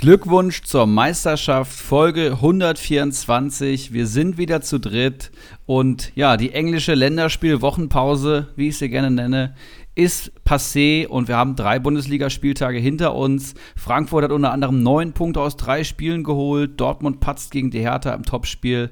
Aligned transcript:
Glückwunsch 0.00 0.62
zur 0.62 0.86
Meisterschaft, 0.86 1.78
Folge 1.78 2.30
124. 2.32 3.92
Wir 3.92 4.06
sind 4.06 4.38
wieder 4.38 4.62
zu 4.62 4.80
dritt 4.80 5.30
und 5.66 6.16
ja, 6.16 6.38
die 6.38 6.54
englische 6.54 6.94
Länderspiel-Wochenpause, 6.94 8.48
wie 8.56 8.68
ich 8.68 8.78
sie 8.78 8.88
gerne 8.88 9.10
nenne, 9.10 9.54
ist 9.94 10.32
passé 10.42 11.06
und 11.06 11.28
wir 11.28 11.36
haben 11.36 11.54
drei 11.54 11.78
Bundesligaspieltage 11.78 12.78
hinter 12.78 13.14
uns. 13.14 13.52
Frankfurt 13.76 14.24
hat 14.24 14.32
unter 14.32 14.52
anderem 14.52 14.82
neun 14.82 15.12
Punkte 15.12 15.42
aus 15.42 15.58
drei 15.58 15.84
Spielen 15.84 16.24
geholt. 16.24 16.80
Dortmund 16.80 17.20
patzt 17.20 17.50
gegen 17.50 17.70
die 17.70 17.80
Hertha 17.80 18.14
im 18.14 18.22
Topspiel. 18.22 18.88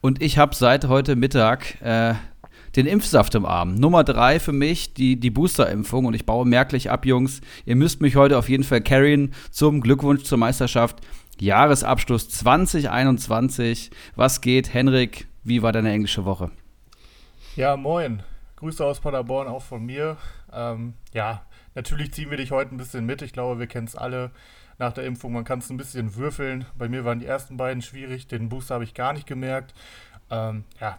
Und 0.00 0.22
ich 0.22 0.38
habe 0.38 0.54
seit 0.54 0.88
heute 0.88 1.16
Mittag 1.16 1.82
äh, 1.82 2.14
den 2.76 2.86
Impfsaft 2.86 3.34
im 3.34 3.46
Arm. 3.46 3.74
Nummer 3.74 4.04
drei 4.04 4.38
für 4.38 4.52
mich, 4.52 4.92
die, 4.92 5.18
die 5.18 5.30
Booster-Impfung. 5.30 6.04
Und 6.04 6.14
ich 6.14 6.26
baue 6.26 6.46
merklich 6.46 6.90
ab, 6.90 7.06
Jungs. 7.06 7.40
Ihr 7.64 7.76
müsst 7.76 8.00
mich 8.00 8.16
heute 8.16 8.36
auf 8.36 8.48
jeden 8.48 8.64
Fall 8.64 8.82
carryen 8.82 9.32
zum 9.50 9.80
Glückwunsch 9.80 10.24
zur 10.24 10.38
Meisterschaft. 10.38 11.00
Jahresabschluss 11.40 12.28
2021. 12.28 13.90
Was 14.14 14.40
geht, 14.40 14.74
Henrik? 14.74 15.26
Wie 15.42 15.62
war 15.62 15.72
deine 15.72 15.90
englische 15.90 16.24
Woche? 16.24 16.50
Ja, 17.56 17.76
moin. 17.76 18.22
Grüße 18.56 18.84
aus 18.84 19.00
Paderborn 19.00 19.48
auch 19.48 19.62
von 19.62 19.84
mir. 19.84 20.18
Ähm, 20.52 20.94
ja, 21.12 21.42
natürlich 21.74 22.12
ziehen 22.12 22.30
wir 22.30 22.36
dich 22.36 22.50
heute 22.50 22.74
ein 22.74 22.78
bisschen 22.78 23.06
mit. 23.06 23.22
Ich 23.22 23.32
glaube, 23.32 23.58
wir 23.58 23.66
kennen 23.66 23.86
es 23.86 23.96
alle 23.96 24.30
nach 24.78 24.92
der 24.92 25.04
Impfung. 25.04 25.32
Man 25.32 25.44
kann 25.44 25.60
es 25.60 25.70
ein 25.70 25.76
bisschen 25.78 26.16
würfeln. 26.16 26.66
Bei 26.76 26.88
mir 26.88 27.04
waren 27.04 27.20
die 27.20 27.26
ersten 27.26 27.56
beiden 27.56 27.82
schwierig. 27.82 28.26
Den 28.28 28.48
Booster 28.48 28.74
habe 28.74 28.84
ich 28.84 28.94
gar 28.94 29.12
nicht 29.12 29.26
gemerkt. 29.26 29.74
Ähm, 30.30 30.64
ja, 30.80 30.98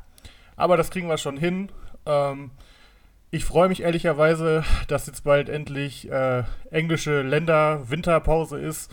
aber 0.58 0.76
das 0.76 0.92
kriegen 0.92 1.08
wir 1.08 1.18
schon 1.18 1.38
hin. 1.38 1.70
Ähm, 2.06 2.52
ich 3.32 3.46
freue 3.46 3.70
mich 3.70 3.84
ehrlicherweise, 3.84 4.66
dass 4.88 5.08
jetzt 5.08 5.24
bald 5.24 5.48
endlich 5.48 6.12
äh, 6.12 6.44
englische 6.72 7.22
Länder-Winterpause 7.22 8.60
ist. 8.60 8.92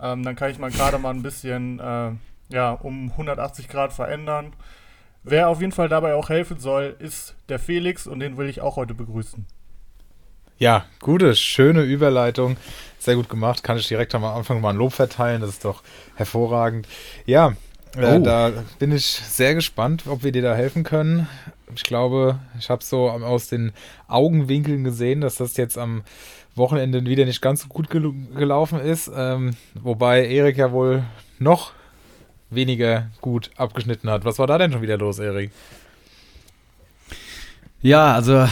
Ähm, 0.00 0.22
dann 0.22 0.36
kann 0.36 0.50
ich 0.50 0.58
mal 0.58 0.70
gerade 0.70 0.98
mal 0.98 1.10
ein 1.10 1.22
bisschen 1.22 1.80
äh, 1.80 2.12
ja, 2.48 2.72
um 2.72 3.10
180 3.12 3.68
Grad 3.68 3.92
verändern. 3.92 4.52
Wer 5.24 5.48
auf 5.48 5.60
jeden 5.60 5.72
Fall 5.72 5.88
dabei 5.88 6.14
auch 6.14 6.28
helfen 6.28 6.60
soll, 6.60 6.94
ist 7.00 7.34
der 7.48 7.58
Felix 7.58 8.06
und 8.06 8.20
den 8.20 8.36
will 8.36 8.48
ich 8.48 8.60
auch 8.60 8.76
heute 8.76 8.94
begrüßen. 8.94 9.44
Ja, 10.58 10.86
gute, 11.00 11.34
schöne 11.34 11.82
Überleitung. 11.82 12.56
Sehr 12.98 13.16
gut 13.16 13.28
gemacht. 13.28 13.62
Kann 13.62 13.76
ich 13.76 13.88
direkt 13.88 14.14
am 14.14 14.24
Anfang 14.24 14.60
mal 14.60 14.70
ein 14.70 14.76
Lob 14.76 14.92
verteilen. 14.92 15.42
Das 15.42 15.50
ist 15.50 15.64
doch 15.64 15.82
hervorragend. 16.14 16.88
Ja, 17.26 17.54
äh, 17.96 18.16
oh. 18.16 18.22
Da 18.22 18.52
bin 18.78 18.92
ich 18.92 19.04
sehr 19.06 19.54
gespannt, 19.54 20.04
ob 20.06 20.22
wir 20.24 20.32
dir 20.32 20.42
da 20.42 20.54
helfen 20.54 20.84
können. 20.84 21.28
Ich 21.74 21.82
glaube, 21.82 22.38
ich 22.58 22.70
habe 22.70 22.84
so 22.84 23.10
aus 23.10 23.48
den 23.48 23.72
Augenwinkeln 24.08 24.84
gesehen, 24.84 25.20
dass 25.20 25.36
das 25.36 25.56
jetzt 25.56 25.76
am 25.78 26.02
Wochenende 26.54 27.04
wieder 27.04 27.24
nicht 27.24 27.42
ganz 27.42 27.62
so 27.62 27.68
gut 27.68 27.90
gel 27.90 28.12
gelaufen 28.36 28.80
ist. 28.80 29.10
Ähm, 29.14 29.56
wobei 29.74 30.26
Erik 30.26 30.56
ja 30.56 30.72
wohl 30.72 31.04
noch 31.38 31.72
weniger 32.50 33.10
gut 33.20 33.50
abgeschnitten 33.56 34.08
hat. 34.08 34.24
Was 34.24 34.38
war 34.38 34.46
da 34.46 34.58
denn 34.58 34.72
schon 34.72 34.82
wieder 34.82 34.96
los, 34.96 35.18
Erik? 35.18 35.50
Ja, 37.82 38.14
also 38.14 38.48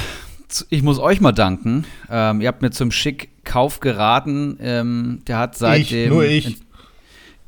ich 0.69 0.83
muss 0.83 0.98
euch 0.98 1.20
mal 1.20 1.33
danken. 1.33 1.87
Ähm, 2.11 2.41
ihr 2.41 2.48
habt 2.48 2.62
mir 2.62 2.70
zum 2.70 2.91
Schick-Kauf 2.91 3.81
geraten. 3.81 4.59
Ähm, 4.61 5.22
der 5.27 5.39
hat 5.39 5.56
seitdem. 5.56 6.05
Ich, 6.05 6.11
nur 6.11 6.25
ich. 6.25 6.59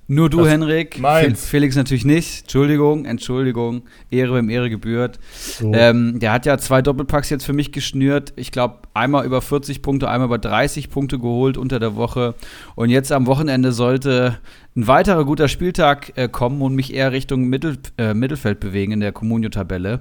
Nur 0.08 0.30
du, 0.30 0.38
das 0.38 0.48
Henrik. 0.48 1.00
Meins. 1.00 1.48
Felix 1.48 1.74
natürlich 1.74 2.04
nicht. 2.04 2.42
Entschuldigung, 2.42 3.04
Entschuldigung. 3.06 3.82
Ehre 4.10 4.36
wem 4.36 4.48
Ehre 4.48 4.70
gebührt. 4.70 5.18
So. 5.32 5.72
Ähm, 5.74 6.20
der 6.20 6.32
hat 6.32 6.46
ja 6.46 6.58
zwei 6.58 6.80
Doppelpacks 6.80 7.28
jetzt 7.30 7.44
für 7.44 7.52
mich 7.52 7.72
geschnürt. 7.72 8.32
Ich 8.36 8.52
glaube, 8.52 8.78
einmal 8.94 9.26
über 9.26 9.42
40 9.42 9.82
Punkte, 9.82 10.08
einmal 10.08 10.26
über 10.26 10.38
30 10.38 10.90
Punkte 10.90 11.18
geholt 11.18 11.56
unter 11.56 11.80
der 11.80 11.96
Woche. 11.96 12.34
Und 12.76 12.90
jetzt 12.90 13.10
am 13.10 13.26
Wochenende 13.26 13.72
sollte 13.72 14.38
ein 14.76 14.86
weiterer 14.86 15.24
guter 15.24 15.48
Spieltag 15.48 16.12
äh, 16.16 16.28
kommen 16.28 16.60
und 16.60 16.74
mich 16.74 16.92
eher 16.92 17.10
Richtung 17.10 17.48
Mittel, 17.48 17.78
äh, 17.96 18.12
Mittelfeld 18.12 18.60
bewegen 18.60 18.92
in 18.92 19.00
der 19.00 19.12
Comunio-Tabelle. 19.12 20.00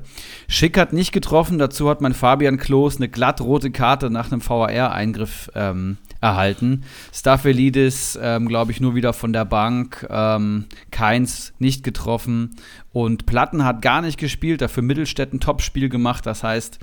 Schick 0.49 0.77
hat 0.77 0.91
nicht 0.91 1.13
getroffen. 1.13 1.57
Dazu 1.57 1.89
hat 1.89 2.01
mein 2.01 2.13
Fabian 2.13 2.57
Klos 2.57 2.97
eine 2.97 3.07
glattrote 3.07 3.71
Karte 3.71 4.09
nach 4.09 4.31
einem 4.31 4.41
VAR-Eingriff 4.47 5.49
ähm, 5.55 5.97
erhalten. 6.19 6.83
Staffelidis, 7.13 8.19
ähm, 8.21 8.49
glaube 8.49 8.73
ich, 8.73 8.81
nur 8.81 8.95
wieder 8.95 9.13
von 9.13 9.31
der 9.31 9.45
Bank. 9.45 10.05
Ähm, 10.09 10.65
Keins 10.91 11.53
nicht 11.57 11.83
getroffen. 11.83 12.57
Und 12.91 13.25
Platten 13.25 13.63
hat 13.63 13.81
gar 13.81 14.01
nicht 14.01 14.17
gespielt, 14.17 14.61
dafür 14.61 14.83
Mittelstädt 14.83 15.33
ein 15.33 15.39
Topspiel 15.39 15.87
gemacht. 15.87 16.25
Das 16.25 16.43
heißt, 16.43 16.79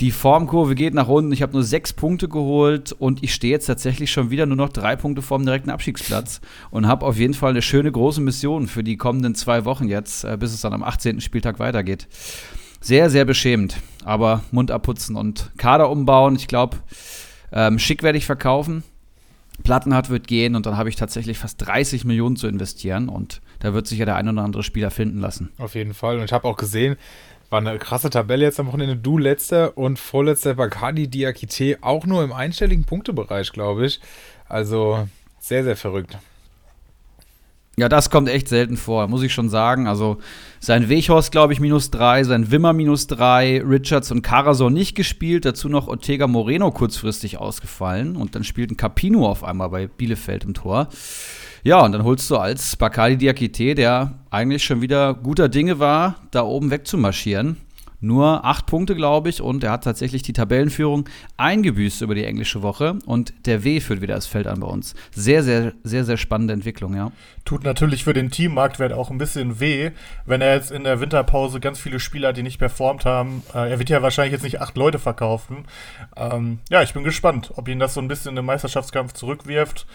die 0.00 0.12
Formkurve 0.12 0.76
geht 0.76 0.94
nach 0.94 1.08
unten. 1.08 1.32
Ich 1.32 1.42
habe 1.42 1.52
nur 1.52 1.64
sechs 1.64 1.92
Punkte 1.92 2.28
geholt 2.28 2.92
und 2.92 3.24
ich 3.24 3.34
stehe 3.34 3.52
jetzt 3.52 3.66
tatsächlich 3.66 4.12
schon 4.12 4.30
wieder 4.30 4.46
nur 4.46 4.56
noch 4.56 4.68
drei 4.68 4.94
Punkte 4.94 5.22
vor 5.22 5.38
dem 5.38 5.46
direkten 5.46 5.70
Abstiegsplatz 5.70 6.40
und 6.70 6.86
habe 6.86 7.04
auf 7.04 7.18
jeden 7.18 7.34
Fall 7.34 7.50
eine 7.50 7.62
schöne 7.62 7.90
große 7.90 8.20
Mission 8.20 8.68
für 8.68 8.84
die 8.84 8.96
kommenden 8.96 9.34
zwei 9.34 9.64
Wochen 9.64 9.88
jetzt, 9.88 10.24
äh, 10.24 10.36
bis 10.38 10.54
es 10.54 10.60
dann 10.60 10.72
am 10.72 10.84
18. 10.84 11.20
Spieltag 11.20 11.58
weitergeht. 11.58 12.06
Sehr, 12.80 13.10
sehr 13.10 13.24
beschämend. 13.24 13.78
Aber 14.04 14.44
Mund 14.52 14.70
abputzen 14.70 15.16
und 15.16 15.50
Kader 15.58 15.90
umbauen. 15.90 16.36
Ich 16.36 16.46
glaube, 16.46 16.76
ähm, 17.50 17.80
schick 17.80 18.04
werde 18.04 18.18
ich 18.18 18.26
verkaufen. 18.26 18.84
Plattenhardt 19.64 20.10
wird 20.10 20.28
gehen 20.28 20.54
und 20.54 20.66
dann 20.66 20.76
habe 20.76 20.88
ich 20.88 20.94
tatsächlich 20.94 21.38
fast 21.38 21.66
30 21.66 22.04
Millionen 22.04 22.36
zu 22.36 22.46
investieren 22.46 23.08
und 23.08 23.40
da 23.58 23.74
wird 23.74 23.88
sich 23.88 23.98
ja 23.98 24.04
der 24.04 24.14
ein 24.14 24.28
oder 24.28 24.42
andere 24.42 24.62
Spieler 24.62 24.92
finden 24.92 25.18
lassen. 25.18 25.50
Auf 25.58 25.74
jeden 25.74 25.94
Fall. 25.94 26.18
Und 26.18 26.24
ich 26.24 26.32
habe 26.32 26.46
auch 26.46 26.56
gesehen, 26.56 26.96
war 27.50 27.60
eine 27.60 27.78
krasse 27.78 28.10
Tabelle 28.10 28.44
jetzt 28.44 28.60
am 28.60 28.66
Wochenende. 28.66 28.96
Du 28.96 29.18
letzter 29.18 29.76
und 29.78 29.98
vorletzter 29.98 30.54
Bacardi 30.54 31.08
Diakite 31.08 31.78
auch 31.80 32.06
nur 32.06 32.22
im 32.22 32.32
einstelligen 32.32 32.84
Punktebereich, 32.84 33.52
glaube 33.52 33.86
ich. 33.86 34.00
Also 34.48 35.08
sehr, 35.40 35.64
sehr 35.64 35.76
verrückt. 35.76 36.18
Ja, 37.78 37.88
das 37.88 38.10
kommt 38.10 38.28
echt 38.28 38.48
selten 38.48 38.76
vor, 38.76 39.06
muss 39.06 39.22
ich 39.22 39.32
schon 39.32 39.48
sagen. 39.48 39.86
Also 39.86 40.18
sein 40.58 40.88
Weghorst, 40.88 41.30
glaube 41.30 41.52
ich, 41.52 41.60
minus 41.60 41.92
drei, 41.92 42.24
sein 42.24 42.50
Wimmer 42.50 42.72
minus 42.72 43.06
drei, 43.06 43.62
Richards 43.62 44.10
und 44.10 44.22
Carasor 44.22 44.68
nicht 44.68 44.96
gespielt, 44.96 45.44
dazu 45.44 45.68
noch 45.68 45.86
Ortega 45.86 46.26
Moreno 46.26 46.72
kurzfristig 46.72 47.38
ausgefallen 47.38 48.16
und 48.16 48.34
dann 48.34 48.42
spielt 48.42 48.72
ein 48.72 48.76
Capino 48.76 49.28
auf 49.28 49.44
einmal 49.44 49.68
bei 49.68 49.86
Bielefeld 49.86 50.44
im 50.44 50.54
Tor. 50.54 50.88
Ja, 51.62 51.84
und 51.84 51.92
dann 51.92 52.04
holst 52.04 52.30
du 52.30 52.36
als 52.36 52.76
Bacardi 52.76 53.16
Diakite, 53.16 53.74
der 53.74 54.14
eigentlich 54.30 54.64
schon 54.64 54.80
wieder 54.80 55.14
guter 55.14 55.48
Dinge 55.48 55.78
war, 55.78 56.16
da 56.30 56.42
oben 56.42 56.70
wegzumarschieren 56.70 57.56
nur 58.00 58.44
acht 58.44 58.66
Punkte, 58.66 58.94
glaube 58.94 59.28
ich, 59.28 59.40
und 59.40 59.64
er 59.64 59.72
hat 59.72 59.84
tatsächlich 59.84 60.22
die 60.22 60.32
Tabellenführung 60.32 61.08
eingebüßt 61.36 62.02
über 62.02 62.14
die 62.14 62.24
englische 62.24 62.62
Woche 62.62 62.96
und 63.06 63.34
der 63.46 63.64
W 63.64 63.80
führt 63.80 64.00
wieder 64.00 64.14
das 64.14 64.26
Feld 64.26 64.46
an 64.46 64.60
bei 64.60 64.66
uns. 64.68 64.94
Sehr, 65.10 65.42
sehr, 65.42 65.72
sehr, 65.82 66.04
sehr 66.04 66.16
spannende 66.16 66.54
Entwicklung, 66.54 66.94
ja. 66.94 67.10
Tut 67.44 67.64
natürlich 67.64 68.04
für 68.04 68.12
den 68.12 68.30
Teammarktwert 68.30 68.92
auch 68.92 69.10
ein 69.10 69.18
bisschen 69.18 69.58
weh, 69.58 69.90
wenn 70.26 70.40
er 70.40 70.54
jetzt 70.54 70.70
in 70.70 70.84
der 70.84 71.00
Winterpause 71.00 71.60
ganz 71.60 71.80
viele 71.80 71.98
Spieler, 71.98 72.32
die 72.32 72.42
nicht 72.42 72.58
performt 72.58 73.04
haben. 73.04 73.42
Äh, 73.54 73.70
er 73.70 73.78
wird 73.78 73.90
ja 73.90 74.02
wahrscheinlich 74.02 74.32
jetzt 74.32 74.44
nicht 74.44 74.60
acht 74.60 74.76
Leute 74.76 74.98
verkaufen. 74.98 75.64
Ähm, 76.16 76.60
ja, 76.70 76.82
ich 76.82 76.94
bin 76.94 77.04
gespannt, 77.04 77.52
ob 77.56 77.66
ihn 77.68 77.80
das 77.80 77.94
so 77.94 78.00
ein 78.00 78.08
bisschen 78.08 78.36
im 78.36 78.44
Meisterschaftskampf 78.44 79.14
zurückwirft. 79.14 79.86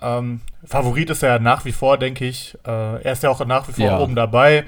Ähm, 0.00 0.40
Favorit 0.64 1.10
ist 1.10 1.22
er 1.22 1.38
nach 1.38 1.64
wie 1.64 1.72
vor, 1.72 1.98
denke 1.98 2.24
ich. 2.24 2.56
Äh, 2.66 3.02
er 3.02 3.12
ist 3.12 3.22
ja 3.22 3.30
auch 3.30 3.44
nach 3.44 3.68
wie 3.68 3.72
vor 3.72 3.84
ja. 3.84 3.98
oben 3.98 4.14
dabei. 4.14 4.64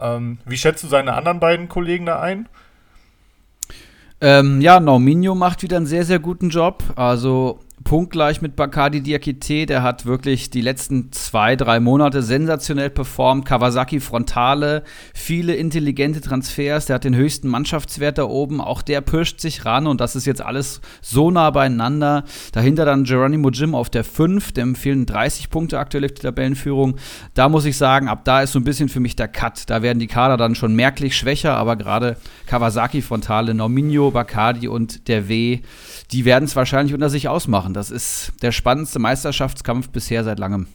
Ähm, 0.00 0.38
wie 0.44 0.56
schätzt 0.56 0.84
du 0.84 0.88
seine 0.88 1.14
anderen 1.14 1.40
beiden 1.40 1.68
Kollegen 1.68 2.06
da 2.06 2.20
ein? 2.20 2.48
Ähm, 4.20 4.60
ja, 4.60 4.78
Norminho 4.78 5.34
macht 5.34 5.62
wieder 5.62 5.76
einen 5.76 5.86
sehr, 5.86 6.04
sehr 6.04 6.20
guten 6.20 6.50
Job. 6.50 6.82
Also 6.96 7.60
punktgleich 7.84 8.42
mit 8.42 8.56
Bacardi 8.56 9.00
Diakite. 9.00 9.66
Der 9.66 9.82
hat 9.82 10.06
wirklich 10.06 10.50
die 10.50 10.60
letzten 10.60 11.12
zwei, 11.12 11.56
drei 11.56 11.80
Monate 11.80 12.22
sensationell 12.22 12.90
performt. 12.90 13.44
Kawasaki 13.44 14.00
Frontale, 14.00 14.82
viele 15.14 15.54
intelligente 15.54 16.20
Transfers. 16.20 16.86
Der 16.86 16.94
hat 16.94 17.04
den 17.04 17.14
höchsten 17.14 17.48
Mannschaftswert 17.48 18.18
da 18.18 18.24
oben. 18.24 18.60
Auch 18.60 18.82
der 18.82 19.00
pirscht 19.00 19.40
sich 19.40 19.64
ran 19.64 19.86
und 19.86 20.00
das 20.00 20.16
ist 20.16 20.26
jetzt 20.26 20.42
alles 20.42 20.80
so 21.00 21.30
nah 21.30 21.50
beieinander. 21.50 22.24
Dahinter 22.52 22.84
dann 22.84 23.04
Geronimo 23.04 23.50
Jim 23.50 23.74
auf 23.74 23.90
der 23.90 24.04
5. 24.04 24.52
Dem 24.52 24.74
fehlen 24.74 25.06
30 25.06 25.50
Punkte 25.50 25.78
aktuell 25.78 26.04
auf 26.04 26.12
die 26.12 26.22
Tabellenführung. 26.22 26.96
Da 27.34 27.48
muss 27.48 27.64
ich 27.64 27.76
sagen, 27.76 28.08
ab 28.08 28.24
da 28.24 28.42
ist 28.42 28.52
so 28.52 28.58
ein 28.58 28.64
bisschen 28.64 28.88
für 28.88 29.00
mich 29.00 29.16
der 29.16 29.28
Cut. 29.28 29.70
Da 29.70 29.82
werden 29.82 29.98
die 29.98 30.06
Kader 30.06 30.36
dann 30.36 30.54
schon 30.54 30.74
merklich 30.74 31.16
schwächer, 31.16 31.56
aber 31.56 31.76
gerade 31.76 32.16
Kawasaki 32.46 33.02
Frontale, 33.02 33.54
Norminho, 33.54 34.10
Bacardi 34.10 34.68
und 34.68 35.08
der 35.08 35.28
W 35.28 35.60
die 36.12 36.26
werden 36.26 36.44
es 36.44 36.56
wahrscheinlich 36.56 36.94
unter 36.94 37.08
sich 37.08 37.28
ausmachen. 37.28 37.71
Das 37.72 37.90
ist 37.90 38.32
der 38.42 38.52
spannendste 38.52 38.98
Meisterschaftskampf 38.98 39.90
bisher 39.90 40.24
seit 40.24 40.38
langem. 40.38 40.66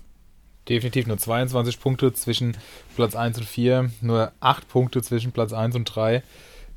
Definitiv 0.70 1.08
nur 1.08 1.18
22 1.18 1.80
Punkte 1.80 2.12
zwischen 2.14 2.58
Platz 2.96 3.16
1 3.16 3.38
und 3.38 3.46
4, 3.46 3.90
nur 4.02 4.32
8 4.42 4.68
Punkte 4.68 5.02
zwischen 5.02 5.32
Platz 5.32 5.54
1 5.54 5.76
und 5.76 5.86
3. 5.86 6.24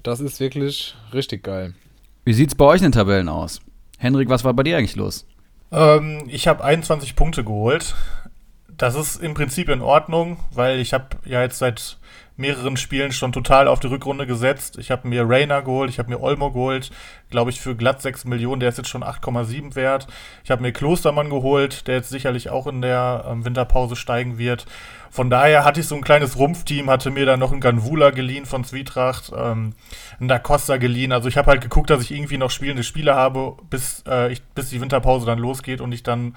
Das 0.03 0.21
ist 0.21 0.41
wirklich 0.41 0.95
richtig 1.13 1.43
geil. 1.43 1.75
Wie 2.25 2.33
sieht 2.33 2.51
es 2.51 2.55
bei 2.55 2.65
euch 2.65 2.81
in 2.81 2.87
den 2.87 2.93
Tabellen 2.93 3.29
aus? 3.29 3.61
Henrik, 3.99 4.29
was 4.29 4.45
war 4.45 4.55
bei 4.55 4.63
dir 4.63 4.79
eigentlich 4.79 4.97
los? 4.97 5.27
Ähm, 5.73 6.25
ich 6.29 6.49
habe 6.49 6.65
21 6.65 7.17
Punkte 7.17 7.45
geholt. 7.45 7.95
Das 8.81 8.95
ist 8.95 9.17
im 9.17 9.35
Prinzip 9.35 9.69
in 9.69 9.83
Ordnung, 9.83 10.39
weil 10.55 10.81
ich 10.81 10.95
habe 10.95 11.19
ja 11.27 11.43
jetzt 11.43 11.59
seit 11.59 11.99
mehreren 12.39 12.79
Spielen 12.79 13.13
schon 13.13 13.31
total 13.31 13.69
auf 13.69 13.79
die 13.79 13.89
Rückrunde 13.89 14.27
gesetzt. 14.27 14.79
Ich 14.79 14.91
habe 14.91 15.07
mir 15.07 15.29
Rainer 15.29 15.61
geholt, 15.61 15.91
ich 15.91 15.99
habe 15.99 16.09
mir 16.09 16.19
Olmo 16.19 16.51
geholt, 16.51 16.91
glaube 17.29 17.51
ich, 17.51 17.61
für 17.61 17.77
glatt 17.77 18.01
6 18.01 18.25
Millionen, 18.25 18.59
der 18.59 18.71
ist 18.71 18.79
jetzt 18.79 18.89
schon 18.89 19.05
8,7 19.05 19.75
wert. 19.75 20.07
Ich 20.45 20.51
habe 20.51 20.63
mir 20.63 20.73
Klostermann 20.73 21.29
geholt, 21.29 21.89
der 21.89 21.97
jetzt 21.97 22.09
sicherlich 22.09 22.49
auch 22.49 22.67
in 22.67 22.81
der 22.81 23.27
ähm, 23.29 23.45
Winterpause 23.45 23.97
steigen 23.97 24.39
wird. 24.39 24.65
Von 25.11 25.29
daher 25.29 25.67
hatte 25.67 25.81
ich 25.81 25.87
so 25.87 25.95
ein 25.95 26.01
kleines 26.01 26.39
Rumpfteam, 26.39 26.89
hatte 26.89 27.11
mir 27.11 27.27
dann 27.27 27.39
noch 27.41 27.53
einen 27.53 27.61
Ganvula 27.61 28.09
geliehen 28.09 28.47
von 28.47 28.65
Zwietracht, 28.65 29.31
ähm, 29.37 29.75
einen 30.19 30.29
Da 30.29 30.39
Costa 30.39 30.79
geliehen. 30.79 31.13
Also 31.13 31.29
ich 31.29 31.37
habe 31.37 31.51
halt 31.51 31.61
geguckt, 31.61 31.91
dass 31.91 32.01
ich 32.01 32.13
irgendwie 32.13 32.39
noch 32.39 32.51
spielende 32.51 32.83
Spiele 32.83 33.15
habe, 33.15 33.59
bis, 33.69 34.05
äh, 34.09 34.33
ich, 34.33 34.43
bis 34.55 34.71
die 34.71 34.81
Winterpause 34.81 35.27
dann 35.27 35.39
losgeht 35.39 35.83
und 35.83 35.93
ich 35.93 36.03
dann 36.03 36.35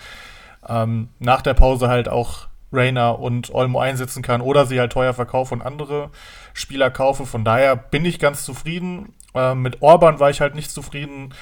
ähm, 0.67 1.09
nach 1.19 1.41
der 1.41 1.53
Pause 1.53 1.87
halt 1.87 2.09
auch 2.09 2.47
Rainer 2.73 3.19
und 3.19 3.53
Olmo 3.53 3.79
einsetzen 3.79 4.23
kann 4.23 4.41
oder 4.41 4.65
sie 4.65 4.79
halt 4.79 4.91
teuer 4.91 5.13
verkaufe 5.13 5.53
und 5.53 5.61
andere 5.61 6.09
Spieler 6.53 6.89
kaufe. 6.89 7.25
Von 7.25 7.45
daher 7.45 7.75
bin 7.75 8.03
ich 8.03 8.19
ganz 8.19 8.43
zufrieden. 8.43 9.13
Äh, 9.35 9.55
mit 9.55 9.81
Orban 9.81 10.19
war 10.19 10.29
ich 10.29 10.41
halt 10.41 10.55
nicht 10.55 10.71
zufrieden. 10.71 11.33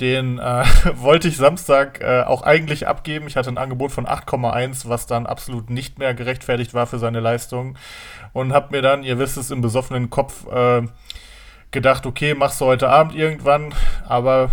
Den 0.00 0.38
äh, 0.38 0.64
wollte 0.94 1.28
ich 1.28 1.36
Samstag 1.36 2.00
äh, 2.00 2.22
auch 2.22 2.42
eigentlich 2.42 2.88
abgeben. 2.88 3.26
Ich 3.28 3.36
hatte 3.36 3.50
ein 3.50 3.58
Angebot 3.58 3.92
von 3.92 4.06
8,1, 4.06 4.88
was 4.88 5.06
dann 5.06 5.26
absolut 5.26 5.70
nicht 5.70 5.98
mehr 5.98 6.14
gerechtfertigt 6.14 6.74
war 6.74 6.86
für 6.86 6.98
seine 6.98 7.20
Leistung. 7.20 7.78
Und 8.32 8.52
habe 8.52 8.74
mir 8.74 8.82
dann, 8.82 9.04
ihr 9.04 9.18
wisst 9.18 9.36
es, 9.36 9.50
im 9.50 9.60
besoffenen 9.60 10.10
Kopf 10.10 10.46
äh, 10.52 10.82
gedacht, 11.70 12.06
okay, 12.06 12.34
machst 12.34 12.60
du 12.60 12.64
heute 12.64 12.88
Abend 12.88 13.14
irgendwann. 13.14 13.74
Aber 14.08 14.50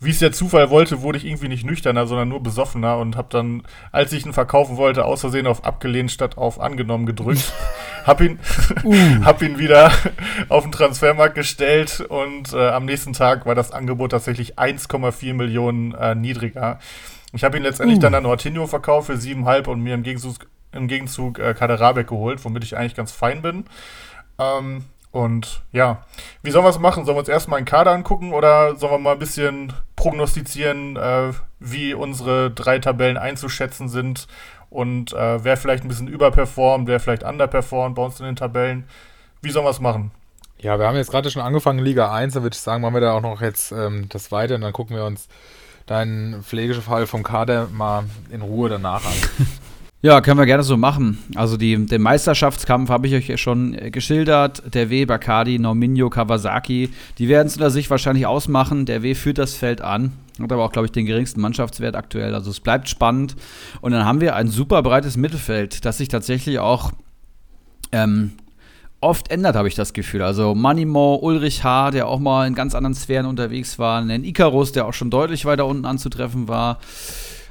wie 0.00 0.10
es 0.10 0.20
der 0.20 0.32
Zufall 0.32 0.70
wollte, 0.70 1.02
wurde 1.02 1.18
ich 1.18 1.24
irgendwie 1.24 1.48
nicht 1.48 1.64
nüchterner, 1.64 2.06
sondern 2.06 2.28
nur 2.28 2.42
besoffener 2.42 2.98
und 2.98 3.16
habe 3.16 3.28
dann, 3.30 3.62
als 3.90 4.12
ich 4.12 4.24
ihn 4.24 4.32
verkaufen 4.32 4.76
wollte, 4.76 5.04
aus 5.04 5.22
Versehen 5.22 5.46
auf 5.46 5.64
abgelehnt 5.64 6.12
statt 6.12 6.38
auf 6.38 6.60
angenommen 6.60 7.04
gedrückt. 7.04 7.52
hab 8.04 8.20
ihn, 8.20 8.38
uh. 8.84 8.94
hab 9.24 9.42
ihn 9.42 9.58
wieder 9.58 9.90
auf 10.48 10.62
den 10.62 10.72
Transfermarkt 10.72 11.34
gestellt 11.34 12.00
und 12.00 12.52
äh, 12.52 12.68
am 12.68 12.84
nächsten 12.84 13.12
Tag 13.12 13.44
war 13.44 13.56
das 13.56 13.72
Angebot 13.72 14.12
tatsächlich 14.12 14.58
1,4 14.58 15.34
Millionen 15.34 15.94
äh, 15.94 16.14
niedriger. 16.14 16.78
Ich 17.32 17.42
habe 17.42 17.56
ihn 17.56 17.64
letztendlich 17.64 17.98
uh. 17.98 18.02
dann 18.02 18.14
an 18.14 18.26
Ortinho 18.26 18.66
verkauft 18.66 19.08
für 19.08 19.14
7,5 19.14 19.66
und 19.68 19.80
mir 19.80 19.94
im 19.94 20.04
Gegenzug, 20.04 20.46
im 20.72 20.86
Gegenzug 20.86 21.40
äh, 21.40 21.54
Kaderabek 21.54 22.06
geholt, 22.06 22.44
womit 22.44 22.62
ich 22.62 22.76
eigentlich 22.76 22.94
ganz 22.94 23.10
fein 23.10 23.42
bin. 23.42 23.64
Ähm, 24.38 24.84
und 25.18 25.62
ja, 25.72 26.04
wie 26.44 26.52
sollen 26.52 26.64
wir 26.64 26.70
es 26.70 26.78
machen? 26.78 27.04
Sollen 27.04 27.16
wir 27.16 27.20
uns 27.20 27.28
erstmal 27.28 27.56
einen 27.56 27.66
Kader 27.66 27.90
angucken 27.90 28.32
oder 28.32 28.76
sollen 28.76 28.92
wir 28.92 28.98
mal 28.98 29.12
ein 29.14 29.18
bisschen 29.18 29.72
prognostizieren, 29.96 30.96
äh, 30.96 31.32
wie 31.58 31.92
unsere 31.92 32.52
drei 32.52 32.78
Tabellen 32.78 33.16
einzuschätzen 33.16 33.88
sind 33.88 34.28
und 34.70 35.12
äh, 35.14 35.42
wer 35.42 35.56
vielleicht 35.56 35.82
ein 35.82 35.88
bisschen 35.88 36.06
überperformt, 36.06 36.86
wer 36.86 37.00
vielleicht 37.00 37.24
underperformt 37.24 37.96
bei 37.96 38.02
uns 38.02 38.20
in 38.20 38.26
den 38.26 38.36
Tabellen? 38.36 38.84
Wie 39.42 39.50
sollen 39.50 39.66
wir 39.66 39.70
es 39.70 39.80
machen? 39.80 40.12
Ja, 40.58 40.78
wir 40.78 40.86
haben 40.86 40.94
jetzt 40.94 41.10
gerade 41.10 41.30
schon 41.32 41.42
angefangen, 41.42 41.80
Liga 41.80 42.12
1, 42.12 42.34
da 42.34 42.42
würde 42.44 42.54
ich 42.54 42.60
sagen, 42.60 42.82
machen 42.82 42.94
wir 42.94 43.00
da 43.00 43.12
auch 43.12 43.20
noch 43.20 43.40
jetzt 43.40 43.72
ähm, 43.72 44.08
das 44.10 44.30
weiter 44.30 44.54
und 44.54 44.60
dann 44.60 44.72
gucken 44.72 44.94
wir 44.94 45.04
uns 45.04 45.26
deinen 45.86 46.44
Pflegefall 46.44 47.08
vom 47.08 47.24
Kader 47.24 47.66
mal 47.72 48.04
in 48.30 48.42
Ruhe 48.42 48.68
danach 48.68 49.04
an. 49.04 49.12
Ja, 50.00 50.20
können 50.20 50.38
wir 50.38 50.46
gerne 50.46 50.62
so 50.62 50.76
machen. 50.76 51.18
Also 51.34 51.56
die, 51.56 51.74
den 51.86 52.02
Meisterschaftskampf 52.02 52.88
habe 52.88 53.08
ich 53.08 53.14
euch 53.14 53.26
ja 53.26 53.36
schon 53.36 53.74
äh, 53.74 53.90
geschildert. 53.90 54.62
Der 54.72 54.90
W, 54.90 55.04
Bacardi, 55.06 55.58
Norminho, 55.58 56.08
Kawasaki, 56.08 56.90
die 57.18 57.28
werden 57.28 57.48
es 57.48 57.54
unter 57.54 57.70
sich 57.70 57.90
wahrscheinlich 57.90 58.24
ausmachen. 58.24 58.86
Der 58.86 59.02
W 59.02 59.16
führt 59.16 59.38
das 59.38 59.54
Feld 59.54 59.80
an. 59.80 60.12
Hat 60.40 60.52
aber 60.52 60.64
auch, 60.64 60.70
glaube 60.70 60.86
ich, 60.86 60.92
den 60.92 61.04
geringsten 61.04 61.40
Mannschaftswert 61.40 61.96
aktuell. 61.96 62.32
Also 62.32 62.52
es 62.52 62.60
bleibt 62.60 62.88
spannend. 62.88 63.34
Und 63.80 63.90
dann 63.90 64.04
haben 64.04 64.20
wir 64.20 64.36
ein 64.36 64.46
super 64.46 64.84
breites 64.84 65.16
Mittelfeld, 65.16 65.84
das 65.84 65.98
sich 65.98 66.06
tatsächlich 66.06 66.60
auch 66.60 66.92
ähm, 67.90 68.34
oft 69.00 69.32
ändert, 69.32 69.56
habe 69.56 69.66
ich 69.66 69.74
das 69.74 69.94
Gefühl. 69.94 70.22
Also 70.22 70.54
Manimo, 70.54 71.16
Ulrich 71.16 71.64
H., 71.64 71.90
der 71.90 72.06
auch 72.06 72.20
mal 72.20 72.46
in 72.46 72.54
ganz 72.54 72.76
anderen 72.76 72.94
Sphären 72.94 73.26
unterwegs 73.26 73.80
war, 73.80 74.00
ein 74.00 74.22
Icarus, 74.22 74.70
der 74.70 74.86
auch 74.86 74.94
schon 74.94 75.10
deutlich 75.10 75.44
weiter 75.44 75.66
unten 75.66 75.86
anzutreffen 75.86 76.46
war. 76.46 76.78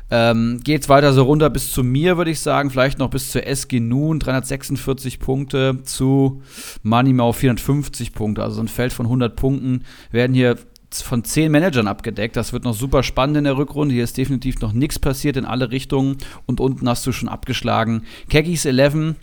Ähm, 0.09 0.62
es 0.65 0.89
weiter 0.89 1.13
so 1.13 1.24
runter 1.24 1.50
bis 1.50 1.71
zu 1.71 1.83
mir, 1.83 2.18
würde 2.18 2.31
ich 2.31 2.39
sagen. 2.39 2.69
Vielleicht 2.69 3.00
noch 3.00 3.09
bis 3.09 3.31
zu 3.31 3.45
SG 3.45 3.80
Nun, 3.80 4.19
346 4.19 5.19
Punkte, 5.19 5.80
zu 5.83 6.42
Manimau 6.83 7.33
450 7.33 8.13
Punkte. 8.13 8.44
Also 8.44 8.62
ein 8.62 8.68
Feld 8.68 8.94
von 8.94 9.06
100 9.06 9.36
Punkten 9.36 9.83
werden 10.12 10.33
hier 10.33 10.57
von 10.94 11.24
zehn 11.24 11.51
Managern 11.51 11.88
abgedeckt. 11.88 12.36
Das 12.36 12.54
wird 12.54 12.63
noch 12.63 12.74
super 12.74 13.04
spannend 13.04 13.38
in 13.38 13.44
der 13.44 13.57
Rückrunde. 13.57 13.94
Hier 13.94 14.06
ist 14.06 14.18
definitiv 14.18 14.59
noch 14.62 14.74
nichts 14.74 15.00
passiert 15.00 15.36
in 15.38 15.45
alle 15.45 15.71
Richtungen. 15.71 16.18
Und 16.45 16.62
unten 16.62 16.88
hast 16.88 17.06
du 17.06 17.12
schon 17.12 17.30
abgeschlagen. 17.30 18.03
Keggies 18.30 18.65
11, 18.65 19.15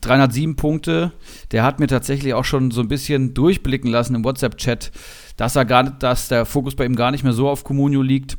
307 0.00 0.56
Punkte. 0.56 1.12
Der 1.52 1.62
hat 1.62 1.78
mir 1.78 1.86
tatsächlich 1.86 2.34
auch 2.34 2.44
schon 2.44 2.70
so 2.70 2.80
ein 2.80 2.88
bisschen 2.88 3.34
durchblicken 3.34 3.90
lassen 3.90 4.16
im 4.16 4.24
WhatsApp-Chat, 4.24 4.90
dass 5.36 5.54
dass 6.00 6.28
der 6.28 6.44
Fokus 6.44 6.74
bei 6.74 6.84
ihm 6.84 6.96
gar 6.96 7.12
nicht 7.12 7.24
mehr 7.24 7.32
so 7.32 7.48
auf 7.48 7.64
Comunio 7.64 8.02
liegt. 8.02 8.36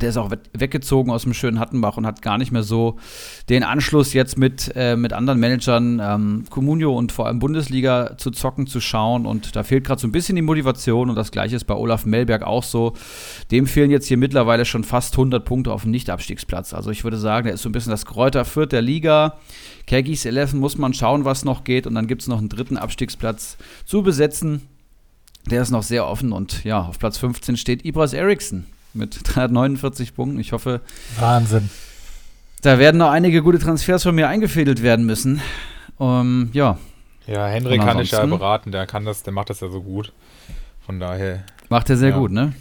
Der 0.00 0.08
ist 0.08 0.16
auch 0.16 0.32
weggezogen 0.52 1.12
aus 1.12 1.22
dem 1.22 1.34
schönen 1.34 1.60
Hattenbach 1.60 1.96
und 1.96 2.04
hat 2.04 2.20
gar 2.20 2.36
nicht 2.36 2.50
mehr 2.50 2.64
so 2.64 2.98
den 3.48 3.62
Anschluss 3.62 4.12
jetzt 4.12 4.36
mit, 4.36 4.72
äh, 4.74 4.96
mit 4.96 5.12
anderen 5.12 5.38
Managern, 5.38 6.00
ähm, 6.02 6.44
Comunio 6.50 6.98
und 6.98 7.12
vor 7.12 7.28
allem 7.28 7.38
Bundesliga 7.38 8.16
zu 8.16 8.32
zocken, 8.32 8.66
zu 8.66 8.80
schauen. 8.80 9.24
Und 9.24 9.54
da 9.54 9.62
fehlt 9.62 9.84
gerade 9.84 10.00
so 10.00 10.08
ein 10.08 10.12
bisschen 10.12 10.34
die 10.34 10.42
Motivation. 10.42 11.10
Und 11.10 11.14
das 11.14 11.30
gleiche 11.30 11.54
ist 11.54 11.64
bei 11.64 11.74
Olaf 11.74 12.06
Melberg 12.06 12.42
auch 12.42 12.64
so. 12.64 12.94
Dem 13.52 13.68
fehlen 13.68 13.92
jetzt 13.92 14.08
hier 14.08 14.16
mittlerweile 14.16 14.64
schon 14.64 14.82
fast 14.82 15.14
100 15.14 15.44
Punkte 15.44 15.72
auf 15.72 15.82
dem 15.82 15.92
Nicht-Abstiegsplatz. 15.92 16.74
Also 16.74 16.90
ich 16.90 17.04
würde 17.04 17.16
sagen, 17.16 17.44
der 17.44 17.54
ist 17.54 17.62
so 17.62 17.68
ein 17.68 17.72
bisschen 17.72 17.92
das 17.92 18.04
Kräuter 18.04 18.44
Fürth 18.44 18.72
der 18.72 18.82
Liga. 18.82 19.38
Kegis 19.86 20.24
11 20.24 20.54
muss 20.54 20.76
man 20.76 20.92
schauen, 20.92 21.24
was 21.24 21.44
noch 21.44 21.62
geht. 21.62 21.86
Und 21.86 21.94
dann 21.94 22.08
gibt 22.08 22.22
es 22.22 22.28
noch 22.28 22.38
einen 22.38 22.48
dritten 22.48 22.78
Abstiegsplatz 22.78 23.58
zu 23.84 24.02
besetzen. 24.02 24.62
Der 25.48 25.62
ist 25.62 25.70
noch 25.70 25.84
sehr 25.84 26.08
offen. 26.08 26.32
Und 26.32 26.64
ja, 26.64 26.82
auf 26.82 26.98
Platz 26.98 27.16
15 27.18 27.56
steht 27.56 27.84
Ibras 27.84 28.12
Eriksson 28.12 28.64
mit 28.94 29.20
349 29.34 30.14
Punkten. 30.14 30.40
Ich 30.40 30.52
hoffe. 30.52 30.80
Wahnsinn. 31.18 31.70
Da 32.62 32.78
werden 32.78 32.98
noch 32.98 33.10
einige 33.10 33.42
gute 33.42 33.58
Transfers 33.58 34.02
von 34.02 34.14
mir 34.14 34.28
eingefädelt 34.28 34.82
werden 34.82 35.04
müssen. 35.04 35.40
Um, 35.98 36.50
ja. 36.52 36.78
Ja, 37.26 37.46
Henrik 37.46 37.80
kann 37.80 37.98
ich 38.00 38.10
ja 38.10 38.24
beraten, 38.26 38.72
der 38.72 38.86
kann 38.86 39.04
das, 39.04 39.22
der 39.22 39.32
macht 39.32 39.50
das 39.50 39.60
ja 39.60 39.68
so 39.68 39.82
gut. 39.82 40.12
Von 40.84 41.00
daher. 41.00 41.44
Macht 41.68 41.88
er 41.90 41.96
sehr 41.96 42.10
ja. 42.10 42.18
gut, 42.18 42.30
ne? 42.30 42.52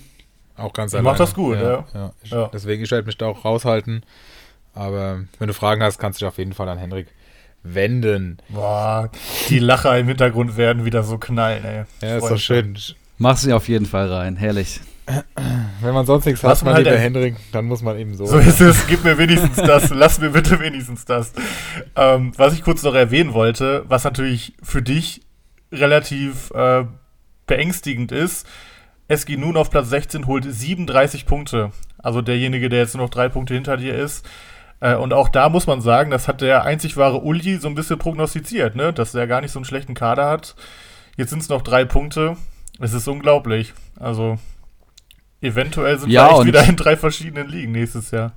Auch 0.56 0.72
ganz 0.72 0.92
der 0.92 1.02
Macht 1.02 1.20
das 1.20 1.34
gut, 1.34 1.58
ja. 1.58 1.86
ja. 1.94 2.12
Ich, 2.22 2.32
ja. 2.32 2.50
Deswegen, 2.54 2.84
ich 2.84 2.92
werde 2.92 3.06
mich 3.06 3.18
da 3.18 3.26
auch 3.26 3.44
raushalten. 3.44 4.04
Aber 4.74 5.24
wenn 5.40 5.48
du 5.48 5.54
Fragen 5.54 5.84
hast, 5.84 6.00
kannst 6.00 6.20
du 6.20 6.26
dich 6.26 6.28
auf 6.28 6.38
jeden 6.38 6.54
Fall 6.54 6.70
an 6.70 6.78
Henrik 6.78 7.08
wenden. 7.64 8.38
Boah, 8.50 9.10
die 9.50 9.60
Lacher 9.60 9.98
im 9.98 10.08
Hintergrund 10.08 10.58
werden 10.58 10.86
wieder 10.86 11.04
so 11.04 11.18
knallen, 11.18 11.64
ey. 11.64 11.84
Ja, 12.02 12.18
ist 12.18 12.30
doch 12.30 12.38
schön. 12.38 12.78
Mach 13.18 13.38
sie 13.38 13.54
auf 13.54 13.68
jeden 13.68 13.86
Fall 13.86 14.12
rein, 14.12 14.36
herrlich. 14.36 14.82
Wenn 15.82 15.94
man 15.94 16.06
sonst 16.06 16.26
nichts 16.26 16.44
hat, 16.44 16.64
mein 16.64 16.76
halt 16.76 16.86
lieber 16.86 16.98
Hendrik, 16.98 17.36
dann 17.52 17.66
muss 17.66 17.82
man 17.82 17.98
eben 17.98 18.16
so. 18.16 18.26
So 18.26 18.38
ist 18.38 18.62
es, 18.62 18.88
gib 18.88 19.04
mir 19.04 19.18
wenigstens 19.18 19.58
das, 19.58 19.90
lass 19.90 20.20
mir 20.20 20.30
bitte 20.30 20.60
wenigstens 20.60 21.06
das. 21.06 21.34
Ähm, 21.96 22.32
was 22.38 22.54
ich 22.54 22.64
kurz 22.64 22.84
noch 22.84 22.96
erwähnen 22.96 23.34
wollte, 23.34 23.84
was 23.88 24.04
natürlich 24.04 24.54
für 24.64 24.82
dich 24.82 25.22
relativ 25.72 26.52
äh, 26.52 26.86
beängstigend 27.48 28.12
ist, 28.12 28.48
SG 29.08 29.38
nun 29.38 29.58
auf 29.58 29.70
Platz 29.70 29.90
16 29.90 30.28
holt 30.28 30.46
37 30.46 31.26
Punkte. 31.26 31.72
Also 31.98 32.22
derjenige, 32.22 32.70
der 32.70 32.80
jetzt 32.80 32.96
nur 32.96 33.06
noch 33.06 33.12
drei 33.12 33.30
Punkte 33.30 33.54
hinter 33.54 33.78
dir 33.78 33.96
ist. 33.96 34.26
Äh, 34.80 34.96
und 34.96 35.14
auch 35.14 35.30
da 35.30 35.50
muss 35.50 35.68
man 35.68 35.82
sagen, 35.82 36.12
das 36.12 36.28
hat 36.28 36.42
der 36.42 36.64
einzig 36.64 36.98
wahre 36.98 37.22
Uli 37.22 37.58
so 37.58 37.68
ein 37.68 37.76
bisschen 37.76 38.00
prognostiziert, 38.00 38.76
ne? 38.76 38.94
dass 38.94 39.14
er 39.14 39.28
gar 39.28 39.42
nicht 39.42 39.52
so 39.52 39.60
einen 39.60 39.66
schlechten 39.66 39.94
Kader 39.94 40.30
hat. 40.30 40.56
Jetzt 41.18 41.30
sind 41.30 41.42
es 41.42 41.50
noch 41.50 41.62
drei 41.62 41.86
Punkte. 41.86 42.38
Es 42.80 42.94
ist 42.94 43.08
unglaublich. 43.08 43.74
Also 44.00 44.40
Eventuell 45.44 46.00
sind 46.00 46.10
ja, 46.10 46.30
wir 46.30 46.38
echt 46.38 46.46
wieder 46.46 46.64
in 46.64 46.76
drei 46.78 46.96
verschiedenen 46.96 47.50
Ligen 47.50 47.74
nächstes 47.74 48.12
Jahr. 48.12 48.32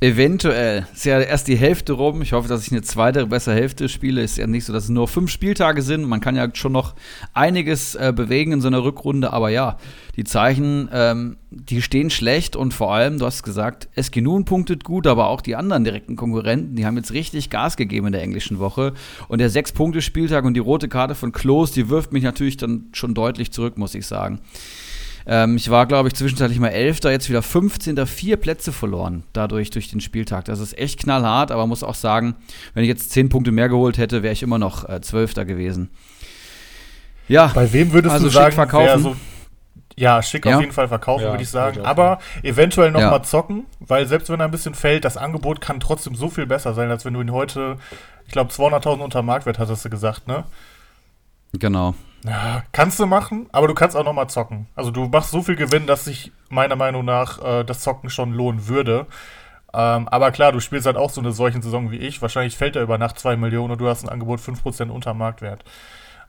Eventuell. 0.00 0.86
Ist 0.92 1.04
ja 1.04 1.20
erst 1.20 1.46
die 1.46 1.56
Hälfte 1.56 1.92
rum. 1.92 2.20
Ich 2.20 2.32
hoffe, 2.32 2.48
dass 2.48 2.66
ich 2.66 2.72
eine 2.72 2.82
zweite, 2.82 3.26
bessere 3.26 3.54
Hälfte 3.54 3.88
spiele. 3.88 4.22
Ist 4.22 4.36
ja 4.36 4.46
nicht 4.46 4.64
so, 4.64 4.72
dass 4.72 4.84
es 4.84 4.90
nur 4.90 5.08
fünf 5.08 5.30
Spieltage 5.30 5.82
sind. 5.82 6.04
Man 6.04 6.20
kann 6.20 6.36
ja 6.36 6.48
schon 6.52 6.72
noch 6.72 6.94
einiges 7.32 7.94
äh, 7.94 8.12
bewegen 8.14 8.52
in 8.52 8.60
so 8.60 8.68
einer 8.68 8.82
Rückrunde. 8.82 9.32
Aber 9.32 9.50
ja, 9.50 9.78
die 10.16 10.24
Zeichen, 10.24 10.88
ähm, 10.92 11.36
die 11.50 11.80
stehen 11.80 12.10
schlecht. 12.10 12.56
Und 12.56 12.74
vor 12.74 12.92
allem, 12.92 13.18
du 13.18 13.26
hast 13.26 13.42
gesagt, 13.44 13.88
SG 13.94 14.20
Nun 14.20 14.44
punktet 14.44 14.84
gut, 14.84 15.06
aber 15.06 15.28
auch 15.28 15.40
die 15.40 15.54
anderen 15.54 15.84
direkten 15.84 16.16
Konkurrenten, 16.16 16.76
die 16.76 16.84
haben 16.84 16.96
jetzt 16.96 17.12
richtig 17.12 17.48
Gas 17.48 17.76
gegeben 17.76 18.06
in 18.06 18.12
der 18.12 18.22
englischen 18.22 18.58
Woche. 18.58 18.94
Und 19.28 19.38
der 19.38 19.48
Sechs-Punkte-Spieltag 19.48 20.44
und 20.44 20.54
die 20.54 20.60
rote 20.60 20.88
Karte 20.88 21.14
von 21.14 21.32
Klos, 21.32 21.72
die 21.72 21.88
wirft 21.88 22.12
mich 22.12 22.24
natürlich 22.24 22.56
dann 22.56 22.86
schon 22.92 23.14
deutlich 23.14 23.52
zurück, 23.52 23.78
muss 23.78 23.94
ich 23.94 24.06
sagen. 24.06 24.40
Ähm, 25.26 25.56
ich 25.56 25.70
war, 25.70 25.86
glaube 25.86 26.08
ich, 26.08 26.14
zwischenzeitlich 26.14 26.58
mal 26.60 26.68
Elfter, 26.68 27.10
jetzt 27.10 27.28
wieder 27.30 27.42
15. 27.42 28.06
Vier 28.06 28.36
Plätze 28.36 28.72
verloren 28.72 29.24
dadurch 29.32 29.70
durch 29.70 29.88
den 29.88 30.00
Spieltag. 30.00 30.44
Das 30.44 30.60
ist 30.60 30.76
echt 30.76 31.00
knallhart, 31.00 31.50
aber 31.50 31.66
muss 31.66 31.82
auch 31.82 31.94
sagen, 31.94 32.34
wenn 32.74 32.82
ich 32.82 32.88
jetzt 32.88 33.10
zehn 33.10 33.28
Punkte 33.28 33.52
mehr 33.52 33.68
geholt 33.68 33.96
hätte, 33.96 34.22
wäre 34.22 34.32
ich 34.32 34.42
immer 34.42 34.58
noch 34.58 34.88
äh, 34.88 35.00
Zwölfter 35.00 35.44
gewesen. 35.44 35.90
Ja. 37.28 37.50
Bei 37.54 37.72
wem 37.72 37.92
würdest 37.92 38.14
also 38.14 38.26
du 38.26 38.32
sagen, 38.32 38.54
verkaufen? 38.54 39.02
So, 39.02 39.16
Ja, 39.96 40.22
schick 40.22 40.44
ja. 40.44 40.56
auf 40.56 40.60
jeden 40.60 40.72
Fall 40.72 40.88
verkaufen, 40.88 41.24
ja, 41.24 41.30
würde 41.30 41.42
ich 41.42 41.48
sagen. 41.48 41.80
Ich 41.80 41.86
Aber 41.86 42.18
eventuell 42.42 42.90
nochmal 42.90 43.12
ja. 43.12 43.22
zocken, 43.22 43.64
weil 43.80 44.06
selbst 44.06 44.28
wenn 44.28 44.40
er 44.40 44.46
ein 44.46 44.50
bisschen 44.50 44.74
fällt, 44.74 45.06
das 45.06 45.16
Angebot 45.16 45.62
kann 45.62 45.80
trotzdem 45.80 46.14
so 46.14 46.28
viel 46.28 46.46
besser 46.46 46.74
sein, 46.74 46.90
als 46.90 47.06
wenn 47.06 47.14
du 47.14 47.22
ihn 47.22 47.32
heute, 47.32 47.78
ich 48.26 48.32
glaube, 48.32 48.52
200.000 48.52 48.98
unter 48.98 49.22
Marktwert 49.22 49.58
hattest 49.58 49.86
du 49.86 49.90
gesagt, 49.90 50.28
ne? 50.28 50.44
Genau. 51.54 51.94
Ja, 52.24 52.62
kannst 52.72 52.98
du 52.98 53.06
machen, 53.06 53.48
aber 53.52 53.68
du 53.68 53.74
kannst 53.74 53.96
auch 53.96 54.04
nochmal 54.04 54.28
zocken. 54.28 54.66
Also 54.74 54.90
du 54.90 55.06
machst 55.08 55.30
so 55.30 55.42
viel 55.42 55.56
Gewinn, 55.56 55.86
dass 55.86 56.06
sich 56.06 56.32
meiner 56.48 56.74
Meinung 56.74 57.04
nach 57.04 57.42
äh, 57.44 57.64
das 57.64 57.80
Zocken 57.80 58.08
schon 58.08 58.32
lohnen 58.32 58.66
würde. 58.66 59.06
Ähm, 59.74 60.08
aber 60.08 60.30
klar, 60.30 60.52
du 60.52 60.60
spielst 60.60 60.86
halt 60.86 60.96
auch 60.96 61.10
so 61.10 61.20
eine 61.20 61.32
solchen 61.32 61.60
Saison 61.60 61.90
wie 61.90 61.98
ich. 61.98 62.22
Wahrscheinlich 62.22 62.56
fällt 62.56 62.76
er 62.76 62.82
über 62.82 62.96
Nacht 62.96 63.18
2 63.18 63.36
Millionen 63.36 63.72
und 63.72 63.80
du 63.80 63.88
hast 63.88 64.04
ein 64.04 64.08
Angebot 64.08 64.40
5% 64.40 64.88
unter 64.88 65.12
Marktwert. 65.12 65.64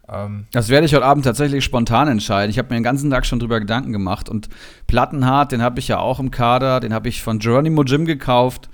Ähm, 0.10 0.48
das 0.52 0.68
werde 0.68 0.86
ich 0.86 0.94
heute 0.94 1.06
Abend 1.06 1.24
tatsächlich 1.24 1.64
spontan 1.64 2.10
entscheiden. 2.10 2.50
Ich 2.50 2.58
habe 2.58 2.70
mir 2.70 2.80
den 2.80 2.84
ganzen 2.84 3.10
Tag 3.10 3.26
schon 3.26 3.40
drüber 3.40 3.60
Gedanken 3.62 3.94
gemacht. 3.94 4.28
Und 4.28 4.50
Plattenhardt, 4.88 5.54
den 5.54 5.62
habe 5.62 5.80
ich 5.80 5.88
ja 5.88 6.00
auch 6.00 6.20
im 6.20 6.30
Kader, 6.30 6.82
den 6.82 6.94
habe 6.94 7.08
ich 7.08 7.24
von 7.24 7.40
Geronimo 7.40 7.84
Jim 7.84 8.06
gekauft. 8.06 8.70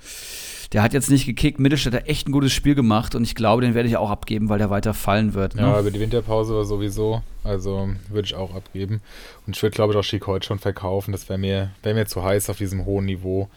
Der 0.72 0.82
hat 0.82 0.94
jetzt 0.94 1.10
nicht 1.10 1.26
gekickt. 1.26 1.58
Mittelstädt 1.58 1.94
hat 1.94 2.08
echt 2.08 2.26
ein 2.26 2.32
gutes 2.32 2.52
Spiel 2.52 2.74
gemacht 2.74 3.14
und 3.14 3.24
ich 3.24 3.34
glaube, 3.34 3.62
den 3.62 3.74
werde 3.74 3.88
ich 3.88 3.96
auch 3.96 4.10
abgeben, 4.10 4.48
weil 4.48 4.58
der 4.58 4.70
weiter 4.70 4.94
fallen 4.94 5.34
wird. 5.34 5.54
Ne? 5.54 5.62
Ja, 5.62 5.80
über 5.80 5.90
die 5.90 6.00
Winterpause 6.00 6.54
war 6.54 6.64
sowieso. 6.64 7.22
Also 7.44 7.90
würde 8.08 8.26
ich 8.26 8.34
auch 8.34 8.54
abgeben. 8.54 9.02
Und 9.46 9.56
ich 9.56 9.62
würde, 9.62 9.74
glaube 9.74 9.92
ich, 9.92 9.98
auch 9.98 10.04
Schick 10.04 10.26
heute 10.26 10.46
schon 10.46 10.58
verkaufen. 10.58 11.12
Das 11.12 11.28
wäre 11.28 11.38
mir, 11.38 11.70
wär 11.82 11.94
mir 11.94 12.06
zu 12.06 12.22
heiß 12.22 12.48
auf 12.48 12.56
diesem 12.56 12.86
hohen 12.86 13.04
Niveau, 13.04 13.48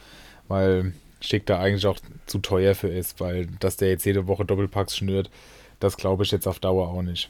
weil 0.47 0.93
Schick 1.21 1.45
da 1.45 1.59
eigentlich 1.59 1.85
auch 1.87 1.97
zu 2.25 2.39
teuer 2.39 2.75
für 2.75 2.89
ist, 2.89 3.19
weil 3.19 3.47
dass 3.59 3.77
der 3.77 3.89
jetzt 3.89 4.05
jede 4.05 4.27
Woche 4.27 4.45
Doppelpacks 4.45 4.97
schnürt, 4.97 5.29
das 5.79 5.97
glaube 5.97 6.23
ich 6.23 6.31
jetzt 6.31 6.47
auf 6.47 6.59
Dauer 6.59 6.89
auch 6.89 7.01
nicht. 7.01 7.29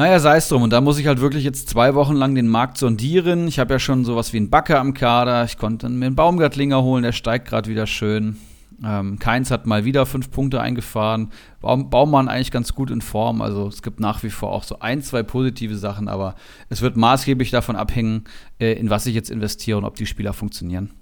Naja, 0.00 0.18
sei 0.18 0.38
es 0.38 0.48
drum. 0.48 0.62
Und 0.62 0.70
da 0.70 0.80
muss 0.80 0.98
ich 0.98 1.06
halt 1.06 1.20
wirklich 1.20 1.44
jetzt 1.44 1.68
zwei 1.68 1.94
Wochen 1.94 2.14
lang 2.14 2.34
den 2.34 2.48
Markt 2.48 2.78
sondieren. 2.78 3.46
Ich 3.46 3.58
habe 3.58 3.74
ja 3.74 3.78
schon 3.78 4.06
sowas 4.06 4.32
wie 4.32 4.38
einen 4.38 4.48
Backer 4.48 4.80
am 4.80 4.94
Kader. 4.94 5.44
Ich 5.44 5.58
konnte 5.58 5.90
mir 5.90 6.06
einen 6.06 6.14
Baumgartlinger 6.14 6.82
holen, 6.82 7.02
der 7.02 7.12
steigt 7.12 7.46
gerade 7.46 7.68
wieder 7.68 7.86
schön. 7.86 8.38
Ähm, 8.82 9.18
Keins 9.18 9.50
hat 9.50 9.66
mal 9.66 9.84
wieder 9.84 10.06
fünf 10.06 10.30
Punkte 10.30 10.58
eingefahren. 10.62 11.30
Baum, 11.60 11.90
Baumann 11.90 12.30
eigentlich 12.30 12.50
ganz 12.50 12.74
gut 12.74 12.90
in 12.90 13.02
Form. 13.02 13.42
Also 13.42 13.68
es 13.68 13.82
gibt 13.82 14.00
nach 14.00 14.22
wie 14.22 14.30
vor 14.30 14.52
auch 14.52 14.62
so 14.62 14.78
ein, 14.78 15.02
zwei 15.02 15.22
positive 15.22 15.76
Sachen, 15.76 16.08
aber 16.08 16.34
es 16.70 16.80
wird 16.80 16.96
maßgeblich 16.96 17.50
davon 17.50 17.76
abhängen, 17.76 18.24
äh, 18.58 18.72
in 18.72 18.88
was 18.88 19.04
ich 19.04 19.14
jetzt 19.14 19.28
investiere 19.28 19.76
und 19.76 19.84
ob 19.84 19.96
die 19.96 20.06
Spieler 20.06 20.32
funktionieren. 20.32 20.92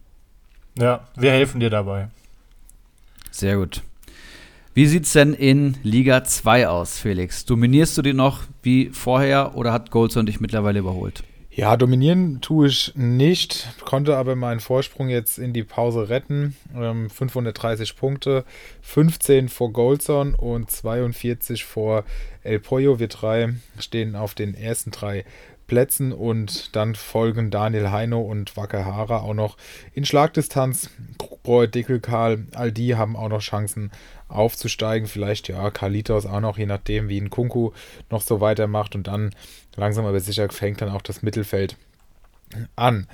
Ja, 0.76 1.06
wir 1.14 1.30
helfen 1.30 1.60
dir 1.60 1.70
dabei. 1.70 2.08
Sehr 3.30 3.58
gut. 3.58 3.80
Wie 4.74 4.86
sieht 4.86 5.04
es 5.04 5.12
denn 5.12 5.34
in 5.34 5.76
Liga 5.82 6.24
2 6.24 6.68
aus, 6.68 6.98
Felix? 6.98 7.44
Dominierst 7.44 7.98
du 7.98 8.02
die 8.02 8.12
noch 8.12 8.42
wie 8.62 8.90
vorher 8.92 9.56
oder 9.56 9.72
hat 9.72 9.90
Goldson 9.90 10.26
dich 10.26 10.40
mittlerweile 10.40 10.78
überholt? 10.78 11.24
Ja, 11.58 11.76
dominieren 11.76 12.40
tue 12.40 12.68
ich 12.68 12.92
nicht, 12.94 13.66
konnte 13.84 14.16
aber 14.16 14.36
meinen 14.36 14.60
Vorsprung 14.60 15.08
jetzt 15.08 15.38
in 15.38 15.52
die 15.52 15.64
Pause 15.64 16.08
retten. 16.08 16.54
Ähm, 16.72 17.10
530 17.10 17.96
Punkte, 17.96 18.44
15 18.82 19.48
vor 19.48 19.72
Goldson 19.72 20.36
und 20.36 20.70
42 20.70 21.64
vor 21.64 22.04
El 22.44 22.60
Pollo. 22.60 23.00
Wir 23.00 23.08
drei 23.08 23.54
stehen 23.76 24.14
auf 24.14 24.36
den 24.36 24.54
ersten 24.54 24.92
drei 24.92 25.24
Plätzen 25.66 26.12
und 26.12 26.76
dann 26.76 26.94
folgen 26.94 27.50
Daniel 27.50 27.90
Heino 27.90 28.20
und 28.20 28.56
Wakahara 28.56 29.18
auch 29.18 29.34
noch 29.34 29.56
in 29.92 30.04
Schlagdistanz. 30.04 30.90
Krugbreu, 31.18 31.66
Dickel, 31.66 31.98
Karl, 31.98 32.46
all 32.54 32.70
die 32.70 32.94
haben 32.94 33.16
auch 33.16 33.28
noch 33.28 33.40
Chancen 33.40 33.90
aufzusteigen. 34.28 35.08
Vielleicht 35.08 35.48
ja, 35.48 35.70
Carlitos 35.70 36.26
auch 36.26 36.40
noch, 36.40 36.58
je 36.58 36.66
nachdem, 36.66 37.08
wie 37.08 37.20
ein 37.20 37.30
Kunku 37.30 37.72
noch 38.10 38.22
so 38.22 38.40
weitermacht. 38.40 38.94
Und 38.94 39.06
dann 39.06 39.34
langsam 39.76 40.06
aber 40.06 40.20
sicher 40.20 40.48
fängt 40.50 40.80
dann 40.80 40.90
auch 40.90 41.02
das 41.02 41.22
Mittelfeld 41.22 41.76
an. 42.76 43.06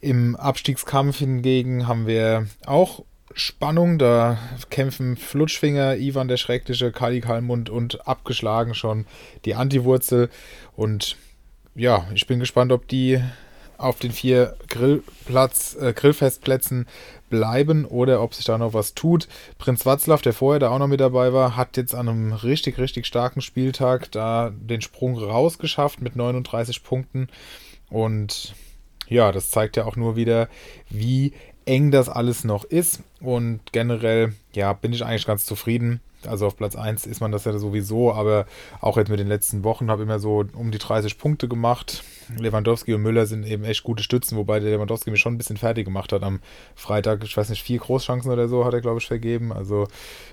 Im 0.00 0.36
Abstiegskampf 0.36 1.18
hingegen 1.18 1.88
haben 1.88 2.06
wir 2.06 2.46
auch 2.66 3.04
Spannung. 3.34 3.98
Da 3.98 4.38
kämpfen 4.70 5.16
Flutschfinger, 5.16 5.96
Ivan 5.96 6.28
der 6.28 6.36
Schreckliche, 6.36 6.92
Kali 6.92 7.20
Kalmund 7.20 7.70
und 7.70 8.06
abgeschlagen 8.06 8.74
schon 8.74 9.06
die 9.44 9.54
Antiwurzel. 9.54 10.30
Und 10.76 11.16
ja, 11.74 12.06
ich 12.14 12.26
bin 12.26 12.40
gespannt, 12.40 12.72
ob 12.72 12.88
die 12.88 13.20
auf 13.78 13.98
den 13.98 14.12
vier 14.12 14.56
Grillplatz, 14.68 15.76
äh, 15.80 15.92
Grillfestplätzen 15.92 16.86
bleiben 17.30 17.84
oder 17.84 18.22
ob 18.22 18.34
sich 18.34 18.44
da 18.44 18.58
noch 18.58 18.74
was 18.74 18.94
tut. 18.94 19.28
Prinz 19.58 19.86
Watzlaw, 19.86 20.20
der 20.20 20.32
vorher 20.32 20.58
da 20.58 20.70
auch 20.70 20.78
noch 20.78 20.88
mit 20.88 21.00
dabei 21.00 21.32
war, 21.32 21.56
hat 21.56 21.76
jetzt 21.76 21.94
an 21.94 22.08
einem 22.08 22.32
richtig, 22.32 22.78
richtig 22.78 23.06
starken 23.06 23.40
Spieltag 23.40 24.10
da 24.12 24.50
den 24.50 24.80
Sprung 24.80 25.16
rausgeschafft 25.16 26.00
mit 26.00 26.16
39 26.16 26.82
Punkten. 26.82 27.28
Und 27.88 28.54
ja, 29.08 29.32
das 29.32 29.50
zeigt 29.50 29.76
ja 29.76 29.84
auch 29.84 29.96
nur 29.96 30.16
wieder, 30.16 30.48
wie 30.90 31.32
eng 31.64 31.90
das 31.90 32.08
alles 32.08 32.44
noch 32.44 32.64
ist. 32.64 33.02
Und 33.20 33.60
generell, 33.72 34.34
ja, 34.54 34.72
bin 34.72 34.92
ich 34.92 35.04
eigentlich 35.04 35.26
ganz 35.26 35.44
zufrieden. 35.46 36.00
Also 36.26 36.46
auf 36.46 36.56
Platz 36.56 36.74
1 36.74 37.06
ist 37.06 37.20
man 37.20 37.30
das 37.30 37.44
ja 37.44 37.56
sowieso, 37.56 38.12
aber 38.12 38.46
auch 38.80 38.96
jetzt 38.96 39.08
mit 39.08 39.20
den 39.20 39.28
letzten 39.28 39.62
Wochen 39.64 39.90
habe 39.90 40.02
ich 40.02 40.08
immer 40.08 40.18
so 40.18 40.44
um 40.54 40.70
die 40.70 40.78
30 40.78 41.18
Punkte 41.18 41.48
gemacht. 41.48 42.02
Lewandowski 42.36 42.92
und 42.94 43.02
Müller 43.02 43.26
sind 43.26 43.46
eben 43.46 43.64
echt 43.64 43.82
gute 43.82 44.02
Stützen, 44.02 44.36
wobei 44.36 44.60
der 44.60 44.70
Lewandowski 44.70 45.10
mich 45.10 45.20
schon 45.20 45.34
ein 45.34 45.38
bisschen 45.38 45.56
fertig 45.56 45.84
gemacht 45.84 46.12
hat 46.12 46.22
am 46.22 46.40
Freitag. 46.74 47.24
Ich 47.24 47.36
weiß 47.36 47.48
nicht, 47.48 47.62
vier 47.62 47.78
Großchancen 47.78 48.30
oder 48.30 48.48
so 48.48 48.64
hat 48.64 48.74
er, 48.74 48.80
glaube 48.80 48.98
ich, 48.98 49.06
vergeben. 49.06 49.52
Also, 49.52 49.86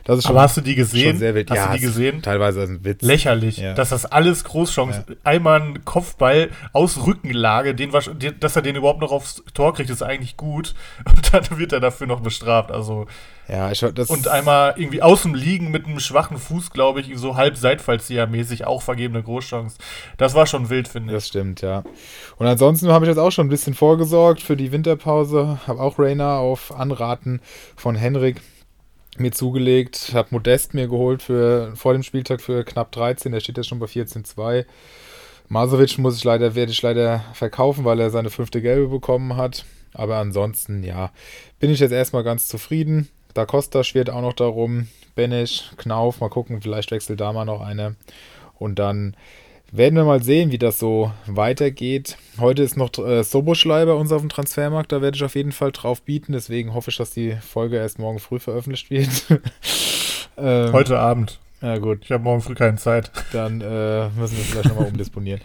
das 0.04 0.20
ist 0.20 0.24
schon. 0.26 0.32
Aber 0.32 0.42
hast 0.42 0.58
du 0.58 0.62
die 0.62 0.76
gesehen? 0.76 1.18
Sehr 1.18 1.36
wild. 1.36 1.50
Hast 1.50 1.58
ja, 1.58 1.68
du 1.68 1.78
die 1.78 1.86
gesehen? 1.86 2.22
Teilweise 2.22 2.64
ein 2.64 2.84
Witz. 2.84 3.02
Lächerlich, 3.02 3.58
ja. 3.58 3.74
dass 3.74 3.90
das 3.90 4.06
alles 4.06 4.44
Großchancen. 4.44 5.06
Ja. 5.08 5.16
Einmal 5.24 5.62
ein 5.62 5.86
Kopfball 5.86 6.50
aus 6.74 7.06
Rückenlage, 7.06 7.76
den, 7.76 7.92
dass 7.92 8.56
er 8.56 8.62
den 8.62 8.76
überhaupt 8.76 9.02
noch 9.02 9.12
aufs 9.12 9.44
Tor 9.54 9.74
kriegt, 9.74 9.90
ist 9.90 10.04
eigentlich 10.04 10.36
gut. 10.36 10.76
Und 11.06 11.34
dann 11.34 11.58
wird 11.58 11.72
er 11.72 11.80
dafür 11.80 12.08
noch 12.08 12.22
bestraft. 12.22 12.72
Also. 12.72 13.06
Ja, 13.48 13.72
ich, 13.72 13.86
das 13.94 14.10
Und 14.10 14.28
einmal 14.28 14.74
irgendwie 14.76 15.04
außen 15.04 15.36
liegen 15.36 15.70
mit 15.70 15.85
einem 15.86 16.00
schwachen 16.00 16.38
Fuß, 16.38 16.72
glaube 16.72 17.02
ich, 17.02 17.12
so 17.18 17.36
halb 17.36 17.56
Seitfallzieher-mäßig 17.56 18.66
auch 18.66 18.82
vergebene 18.82 19.24
Großchance. 19.24 19.78
Das 20.18 20.34
war 20.36 20.46
schon 20.46 20.70
wild, 20.70 20.88
finde 20.88 21.14
ich. 21.14 21.18
Das 21.18 21.28
stimmt, 21.28 21.62
ja. 21.62 21.84
Und 22.38 22.48
ansonsten 22.48 22.90
habe 22.90 23.06
ich 23.06 23.10
jetzt 23.10 23.18
auch 23.18 23.32
schon 23.32 23.48
ein 23.48 23.50
bisschen 23.50 23.74
vorgesorgt 23.74 24.42
für 24.42 24.58
die 24.58 24.72
Winterpause. 24.72 25.60
Habe 25.68 25.82
auch 25.82 26.00
Rainer 26.00 26.38
auf 26.38 26.74
Anraten 26.74 27.42
von 27.76 27.96
Henrik 27.96 28.42
mir 29.18 29.32
zugelegt. 29.32 30.12
Habe 30.14 30.30
Modest 30.32 30.74
mir 30.74 30.88
geholt 30.88 31.22
für 31.22 31.74
vor 31.76 31.94
dem 31.94 32.04
Spieltag 32.04 32.42
für 32.42 32.64
knapp 32.64 32.92
13. 32.92 33.32
Der 33.32 33.40
steht 33.40 33.58
jetzt 33.58 33.68
schon 33.68 33.80
bei 33.80 33.88
14,2. 33.88 34.66
Masovic 35.48 35.98
muss 36.00 36.18
ich 36.18 36.24
leider, 36.24 36.56
werde 36.56 36.72
ich 36.72 36.82
leider 36.82 37.24
verkaufen, 37.34 37.86
weil 37.86 38.00
er 38.00 38.10
seine 38.10 38.30
fünfte 38.30 38.62
Gelbe 38.62 38.88
bekommen 38.88 39.38
hat. 39.38 39.66
Aber 39.94 40.18
ansonsten, 40.18 40.84
ja, 40.84 41.12
bin 41.60 41.70
ich 41.70 41.80
jetzt 41.80 41.92
erstmal 41.92 42.24
ganz 42.24 42.48
zufrieden. 42.48 43.10
Da 43.34 43.46
Costa 43.46 43.84
schwirrt 43.84 44.10
auch 44.10 44.22
noch 44.22 44.34
darum. 44.34 44.88
Benisch, 45.16 45.72
Knauf, 45.78 46.20
mal 46.20 46.30
gucken, 46.30 46.62
vielleicht 46.62 46.92
wechselt 46.92 47.20
da 47.20 47.34
mal 47.34 47.46
noch 47.46 47.62
eine. 47.62 47.96
Und 48.58 48.80
dann 48.80 49.16
werden 49.72 49.96
wir 49.96 50.04
mal 50.04 50.22
sehen, 50.22 50.52
wie 50.52 50.58
das 50.58 50.80
so 50.80 51.12
weitergeht. 51.26 52.18
Heute 52.40 52.64
ist 52.64 52.78
noch 52.78 52.92
äh, 52.98 53.24
Soboschlei 53.24 53.86
bei 53.86 53.94
uns 53.94 54.12
auf 54.12 54.22
dem 54.22 54.30
Transfermarkt, 54.30 54.92
da 54.92 55.02
werde 55.02 55.16
ich 55.16 55.24
auf 55.24 55.36
jeden 55.36 55.52
Fall 55.52 55.72
drauf 55.72 56.02
bieten. 56.02 56.34
Deswegen 56.34 56.74
hoffe 56.74 56.92
ich, 56.92 56.98
dass 56.98 57.12
die 57.12 57.36
Folge 57.36 57.78
erst 57.78 58.00
morgen 58.00 58.20
früh 58.20 58.40
veröffentlicht 58.40 58.90
wird. 58.90 59.10
ähm, 60.38 60.72
Heute 60.74 61.00
Abend. 61.00 61.40
Ja, 61.62 61.78
gut. 61.78 62.00
Ich 62.04 62.12
habe 62.12 62.24
morgen 62.24 62.42
früh 62.42 62.54
keine 62.54 62.78
Zeit. 62.78 63.12
Dann 63.32 63.62
äh, 63.62 64.10
müssen 64.10 64.38
wir 64.38 64.44
vielleicht 64.44 64.70
nochmal 64.70 64.88
umdisponieren. 64.90 65.42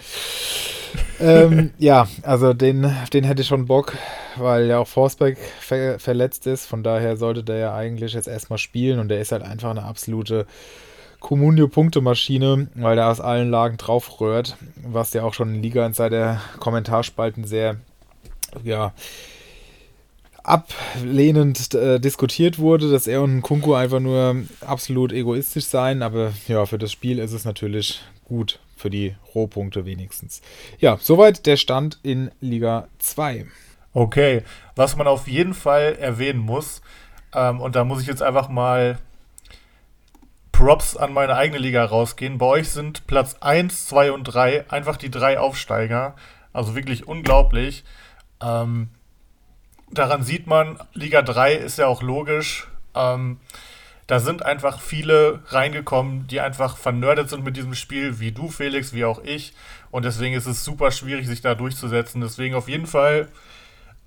Ähm, 1.20 1.70
ja, 1.78 2.08
also 2.22 2.52
den, 2.52 2.94
den 3.12 3.24
hätte 3.24 3.42
ich 3.42 3.48
schon 3.48 3.66
Bock, 3.66 3.96
weil 4.36 4.66
ja 4.66 4.78
auch 4.78 4.88
Forsberg 4.88 5.38
ver 5.60 5.98
verletzt 5.98 6.46
ist. 6.46 6.66
Von 6.66 6.82
daher 6.82 7.16
sollte 7.16 7.42
der 7.42 7.56
ja 7.56 7.74
eigentlich 7.74 8.12
jetzt 8.14 8.28
erstmal 8.28 8.58
spielen 8.58 8.98
und 8.98 9.08
der 9.08 9.20
ist 9.20 9.32
halt 9.32 9.42
einfach 9.42 9.70
eine 9.70 9.84
absolute 9.84 10.46
Comunio-Punktemaschine, 11.20 12.68
weil 12.74 12.96
der 12.96 13.08
aus 13.08 13.20
allen 13.20 13.50
Lagen 13.50 13.76
drauf 13.76 14.20
rührt, 14.20 14.56
was 14.82 15.12
ja 15.12 15.22
auch 15.22 15.34
schon 15.34 15.54
in 15.54 15.62
Liga 15.62 15.86
Insider 15.86 16.40
Kommentarspalten 16.58 17.44
sehr, 17.44 17.76
ja, 18.64 18.92
ablehnend 20.42 21.74
äh, 21.74 22.00
diskutiert 22.00 22.58
wurde, 22.58 22.90
dass 22.90 23.06
er 23.06 23.22
und 23.22 23.42
Kunku 23.42 23.74
einfach 23.74 24.00
nur 24.00 24.36
absolut 24.62 25.12
egoistisch 25.12 25.66
seien, 25.66 26.02
aber 26.02 26.32
ja, 26.48 26.64
für 26.64 26.78
das 26.78 26.90
Spiel 26.90 27.18
ist 27.18 27.32
es 27.32 27.44
natürlich 27.44 28.00
gut, 28.24 28.58
für 28.80 28.90
die 28.90 29.14
Rohpunkte 29.34 29.84
wenigstens. 29.84 30.42
Ja, 30.78 30.98
soweit 31.00 31.46
der 31.46 31.56
Stand 31.56 32.00
in 32.02 32.30
Liga 32.40 32.88
2. 32.98 33.46
Okay, 33.92 34.42
was 34.76 34.96
man 34.96 35.06
auf 35.06 35.28
jeden 35.28 35.54
Fall 35.54 35.96
erwähnen 36.00 36.38
muss, 36.38 36.80
ähm, 37.34 37.60
und 37.60 37.76
da 37.76 37.84
muss 37.84 38.00
ich 38.00 38.06
jetzt 38.06 38.22
einfach 38.22 38.48
mal 38.48 38.98
Props 40.52 40.96
an 40.96 41.12
meine 41.12 41.36
eigene 41.36 41.58
Liga 41.58 41.84
rausgehen. 41.84 42.38
Bei 42.38 42.46
euch 42.46 42.70
sind 42.70 43.06
Platz 43.06 43.36
1, 43.40 43.86
2 43.86 44.12
und 44.12 44.24
3 44.24 44.70
einfach 44.70 44.96
die 44.96 45.10
drei 45.10 45.38
Aufsteiger. 45.38 46.14
Also 46.52 46.74
wirklich 46.74 47.06
unglaublich. 47.06 47.84
Ähm, 48.42 48.88
daran 49.90 50.22
sieht 50.22 50.46
man, 50.46 50.78
Liga 50.92 51.22
3 51.22 51.54
ist 51.54 51.78
ja 51.78 51.86
auch 51.86 52.02
logisch. 52.02 52.68
Ähm, 52.94 53.38
da 54.10 54.18
sind 54.18 54.44
einfach 54.44 54.80
viele 54.80 55.38
reingekommen, 55.46 56.26
die 56.26 56.40
einfach 56.40 56.76
vernördet 56.76 57.30
sind 57.30 57.44
mit 57.44 57.56
diesem 57.56 57.76
Spiel, 57.76 58.18
wie 58.18 58.32
du, 58.32 58.48
Felix, 58.48 58.92
wie 58.92 59.04
auch 59.04 59.22
ich. 59.22 59.52
Und 59.92 60.04
deswegen 60.04 60.34
ist 60.34 60.46
es 60.46 60.64
super 60.64 60.90
schwierig, 60.90 61.28
sich 61.28 61.42
da 61.42 61.54
durchzusetzen. 61.54 62.20
Deswegen 62.20 62.56
auf 62.56 62.68
jeden 62.68 62.88
Fall 62.88 63.28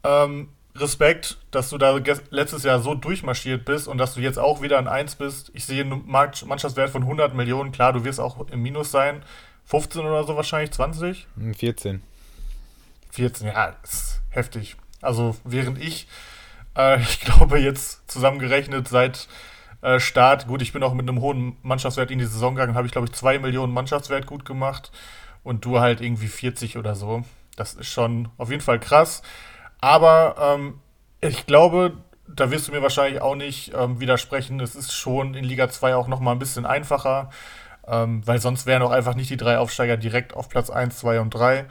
ähm, 0.03 0.49
Respekt, 0.75 1.37
dass 1.51 1.69
du 1.69 1.77
da 1.77 1.97
letztes 2.31 2.63
Jahr 2.63 2.81
so 2.81 2.95
durchmarschiert 2.95 3.63
bist 3.63 3.87
und 3.87 3.97
dass 3.97 4.15
du 4.15 4.19
jetzt 4.19 4.39
auch 4.39 4.61
wieder 4.61 4.77
ein 4.77 4.89
1 4.89 5.15
bist. 5.15 5.51
Ich 5.53 5.63
sehe 5.65 5.85
einen 5.85 6.05
Mannschaftswert 6.05 6.89
von 6.89 7.03
100 7.03 7.33
Millionen. 7.33 7.71
Klar, 7.71 7.93
du 7.93 8.03
wirst 8.03 8.19
auch 8.19 8.49
im 8.49 8.61
Minus 8.61 8.91
sein. 8.91 9.23
15 9.67 10.01
oder 10.01 10.25
so 10.25 10.35
wahrscheinlich, 10.35 10.71
20? 10.71 11.27
14. 11.57 12.03
14, 13.11 13.47
ja, 13.47 13.73
ist 13.81 14.19
heftig. 14.31 14.75
Also 15.01 15.37
während 15.45 15.81
ich, 15.81 16.09
äh, 16.75 16.99
ich 17.01 17.21
glaube 17.21 17.57
jetzt 17.59 18.11
zusammengerechnet 18.11 18.89
seit 18.89 19.29
äh, 19.83 19.99
Start, 19.99 20.47
gut, 20.47 20.61
ich 20.61 20.73
bin 20.73 20.81
auch 20.81 20.93
mit 20.93 21.07
einem 21.07 21.21
hohen 21.21 21.57
Mannschaftswert 21.61 22.09
in 22.09 22.19
die 22.19 22.25
Saison 22.25 22.55
gegangen, 22.55 22.75
habe 22.75 22.87
ich 22.87 22.93
glaube 22.93 23.07
ich 23.07 23.13
2 23.13 23.39
Millionen 23.39 23.73
Mannschaftswert 23.73 24.25
gut 24.25 24.45
gemacht 24.45 24.91
und 25.43 25.65
du 25.65 25.79
halt 25.79 26.01
irgendwie 26.01 26.27
40 26.27 26.77
oder 26.77 26.95
so. 26.95 27.23
Das 27.55 27.73
ist 27.73 27.87
schon 27.87 28.29
auf 28.37 28.49
jeden 28.49 28.61
Fall 28.61 28.79
krass. 28.79 29.21
Aber 29.81 30.35
ähm, 30.39 30.79
ich 31.21 31.45
glaube, 31.45 31.97
da 32.27 32.49
wirst 32.49 32.67
du 32.67 32.71
mir 32.71 32.81
wahrscheinlich 32.81 33.21
auch 33.21 33.35
nicht 33.35 33.73
ähm, 33.75 33.99
widersprechen. 33.99 34.59
Es 34.59 34.75
ist 34.75 34.93
schon 34.93 35.33
in 35.35 35.43
Liga 35.43 35.69
2 35.69 35.95
auch 35.95 36.07
nochmal 36.07 36.33
ein 36.33 36.39
bisschen 36.39 36.65
einfacher, 36.65 37.29
ähm, 37.85 38.25
weil 38.25 38.39
sonst 38.39 38.65
wären 38.65 38.81
auch 38.81 38.91
einfach 38.91 39.15
nicht 39.15 39.29
die 39.29 39.37
drei 39.37 39.57
Aufsteiger 39.57 39.97
direkt 39.97 40.33
auf 40.33 40.49
Platz 40.49 40.69
1, 40.69 40.97
2 40.97 41.19
und 41.19 41.29
3. 41.31 41.65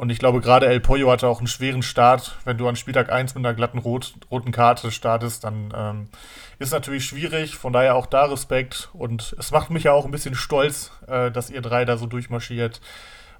Und 0.00 0.08
ich 0.08 0.18
glaube, 0.18 0.40
gerade 0.40 0.64
El 0.64 0.80
Pollo 0.80 1.10
hatte 1.10 1.28
auch 1.28 1.40
einen 1.40 1.46
schweren 1.46 1.82
Start. 1.82 2.38
Wenn 2.46 2.56
du 2.56 2.66
an 2.66 2.74
Spieltag 2.74 3.12
1 3.12 3.34
mit 3.34 3.44
einer 3.44 3.52
glatten 3.52 3.76
Rot 3.76 4.14
roten 4.30 4.50
Karte 4.50 4.90
startest, 4.92 5.44
dann 5.44 5.74
ähm, 5.76 6.08
ist 6.58 6.72
natürlich 6.72 7.04
schwierig. 7.04 7.56
Von 7.56 7.74
daher 7.74 7.96
auch 7.96 8.06
da 8.06 8.24
Respekt. 8.24 8.88
Und 8.94 9.36
es 9.38 9.50
macht 9.50 9.68
mich 9.68 9.84
ja 9.84 9.92
auch 9.92 10.06
ein 10.06 10.10
bisschen 10.10 10.34
stolz, 10.34 10.90
äh, 11.06 11.30
dass 11.30 11.50
ihr 11.50 11.60
drei 11.60 11.84
da 11.84 11.98
so 11.98 12.06
durchmarschiert. 12.06 12.80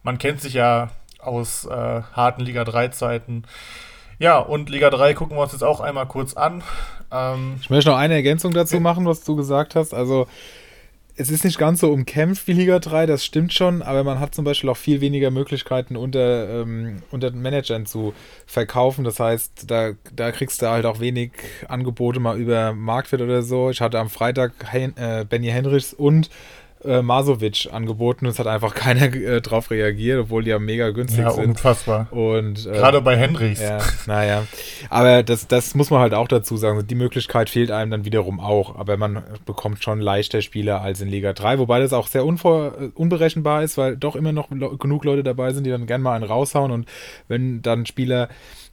Man 0.03 0.19
kennt 0.19 0.43
sich 0.43 0.53
ja 0.53 0.91
aus 1.19 1.65
äh, 1.65 2.03
harten 2.13 2.43
Liga 2.43 2.61
3-Zeiten. 2.65 3.45
Ja, 4.19 4.39
und 4.39 4.69
Liga 4.69 4.91
3 4.91 5.15
gucken 5.15 5.39
wir 5.39 5.43
uns 5.43 5.53
jetzt 5.53 5.65
auch 5.65 5.81
einmal 5.81 6.09
kurz 6.09 6.35
an. 6.35 6.63
Ähm, 7.11 7.57
ich 7.63 7.71
möchte 7.71 7.89
noch 7.89 7.97
eine 7.97 8.13
Ergänzung 8.13 8.53
dazu 8.53 8.81
machen, 8.81 9.07
was 9.07 9.25
du 9.25 9.35
gesagt 9.35 9.77
hast. 9.77 9.95
Also, 9.95 10.27
es 11.21 11.31
ist 11.31 11.45
nicht 11.45 11.59
ganz 11.59 11.81
so 11.81 11.93
umkämpft 11.93 12.47
wie 12.47 12.55
Liga 12.55 12.79
3, 12.79 13.05
das 13.05 13.25
stimmt 13.25 13.53
schon, 13.53 13.83
aber 13.83 14.05
man 14.05 14.21
hat 14.21 14.35
zum 14.35 14.47
Beispiel 14.47 14.71
auch 14.71 14.77
viel 14.77 15.03
weniger 15.03 15.31
Möglichkeiten 15.31 15.95
unter, 15.95 16.63
ähm, 16.63 17.03
unter 17.11 17.31
den 17.31 17.43
Managern 17.43 17.85
zu 17.85 18.15
verkaufen. 18.47 19.05
Das 19.05 19.21
heißt, 19.21 19.71
da, 19.71 19.93
da 20.17 20.33
kriegst 20.33 20.63
du 20.63 20.71
halt 20.71 20.87
auch 20.87 20.99
wenig 20.99 21.33
Angebote 21.69 22.21
mal 22.21 22.39
über 22.39 22.73
Marktwert 22.73 23.21
oder 23.21 23.43
so. 23.43 23.69
Ich 23.69 23.83
hatte 23.83 23.99
am 23.99 24.09
Freitag 24.09 24.53
Hen 24.73 24.97
äh, 24.97 25.27
Benny 25.29 25.49
Henrichs 25.49 25.93
und 25.93 26.31
äh, 26.85 27.03
Masovic 27.03 27.69
angeboten 27.73 28.27
und 28.27 28.33
es 28.33 28.39
hat 28.39 28.47
einfach 28.47 28.75
keiner 28.75 29.13
äh, 29.15 29.41
drauf 29.41 29.71
reagiert, 29.71 30.21
obwohl 30.21 30.45
die 30.45 30.51
ja 30.51 30.59
mega 30.59 30.91
günstig 30.91 31.21
ja, 31.21 31.31
sind. 31.31 31.45
unfassbar. 31.51 32.13
Und, 32.13 32.67
äh, 32.67 32.73
Gerade 32.73 33.01
bei 33.01 33.17
Henrichs. 33.17 33.61
Ja, 33.61 33.79
naja. 34.07 34.47
Aber 34.89 35.23
das, 35.23 35.47
das 35.47 35.75
muss 35.75 35.91
man 35.91 36.01
halt 36.01 36.15
auch 36.15 36.29
dazu 36.29 36.57
sagen. 36.57 36.87
Die 36.87 36.95
Möglichkeit 36.95 37.51
fehlt 37.51 37.71
einem 37.71 37.91
dann 37.91 38.05
wiederum 38.05 38.41
auch. 38.41 38.77
Aber 38.77 38.97
man 38.97 39.23
bekommt 39.45 39.83
schon 39.83 40.01
leichter 40.01 40.43
Spieler 40.43 40.81
als 40.81 41.01
in 41.01 41.09
Liga 41.09 41.33
3, 41.33 41.59
wobei 41.59 41.81
das 41.81 41.93
auch 41.93 42.07
sehr 42.07 42.25
unvor, 42.25 42.75
äh, 42.81 42.89
unberechenbar 42.95 43.63
ist, 43.63 43.77
weil 43.77 43.97
doch 43.97 44.17
immer 44.17 44.33
noch 44.33 44.49
genug 44.51 45.05
Leute 45.05 45.23
dabei 45.23 45.53
sind, 45.53 45.65
die 45.65 45.71
dann 45.71 45.87
gerne 45.87 46.03
mal 46.03 46.15
einen 46.15 46.25
raushauen 46.25 46.71
und 46.71 46.89
wenn 47.29 47.63
dann 47.63 47.87
Spieler 47.87 48.29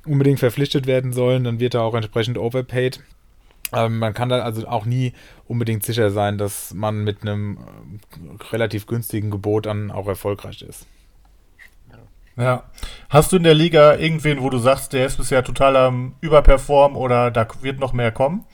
unbedingt 0.06 0.40
verpflichtet 0.40 0.88
werden 0.88 1.14
sollen, 1.14 1.44
dann 1.44 1.60
wird 1.60 1.74
er 1.74 1.84
auch 1.84 1.94
entsprechend 1.94 2.38
overpaid. 2.38 3.02
Ähm, 3.74 4.00
man 4.00 4.14
kann 4.14 4.30
da 4.30 4.40
also 4.40 4.68
auch 4.68 4.86
nie 4.86 5.14
unbedingt 5.48 5.84
sicher 5.84 6.10
sein, 6.12 6.38
dass 6.38 6.74
man 6.74 7.04
mit 7.04 7.22
einem 7.22 7.58
äh, 7.58 8.44
relativ 8.52 8.88
günstigen 8.88 9.32
Gebot 9.32 9.66
dann 9.66 9.92
auch 9.92 10.08
erfolgreich 10.08 10.62
ist. 10.62 10.88
Ja. 12.38 12.66
Hast 13.10 13.32
du 13.32 13.38
in 13.38 13.44
der 13.44 13.56
Liga 13.56 13.96
irgendwen, 13.96 14.42
wo 14.42 14.50
du 14.52 14.60
sagst, 14.60 14.94
der 14.94 15.08
ist 15.08 15.18
bisher 15.18 15.44
total 15.44 15.76
am 15.76 16.14
Überperform 16.22 16.96
oder 16.96 17.32
da 17.32 17.48
wird 17.62 17.80
noch 17.80 17.94
mehr 17.94 18.12
kommen? 18.12 18.46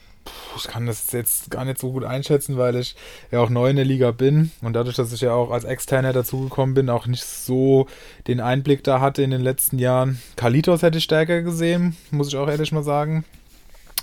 Ich 0.56 0.64
kann 0.64 0.86
das 0.86 1.12
jetzt 1.12 1.50
gar 1.50 1.66
nicht 1.66 1.78
so 1.78 1.92
gut 1.92 2.02
einschätzen, 2.02 2.56
weil 2.56 2.76
ich 2.76 2.96
ja 3.30 3.40
auch 3.40 3.50
neu 3.50 3.68
in 3.68 3.76
der 3.76 3.84
Liga 3.84 4.10
bin 4.10 4.52
und 4.62 4.72
dadurch, 4.72 4.96
dass 4.96 5.12
ich 5.12 5.20
ja 5.20 5.34
auch 5.34 5.50
als 5.50 5.64
Externer 5.64 6.14
dazugekommen 6.14 6.74
bin, 6.74 6.88
auch 6.88 7.06
nicht 7.06 7.24
so 7.24 7.86
den 8.26 8.40
Einblick 8.40 8.82
da 8.84 9.00
hatte 9.00 9.22
in 9.22 9.30
den 9.30 9.42
letzten 9.42 9.78
Jahren. 9.78 10.22
Kalitos 10.36 10.80
hätte 10.80 10.96
ich 10.96 11.04
stärker 11.04 11.42
gesehen, 11.42 11.94
muss 12.10 12.28
ich 12.28 12.36
auch 12.36 12.48
ehrlich 12.48 12.72
mal 12.72 12.82
sagen. 12.82 13.24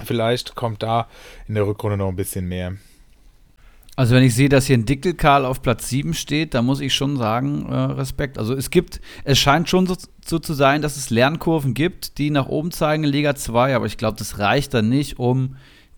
Vielleicht 0.06 0.56
kommt 0.56 0.84
da 0.84 1.08
in 1.48 1.56
der 1.56 1.66
Rückrunde 1.66 1.98
noch 1.98 2.10
ein 2.10 2.16
bisschen 2.16 2.48
mehr. 2.48 2.74
Also 3.98 4.16
wenn 4.16 4.24
ich 4.24 4.34
sehe, 4.34 4.50
dass 4.50 4.66
hier 4.66 4.78
ein 4.78 4.86
Dickelkarl 4.86 5.46
auf 5.46 5.62
Platz 5.62 5.90
7 5.90 6.14
steht, 6.14 6.54
da 6.54 6.62
muss 6.62 6.80
ich 6.80 6.96
schon 6.96 7.18
sagen, 7.18 7.68
äh, 7.70 7.76
Respekt. 7.76 8.38
Also 8.38 8.56
es 8.56 8.70
gibt, 8.70 9.02
es 9.26 9.38
scheint 9.38 9.70
schon 9.70 9.86
so, 9.86 9.96
so, 10.26 10.40
zu 10.40 10.54
sein, 10.54 10.82
dass 10.82 10.96
es 10.96 11.10
Lernkurven 11.10 11.74
gibt, 11.74 12.18
die 12.18 12.30
nach 12.30 12.48
oben 12.48 12.72
zeigen 12.72 13.04
in 13.04 13.10
Liga 13.10 13.36
2, 13.36 13.76
aber 13.76 13.86
ich 13.86 13.98
glaube, 13.98 14.18
das 14.18 14.40
reicht 14.40 14.74
dann 14.74 14.90
nicht, 14.90 15.20
um 15.20 15.56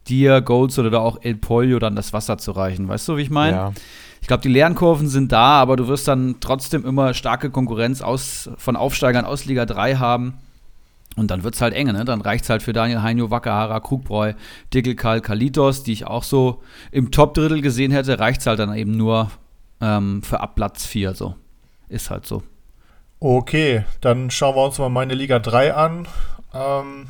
dir 0.08 0.42
Golds 0.42 0.78
oder 0.80 1.00
auch 1.02 1.20
El 1.22 1.36
Pollo 1.36 1.80
dann 1.80 1.96
das 1.96 2.14
Wasser 2.14 2.38
zu 2.38 2.52
reichen. 2.52 2.88
Weißt 2.88 3.08
du, 3.08 3.16
wie 3.16 3.22
ich 3.22 3.30
meine? 3.30 3.56
Ja. 3.56 3.74
Ich 4.22 4.28
glaube, 4.28 4.42
die 4.42 4.50
Lernkurven 4.50 5.08
sind 5.08 5.32
da, 5.32 5.62
aber 5.62 5.76
du 5.76 5.88
wirst 5.88 6.08
dann 6.08 6.38
trotzdem 6.40 6.86
immer 6.86 7.14
starke 7.14 7.52
Konkurrenz 7.52 8.02
aus, 8.02 8.50
von 8.58 8.76
Aufsteigern 8.76 9.26
aus 9.26 9.46
Liga 9.46 9.66
3 9.66 9.96
haben. 9.96 10.34
Und 11.16 11.30
dann 11.30 11.44
wird 11.44 11.56
es 11.56 11.62
halt 11.62 11.74
enge, 11.74 11.94
ne? 11.94 12.06
Dann 12.06 12.22
reicht 12.22 12.46
es 12.46 12.50
halt 12.50 12.64
für 12.64 12.74
Daniel 12.74 13.02
Heino, 13.02 13.30
Wakahara, 13.30 13.80
Krugbräu, 13.80 14.34
Dickelkal, 14.74 15.22
Kalitos, 15.22 15.84
die 15.84 15.94
ich 15.94 16.08
auch 16.08 16.24
so 16.24 16.64
im 16.92 17.12
Top-Drittel 17.12 17.62
gesehen 17.62 17.92
hätte, 17.92 18.20
reicht 18.20 18.42
es 18.42 18.48
halt 18.48 18.60
dann 18.60 18.76
eben 18.76 18.98
nur 18.98 19.30
ähm, 19.80 20.24
für 20.24 20.40
ab 20.40 20.56
Platz 20.56 20.86
4. 20.86 21.14
So. 21.14 21.36
Ist 21.90 22.10
halt 22.10 22.26
so. 22.26 22.42
Okay, 23.20 23.86
dann 24.02 24.32
schauen 24.32 24.56
wir 24.56 24.66
uns 24.66 24.80
mal 24.80 24.90
meine 24.90 25.14
Liga 25.14 25.40
3 25.40 25.74
an. 25.76 26.08
Ähm, 26.54 27.08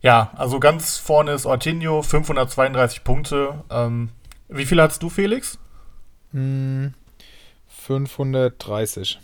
ja, 0.00 0.30
also 0.36 0.58
ganz 0.60 0.98
vorne 0.98 1.32
ist 1.32 1.46
Ortinho, 1.46 2.02
532 2.02 3.04
Punkte. 3.04 3.64
Ähm, 3.70 4.10
wie 4.48 4.66
viel 4.66 4.80
hast 4.80 5.02
du, 5.02 5.10
Felix? 5.10 5.58
Hm, 6.32 6.94
530. 7.68 9.18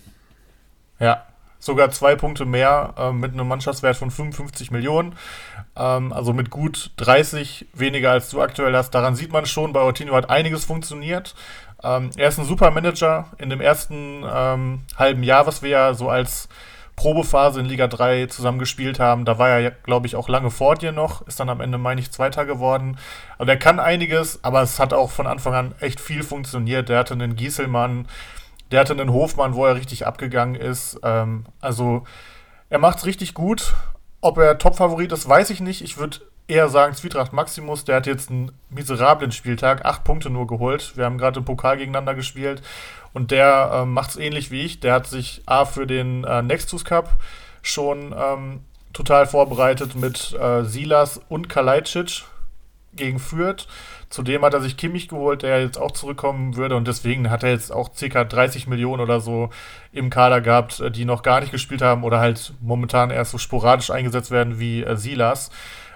Ja, 0.98 1.26
sogar 1.62 1.90
zwei 1.92 2.16
Punkte 2.16 2.44
mehr 2.44 2.92
äh, 2.98 3.12
mit 3.12 3.32
einem 3.32 3.46
Mannschaftswert 3.46 3.96
von 3.96 4.10
55 4.10 4.72
Millionen. 4.72 5.14
Ähm, 5.76 6.12
also 6.12 6.32
mit 6.32 6.50
gut 6.50 6.90
30 6.96 7.66
weniger 7.72 8.10
als 8.10 8.28
du 8.30 8.42
aktuell 8.42 8.74
hast. 8.74 8.90
Daran 8.90 9.14
sieht 9.14 9.32
man 9.32 9.46
schon, 9.46 9.72
bei 9.72 9.80
Ortinho 9.80 10.14
hat 10.14 10.28
einiges 10.28 10.64
funktioniert. 10.64 11.34
Ähm, 11.84 12.10
er 12.16 12.28
ist 12.28 12.38
ein 12.38 12.46
super 12.46 12.72
Manager. 12.72 13.26
In 13.38 13.48
dem 13.48 13.60
ersten 13.60 14.24
ähm, 14.28 14.82
halben 14.96 15.22
Jahr, 15.22 15.46
was 15.46 15.62
wir 15.62 15.70
ja 15.70 15.94
so 15.94 16.08
als 16.08 16.48
Probephase 16.96 17.60
in 17.60 17.66
Liga 17.66 17.86
3 17.86 18.26
zusammengespielt 18.26 18.98
haben. 18.98 19.24
Da 19.24 19.38
war 19.38 19.48
er, 19.48 19.70
glaube 19.70 20.08
ich, 20.08 20.16
auch 20.16 20.28
lange 20.28 20.50
vor 20.50 20.74
dir 20.74 20.90
noch. 20.90 21.26
Ist 21.28 21.38
dann 21.38 21.48
am 21.48 21.60
Ende, 21.60 21.78
meine 21.78 22.00
ich, 22.00 22.10
Zweiter 22.10 22.44
geworden. 22.44 22.98
Also 23.38 23.50
er 23.50 23.56
kann 23.56 23.78
einiges, 23.78 24.42
aber 24.42 24.62
es 24.62 24.80
hat 24.80 24.92
auch 24.92 25.10
von 25.10 25.28
Anfang 25.28 25.54
an 25.54 25.74
echt 25.78 26.00
viel 26.00 26.24
funktioniert. 26.24 26.88
Der 26.88 26.98
hatte 26.98 27.14
einen 27.14 27.36
Gieselmann, 27.36 28.08
der 28.72 28.80
hatte 28.80 28.92
einen 28.92 29.12
Hofmann, 29.12 29.54
wo 29.54 29.66
er 29.66 29.76
richtig 29.76 30.06
abgegangen 30.06 30.54
ist. 30.54 30.98
Ähm, 31.02 31.44
also 31.60 32.04
er 32.70 32.78
macht 32.78 32.98
es 32.98 33.06
richtig 33.06 33.34
gut. 33.34 33.74
Ob 34.20 34.38
er 34.38 34.58
Top-Favorit 34.58 35.12
ist, 35.12 35.28
weiß 35.28 35.50
ich 35.50 35.60
nicht. 35.60 35.82
Ich 35.82 35.98
würde 35.98 36.18
eher 36.48 36.68
sagen, 36.68 36.94
Zwietracht 36.94 37.32
Maximus, 37.32 37.84
der 37.84 37.96
hat 37.96 38.06
jetzt 38.06 38.30
einen 38.30 38.52
miserablen 38.70 39.32
Spieltag, 39.32 39.84
acht 39.84 40.04
Punkte 40.04 40.30
nur 40.30 40.46
geholt. 40.46 40.96
Wir 40.96 41.04
haben 41.04 41.18
gerade 41.18 41.40
im 41.40 41.44
Pokal 41.44 41.76
gegeneinander 41.76 42.14
gespielt 42.14 42.62
und 43.12 43.30
der 43.30 43.70
äh, 43.72 43.84
macht 43.84 44.10
es 44.10 44.16
ähnlich 44.16 44.50
wie 44.50 44.62
ich. 44.62 44.80
Der 44.80 44.94
hat 44.94 45.06
sich 45.06 45.42
A 45.46 45.64
für 45.64 45.86
den 45.86 46.24
äh, 46.24 46.42
Nextus 46.42 46.84
Cup 46.84 47.20
schon 47.62 48.14
ähm, 48.16 48.60
total 48.92 49.26
vorbereitet 49.26 49.94
mit 49.94 50.32
äh, 50.32 50.64
Silas 50.64 51.20
und 51.28 51.48
Kalajdzic 51.48 52.24
gegen 52.94 53.18
Fürth. 53.18 53.66
Zudem 54.12 54.44
hat 54.44 54.52
er 54.52 54.60
sich 54.60 54.76
Kimmich 54.76 55.08
geholt, 55.08 55.40
der 55.40 55.62
jetzt 55.62 55.80
auch 55.80 55.92
zurückkommen 55.92 56.54
würde 56.54 56.76
und 56.76 56.86
deswegen 56.86 57.30
hat 57.30 57.42
er 57.44 57.50
jetzt 57.50 57.72
auch 57.72 57.92
ca. 57.98 58.24
30 58.24 58.66
Millionen 58.66 59.00
oder 59.00 59.20
so 59.20 59.48
im 59.90 60.10
Kader 60.10 60.42
gehabt, 60.42 60.80
äh, 60.80 60.90
die 60.90 61.06
noch 61.06 61.22
gar 61.22 61.40
nicht 61.40 61.50
gespielt 61.50 61.80
haben 61.80 62.04
oder 62.04 62.20
halt 62.20 62.52
momentan 62.60 63.10
erst 63.10 63.30
so 63.30 63.38
sporadisch 63.38 63.90
eingesetzt 63.90 64.30
werden 64.30 64.58
wie 64.58 64.82
äh, 64.82 64.98
Silas. 64.98 65.50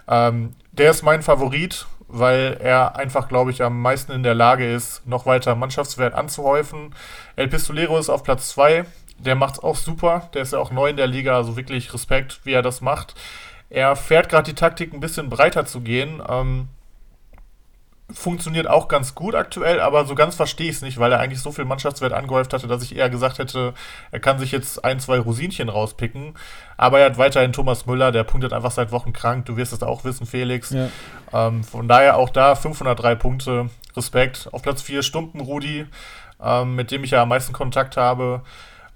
Ähm, 0.09 0.55
der 0.73 0.93
ist 0.93 1.03
mein 1.03 1.21
Favorit, 1.21 1.87
weil 2.09 2.57
er 2.59 2.97
einfach, 2.97 3.29
glaube 3.29 3.51
ich, 3.51 3.63
am 3.63 3.83
meisten 3.83 4.13
in 4.13 4.23
der 4.23 4.35
Lage 4.35 4.73
ist, 4.73 5.07
noch 5.07 5.27
weiter 5.27 5.55
Mannschaftswert 5.55 6.15
anzuhäufen. 6.15 6.95
El 7.37 7.49
Pistolero 7.49 7.99
ist 7.99 8.09
auf 8.09 8.23
Platz 8.23 8.49
2. 8.49 8.87
Der 9.19 9.35
macht 9.35 9.57
es 9.57 9.63
auch 9.63 9.77
super. 9.77 10.31
Der 10.33 10.41
ist 10.41 10.55
ja 10.55 10.59
auch 10.59 10.71
neu 10.71 10.89
in 10.89 10.97
der 10.97 11.07
Liga, 11.07 11.37
also 11.37 11.59
wirklich 11.59 11.93
Respekt, 11.93 12.41
wie 12.45 12.53
er 12.53 12.63
das 12.63 12.81
macht. 12.81 13.15
Er 13.69 13.95
fährt 13.95 14.31
gerade 14.31 14.51
die 14.51 14.55
Taktik, 14.55 14.95
ein 14.95 15.01
bisschen 15.01 15.29
breiter 15.29 15.67
zu 15.67 15.83
gehen. 15.83 16.23
Ähm, 16.27 16.69
funktioniert 18.13 18.69
auch 18.69 18.87
ganz 18.87 19.15
gut 19.17 19.35
aktuell, 19.35 19.81
aber 19.81 20.07
so 20.07 20.15
ganz 20.15 20.37
verstehe 20.37 20.71
ich 20.71 20.77
es 20.77 20.83
nicht, 20.83 20.99
weil 20.99 21.11
er 21.11 21.19
eigentlich 21.19 21.41
so 21.41 21.51
viel 21.51 21.65
Mannschaftswert 21.65 22.13
angehäuft 22.13 22.53
hatte, 22.53 22.69
dass 22.69 22.83
ich 22.83 22.95
eher 22.95 23.11
gesagt 23.11 23.39
hätte, 23.39 23.75
er 24.13 24.21
kann 24.21 24.39
sich 24.39 24.53
jetzt 24.53 24.85
ein, 24.85 25.01
zwei 25.01 25.19
Rosinchen 25.19 25.69
rauspicken. 25.69 26.35
Aber 26.77 27.01
er 27.01 27.07
hat 27.07 27.19
weiterhin 27.19 27.53
Thomas 27.53 27.87
Müller, 27.87 28.13
der 28.13 28.23
punktet 28.23 28.53
einfach 28.53 28.71
seit 28.71 28.93
Wochen 28.93 29.13
krank. 29.13 29.47
Du 29.47 29.57
wirst 29.57 29.73
es 29.73 29.83
auch 29.83 30.05
wissen, 30.05 30.27
Felix. 30.27 30.71
Ja. 30.71 30.89
Ähm, 31.33 31.65
von 31.65 31.89
daher 31.89 32.17
auch 32.17 32.31
da 32.31 32.55
503 32.55 33.15
Punkte. 33.17 33.71
Respekt. 33.97 34.49
Auf 34.53 34.63
Platz 34.63 34.83
4 34.83 35.03
Stumpen 35.03 35.41
Rudi, 35.41 35.87
ähm, 36.43 36.75
mit 36.75 36.91
dem 36.91 37.03
ich 37.03 37.13
ja 37.13 37.23
am 37.23 37.31
meisten 37.31 37.53
Kontakt 37.53 37.97
habe. 37.97 38.43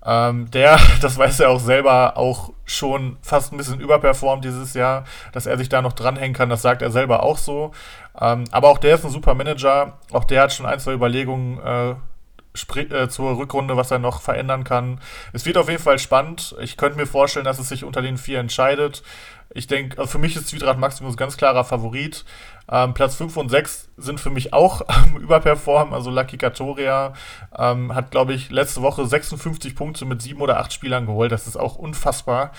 Ähm, 0.05 0.51
der, 0.51 0.79
das 1.01 1.19
weiß 1.19 1.41
er 1.41 1.51
auch 1.51 1.61
selber, 1.61 2.17
auch 2.17 2.53
schon 2.65 3.17
fast 3.23 3.53
ein 3.53 3.57
bisschen 3.57 3.81
überperformt 3.81 4.45
dieses 4.45 4.75
Jahr, 4.75 5.05
dass 5.33 5.47
er 5.47 5.59
sich 5.59 5.69
da 5.69 5.83
noch 5.83 5.93
dranhängen 5.93 6.35
kann, 6.35 6.49
das 6.49 6.63
sagt 6.63 6.83
er 6.83 6.91
selber 6.91 7.23
auch 7.23 7.39
so. 7.39 7.73
Ähm, 8.21 8.45
aber 8.51 8.69
auch 8.69 8.79
der 8.79 8.95
ist 8.95 9.05
ein 9.05 9.11
super 9.11 9.35
Manager, 9.35 9.99
auch 10.13 10.25
der 10.25 10.43
hat 10.43 10.53
schon 10.53 10.67
ein, 10.67 10.81
zwei 10.81 10.93
Überlegungen 10.93 11.59
äh, 11.59 11.95
äh, 12.77 13.09
zur 13.09 13.39
Rückrunde, 13.39 13.77
was 13.77 13.91
er 13.91 13.99
noch 13.99 14.21
verändern 14.21 14.65
kann. 14.65 15.01
Es 15.33 15.47
wird 15.47 15.57
auf 15.57 15.69
jeden 15.69 15.83
Fall 15.83 15.99
spannend. 15.99 16.55
Ich 16.61 16.77
könnte 16.77 16.99
mir 16.99 17.07
vorstellen, 17.07 17.45
dass 17.45 17.59
es 17.59 17.69
sich 17.69 17.85
unter 17.85 18.03
den 18.03 18.19
vier 18.19 18.41
entscheidet. 18.41 19.03
Ich 19.53 19.67
denke, 19.67 19.99
also 19.99 20.13
für 20.13 20.19
mich 20.19 20.37
ist 20.37 20.49
Zwietracht 20.49 20.79
Maximus 20.79 21.17
ganz 21.17 21.37
klarer 21.37 21.65
Favorit. 21.65 22.25
Ähm, 22.71 22.95
Platz 22.95 23.17
5 23.17 23.37
und 23.37 23.49
6 23.49 23.89
sind 23.97 24.21
für 24.21 24.31
mich 24.31 24.53
auch 24.53 24.83
ähm, 24.89 25.21
überperformen. 25.21 25.93
Also 25.95 26.11
Lucky 26.11 26.39
Katoria 26.39 27.15
ähm, 27.57 27.95
hat, 27.95 28.11
glaube 28.11 28.33
ich, 28.33 28.51
letzte 28.51 28.83
Woche 28.83 29.07
56 29.07 29.75
Punkte 29.75 30.05
mit 30.05 30.23
sieben 30.23 30.41
oder 30.41 30.61
acht 30.61 30.73
Spielern 30.73 31.07
geholt. 31.07 31.33
Das 31.33 31.47
ist 31.47 31.57
auch 31.57 31.77
unfassbar. 31.77 32.53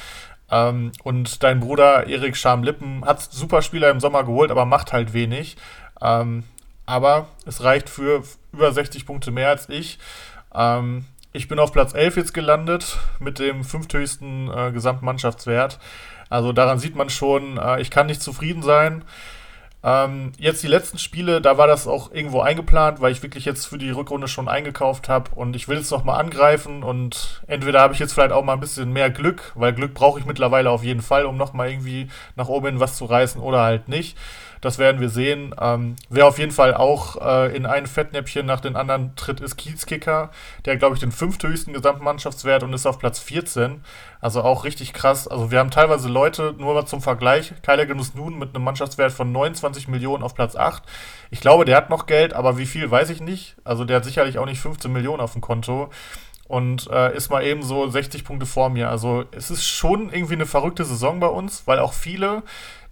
Ähm, 0.50 0.92
und 1.04 1.44
dein 1.44 1.62
Bruder 1.62 2.08
Erik 2.08 2.36
Schamlippen 2.36 3.06
hat 3.06 3.22
super 3.22 3.62
Spieler 3.62 3.90
im 3.90 4.02
Sommer 4.02 4.24
geholt, 4.26 4.52
aber 4.52 4.66
macht 4.66 4.92
halt 4.92 5.14
wenig. 5.14 5.56
Ähm, 6.02 6.44
aber 6.86 7.28
es 7.46 7.64
reicht 7.64 7.90
für 7.90 8.24
über 8.52 8.72
60 8.72 9.06
Punkte 9.06 9.32
mehr 9.32 9.50
als 9.50 9.70
ich. 9.70 10.00
Ähm, 10.54 11.06
ich 11.34 11.48
bin 11.48 11.60
auf 11.60 11.72
Platz 11.72 11.94
11 11.94 12.18
jetzt 12.18 12.34
gelandet 12.34 12.98
mit 13.20 13.40
dem 13.40 13.64
fünfthöchsten 13.64 14.50
äh, 14.50 14.72
Gesamtmannschaftswert. 14.72 15.80
Also 16.30 16.52
daran 16.54 16.80
sieht 16.80 16.96
man 16.96 17.10
schon, 17.10 17.58
äh, 17.58 17.82
ich 17.82 17.90
kann 17.90 18.08
nicht 18.08 18.22
zufrieden 18.22 18.64
sein. 18.64 19.04
Ähm, 19.84 20.34
jetzt 20.38 20.62
die 20.62 20.68
letzten 20.68 21.00
Spiele, 21.00 21.42
da 21.42 21.58
war 21.58 21.66
das 21.66 21.88
auch 21.88 22.12
irgendwo 22.12 22.42
eingeplant, 22.42 23.02
weil 23.02 23.12
ich 23.12 23.24
wirklich 23.24 23.46
jetzt 23.46 23.66
für 23.66 23.80
die 23.80 23.90
Rückrunde 23.90 24.28
schon 24.28 24.48
eingekauft 24.48 25.10
habe 25.10 25.32
und 25.34 25.56
ich 25.56 25.68
will 25.68 25.78
jetzt 25.78 25.90
nochmal 25.90 26.20
angreifen 26.20 26.84
und 26.84 27.42
entweder 27.48 27.82
habe 27.82 27.94
ich 27.94 28.00
jetzt 28.00 28.14
vielleicht 28.14 28.32
auch 28.32 28.44
mal 28.44 28.54
ein 28.54 28.60
bisschen 28.60 28.94
mehr 28.94 29.10
Glück, 29.10 29.52
weil 29.56 29.74
Glück 29.74 29.96
brauche 29.96 30.20
ich 30.20 30.26
mittlerweile 30.26 30.70
auf 30.70 30.84
jeden 30.84 31.02
Fall, 31.02 31.26
um 31.26 31.36
nochmal 31.36 31.70
irgendwie 31.72 32.10
nach 32.36 32.48
oben 32.48 32.80
was 32.80 32.96
zu 32.96 33.06
reißen 33.06 33.42
oder 33.42 33.62
halt 33.62 33.88
nicht. 33.88 34.16
Das 34.62 34.78
werden 34.78 35.02
wir 35.02 35.10
sehen. 35.10 35.56
Ähm, 35.60 35.96
wer 36.10 36.28
auf 36.28 36.38
jeden 36.38 36.52
Fall 36.52 36.76
auch 36.76 37.20
äh, 37.20 37.56
in 37.56 37.66
ein 37.66 37.88
Fettnäpfchen 37.88 38.46
nach 38.46 38.62
den 38.62 38.76
anderen 38.76 39.16
tritt, 39.16 39.42
ist 39.42 39.58
Kiezkicker. 39.58 40.30
Der, 40.66 40.78
glaube 40.78 40.96
ich, 40.96 41.02
den 41.02 41.12
fünfthöchsten 41.12 41.74
Gesamtmannschaftswert 41.74 42.62
und 42.62 42.72
ist 42.72 42.86
auf 42.86 43.00
Platz 43.00 43.20
14. 43.20 43.84
Also 44.22 44.44
auch 44.44 44.64
richtig 44.64 44.94
krass. 44.94 45.28
Also 45.28 45.50
wir 45.50 45.58
haben 45.58 45.72
teilweise 45.72 46.08
Leute, 46.08 46.54
nur 46.58 46.76
mal 46.76 46.86
zum 46.86 47.02
Vergleich, 47.02 47.54
Keiler 47.64 47.88
Genuss 47.88 48.14
Nun 48.14 48.38
mit 48.38 48.56
einem 48.56 48.64
Mannschaftswert 48.64 49.12
von 49.12 49.32
29 49.32 49.88
Millionen 49.88 50.22
auf 50.22 50.36
Platz 50.36 50.56
8. 50.56 50.84
Ich 51.32 51.42
glaube, 51.42 51.66
der 51.66 51.76
hat 51.76 51.90
noch 51.90 52.06
Geld, 52.06 52.34
aber 52.34 52.60
wie 52.60 52.68
viel, 52.68 52.90
weiß 52.90 53.10
ich 53.10 53.20
nicht. 53.20 53.56
Also 53.64 53.84
der 53.84 53.98
hat 53.98 54.06
sicherlich 54.06 54.38
auch 54.38 54.46
nicht 54.46 54.62
15 54.62 54.94
Millionen 54.94 55.22
auf 55.22 55.34
dem 55.34 55.42
Konto 55.42 55.90
und 56.52 56.90
äh, 56.92 57.16
ist 57.16 57.30
mal 57.30 57.46
eben 57.46 57.64
so 57.64 57.88
60 57.88 58.26
Punkte 58.26 58.46
vor 58.46 58.70
mir. 58.70 58.90
Also 58.90 59.24
es 59.32 59.50
ist 59.50 59.66
schon 59.66 60.12
irgendwie 60.12 60.34
eine 60.34 60.46
verrückte 60.46 60.84
Saison 60.84 61.22
bei 61.22 61.28
uns, 61.28 61.64
weil 61.66 61.80
auch 61.80 61.94
viele 61.94 62.44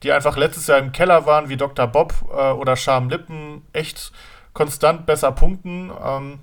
die 0.03 0.11
einfach 0.11 0.37
letztes 0.37 0.67
Jahr 0.67 0.79
im 0.79 0.91
Keller 0.91 1.25
waren, 1.25 1.49
wie 1.49 1.57
Dr. 1.57 1.87
Bob 1.87 2.13
äh, 2.31 2.51
oder 2.51 2.75
Charm 2.75 3.09
Lippen, 3.09 3.63
echt 3.73 4.11
konstant 4.53 5.05
besser 5.05 5.31
punkten. 5.31 5.91
Ähm, 6.03 6.39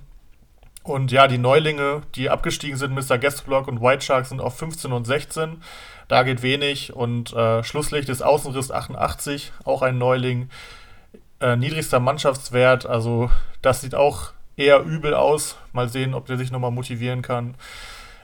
und 0.83 1.11
ja, 1.11 1.27
die 1.27 1.39
Neulinge, 1.39 2.03
die 2.15 2.31
abgestiegen 2.31 2.77
sind, 2.77 2.95
Mr. 2.95 3.19
Guestblock 3.19 3.67
und 3.67 3.81
White 3.81 4.05
Shark, 4.05 4.27
sind 4.27 4.41
auf 4.41 4.57
15 4.57 4.93
und 4.93 5.05
16. 5.05 5.63
Da 6.07 6.23
geht 6.23 6.43
wenig. 6.43 6.95
Und 6.95 7.33
äh, 7.33 7.65
Schlusslicht 7.65 8.09
ist 8.09 8.23
Außenriss 8.23 8.71
88, 8.71 9.53
auch 9.65 9.83
ein 9.83 9.99
Neuling. 9.99 10.49
Äh, 11.41 11.57
niedrigster 11.57 12.01
Mannschaftswert, 12.01 12.87
also 12.87 13.31
das 13.61 13.83
sieht 13.83 13.95
auch 13.95 14.33
eher 14.57 14.83
übel 14.83 15.13
aus. 15.13 15.57
Mal 15.73 15.89
sehen, 15.89 16.15
ob 16.15 16.27
der 16.27 16.39
sich 16.39 16.51
nochmal 16.51 16.71
motivieren 16.71 17.21
kann. 17.21 17.57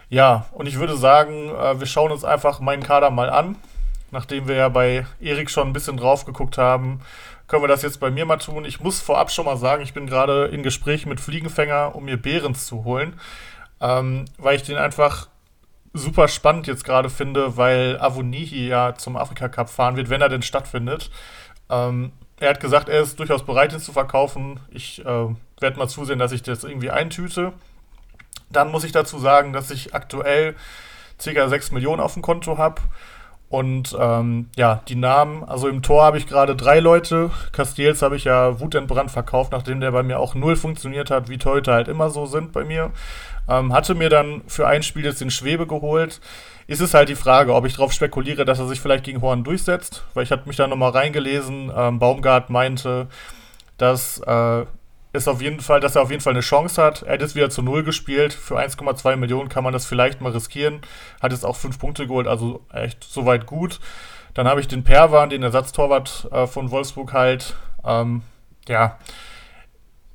Ja, 0.09 0.47
und 0.53 0.67
ich 0.67 0.79
würde 0.79 0.97
sagen, 0.97 1.51
äh, 1.51 1.79
wir 1.79 1.87
schauen 1.87 2.13
uns 2.13 2.25
einfach 2.25 2.61
meinen 2.61 2.83
Kader 2.83 3.11
mal 3.11 3.29
an 3.29 3.57
nachdem 4.13 4.47
wir 4.47 4.55
ja 4.55 4.69
bei 4.69 5.07
Erik 5.21 5.51
schon 5.51 5.69
ein 5.69 5.73
bisschen 5.73 5.97
drauf 5.97 6.25
geguckt 6.25 6.59
haben, 6.59 7.01
können 7.49 7.63
wir 7.63 7.69
das 7.69 7.83
jetzt 7.83 7.99
bei 7.99 8.11
mir 8.11 8.25
mal 8.25 8.37
tun. 8.37 8.65
Ich 8.65 8.81
muss 8.81 9.01
vorab 9.01 9.31
schon 9.31 9.47
mal 9.47 9.57
sagen, 9.57 9.83
ich 9.83 9.95
bin 9.95 10.07
gerade 10.07 10.47
in 10.47 10.63
Gespräch 10.63 11.07
mit 11.07 11.21
Fliegenfänger, 11.21 11.95
um 11.95 12.05
mir 12.05 12.17
Behrens 12.17 12.67
zu 12.67 12.85
holen, 12.85 13.19
ähm, 13.81 14.27
weil 14.39 14.57
ich 14.57 14.63
den 14.63 14.79
einfach 14.79 15.29
super 15.95 16.29
spannend 16.29 16.67
jetzt 16.67 16.85
gerade 16.85 17.11
finde, 17.11 17.57
weil 17.57 17.99
Avonihi 18.01 18.69
ja 18.69 18.95
zum 18.95 19.17
Afrika 19.17 19.49
Cup 19.49 19.69
fahren 19.69 19.97
wird, 19.97 20.09
wenn 20.09 20.23
er 20.23 20.29
denn 20.29 20.43
stattfindet. 20.43 21.11
Ähm, 21.69 22.13
er 22.39 22.51
hat 22.51 22.61
gesagt, 22.61 22.89
er 22.89 23.03
ist 23.03 23.19
durchaus 23.19 23.45
bereit, 23.45 23.73
ihn 23.73 23.81
zu 23.81 23.93
verkaufen. 23.93 24.61
Ich 24.71 25.05
äh, 25.05 25.05
werde 25.05 25.79
mal 25.79 25.89
zusehen, 25.89 26.19
dass 26.19 26.33
ich 26.33 26.43
das 26.43 26.65
irgendwie 26.65 26.91
eintüte. 26.91 27.53
Dann 28.51 28.71
muss 28.71 28.85
ich 28.85 28.93
dazu 28.93 29.19
sagen, 29.19 29.53
dass 29.53 29.71
ich 29.71 29.95
aktuell 29.95 30.55
ca. 31.23 31.49
6 31.49 31.71
Millionen 31.71 32.01
auf 32.01 32.15
dem 32.15 32.23
Konto 32.23 32.59
habe. 32.59 32.81
Und 33.53 33.95
ähm, 34.01 34.49
ja, 34.57 34.81
die 34.89 34.95
Namen, 34.95 35.45
also 35.45 35.69
im 35.69 35.83
Tor 35.83 36.05
habe 36.05 36.17
ich 36.17 36.27
gerade 36.27 36.57
drei 36.57 36.81
Leute. 36.81 37.31
Castells 37.53 38.01
habe 38.01 38.17
ich 38.17 38.25
ja 38.25 38.59
wutentbrannt 38.61 39.11
verkauft, 39.11 39.53
nachdem 39.53 39.79
der 39.79 39.93
bei 39.93 40.03
mir 40.03 40.21
auch 40.21 40.35
null 40.35 40.57
funktioniert 40.57 41.11
hat, 41.11 41.29
wie 41.29 41.37
Torhüter 41.37 41.75
halt 41.75 41.87
immer 41.87 42.09
so 42.09 42.25
sind 42.25 42.53
bei 42.53 42.65
mir. 42.65 42.93
Ähm, 43.51 43.75
hatte 43.75 43.95
mir 43.95 44.09
dann 44.09 44.41
für 44.47 44.67
ein 44.67 44.83
Spiel 44.83 45.05
jetzt 45.05 45.21
den 45.21 45.31
Schwebe 45.31 45.67
geholt. 45.67 46.23
Ist 46.67 46.81
es 46.81 46.95
halt 46.95 47.11
die 47.11 47.15
Frage, 47.15 47.53
ob 47.55 47.67
ich 47.67 47.75
darauf 47.75 47.93
spekuliere, 47.93 48.47
dass 48.47 48.59
er 48.59 48.69
sich 48.69 48.81
vielleicht 48.81 49.05
gegen 49.05 49.21
Horn 49.21 49.45
durchsetzt, 49.45 50.03
weil 50.15 50.25
ich 50.25 50.31
hatte 50.31 50.49
mich 50.49 50.57
da 50.57 50.67
nochmal 50.67 50.93
reingelesen. 50.93 51.71
Ähm, 51.77 51.99
Baumgart 51.99 52.49
meinte, 52.49 53.09
dass 53.77 54.19
äh, 54.21 54.65
ist 55.13 55.29
auf 55.29 55.43
jeden 55.43 55.61
Fall, 55.61 55.81
dass 55.81 55.97
er 55.97 56.03
auf 56.03 56.11
jeden 56.11 56.23
Fall 56.23 56.33
eine 56.33 56.41
Chance 56.41 56.83
hat. 56.83 57.03
Er 57.03 57.15
hat 57.15 57.21
jetzt 57.21 57.35
wieder 57.35 57.51
zu 57.51 57.63
Null 57.63 57.83
gespielt. 57.83 58.33
Für 58.33 58.59
1,2 58.59 59.17
Millionen 59.17 59.49
kann 59.49 59.65
man 59.65 59.73
das 59.73 59.87
vielleicht 59.87 60.21
mal 60.21 60.33
riskieren. 60.33 60.81
Hat 61.21 61.33
jetzt 61.33 61.45
auch 61.45 61.57
fünf 61.57 61.79
Punkte 61.79 62.07
geholt, 62.07 62.27
also 62.27 62.65
echt 62.73 63.05
soweit 63.05 63.47
gut. 63.47 63.79
Dann 64.35 64.49
habe 64.49 64.61
ich 64.61 64.69
den 64.69 64.85
Perwan, 64.85 65.29
den 65.29 65.43
Ersatztorwart 65.43 66.29
äh, 66.33 66.47
von 66.47 66.71
Wolfsburg 66.71 67.13
halt. 67.13 67.55
Ähm, 67.85 68.23
ja, 68.69 68.99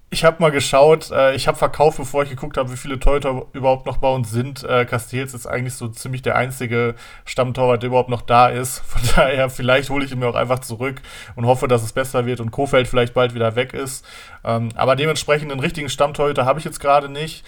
ich 0.09 0.23
habe 0.23 0.41
mal 0.41 0.51
geschaut, 0.51 1.11
äh, 1.11 1.35
ich 1.35 1.49
habe 1.49 1.57
verkauft, 1.57 1.97
bevor 1.97 2.23
ich 2.23 2.29
geguckt 2.29 2.55
habe, 2.55 2.71
wie 2.71 2.77
viele 2.77 2.97
Torhüter 2.97 3.45
überhaupt 3.51 3.85
noch 3.85 3.97
bei 3.97 4.09
uns 4.09 4.31
sind. 4.31 4.63
Äh, 4.63 4.85
Castells 4.85 5.33
ist 5.33 5.45
eigentlich 5.45 5.73
so 5.73 5.89
ziemlich 5.89 6.21
der 6.21 6.37
einzige 6.37 6.95
Stammtorwart, 7.25 7.83
der 7.83 7.87
überhaupt 7.89 8.09
noch 8.09 8.21
da 8.21 8.47
ist. 8.47 8.79
Von 8.87 9.01
daher, 9.15 9.49
vielleicht 9.49 9.89
hole 9.89 10.05
ich 10.05 10.11
ihn 10.13 10.19
mir 10.19 10.29
auch 10.29 10.35
einfach 10.35 10.59
zurück 10.59 11.01
und 11.35 11.45
hoffe, 11.45 11.67
dass 11.67 11.83
es 11.83 11.91
besser 11.91 12.25
wird 12.25 12.39
und 12.39 12.51
Kofeld 12.51 12.87
vielleicht 12.87 13.13
bald 13.13 13.35
wieder 13.35 13.57
weg 13.57 13.73
ist. 13.73 14.05
Ähm, 14.45 14.69
aber 14.75 14.95
dementsprechend 14.95 15.51
einen 15.51 15.59
richtigen 15.59 15.89
Stammtorhüter 15.89 16.45
habe 16.45 16.59
ich 16.59 16.65
jetzt 16.65 16.79
gerade 16.79 17.09
nicht. 17.09 17.43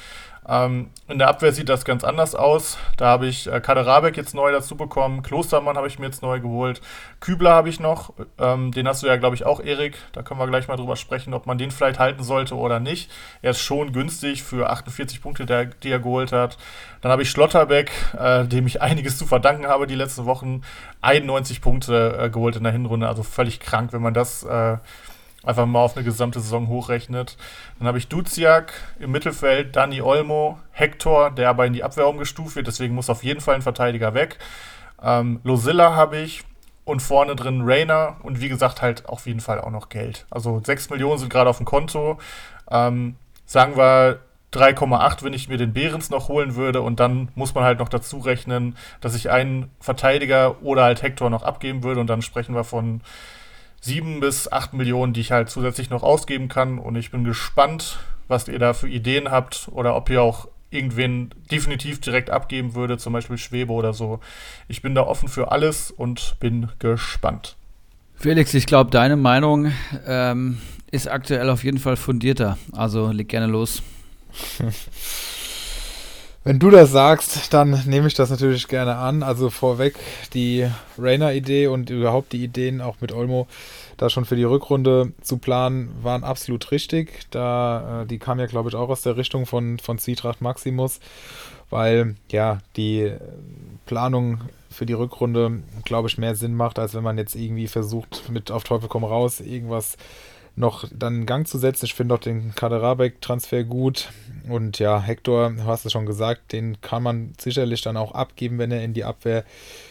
Ähm, 0.50 0.90
in 1.08 1.20
der 1.20 1.28
Abwehr 1.28 1.54
sieht 1.54 1.70
das 1.70 1.86
ganz 1.86 2.04
anders 2.04 2.34
aus. 2.34 2.80
Da 2.98 3.06
habe 3.06 3.28
ich 3.28 3.52
äh, 3.52 3.62
Kader 3.62 4.10
jetzt 4.16 4.34
neu 4.34 4.52
dazu 4.52 4.76
bekommen. 4.76 5.22
Klostermann 5.22 5.78
habe 5.78 5.88
ich 5.88 6.00
mir 6.00 6.08
jetzt 6.08 6.24
neu 6.24 6.40
geholt. 6.40 6.82
Kübler 7.20 7.52
habe 7.52 7.70
ich 7.70 7.80
noch. 7.80 8.14
Ähm, 8.40 8.72
den 8.72 8.88
hast 8.88 9.04
du 9.04 9.08
ja, 9.08 9.18
glaube 9.18 9.36
ich, 9.36 9.46
auch, 9.46 9.60
Erik. 9.60 9.98
Da 10.12 10.24
können 10.24 10.40
wir 10.40 10.48
gleich 10.48 10.68
mal 10.68 10.76
drüber 10.76 10.96
sprechen, 10.96 11.36
ob 11.36 11.46
man 11.46 11.60
den 11.60 11.70
vielleicht 11.70 12.00
halten 12.00 12.24
sollte 12.24 12.56
oder 12.56 12.80
nicht. 12.80 13.12
Er 13.44 13.52
ist 13.52 13.60
schon 13.60 13.94
günstig 13.94 14.42
für 14.42 14.72
48 14.72 15.22
Punkte, 15.22 15.46
der, 15.46 15.66
die 15.66 15.92
er 15.92 16.00
geholt 16.00 16.32
hat. 16.32 16.58
Dann 17.02 17.12
habe 17.12 17.22
ich 17.22 17.30
Schlotterbeck, 17.30 17.92
äh, 18.18 18.46
dem 18.46 18.66
ich 18.66 18.82
einiges 18.82 19.20
zu 19.20 19.28
verdanken 19.28 19.68
habe 19.68 19.86
die 19.86 19.96
letzten 19.96 20.26
Wochen. 20.26 20.62
91 21.02 21.62
Punkte 21.62 22.18
äh, 22.20 22.30
geholt 22.30 22.56
in 22.56 22.64
der 22.64 22.74
Hinrunde. 22.74 23.08
Also 23.08 23.22
völlig 23.22 23.60
krank, 23.60 23.94
wenn 23.94 24.02
man 24.02 24.16
das 24.16 24.44
äh, 24.44 24.78
einfach 25.44 25.66
mal 25.66 25.80
auf 25.80 25.96
eine 25.96 26.06
gesamte 26.06 26.40
Saison 26.40 26.68
hochrechnet. 26.68 27.38
Dann 27.78 27.88
habe 27.88 27.98
ich 27.98 28.08
Duziak 28.08 28.74
im 29.00 29.12
Mittelfeld, 29.12 29.76
Dani 29.76 30.02
Olmo, 30.02 30.60
Hector, 30.72 31.32
der 31.32 31.50
aber 31.50 31.66
in 31.66 31.74
die 31.74 31.84
Abwehr 31.84 32.08
umgestuft 32.08 32.56
wird, 32.56 32.68
deswegen 32.68 32.96
muss 32.96 33.10
auf 33.10 33.24
jeden 33.24 33.42
Fall 33.42 33.56
ein 33.56 33.62
Verteidiger 33.62 34.14
weg. 34.14 34.38
Ähm, 35.02 35.40
Losilla 35.44 35.96
habe 35.96 36.18
ich 36.18 36.44
und 36.84 37.02
vorne 37.02 37.36
drin 37.36 37.62
Rainer 37.64 38.18
und 38.24 38.42
wie 38.42 38.50
gesagt 38.50 38.82
halt 38.82 39.08
auf 39.08 39.28
jeden 39.28 39.40
Fall 39.40 39.62
auch 39.62 39.70
noch 39.70 39.90
Geld. 39.90 40.26
Also 40.30 40.62
6 40.64 40.90
Millionen 40.90 41.20
sind 41.20 41.30
gerade 41.30 41.50
auf 41.50 41.58
dem 41.58 41.66
Konto. 41.66 42.18
Ähm, 42.70 43.16
sagen 43.46 43.78
wir 43.78 44.20
3,8, 44.54 45.24
wenn 45.24 45.34
ich 45.34 45.48
mir 45.48 45.58
den 45.58 45.74
Behrens 45.74 46.10
noch 46.10 46.28
holen 46.28 46.56
würde 46.56 46.82
und 46.82 47.00
dann 47.00 47.30
muss 47.36 47.54
man 47.54 47.64
halt 47.64 47.80
noch 47.80 47.90
dazu 47.90 48.18
rechnen, 48.18 48.76
dass 49.02 49.16
ich 49.16 49.30
einen 49.30 49.70
Verteidiger 49.80 50.64
oder 50.64 50.84
halt 50.84 51.04
Hector 51.04 51.30
noch 51.30 51.44
abgeben 51.44 51.84
würde 51.84 52.02
und 52.02 52.08
dann 52.08 52.24
sprechen 52.24 52.56
wir 52.56 52.64
von 52.64 53.02
sieben 53.82 54.20
bis 54.20 54.52
acht 54.52 54.74
Millionen, 54.74 55.14
die 55.14 55.22
ich 55.22 55.32
halt 55.32 55.50
zusätzlich 55.50 55.90
noch 55.90 56.04
ausgeben 56.04 56.48
kann. 56.48 56.80
Und 56.80 56.96
ich 56.96 57.12
bin 57.12 57.24
gespannt, 57.24 58.00
was 58.28 58.48
ihr 58.48 58.60
da 58.60 58.74
für 58.74 58.90
Ideen 58.90 59.32
habt 59.32 59.68
oder 59.72 59.96
ob 59.96 60.10
ihr 60.10 60.22
auch 60.22 60.48
irgendwen 60.72 61.34
definitiv 61.52 62.00
direkt 62.00 62.30
abgeben 62.30 62.76
würde, 62.76 62.98
zum 62.98 63.14
Beispiel 63.14 63.38
Schwebe 63.38 63.74
oder 63.74 63.94
so. 63.94 64.20
Ich 64.68 64.82
bin 64.82 64.94
da 64.94 65.02
offen 65.02 65.28
für 65.28 65.52
alles 65.52 65.92
und 65.92 66.36
bin 66.40 66.70
gespannt. 66.78 67.56
Felix, 68.16 68.54
ich 68.54 68.66
glaube, 68.66 68.92
deine 68.92 69.16
Meinung 69.16 69.72
ähm, 70.06 70.60
ist 70.92 71.10
aktuell 71.10 71.50
auf 71.50 71.64
jeden 71.64 71.80
Fall 71.80 71.96
fundierter. 71.96 72.58
Also 72.74 73.12
leg 73.12 73.30
gerne 73.30 73.48
los. 73.48 73.82
Wenn 76.50 76.58
du 76.58 76.72
das 76.72 76.90
sagst, 76.90 77.54
dann 77.54 77.80
nehme 77.86 78.08
ich 78.08 78.16
das 78.16 78.32
natürlich 78.32 78.68
gerne 78.68 78.96
an. 78.96 79.22
Also 79.22 79.52
vorweg 79.52 79.94
die 80.34 80.68
Rainer-Idee 80.98 81.68
und 81.68 81.92
überhaupt 81.92 82.34
die 82.34 82.44
Ideen 82.44 82.82
auch 82.82 82.96
mit 83.02 83.12
Olmo, 83.12 83.46
da 83.98 84.10
schon 84.10 84.26
für 84.26 84.36
die 84.36 84.46
Rückrunde 84.46 85.12
zu 85.22 85.38
planen, 85.38 85.92
waren 86.02 86.24
absolut 86.24 86.72
richtig. 86.72 87.28
Da, 87.30 88.02
äh, 88.02 88.08
die 88.08 88.18
kam 88.18 88.40
ja, 88.40 88.48
glaube 88.48 88.68
ich, 88.68 88.74
auch 88.74 88.90
aus 88.90 89.04
der 89.04 89.16
Richtung 89.16 89.46
von, 89.46 89.78
von 89.78 90.00
Zwietracht 90.00 90.42
Maximus, 90.42 91.00
weil 91.70 92.16
ja 92.32 92.58
die 92.76 93.12
Planung 93.86 94.42
für 94.72 94.88
die 94.88 94.94
Rückrunde, 94.94 95.62
glaube 95.86 96.08
ich, 96.08 96.18
mehr 96.18 96.34
Sinn 96.34 96.56
macht, 96.56 96.80
als 96.80 96.96
wenn 96.96 97.04
man 97.04 97.20
jetzt 97.20 97.36
irgendwie 97.36 97.68
versucht, 97.68 98.28
mit 98.32 98.50
auf 98.50 98.64
Teufel 98.64 98.90
komm 98.90 99.04
raus 99.04 99.40
irgendwas 99.40 99.98
noch 100.56 100.86
dann 100.92 101.22
in 101.22 101.26
Gang 101.26 101.48
zu 101.48 101.58
setzen. 101.58 101.86
Ich 101.86 101.94
finde 101.94 102.16
auch 102.16 102.20
den 102.20 102.54
Kaderabek-Transfer 102.56 103.64
gut. 103.64 104.10
Und 104.48 104.80
ja, 104.80 105.00
Hector, 105.00 105.52
du 105.52 105.64
hast 105.64 105.86
es 105.86 105.92
schon 105.92 106.06
gesagt, 106.06 106.52
den 106.52 106.82
kann 106.82 107.04
man 107.04 107.34
sicherlich 107.40 107.82
dann 107.82 107.98
auch 107.98 108.14
abgeben, 108.14 108.58
wenn 108.58 108.72
er 108.72 108.84
in 108.84 108.94
die 108.94 109.04
Abwehr 109.04 109.44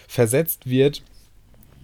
versetzt 0.06 0.68
wird. 0.68 1.02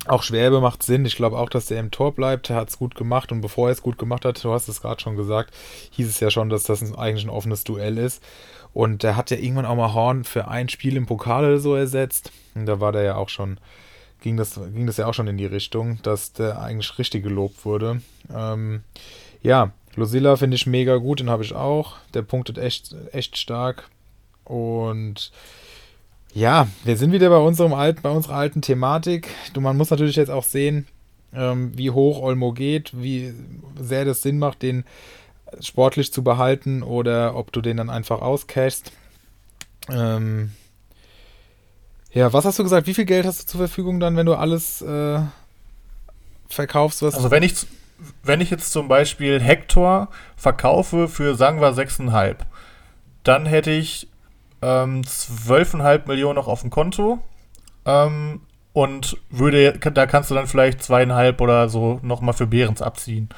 Auch 0.07 0.23
Schwäbe 0.23 0.61
macht 0.61 0.83
Sinn. 0.83 1.07
Ich 1.07 1.17
glaube 1.17 1.39
auch, 1.39 1.49
dass 1.49 1.67
der 1.67 1.81
im 1.81 1.91
Tor 1.91 2.13
bleibt. 2.13 2.51
Er 2.51 2.57
hat 2.57 2.69
es 2.69 2.79
gut 2.79 2.95
gemacht 2.95 3.33
und 3.33 3.41
bevor 3.41 3.69
er 3.69 3.73
es 3.73 3.81
gut 3.81 3.97
gemacht 3.97 4.27
hat, 4.27 4.43
du 4.45 4.53
hast 4.53 4.69
es 4.69 4.83
gerade 4.83 5.01
schon 5.01 5.17
gesagt, 5.17 5.55
hieß 5.93 6.09
es 6.09 6.21
ja 6.21 6.31
schon, 6.31 6.51
dass 6.51 6.65
das 6.65 6.83
eigentlich 6.95 7.25
ein 7.25 7.31
offenes 7.31 7.65
Duell 7.65 7.97
ist. 7.97 8.23
Und 8.75 9.03
er 9.03 9.17
hat 9.17 9.31
ja 9.31 9.39
irgendwann 9.39 9.67
auch 9.67 9.77
mal 9.77 9.95
Horn 9.95 10.25
für 10.25 10.49
ein 10.49 10.69
Spiel 10.69 10.97
im 10.97 11.07
Pokal 11.07 11.45
oder 11.45 11.59
so 11.59 11.75
ersetzt. 11.75 12.33
Und 12.55 12.67
da 12.67 12.81
war 12.81 12.93
der 12.93 13.03
ja 13.03 13.17
auch 13.17 13.31
schon 13.31 13.59
ging 14.25 14.39
das, 14.39 14.55
ging 14.55 14.87
das 14.87 14.97
ja 14.97 15.07
auch 15.07 15.13
schon 15.13 15.29
in 15.29 15.37
die 15.37 15.47
Richtung, 15.47 15.99
dass 16.03 16.33
der 16.33 16.61
eigentlich 16.61 16.99
richtig 16.99 17.23
gelobt 17.23 17.67
wurde. 17.67 18.01
Ähm, 18.35 18.83
ja, 19.43 19.71
Losilla 19.97 20.37
finde 20.37 20.57
ich 20.57 20.67
mega 20.67 20.97
gut, 20.97 21.21
den 21.21 21.29
habe 21.29 21.45
ich 21.45 21.55
auch. 21.55 21.97
Der 22.15 22.23
punktet 22.23 22.57
echt, 22.57 22.97
echt 23.13 23.37
stark. 23.37 23.91
Und 24.45 25.31
ja, 26.33 26.67
wir 26.85 26.97
sind 26.97 27.13
wieder 27.13 27.29
bei 27.29 27.37
unserem 27.37 27.75
alten, 27.75 28.01
bei 28.01 28.09
unserer 28.09 28.37
alten 28.37 28.63
Thematik. 28.63 29.29
Du, 29.53 29.61
man 29.61 29.77
muss 29.77 29.91
natürlich 29.91 30.17
jetzt 30.17 30.31
auch 30.31 30.45
sehen, 30.45 30.89
ähm, 31.35 31.77
wie 31.77 31.91
hoch 31.91 32.23
Olmo 32.23 32.53
geht, 32.53 32.93
wie 32.95 33.35
sehr 33.79 34.07
das 34.07 34.23
Sinn 34.23 34.39
macht, 34.39 34.63
den 34.63 34.85
sportlich 35.61 36.15
zu 36.15 36.25
behalten 36.25 36.83
oder 36.83 37.37
ob 37.37 37.53
du 37.53 37.61
den 37.61 37.77
dann 37.77 37.91
einfach 37.91 38.23
auscashst. 38.23 38.91
Ähm, 39.91 40.53
ja, 42.14 42.33
was 42.33 42.44
hast 42.44 42.59
du 42.59 42.62
gesagt? 42.62 42.87
Wie 42.87 42.94
viel 42.94 43.05
Geld 43.05 43.27
hast 43.27 43.42
du 43.42 43.46
zur 43.46 43.59
Verfügung 43.59 43.98
dann, 43.98 44.16
wenn 44.16 44.27
du 44.27 44.35
alles 44.35 44.81
äh, 44.83 45.20
verkaufst? 46.48 47.03
Was 47.03 47.16
also 47.16 47.31
wenn 47.33 47.42
ich, 47.42 47.55
wenn 48.22 48.40
ich 48.40 48.50
jetzt 48.50 48.72
zum 48.72 48.87
Beispiel 48.87 49.40
Hector 49.40 50.09
verkaufe 50.37 51.09
für, 51.09 51.35
sagen 51.35 51.61
wir, 51.61 51.72
6,5, 51.74 52.37
dann 53.24 53.46
hätte 53.46 53.72
ich 53.72 54.09
ähm, 54.62 55.03
12,5 55.03 56.07
Millionen 56.07 56.37
noch 56.37 56.46
auf 56.46 56.61
dem 56.61 56.70
Konto 56.70 57.18
ähm, 57.85 58.42
und 58.72 59.16
würde, 59.31 59.72
da 59.72 60.07
kannst 60.07 60.31
du 60.31 60.37
dann 60.37 60.46
vielleicht 60.46 60.85
zweieinhalb 60.85 61.40
oder 61.40 61.68
so 61.68 61.98
nochmal 62.03 62.35
für 62.35 62.46
Behrens 62.46 62.81
abziehen. 62.81 63.29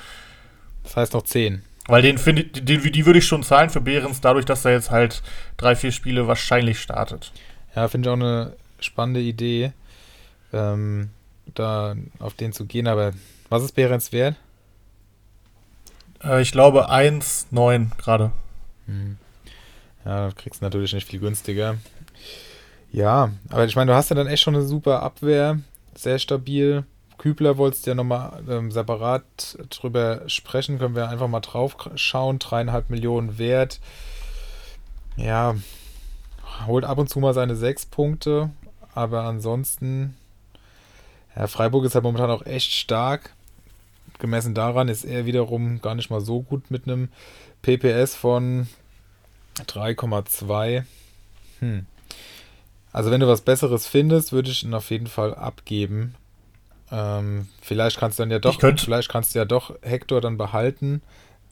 Das 0.83 0.97
heißt 0.97 1.15
noch 1.15 1.23
10. 1.23 1.63
Weil 1.89 2.03
den 2.03 2.19
finde 2.19 2.45
den, 2.45 2.83
die 2.93 3.07
würde 3.07 3.21
ich 3.21 3.27
schon 3.27 3.43
zahlen 3.43 3.71
für 3.71 3.81
Behrens, 3.81 4.21
dadurch, 4.21 4.45
dass 4.45 4.65
er 4.65 4.73
jetzt 4.73 4.91
halt 4.91 5.23
drei, 5.57 5.77
vier 5.77 5.93
Spiele 5.93 6.27
wahrscheinlich 6.27 6.81
startet. 6.81 7.33
Ja, 7.75 7.89
finde 7.89 8.09
ich 8.09 8.11
auch 8.11 8.21
eine 8.21 8.55
spannende 8.81 9.21
Idee, 9.21 9.73
ähm, 10.53 11.11
da 11.55 11.95
auf 12.19 12.35
den 12.35 12.53
zu 12.53 12.67
gehen. 12.67 12.87
Aber 12.87 13.13
was 13.49 13.63
ist 13.63 13.73
Behrens 13.73 14.13
wert? 14.13 14.37
Äh, 16.23 16.43
ich 16.43 16.53
glaube 16.53 16.91
1,9 16.91 17.97
gerade. 17.99 18.33
Hm. 18.87 19.19
Ja, 20.05 20.31
kriegst 20.37 20.61
du 20.61 20.65
natürlich 20.65 20.93
nicht 20.93 21.09
viel 21.09 21.21
günstiger. 21.21 21.77
Ja, 22.93 23.31
aber 23.51 23.65
ich 23.65 23.77
meine, 23.77 23.91
du 23.91 23.97
hast 23.97 24.11
ja 24.11 24.17
dann 24.17 24.29
echt 24.29 24.43
schon 24.43 24.55
eine 24.55 24.65
super 24.65 25.03
Abwehr, 25.03 25.59
sehr 25.95 26.19
stabil. 26.19 26.85
Kübler 27.19 27.57
wolltest 27.57 27.87
du 27.87 27.91
ja 27.91 27.95
nochmal 27.95 28.43
ähm, 28.49 28.71
separat 28.71 29.59
drüber 29.71 30.23
sprechen, 30.29 30.79
können 30.79 30.95
wir 30.95 31.09
einfach 31.09 31.29
mal 31.29 31.41
drauf 31.41 31.77
schauen. 31.97 32.39
Dreieinhalb 32.39 32.91
Millionen 32.91 33.39
wert. 33.39 33.81
Ja, 35.17 35.57
holt 36.67 36.85
ab 36.85 36.99
und 36.99 37.09
zu 37.09 37.19
mal 37.19 37.35
seine 37.35 37.57
sechs 37.57 37.87
Punkte, 37.87 38.51
aber 38.97 39.25
ansonsten, 39.25 40.17
ja, 41.37 41.47
Freiburg 41.47 41.85
ist 41.85 41.95
halt 41.95 42.03
momentan 42.05 42.31
auch 42.31 42.47
echt 42.47 42.73
stark. 42.73 43.35
Gemessen 44.19 44.55
daran 44.55 44.89
ist 44.89 45.05
er 45.05 45.27
wiederum 45.27 45.83
gar 45.83 45.95
nicht 45.95 46.09
mal 46.09 46.23
so 46.23 46.41
gut 46.41 46.71
mit 46.71 46.85
einem 46.85 47.11
PPS 47.61 48.15
von 48.15 48.67
3,2. 49.59 50.85
Hm. 51.61 51.87
Also 52.91 53.11
wenn 53.11 53.21
du 53.21 53.29
was 53.29 53.43
Besseres 53.43 53.87
findest, 53.87 54.33
würde 54.33 54.51
ich 54.51 54.65
ihn 54.65 54.73
auf 54.73 54.89
jeden 54.89 55.09
Fall 55.09 55.35
abgeben. 55.35 56.15
Ähm, 56.91 57.49
vielleicht 57.61 57.99
kannst 57.99 58.19
du 58.19 58.23
dann 58.23 58.31
ja 58.31 58.39
doch, 58.39 58.59
vielleicht 58.59 59.11
kannst 59.11 59.35
du 59.35 59.39
ja 59.39 59.45
doch 59.45 59.75
Hector 59.83 60.23
dann 60.23 60.39
behalten. 60.39 61.03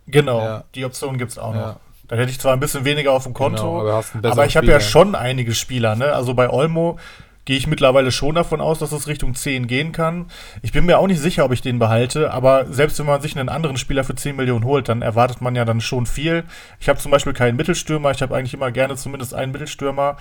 Genau, 0.07 0.41
ja. 0.41 0.65
die 0.75 0.87
Option 0.87 1.19
gibt 1.19 1.33
es 1.33 1.39
auch 1.39 1.55
noch. 1.55 1.77
Dann 2.09 2.19
hätte 2.19 2.31
ich 2.31 2.41
zwar 2.41 2.53
ein 2.53 2.61
bisschen 2.61 2.85
weniger 2.85 3.13
auf 3.13 3.25
dem 3.25 3.35
Konto, 3.35 3.81
genau, 3.81 3.81
aber, 3.81 4.31
aber, 4.31 4.47
ich 4.47 4.57
habe 4.57 4.67
ja 4.67 4.81
schon 4.81 5.15
einige 5.15 5.55
Spieler. 5.55 5.97
Ne? 5.97 6.13
Also 6.13 6.35
bei 6.35 6.51
Olmo 6.51 6.99
gehe 7.45 7.57
ich 7.57 7.67
mittlerweile 7.67 8.11
schon 8.11 8.35
davon 8.35 8.61
aus, 8.61 8.79
dass 8.79 8.93
es 8.93 9.07
Richtung 9.07 9.35
10 9.35 9.67
gehen 9.67 9.93
kann. 9.93 10.27
Ich 10.63 10.73
bin 10.73 10.87
mir 10.87 10.99
auch 10.99 11.07
nicht 11.07 11.21
sicher, 11.21 11.45
ob 11.45 11.53
ich 11.53 11.63
den 11.63 11.79
behalte, 11.79 12.33
aber 12.33 12.67
selbst 12.73 12.99
wenn 12.99 13.07
man 13.07 13.21
sich 13.21 13.39
einen 13.39 13.49
anderen 13.49 13.77
Spieler 13.77 14.05
für 14.05 14.15
10 14.15 14.37
Millionen 14.37 14.65
holt, 14.65 14.89
dann 14.89 15.03
erwartet 15.03 15.41
man 15.41 15.55
ja 15.55 15.65
dann 15.65 15.81
schon 15.81 16.07
viel. 16.07 16.45
Ich 16.81 16.89
habe 16.89 16.99
zum 16.99 17.11
Beispiel 17.11 17.33
keinen 17.33 17.57
Mittelstürmer, 17.57 18.11
ich 18.11 18.23
habe 18.23 18.35
eigentlich 18.35 18.55
immer 18.55 18.71
gerne 18.71 18.97
zumindest 18.97 19.35
einen 19.35 19.53
Mittelstürmer. 19.53 20.17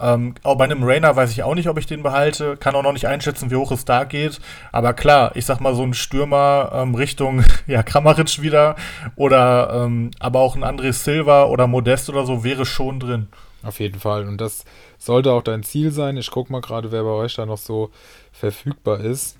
Ähm, 0.00 0.34
auch 0.42 0.56
bei 0.56 0.64
einem 0.64 0.82
Rainer 0.82 1.14
weiß 1.14 1.30
ich 1.30 1.42
auch 1.42 1.54
nicht, 1.54 1.68
ob 1.68 1.78
ich 1.78 1.86
den 1.86 2.02
behalte. 2.02 2.56
Kann 2.56 2.74
auch 2.74 2.82
noch 2.82 2.92
nicht 2.92 3.06
einschätzen, 3.06 3.50
wie 3.50 3.56
hoch 3.56 3.70
es 3.70 3.84
da 3.84 4.04
geht. 4.04 4.40
Aber 4.72 4.92
klar, 4.92 5.32
ich 5.34 5.46
sag 5.46 5.60
mal, 5.60 5.74
so 5.74 5.82
ein 5.82 5.94
Stürmer 5.94 6.70
ähm, 6.74 6.94
Richtung 6.94 7.44
ja, 7.66 7.82
Kramaric 7.82 8.42
wieder 8.42 8.76
oder 9.16 9.84
ähm, 9.84 10.10
aber 10.18 10.40
auch 10.40 10.56
ein 10.56 10.64
André 10.64 10.92
Silva 10.92 11.44
oder 11.44 11.66
Modest 11.66 12.08
oder 12.08 12.24
so 12.26 12.44
wäre 12.44 12.66
schon 12.66 13.00
drin. 13.00 13.28
Auf 13.62 13.80
jeden 13.80 13.98
Fall. 13.98 14.26
Und 14.28 14.40
das 14.40 14.64
sollte 15.04 15.32
auch 15.32 15.42
dein 15.42 15.62
Ziel 15.62 15.90
sein. 15.90 16.16
Ich 16.16 16.30
gucke 16.30 16.52
mal 16.52 16.60
gerade, 16.60 16.92
wer 16.92 17.02
bei 17.02 17.10
euch 17.10 17.34
da 17.34 17.46
noch 17.46 17.58
so 17.58 17.90
verfügbar 18.32 19.00
ist. 19.00 19.36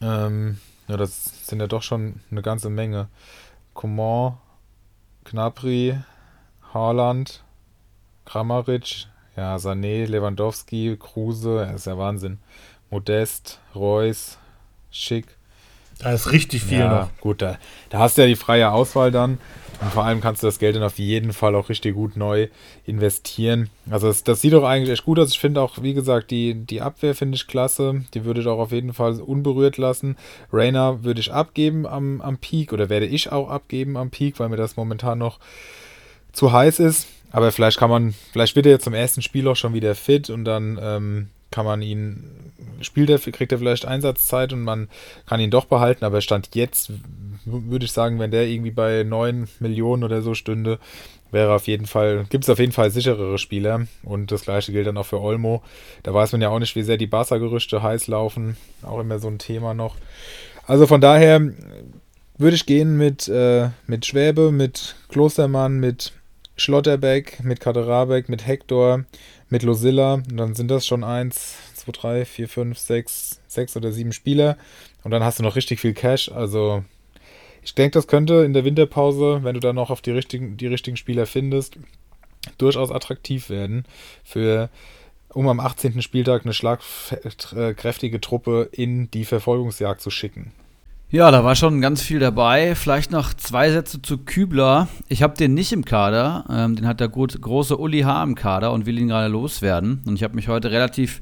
Ähm, 0.00 0.58
ja, 0.88 0.96
das 0.96 1.46
sind 1.46 1.60
ja 1.60 1.66
doch 1.66 1.82
schon 1.82 2.20
eine 2.30 2.42
ganze 2.42 2.70
Menge. 2.70 3.08
Coman, 3.74 4.38
Knapri, 5.24 5.98
Haaland, 6.74 7.44
Kramaric, 8.24 9.06
ja, 9.36 9.56
Sané, 9.56 10.06
Lewandowski, 10.06 10.96
Kruse, 10.98 11.72
ist 11.74 11.86
ja 11.86 11.96
Wahnsinn. 11.96 12.38
Modest, 12.90 13.60
Reus, 13.74 14.38
Schick. 14.90 15.36
Da 16.02 16.12
ist 16.12 16.32
richtig 16.32 16.62
viel 16.62 16.80
ja, 16.80 17.00
noch. 17.00 17.20
Gut, 17.20 17.42
da, 17.42 17.58
da 17.90 17.98
hast 17.98 18.16
du 18.16 18.22
ja 18.22 18.28
die 18.28 18.36
freie 18.36 18.70
Auswahl 18.70 19.10
dann. 19.10 19.38
Und 19.80 19.92
vor 19.92 20.04
allem 20.04 20.20
kannst 20.20 20.42
du 20.42 20.46
das 20.46 20.58
Geld 20.58 20.76
dann 20.76 20.82
auf 20.82 20.98
jeden 20.98 21.32
Fall 21.32 21.54
auch 21.54 21.70
richtig 21.70 21.94
gut 21.94 22.16
neu 22.16 22.48
investieren. 22.84 23.70
Also 23.88 24.08
das, 24.08 24.24
das 24.24 24.42
sieht 24.42 24.52
doch 24.52 24.64
eigentlich 24.64 24.90
echt 24.90 25.06
gut 25.06 25.18
aus. 25.18 25.30
Ich 25.30 25.40
finde 25.40 25.62
auch, 25.62 25.82
wie 25.82 25.94
gesagt, 25.94 26.30
die, 26.30 26.54
die 26.54 26.82
Abwehr 26.82 27.14
finde 27.14 27.36
ich 27.36 27.46
klasse. 27.46 28.04
Die 28.12 28.26
würde 28.26 28.42
ich 28.42 28.46
auch 28.46 28.58
auf 28.58 28.72
jeden 28.72 28.92
Fall 28.92 29.18
unberührt 29.20 29.78
lassen. 29.78 30.16
Rainer 30.52 31.02
würde 31.02 31.20
ich 31.20 31.32
abgeben 31.32 31.86
am, 31.86 32.20
am 32.20 32.36
Peak 32.36 32.74
oder 32.74 32.90
werde 32.90 33.06
ich 33.06 33.32
auch 33.32 33.48
abgeben 33.48 33.96
am 33.96 34.10
Peak, 34.10 34.38
weil 34.38 34.50
mir 34.50 34.56
das 34.56 34.76
momentan 34.76 35.18
noch 35.18 35.38
zu 36.32 36.52
heiß 36.52 36.78
ist. 36.80 37.06
Aber 37.32 37.50
vielleicht 37.50 37.78
kann 37.78 37.90
man, 37.90 38.14
vielleicht 38.32 38.56
wird 38.56 38.66
er 38.66 38.72
jetzt 38.72 38.84
zum 38.84 38.94
ersten 38.94 39.22
Spiel 39.22 39.48
auch 39.48 39.56
schon 39.56 39.72
wieder 39.72 39.94
fit 39.94 40.28
und 40.28 40.44
dann 40.44 40.78
ähm, 40.82 41.28
kann 41.50 41.64
man 41.64 41.80
ihn, 41.80 42.49
spielt 42.80 43.10
er, 43.10 43.18
kriegt 43.18 43.52
er 43.52 43.58
vielleicht 43.58 43.84
Einsatzzeit 43.84 44.52
und 44.52 44.62
man 44.62 44.88
kann 45.26 45.40
ihn 45.40 45.50
doch 45.50 45.64
behalten, 45.64 46.04
aber 46.04 46.20
Stand 46.20 46.54
jetzt 46.54 46.92
würde 47.44 47.84
ich 47.84 47.92
sagen, 47.92 48.18
wenn 48.18 48.30
der 48.30 48.46
irgendwie 48.46 48.70
bei 48.70 49.02
9 49.02 49.48
Millionen 49.60 50.04
oder 50.04 50.22
so 50.22 50.34
stünde, 50.34 50.78
wäre 51.30 51.54
auf 51.54 51.66
jeden 51.66 51.86
Fall, 51.86 52.26
gibt 52.28 52.44
es 52.44 52.50
auf 52.50 52.58
jeden 52.58 52.72
Fall 52.72 52.90
sicherere 52.90 53.38
Spieler. 53.38 53.86
Und 54.02 54.32
das 54.32 54.42
gleiche 54.42 54.72
gilt 54.72 54.86
dann 54.86 54.96
auch 54.96 55.06
für 55.06 55.20
Olmo. 55.20 55.62
Da 56.02 56.12
weiß 56.12 56.32
man 56.32 56.40
ja 56.40 56.48
auch 56.48 56.58
nicht, 56.58 56.76
wie 56.76 56.82
sehr 56.82 56.96
die 56.96 57.06
Barca-Gerüchte 57.06 57.82
heiß 57.82 58.08
laufen. 58.08 58.56
Auch 58.82 59.00
immer 59.00 59.18
so 59.18 59.28
ein 59.28 59.38
Thema 59.38 59.74
noch. 59.74 59.96
Also 60.66 60.86
von 60.86 61.00
daher 61.00 61.40
würde 62.38 62.56
ich 62.56 62.66
gehen 62.66 62.96
mit, 62.96 63.28
äh, 63.28 63.68
mit 63.86 64.06
Schwäbe, 64.06 64.50
mit 64.50 64.96
Klostermann, 65.08 65.78
mit 65.78 66.12
Schlotterbeck, 66.56 67.42
mit 67.42 67.60
Kaderabek, 67.60 68.28
mit 68.28 68.46
Hector, 68.46 69.04
mit 69.48 69.62
Losilla. 69.62 70.14
Und 70.14 70.36
dann 70.36 70.54
sind 70.54 70.70
das 70.70 70.86
schon 70.86 71.04
1, 71.04 71.56
2, 71.80 71.92
3, 71.92 72.24
4, 72.24 72.48
5, 72.48 72.78
6, 72.78 73.40
6 73.46 73.76
oder 73.76 73.92
7 73.92 74.12
Spieler. 74.12 74.56
Und 75.04 75.10
dann 75.10 75.24
hast 75.24 75.38
du 75.38 75.42
noch 75.42 75.56
richtig 75.56 75.80
viel 75.80 75.94
Cash. 75.94 76.30
Also 76.30 76.84
ich 77.62 77.74
denke, 77.74 77.92
das 77.92 78.06
könnte 78.06 78.44
in 78.44 78.52
der 78.52 78.64
Winterpause, 78.64 79.40
wenn 79.42 79.54
du 79.54 79.60
dann 79.60 79.76
noch 79.76 79.90
auf 79.90 80.00
die 80.00 80.12
richtigen, 80.12 80.56
die 80.56 80.66
richtigen 80.66 80.96
Spieler 80.96 81.26
findest, 81.26 81.78
durchaus 82.58 82.90
attraktiv 82.90 83.50
werden 83.50 83.84
für 84.24 84.70
um 85.32 85.46
am 85.48 85.60
18. 85.60 86.02
Spieltag 86.02 86.44
eine 86.44 86.54
schlagkräftige 86.54 88.20
Truppe 88.20 88.68
in 88.72 89.10
die 89.10 89.24
Verfolgungsjagd 89.24 90.00
zu 90.00 90.10
schicken. 90.10 90.52
Ja, 91.12 91.32
da 91.32 91.42
war 91.42 91.56
schon 91.56 91.80
ganz 91.80 92.02
viel 92.02 92.20
dabei. 92.20 92.76
Vielleicht 92.76 93.10
noch 93.10 93.34
zwei 93.34 93.70
Sätze 93.72 94.00
zu 94.00 94.18
Kübler. 94.18 94.86
Ich 95.08 95.24
habe 95.24 95.36
den 95.36 95.54
nicht 95.54 95.72
im 95.72 95.84
Kader. 95.84 96.44
Ähm, 96.48 96.76
den 96.76 96.86
hat 96.86 97.00
der 97.00 97.08
gut, 97.08 97.40
große 97.40 97.76
Uli 97.76 98.02
H. 98.02 98.22
im 98.22 98.36
Kader 98.36 98.72
und 98.72 98.86
will 98.86 98.98
ihn 98.98 99.08
gerade 99.08 99.26
loswerden. 99.26 100.02
Und 100.06 100.14
ich 100.14 100.22
habe 100.22 100.36
mich 100.36 100.46
heute 100.46 100.70
relativ 100.70 101.20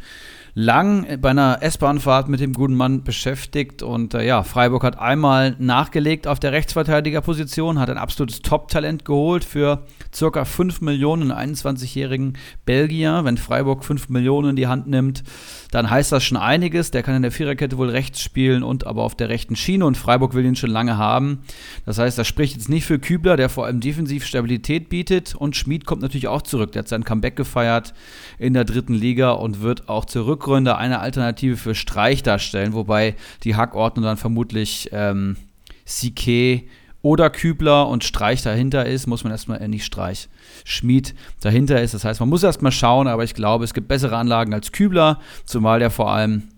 lang 0.58 1.20
bei 1.20 1.30
einer 1.30 1.58
S-Bahnfahrt 1.60 2.28
mit 2.28 2.40
dem 2.40 2.52
guten 2.52 2.74
Mann 2.74 3.04
beschäftigt 3.04 3.84
und 3.84 4.14
äh, 4.14 4.26
ja, 4.26 4.42
Freiburg 4.42 4.82
hat 4.82 4.98
einmal 4.98 5.54
nachgelegt 5.60 6.26
auf 6.26 6.40
der 6.40 6.50
Rechtsverteidigerposition, 6.50 7.78
hat 7.78 7.88
ein 7.90 7.96
absolutes 7.96 8.42
Top-Talent 8.42 9.04
geholt 9.04 9.44
für 9.44 9.84
circa 10.12 10.44
5 10.44 10.80
Millionen 10.80 11.30
21-jährigen 11.30 12.36
Belgier. 12.64 13.20
Wenn 13.22 13.36
Freiburg 13.36 13.84
5 13.84 14.08
Millionen 14.08 14.50
in 14.50 14.56
die 14.56 14.66
Hand 14.66 14.88
nimmt, 14.88 15.22
dann 15.70 15.90
heißt 15.90 16.10
das 16.10 16.24
schon 16.24 16.36
einiges. 16.36 16.90
Der 16.90 17.04
kann 17.04 17.14
in 17.14 17.22
der 17.22 17.30
Viererkette 17.30 17.78
wohl 17.78 17.90
rechts 17.90 18.20
spielen 18.20 18.64
und 18.64 18.84
aber 18.84 19.04
auf 19.04 19.14
der 19.14 19.28
rechten 19.28 19.54
Schiene 19.54 19.86
und 19.86 19.96
Freiburg 19.96 20.34
will 20.34 20.44
ihn 20.44 20.56
schon 20.56 20.70
lange 20.70 20.96
haben. 20.96 21.42
Das 21.86 21.98
heißt, 21.98 22.18
das 22.18 22.26
spricht 22.26 22.56
jetzt 22.56 22.68
nicht 22.68 22.84
für 22.84 22.98
Kübler, 22.98 23.36
der 23.36 23.48
vor 23.48 23.66
allem 23.66 23.78
defensiv 23.78 24.26
Stabilität 24.26 24.88
bietet 24.88 25.36
und 25.36 25.54
Schmid 25.54 25.86
kommt 25.86 26.02
natürlich 26.02 26.26
auch 26.26 26.42
zurück. 26.42 26.72
Der 26.72 26.80
hat 26.80 26.88
sein 26.88 27.04
Comeback 27.04 27.36
gefeiert 27.36 27.94
in 28.38 28.54
der 28.54 28.64
dritten 28.64 28.94
Liga 28.94 29.30
und 29.30 29.60
wird 29.60 29.88
auch 29.88 30.04
zur 30.04 30.26
Rückrunde 30.48 30.78
eine 30.78 31.00
Alternative 31.00 31.56
für 31.56 31.74
Streich 31.74 32.22
darstellen, 32.22 32.72
wobei 32.72 33.14
die 33.44 33.54
Hackordnung 33.54 34.04
dann 34.04 34.16
vermutlich 34.16 34.88
ähm, 34.92 35.36
CK 35.84 36.64
oder 37.02 37.28
Kübler 37.28 37.86
und 37.86 38.02
Streich 38.02 38.42
dahinter 38.42 38.86
ist, 38.86 39.06
muss 39.06 39.24
man 39.24 39.30
erstmal, 39.30 39.60
äh, 39.60 39.68
nicht 39.68 39.84
Streich, 39.84 40.28
Schmied 40.64 41.14
dahinter 41.40 41.82
ist. 41.82 41.92
Das 41.92 42.04
heißt, 42.04 42.20
man 42.20 42.30
muss 42.30 42.42
erstmal 42.42 42.72
schauen, 42.72 43.08
aber 43.08 43.24
ich 43.24 43.34
glaube, 43.34 43.64
es 43.64 43.74
gibt 43.74 43.88
bessere 43.88 44.16
Anlagen 44.16 44.54
als 44.54 44.72
Kübler, 44.72 45.20
zumal 45.44 45.80
der 45.80 45.90
vor 45.90 46.10
allem 46.10 46.48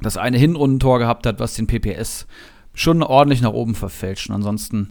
das 0.00 0.16
eine 0.16 0.38
Hinrundentor 0.38 1.00
gehabt 1.00 1.26
hat, 1.26 1.40
was 1.40 1.54
den 1.54 1.66
PPS 1.66 2.26
schon 2.72 3.02
ordentlich 3.02 3.42
nach 3.42 3.52
oben 3.52 3.74
verfälscht. 3.74 4.28
Und 4.28 4.36
ansonsten 4.36 4.90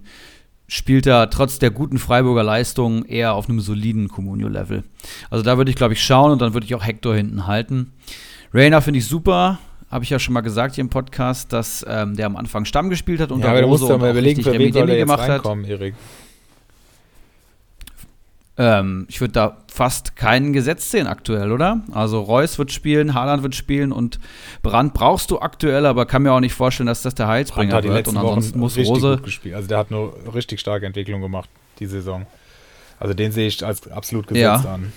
spielt 0.68 1.08
er 1.08 1.30
trotz 1.30 1.60
der 1.60 1.72
guten 1.72 1.98
Freiburger 1.98 2.44
Leistung 2.44 3.06
eher 3.06 3.36
auf 3.36 3.48
einem 3.48 3.62
soliden 3.62 4.10
Comunio-Level. 4.10 4.84
Also 5.30 5.44
da 5.44 5.58
würde 5.58 5.72
ich, 5.72 5.78
glaube 5.78 5.94
ich, 5.94 6.04
schauen 6.04 6.32
und 6.32 6.42
dann 6.42 6.54
würde 6.54 6.66
ich 6.66 6.76
auch 6.76 6.86
Hector 6.86 7.16
hinten 7.16 7.48
halten. 7.48 7.94
Rainer 8.54 8.82
finde 8.82 9.00
ich 9.00 9.08
super 9.08 9.60
habe 9.94 10.04
ich 10.04 10.10
ja 10.10 10.18
schon 10.18 10.34
mal 10.34 10.42
gesagt 10.42 10.74
hier 10.74 10.82
im 10.82 10.90
Podcast, 10.90 11.54
dass 11.54 11.86
ähm, 11.88 12.16
der 12.16 12.26
am 12.26 12.36
Anfang 12.36 12.66
Stamm 12.66 12.90
gespielt 12.90 13.20
hat 13.20 13.32
und 13.32 13.42
ja, 13.42 13.52
aber 13.52 13.62
du 13.62 13.68
musst 13.68 13.88
ja 13.88 13.96
mal 13.96 14.10
überlegen, 14.10 14.42
für 14.42 14.58
wen 14.58 14.74
soll 14.74 14.88
der 14.88 14.98
jetzt 14.98 15.10
reinkommen, 15.12 15.66
Erik. 15.66 15.94
Ähm, 18.58 19.06
ich 19.08 19.22
würde 19.22 19.34
da 19.34 19.58
fast 19.72 20.16
keinen 20.16 20.52
Gesetz 20.52 20.90
sehen 20.90 21.06
aktuell, 21.06 21.52
oder? 21.52 21.82
Also 21.92 22.22
Reus 22.22 22.58
wird 22.58 22.72
spielen, 22.72 23.14
Haaland 23.14 23.44
wird 23.44 23.54
spielen 23.54 23.92
und 23.92 24.20
Brand 24.64 24.96
brauchst 24.96 25.30
du 25.30 25.40
aktuell, 25.40 25.86
aber 25.86 26.08
kann 26.08 26.24
mir 26.24 26.32
auch 26.32 26.40
nicht 26.40 26.54
vorstellen, 26.54 26.88
dass 26.88 27.04
das 27.04 27.14
der 27.14 27.28
Heilsbringer 27.28 27.84
wird. 27.84 28.08
Und 28.08 28.18
ansonsten 28.18 28.60
muss 28.60 28.78
Rose. 28.78 29.22
Also 29.54 29.68
der 29.68 29.78
hat 29.78 29.92
eine 29.92 30.12
richtig 30.34 30.60
starke 30.60 30.88
Entwicklung 30.88 31.22
gemacht, 31.22 31.50
die 31.80 31.86
Saison. 31.86 32.26
Also 33.00 33.14
den 33.14 33.32
sehe 33.32 33.48
ich 33.48 33.64
als 33.64 33.90
absolut 33.92 34.28
gesetzt 34.28 34.66
ja. 34.66 34.74
an. 34.74 34.92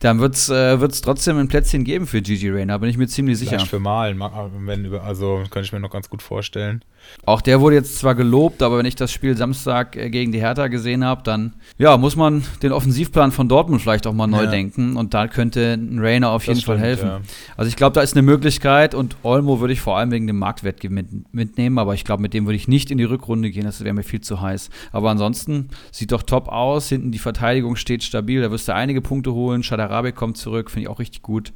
Dann 0.00 0.20
wird 0.20 0.34
es 0.34 0.48
äh, 0.48 0.78
trotzdem 1.02 1.38
ein 1.38 1.48
Plätzchen 1.48 1.84
geben 1.84 2.06
für 2.06 2.22
Gigi 2.22 2.50
Rayner, 2.50 2.78
bin 2.78 2.88
ich 2.88 2.96
mir 2.96 3.08
ziemlich 3.08 3.38
sicher. 3.38 3.52
Vielleicht 3.52 3.68
für 3.70 3.80
Malen, 3.80 4.20
also 4.22 5.42
könnte 5.50 5.66
ich 5.66 5.72
mir 5.72 5.80
noch 5.80 5.90
ganz 5.90 6.08
gut 6.08 6.22
vorstellen. 6.22 6.84
Auch 7.24 7.40
der 7.40 7.60
wurde 7.60 7.76
jetzt 7.76 7.98
zwar 7.98 8.14
gelobt, 8.14 8.62
aber 8.62 8.78
wenn 8.78 8.86
ich 8.86 8.96
das 8.96 9.12
Spiel 9.12 9.36
Samstag 9.36 9.96
äh, 9.96 10.08
gegen 10.08 10.32
die 10.32 10.40
Hertha 10.40 10.68
gesehen 10.68 11.04
habe, 11.04 11.22
dann 11.22 11.54
ja, 11.76 11.96
muss 11.96 12.16
man 12.16 12.42
den 12.62 12.72
Offensivplan 12.72 13.32
von 13.32 13.48
Dortmund 13.48 13.82
vielleicht 13.82 14.06
auch 14.06 14.14
mal 14.14 14.26
neu 14.26 14.44
ja. 14.44 14.50
denken 14.50 14.96
und 14.96 15.14
da 15.14 15.28
könnte 15.28 15.74
ein 15.74 15.98
Rainer 15.98 16.30
auf 16.30 16.46
jeden 16.46 16.60
stimmt, 16.60 16.78
Fall 16.78 16.78
helfen. 16.78 17.06
Ja. 17.06 17.20
Also 17.56 17.68
ich 17.68 17.76
glaube, 17.76 17.94
da 17.94 18.00
ist 18.00 18.14
eine 18.14 18.22
Möglichkeit 18.22 18.94
und 18.94 19.16
Olmo 19.22 19.60
würde 19.60 19.72
ich 19.72 19.80
vor 19.80 19.98
allem 19.98 20.10
wegen 20.10 20.26
dem 20.26 20.38
Marktwert 20.38 20.82
mit, 20.84 21.34
mitnehmen, 21.34 21.78
aber 21.78 21.94
ich 21.94 22.04
glaube, 22.04 22.22
mit 22.22 22.34
dem 22.34 22.46
würde 22.46 22.56
ich 22.56 22.68
nicht 22.68 22.90
in 22.90 22.98
die 22.98 23.04
Rückrunde 23.04 23.50
gehen, 23.50 23.64
das 23.64 23.84
wäre 23.84 23.94
mir 23.94 24.04
viel 24.04 24.20
zu 24.20 24.40
heiß. 24.40 24.70
Aber 24.92 25.10
ansonsten 25.10 25.68
sieht 25.92 26.12
doch 26.12 26.22
top 26.22 26.48
aus, 26.48 26.88
hinten 26.88 27.12
die 27.12 27.18
Verteidigung 27.18 27.76
steht 27.76 28.02
stabil, 28.02 28.40
da 28.40 28.50
wirst 28.50 28.68
du 28.68 28.74
einige 28.74 29.02
Punkte 29.02 29.32
holen, 29.34 29.62
Schadarabe 29.62 30.12
kommt 30.12 30.36
zurück, 30.36 30.70
finde 30.70 30.84
ich 30.84 30.88
auch 30.88 30.98
richtig 30.98 31.22
gut. 31.22 31.52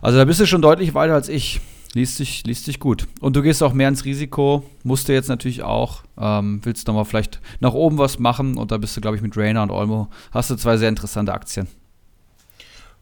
Also 0.00 0.18
da 0.18 0.24
bist 0.24 0.40
du 0.40 0.46
schon 0.46 0.62
deutlich 0.62 0.94
weiter 0.94 1.14
als 1.14 1.28
ich. 1.28 1.60
Liest 1.94 2.16
sich, 2.16 2.44
liest 2.46 2.64
sich 2.64 2.80
gut. 2.80 3.06
Und 3.20 3.36
du 3.36 3.42
gehst 3.42 3.62
auch 3.62 3.74
mehr 3.74 3.88
ins 3.88 4.04
Risiko, 4.04 4.64
musst 4.82 5.08
du 5.08 5.12
jetzt 5.12 5.28
natürlich 5.28 5.62
auch. 5.62 6.02
Ähm, 6.18 6.60
willst 6.62 6.86
nochmal 6.86 7.04
vielleicht 7.04 7.40
nach 7.60 7.74
oben 7.74 7.98
was 7.98 8.18
machen 8.18 8.56
und 8.56 8.70
da 8.70 8.78
bist 8.78 8.96
du, 8.96 9.00
glaube 9.00 9.16
ich, 9.16 9.22
mit 9.22 9.36
Rainer 9.36 9.62
und 9.62 9.70
Olmo, 9.70 10.08
hast 10.30 10.50
du 10.50 10.56
zwei 10.56 10.76
sehr 10.78 10.88
interessante 10.88 11.34
Aktien. 11.34 11.68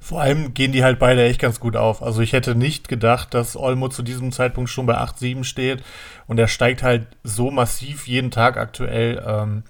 Vor 0.03 0.23
allem 0.23 0.55
gehen 0.55 0.73
die 0.73 0.83
halt 0.83 0.99
beide 0.99 1.23
echt 1.25 1.41
ganz 1.41 1.61
gut 1.61 1.77
auf. 1.77 2.03
Also 2.03 2.23
ich 2.23 2.33
hätte 2.33 2.55
nicht 2.55 2.89
gedacht, 2.89 3.35
dass 3.35 3.55
Olmo 3.55 3.89
zu 3.89 4.03
diesem 4.03 4.33
Zeitpunkt 4.33 4.71
schon 4.71 4.87
bei 4.87 4.97
8,7 4.97 5.45
steht 5.45 5.85
und 6.27 6.39
er 6.39 6.49
steigt 6.49 6.83
halt 6.83 7.07
so 7.23 7.51
massiv 7.51 8.09
jeden 8.09 8.31
Tag 8.31 8.57
aktuell. 8.57 9.23
Ähm, 9.25 9.63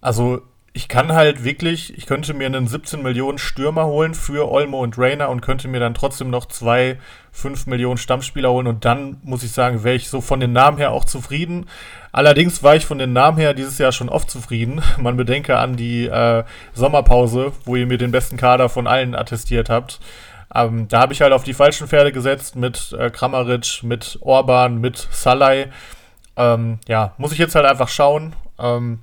also 0.00 0.42
ich 0.74 0.88
kann 0.88 1.12
halt 1.12 1.44
wirklich, 1.44 1.96
ich 1.98 2.06
könnte 2.06 2.32
mir 2.32 2.46
einen 2.46 2.66
17 2.66 3.02
Millionen 3.02 3.36
Stürmer 3.36 3.84
holen 3.84 4.14
für 4.14 4.50
Olmo 4.50 4.80
und 4.80 4.96
Rainer 4.96 5.28
und 5.28 5.42
könnte 5.42 5.68
mir 5.68 5.80
dann 5.80 5.92
trotzdem 5.92 6.30
noch 6.30 6.46
zwei 6.46 6.98
5 7.32 7.66
Millionen 7.66 7.98
Stammspieler 7.98 8.50
holen 8.50 8.66
und 8.66 8.84
dann 8.86 9.18
muss 9.22 9.42
ich 9.42 9.52
sagen, 9.52 9.84
wäre 9.84 9.96
ich 9.96 10.08
so 10.08 10.22
von 10.22 10.40
den 10.40 10.52
Namen 10.52 10.78
her 10.78 10.92
auch 10.92 11.04
zufrieden. 11.04 11.66
Allerdings 12.10 12.62
war 12.62 12.74
ich 12.74 12.86
von 12.86 12.98
den 12.98 13.12
Namen 13.12 13.36
her 13.36 13.52
dieses 13.52 13.76
Jahr 13.76 13.92
schon 13.92 14.08
oft 14.08 14.30
zufrieden. 14.30 14.80
Man 14.98 15.16
bedenke 15.18 15.58
an 15.58 15.76
die 15.76 16.06
äh, 16.06 16.44
Sommerpause, 16.72 17.52
wo 17.66 17.76
ihr 17.76 17.86
mir 17.86 17.98
den 17.98 18.10
besten 18.10 18.38
Kader 18.38 18.70
von 18.70 18.86
allen 18.86 19.14
attestiert 19.14 19.68
habt. 19.68 20.00
Ähm, 20.54 20.88
da 20.88 21.00
habe 21.00 21.12
ich 21.12 21.20
halt 21.20 21.32
auf 21.34 21.44
die 21.44 21.54
falschen 21.54 21.86
Pferde 21.86 22.12
gesetzt 22.12 22.56
mit 22.56 22.94
äh, 22.98 23.10
Kramaric, 23.10 23.82
mit 23.82 24.18
Orban, 24.22 24.78
mit 24.78 25.08
Salai. 25.10 25.68
Ähm, 26.36 26.78
ja, 26.88 27.12
muss 27.18 27.32
ich 27.32 27.38
jetzt 27.38 27.54
halt 27.54 27.66
einfach 27.66 27.88
schauen. 27.88 28.34
Ähm, 28.58 29.00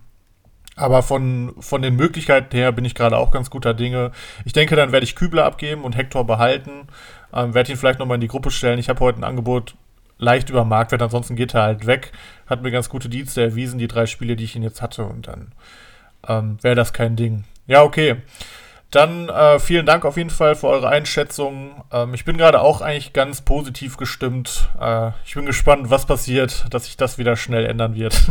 aber 0.79 1.03
von, 1.03 1.53
von 1.59 1.81
den 1.81 1.95
Möglichkeiten 1.95 2.55
her 2.55 2.71
bin 2.71 2.85
ich 2.85 2.95
gerade 2.95 3.17
auch 3.17 3.31
ganz 3.31 3.49
guter 3.49 3.73
Dinge. 3.73 4.11
Ich 4.45 4.53
denke, 4.53 4.75
dann 4.75 4.91
werde 4.91 5.03
ich 5.03 5.15
Kübler 5.15 5.45
abgeben 5.45 5.83
und 5.83 5.97
Hector 5.97 6.25
behalten. 6.25 6.87
Ähm, 7.33 7.53
werde 7.53 7.71
ihn 7.71 7.77
vielleicht 7.77 7.99
nochmal 7.99 8.15
in 8.15 8.21
die 8.21 8.27
Gruppe 8.27 8.49
stellen. 8.49 8.79
Ich 8.79 8.89
habe 8.89 9.01
heute 9.01 9.19
ein 9.19 9.25
Angebot 9.25 9.75
leicht 10.17 10.49
über 10.49 10.65
Marktwert, 10.65 11.01
ansonsten 11.01 11.35
geht 11.35 11.53
er 11.53 11.63
halt 11.63 11.85
weg. 11.85 12.11
Hat 12.47 12.61
mir 12.61 12.71
ganz 12.71 12.89
gute 12.89 13.09
Dienste 13.09 13.41
erwiesen, 13.41 13.79
die 13.79 13.87
drei 13.87 14.05
Spiele, 14.05 14.35
die 14.35 14.45
ich 14.45 14.55
ihn 14.55 14.63
jetzt 14.63 14.81
hatte. 14.81 15.03
Und 15.03 15.27
dann 15.27 15.51
ähm, 16.27 16.57
wäre 16.61 16.75
das 16.75 16.93
kein 16.93 17.15
Ding. 17.15 17.43
Ja, 17.67 17.83
okay. 17.83 18.17
Dann 18.91 19.29
äh, 19.29 19.59
vielen 19.59 19.85
Dank 19.85 20.03
auf 20.03 20.17
jeden 20.17 20.31
Fall 20.31 20.55
für 20.55 20.67
eure 20.67 20.89
Einschätzung. 20.89 21.83
Ähm, 21.91 22.13
ich 22.13 22.25
bin 22.25 22.37
gerade 22.37 22.61
auch 22.61 22.81
eigentlich 22.81 23.13
ganz 23.13 23.41
positiv 23.41 23.97
gestimmt. 23.97 24.69
Äh, 24.79 25.11
ich 25.25 25.35
bin 25.35 25.45
gespannt, 25.45 25.89
was 25.89 26.05
passiert, 26.05 26.65
dass 26.71 26.85
sich 26.85 26.97
das 26.97 27.17
wieder 27.17 27.35
schnell 27.35 27.65
ändern 27.65 27.95
wird. 27.95 28.15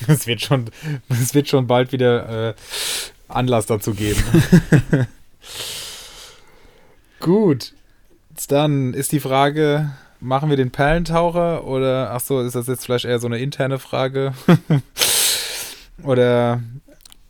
Es 0.06 0.26
wird 0.26 0.40
schon, 0.40 0.70
es 1.08 1.34
wird 1.34 1.48
schon 1.48 1.66
bald 1.66 1.92
wieder 1.92 2.50
äh, 2.50 2.54
Anlass 3.28 3.66
dazu 3.66 3.94
geben. 3.94 4.22
Gut. 7.20 7.72
Dann 8.48 8.94
ist 8.94 9.10
die 9.12 9.20
Frage, 9.20 9.90
machen 10.20 10.48
wir 10.50 10.56
den 10.56 10.70
Perlentaucher 10.70 11.64
oder 11.66 12.12
ach 12.12 12.20
so, 12.20 12.40
ist 12.40 12.54
das 12.54 12.66
jetzt 12.68 12.84
vielleicht 12.84 13.04
eher 13.04 13.18
so 13.18 13.26
eine 13.26 13.38
interne 13.38 13.78
Frage? 13.78 14.32
oder 16.04 16.62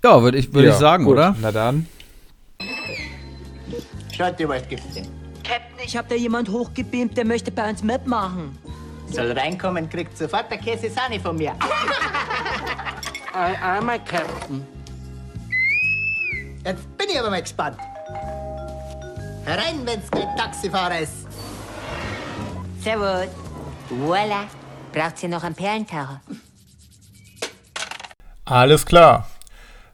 Ja, 0.05 0.23
würde 0.23 0.39
ich, 0.39 0.53
würd 0.53 0.67
ja, 0.67 0.73
ich 0.73 0.79
sagen, 0.79 1.05
gut. 1.05 1.15
oder? 1.15 1.35
Na 1.41 1.51
dann. 1.51 1.87
Schaut 4.15 4.39
dir, 4.39 4.49
was 4.49 4.69
gibt's 4.69 4.95
denn? 4.95 5.07
Captain, 5.43 5.79
ich 5.85 5.97
hab 5.97 6.09
da 6.09 6.15
jemand 6.15 6.51
hochgebeamt, 6.51 7.17
der 7.17 7.25
möchte 7.25 7.51
bei 7.51 7.71
uns 7.71 7.83
mitmachen. 7.83 8.59
Soll 9.11 9.33
reinkommen, 9.33 9.89
kriegt 9.89 10.17
sofort 10.17 10.51
der 10.51 10.59
Käse 10.59 10.91
Sahne 10.91 11.19
von 11.19 11.37
mir. 11.37 11.55
Einmal, 13.33 14.01
Captain. 14.05 14.67
Jetzt 16.65 16.97
bin 16.99 17.09
ich 17.11 17.19
aber 17.19 17.31
mal 17.31 17.41
gespannt. 17.41 17.79
Herein, 19.45 19.81
wenn's 19.85 20.11
kein 20.11 20.37
Taxifahrer 20.37 21.01
ist. 21.01 21.27
Servus. 22.83 23.29
Voila. 23.89 24.45
Braucht 24.93 25.23
ihr 25.23 25.29
noch 25.29 25.43
einen 25.43 25.55
Perlentaucher? 25.55 26.21
Alles 28.45 28.85
klar. 28.85 29.29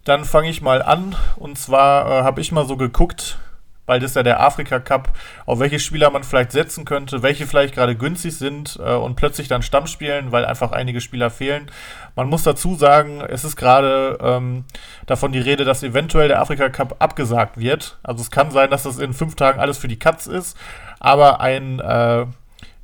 Dann 0.04 0.24
fange 0.24 0.50
ich 0.50 0.60
mal 0.60 0.82
an. 0.82 1.14
Und 1.36 1.58
zwar 1.58 2.06
äh, 2.06 2.24
habe 2.24 2.40
ich 2.40 2.52
mal 2.52 2.66
so 2.66 2.76
geguckt, 2.76 3.38
Bald 3.86 4.02
ist 4.02 4.16
ja 4.16 4.22
der 4.22 4.40
Afrika 4.40 4.80
Cup, 4.80 5.10
auf 5.44 5.58
welche 5.58 5.78
Spieler 5.78 6.10
man 6.10 6.24
vielleicht 6.24 6.52
setzen 6.52 6.84
könnte, 6.84 7.22
welche 7.22 7.46
vielleicht 7.46 7.74
gerade 7.74 7.94
günstig 7.96 8.36
sind 8.36 8.78
äh, 8.82 8.94
und 8.94 9.16
plötzlich 9.16 9.48
dann 9.48 9.62
Stamm 9.62 9.86
spielen, 9.86 10.32
weil 10.32 10.46
einfach 10.46 10.72
einige 10.72 11.00
Spieler 11.00 11.30
fehlen. 11.30 11.70
Man 12.16 12.28
muss 12.28 12.44
dazu 12.44 12.74
sagen, 12.74 13.20
es 13.20 13.44
ist 13.44 13.56
gerade 13.56 14.18
ähm, 14.22 14.64
davon 15.06 15.32
die 15.32 15.38
Rede, 15.38 15.64
dass 15.64 15.82
eventuell 15.82 16.28
der 16.28 16.40
Afrika 16.40 16.68
Cup 16.70 16.96
abgesagt 16.98 17.58
wird. 17.58 17.98
Also 18.02 18.22
es 18.22 18.30
kann 18.30 18.50
sein, 18.50 18.70
dass 18.70 18.84
das 18.84 18.98
in 18.98 19.12
fünf 19.12 19.34
Tagen 19.34 19.60
alles 19.60 19.78
für 19.78 19.88
die 19.88 19.98
Katz 19.98 20.26
ist, 20.26 20.56
aber 20.98 21.40
ein 21.40 21.80
äh, 21.80 22.26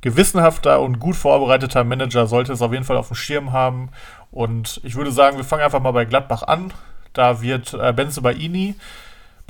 gewissenhafter 0.01 0.81
und 0.81 0.99
gut 0.99 1.15
vorbereiteter 1.15 1.83
Manager 1.83 2.27
sollte 2.27 2.53
es 2.53 2.61
auf 2.61 2.73
jeden 2.73 2.83
Fall 2.83 2.97
auf 2.97 3.07
dem 3.07 3.15
Schirm 3.15 3.51
haben. 3.51 3.89
Und 4.31 4.81
ich 4.83 4.95
würde 4.95 5.11
sagen, 5.11 5.37
wir 5.37 5.43
fangen 5.43 5.63
einfach 5.63 5.81
mal 5.81 5.91
bei 5.91 6.05
Gladbach 6.05 6.43
an. 6.43 6.73
Da 7.13 7.41
wird 7.41 7.73
äh, 7.73 7.91
Benze 7.93 8.21
Baini 8.21 8.75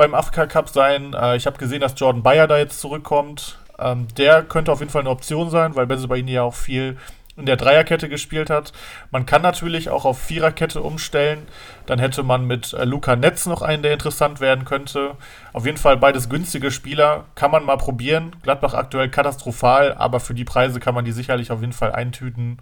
beim 0.02 0.16
Afrika 0.16 0.48
Cup 0.48 0.68
sein. 0.68 1.14
Äh, 1.14 1.36
ich 1.36 1.46
habe 1.46 1.60
gesehen, 1.60 1.80
dass 1.80 1.94
Jordan 1.96 2.24
Bayer 2.24 2.48
da 2.48 2.58
jetzt 2.58 2.80
zurückkommt. 2.80 3.60
Ähm, 3.78 4.08
der 4.18 4.42
könnte 4.42 4.72
auf 4.72 4.80
jeden 4.80 4.92
Fall 4.92 5.02
eine 5.02 5.12
Option 5.12 5.52
sein, 5.52 5.76
weil 5.76 5.86
Benze 5.86 6.08
bei 6.08 6.18
ihnen 6.18 6.28
ja 6.28 6.42
auch 6.42 6.56
viel 6.56 6.98
in 7.38 7.46
der 7.46 7.56
Dreierkette 7.56 8.10
gespielt 8.10 8.50
hat. 8.50 8.74
Man 9.12 9.28
kann 9.28 9.44
natürlich 9.44 9.90
auch 9.90 10.04
auf 10.04 10.20
Viererkette 10.20 10.82
umstellen. 10.82 11.44
Dann 11.86 12.00
hätte 12.00 12.24
man 12.24 12.48
mit 12.48 12.74
äh, 12.74 12.84
Luca 12.84 13.16
Netz 13.16 13.46
noch 13.46 13.62
einen, 13.62 13.84
der 13.84 13.94
interessant 13.94 14.42
werden 14.42 14.66
könnte. 14.66 15.12
Auf 15.54 15.68
jeden 15.68 15.78
Fall 15.78 15.98
beides 15.98 16.30
günstige 16.30 16.72
Spieler. 16.72 17.26
Kann 17.36 17.52
man 17.52 17.64
mal 17.64 17.78
probieren. 17.78 18.36
Gladbach 18.42 18.74
aktuell 18.74 19.10
katastrophal, 19.10 19.94
aber 19.94 20.20
für 20.20 20.34
die 20.34 20.46
Preise 20.46 20.80
kann 20.80 20.96
man 20.96 21.06
die 21.06 21.12
sicherlich 21.12 21.52
auf 21.52 21.62
jeden 21.62 21.74
Fall 21.74 21.92
eintüten. 21.92 22.58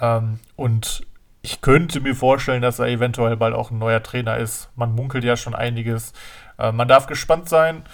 Ähm, 0.00 0.40
und 0.56 1.06
ich 1.44 1.60
könnte 1.60 2.00
mir 2.00 2.16
vorstellen, 2.16 2.62
dass 2.62 2.78
er 2.78 2.86
eventuell 2.86 3.36
bald 3.36 3.54
auch 3.54 3.70
ein 3.70 3.78
neuer 3.78 4.02
Trainer 4.02 4.38
ist. 4.38 4.70
Man 4.76 4.94
munkelt 4.94 5.24
ja 5.24 5.36
schon 5.36 5.54
einiges. 5.54 6.14
Äh, 6.58 6.72
man 6.72 6.88
darf 6.88 7.06
gespannt 7.06 7.48
sein. 7.48 7.84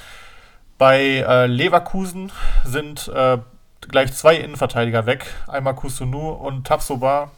Bei 0.78 1.00
äh, 1.00 1.46
Leverkusen 1.46 2.32
sind 2.64 3.08
äh, 3.08 3.38
gleich 3.82 4.12
zwei 4.12 4.36
Innenverteidiger 4.36 5.06
weg. 5.06 5.26
Einmal 5.46 5.74
Kusunu 5.74 6.30
und 6.30 6.66
Tapsoba. 6.66 7.30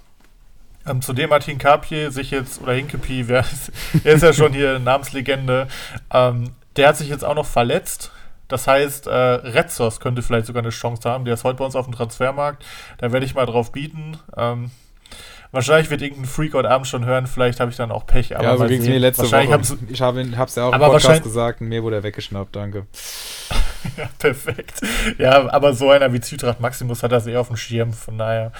Ähm, 0.86 1.02
zudem 1.02 1.30
hat 1.32 1.44
Hinkapie 1.44 2.10
sich 2.10 2.30
jetzt, 2.30 2.60
oder 2.60 2.72
Hinkepi, 2.72 3.26
wer 3.28 3.40
ist, 3.40 3.72
er 4.04 4.14
ist 4.14 4.22
ja 4.22 4.32
schon 4.32 4.52
hier 4.52 4.78
Namenslegende, 4.78 5.68
ähm, 6.12 6.52
der 6.76 6.88
hat 6.88 6.96
sich 6.96 7.08
jetzt 7.08 7.24
auch 7.24 7.34
noch 7.34 7.46
verletzt. 7.46 8.10
Das 8.48 8.66
heißt, 8.66 9.06
äh, 9.06 9.10
Retzos 9.12 9.98
könnte 9.98 10.20
vielleicht 10.20 10.46
sogar 10.46 10.62
eine 10.62 10.70
Chance 10.70 11.08
haben. 11.08 11.24
Der 11.24 11.34
ist 11.34 11.44
heute 11.44 11.56
bei 11.56 11.64
uns 11.64 11.74
auf 11.74 11.86
dem 11.86 11.94
Transfermarkt. 11.94 12.64
Da 12.98 13.10
werde 13.10 13.24
ich 13.24 13.34
mal 13.34 13.46
drauf 13.46 13.72
bieten. 13.72 14.18
Ähm, 14.36 14.70
wahrscheinlich 15.52 15.90
wird 15.90 16.02
irgendein 16.02 16.26
Freak 16.26 16.54
heute 16.54 16.70
Abend 16.70 16.88
schon 16.88 17.04
hören. 17.04 17.26
Vielleicht 17.26 17.60
habe 17.60 17.70
ich 17.70 17.76
dann 17.76 17.92
auch 17.92 18.06
Pech. 18.06 18.36
Aber 18.36 18.44
ja, 18.44 18.56
so 18.56 18.66
ging 18.66 18.80
es 18.80 18.88
mir 18.88 18.98
letzte 18.98 19.30
Woche. 19.30 19.44
Ich 19.88 20.00
habe 20.02 20.20
es 20.22 20.54
ja 20.56 20.64
auch 20.64 20.72
im 20.72 20.80
Podcast 20.80 21.22
gesagt 21.22 21.60
und 21.60 21.68
mir 21.68 21.82
wurde 21.82 21.96
er 21.96 22.02
weggeschnappt. 22.02 22.56
Danke. 22.56 22.86
ja, 23.96 24.08
perfekt. 24.18 24.80
Ja, 25.18 25.50
aber 25.52 25.74
so 25.74 25.90
einer 25.90 26.12
wie 26.12 26.20
Zytracht 26.20 26.60
Maximus 26.60 27.02
hat 27.02 27.12
das 27.12 27.26
eher 27.26 27.40
auf 27.40 27.48
dem 27.48 27.56
Schirm. 27.56 27.92
Von 27.92 28.18
daher 28.18 28.52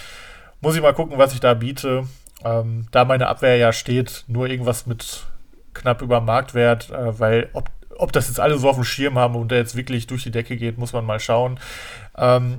muss 0.61 0.77
ich 0.77 0.83
mal 0.83 0.95
gucken, 0.95 1.19
was 1.19 1.33
ich 1.35 1.41
da 1.41 1.55
biete. 1.55 2.07
Ähm, 2.45 2.87
da 2.91 3.05
meine 3.05 3.29
Abwehr 3.29 3.57
ja 3.57 3.73
steht, 3.73 4.25
nur 4.27 4.49
irgendwas 4.49 4.87
mit 4.87 5.25
knapp 5.75 6.03
über 6.03 6.21
Marktwert, 6.21 6.91
äh, 6.91 7.19
weil 7.19 7.49
ob, 7.53 7.71
ob 7.97 8.13
das 8.13 8.29
jetzt 8.29 8.41
alle 8.41 8.59
so 8.59 8.69
auf 8.69 8.77
dem 8.77 8.85
Schirm 8.85 9.19
haben 9.19 9.37
und 9.37 9.51
der 9.51 9.59
jetzt 9.59 9.77
wirklich 9.77 10.07
durch 10.07 10.25
die 10.25 10.31
Decke 10.31 10.57
geht, 10.57 10.79
muss 10.79 10.93
man 10.93 11.05
mal 11.05 11.21
schauen. 11.21 11.59
Ähm, 12.17 12.57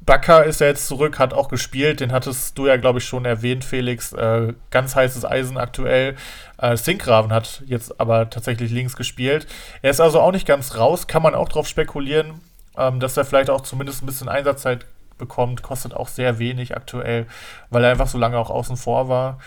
Bakker 0.00 0.44
ist 0.44 0.60
ja 0.60 0.66
jetzt 0.66 0.86
zurück, 0.86 1.18
hat 1.18 1.34
auch 1.34 1.48
gespielt, 1.48 2.00
den 2.00 2.10
hattest 2.10 2.56
du 2.56 2.66
ja, 2.66 2.76
glaube 2.76 3.00
ich, 3.00 3.04
schon 3.04 3.26
erwähnt, 3.26 3.64
Felix. 3.64 4.12
Äh, 4.12 4.54
ganz 4.70 4.96
heißes 4.96 5.24
Eisen 5.24 5.58
aktuell. 5.58 6.16
Äh, 6.58 6.76
Sinkgraven 6.76 7.32
hat 7.32 7.62
jetzt 7.66 8.00
aber 8.00 8.30
tatsächlich 8.30 8.70
links 8.70 8.96
gespielt. 8.96 9.46
Er 9.82 9.90
ist 9.90 10.00
also 10.00 10.20
auch 10.20 10.32
nicht 10.32 10.46
ganz 10.46 10.76
raus, 10.76 11.06
kann 11.06 11.22
man 11.22 11.34
auch 11.34 11.48
drauf 11.48 11.68
spekulieren, 11.68 12.40
ähm, 12.76 12.98
dass 12.98 13.16
er 13.16 13.26
vielleicht 13.26 13.50
auch 13.50 13.60
zumindest 13.60 14.02
ein 14.02 14.06
bisschen 14.06 14.28
Einsatzzeit 14.28 14.86
bekommt. 15.18 15.62
Kostet 15.62 15.94
auch 15.94 16.08
sehr 16.08 16.38
wenig 16.38 16.76
aktuell, 16.76 17.26
weil 17.68 17.84
er 17.84 17.90
einfach 17.90 18.08
so 18.08 18.18
lange 18.18 18.38
auch 18.38 18.50
außen 18.50 18.78
vor 18.78 19.08
war. 19.08 19.38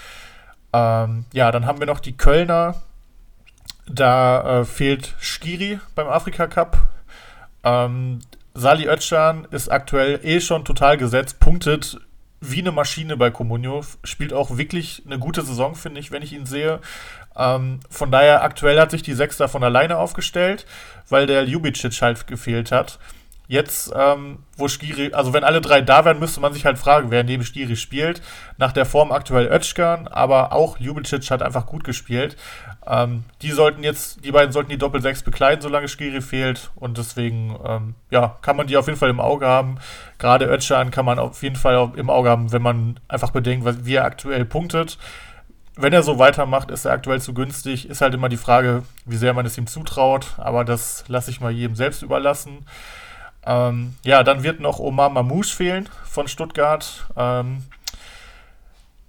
Ähm, 0.72 1.26
ja, 1.34 1.52
dann 1.52 1.66
haben 1.66 1.80
wir 1.80 1.88
noch 1.88 2.00
die 2.00 2.16
Kölner. 2.16 2.76
Da 3.88 4.62
äh, 4.62 4.66
fehlt 4.66 5.16
Skiri 5.20 5.80
beim 5.96 6.08
Afrika 6.08 6.48
Cup. 6.48 6.78
Ähm, 7.64 8.22
Sali 8.54 8.88
Özcan 8.88 9.48
ist 9.52 9.70
aktuell 9.70 10.20
eh 10.24 10.40
schon 10.40 10.64
total 10.64 10.98
gesetzt, 10.98 11.40
punktet 11.40 12.00
wie 12.40 12.60
eine 12.60 12.72
Maschine 12.72 13.16
bei 13.16 13.32
Comunio, 13.32 13.84
spielt 14.04 14.34
auch 14.34 14.58
wirklich 14.58 15.02
eine 15.06 15.18
gute 15.18 15.44
Saison, 15.44 15.76
finde 15.76 16.02
ich, 16.02 16.12
wenn 16.12 16.22
ich 16.22 16.34
ihn 16.34 16.46
sehe. 16.46 16.82
Ähm, 17.36 17.80
von 17.90 18.12
daher, 18.12 18.44
aktuell 18.44 18.80
hat 18.80 18.92
sich 18.92 19.02
die 19.02 19.14
Sechster 19.14 19.48
von 19.48 19.64
alleine 19.64 19.98
aufgestellt, 19.98 20.66
weil 21.10 21.26
der 21.26 21.46
Ljubicic 21.46 22.02
halt 22.02 22.28
gefehlt 22.28 22.72
hat. 22.72 23.00
Jetzt, 23.54 23.94
ähm, 23.96 24.40
wo 24.58 24.68
Skiri, 24.68 25.14
also 25.14 25.32
wenn 25.32 25.44
alle 25.44 25.62
drei 25.62 25.82
da 25.82 26.06
wären, 26.06 26.18
müsste 26.18 26.40
man 26.40 26.54
sich 26.54 26.66
halt 26.66 26.80
fragen, 26.80 27.12
wer 27.12 27.24
neben 27.24 27.44
Skiri 27.44 27.76
spielt. 27.76 28.20
Nach 28.58 28.72
der 28.72 28.88
Form 28.88 29.12
aktuell 29.12 29.46
Özcan, 29.46 30.08
aber 30.08 30.54
auch 30.54 30.80
Ljubicic 30.80 31.30
hat 31.30 31.44
einfach 31.44 31.68
gut 31.68 31.84
gespielt. 31.84 32.36
Ähm, 32.88 33.26
die 33.44 33.52
sollten 33.52 33.84
jetzt, 33.84 34.26
die 34.26 34.32
beiden 34.32 34.52
sollten 34.52 34.72
die 34.72 34.80
Doppel-6 34.80 35.24
bekleiden, 35.24 35.62
solange 35.62 35.88
Skiri 35.88 36.22
fehlt. 36.22 36.72
Und 36.74 36.98
deswegen, 36.98 37.56
ähm, 37.64 37.94
ja, 38.10 38.40
kann 38.42 38.58
man 38.58 38.66
die 38.66 38.76
auf 38.76 38.88
jeden 38.88 38.98
Fall 38.98 39.12
im 39.12 39.20
Auge 39.20 39.46
haben. 39.46 39.78
Gerade 40.18 40.46
Özcan 40.46 40.90
kann 40.90 41.06
man 41.06 41.20
auf 41.20 41.44
jeden 41.44 41.56
Fall 41.56 41.92
im 41.96 42.10
Auge 42.10 42.32
haben, 42.32 42.52
wenn 42.52 42.64
man 42.64 43.00
einfach 43.08 43.30
bedenkt, 43.30 43.86
wie 43.86 43.94
er 43.94 44.06
aktuell 44.06 44.46
punktet. 44.46 44.98
Wenn 45.76 45.94
er 45.94 46.02
so 46.02 46.18
weitermacht, 46.18 46.72
ist 46.72 46.86
er 46.86 46.94
aktuell 46.94 47.22
zu 47.22 47.36
günstig. 47.36 47.88
Ist 47.88 48.02
halt 48.02 48.16
immer 48.16 48.30
die 48.30 48.38
Frage, 48.38 48.82
wie 49.06 49.18
sehr 49.18 49.36
man 49.36 49.46
es 49.46 49.60
ihm 49.60 49.68
zutraut. 49.68 50.34
Aber 50.38 50.66
das 50.66 51.04
lasse 51.08 51.30
ich 51.30 51.40
mal 51.40 51.52
jedem 51.52 51.76
selbst 51.76 52.02
überlassen. 52.02 52.66
Ähm, 53.46 53.96
ja, 54.04 54.24
dann 54.24 54.44
wird 54.44 54.60
noch 54.60 54.80
Omar 54.80 55.10
Mamouche 55.10 55.56
fehlen 55.56 55.90
von 56.06 56.28
Stuttgart. 56.28 57.06
Ähm, 57.18 57.64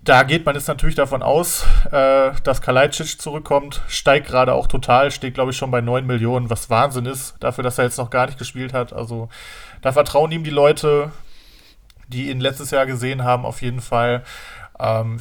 da 0.05 0.23
geht 0.23 0.45
man 0.45 0.55
jetzt 0.55 0.69
natürlich 0.69 0.97
davon 0.97 1.23
aus, 1.23 1.65
äh, 1.91 2.33
dass 2.43 2.61
Kalajdzic 2.61 3.21
zurückkommt. 3.21 3.81
Steigt 3.89 4.27
gerade 4.27 4.53
auch 4.53 4.67
total, 4.67 5.11
steht 5.11 5.35
glaube 5.35 5.53
ich 5.53 5.57
schon 5.57 5.71
bei 5.71 5.81
9 5.81 6.07
Millionen, 6.07 6.51
was 6.51 6.69
Wahnsinn 6.69 7.07
ist, 7.07 7.37
dafür, 7.41 7.65
dass 7.65 7.79
er 7.79 7.85
jetzt 7.85 7.97
noch 7.97 8.11
gar 8.11 8.27
nicht 8.27 8.39
gespielt 8.39 8.75
hat. 8.75 8.93
Also 8.93 9.31
da 9.81 9.93
vertrauen 9.93 10.31
ihm 10.31 10.45
die 10.45 10.51
Leute, 10.51 11.11
die 12.09 12.31
ihn 12.31 12.41
letztes 12.41 12.71
Jahr 12.71 12.85
gesehen 12.85 13.25
haben, 13.25 13.47
auf 13.47 13.63
jeden 13.63 13.81
Fall. 13.81 14.25
Ähm, 14.79 15.21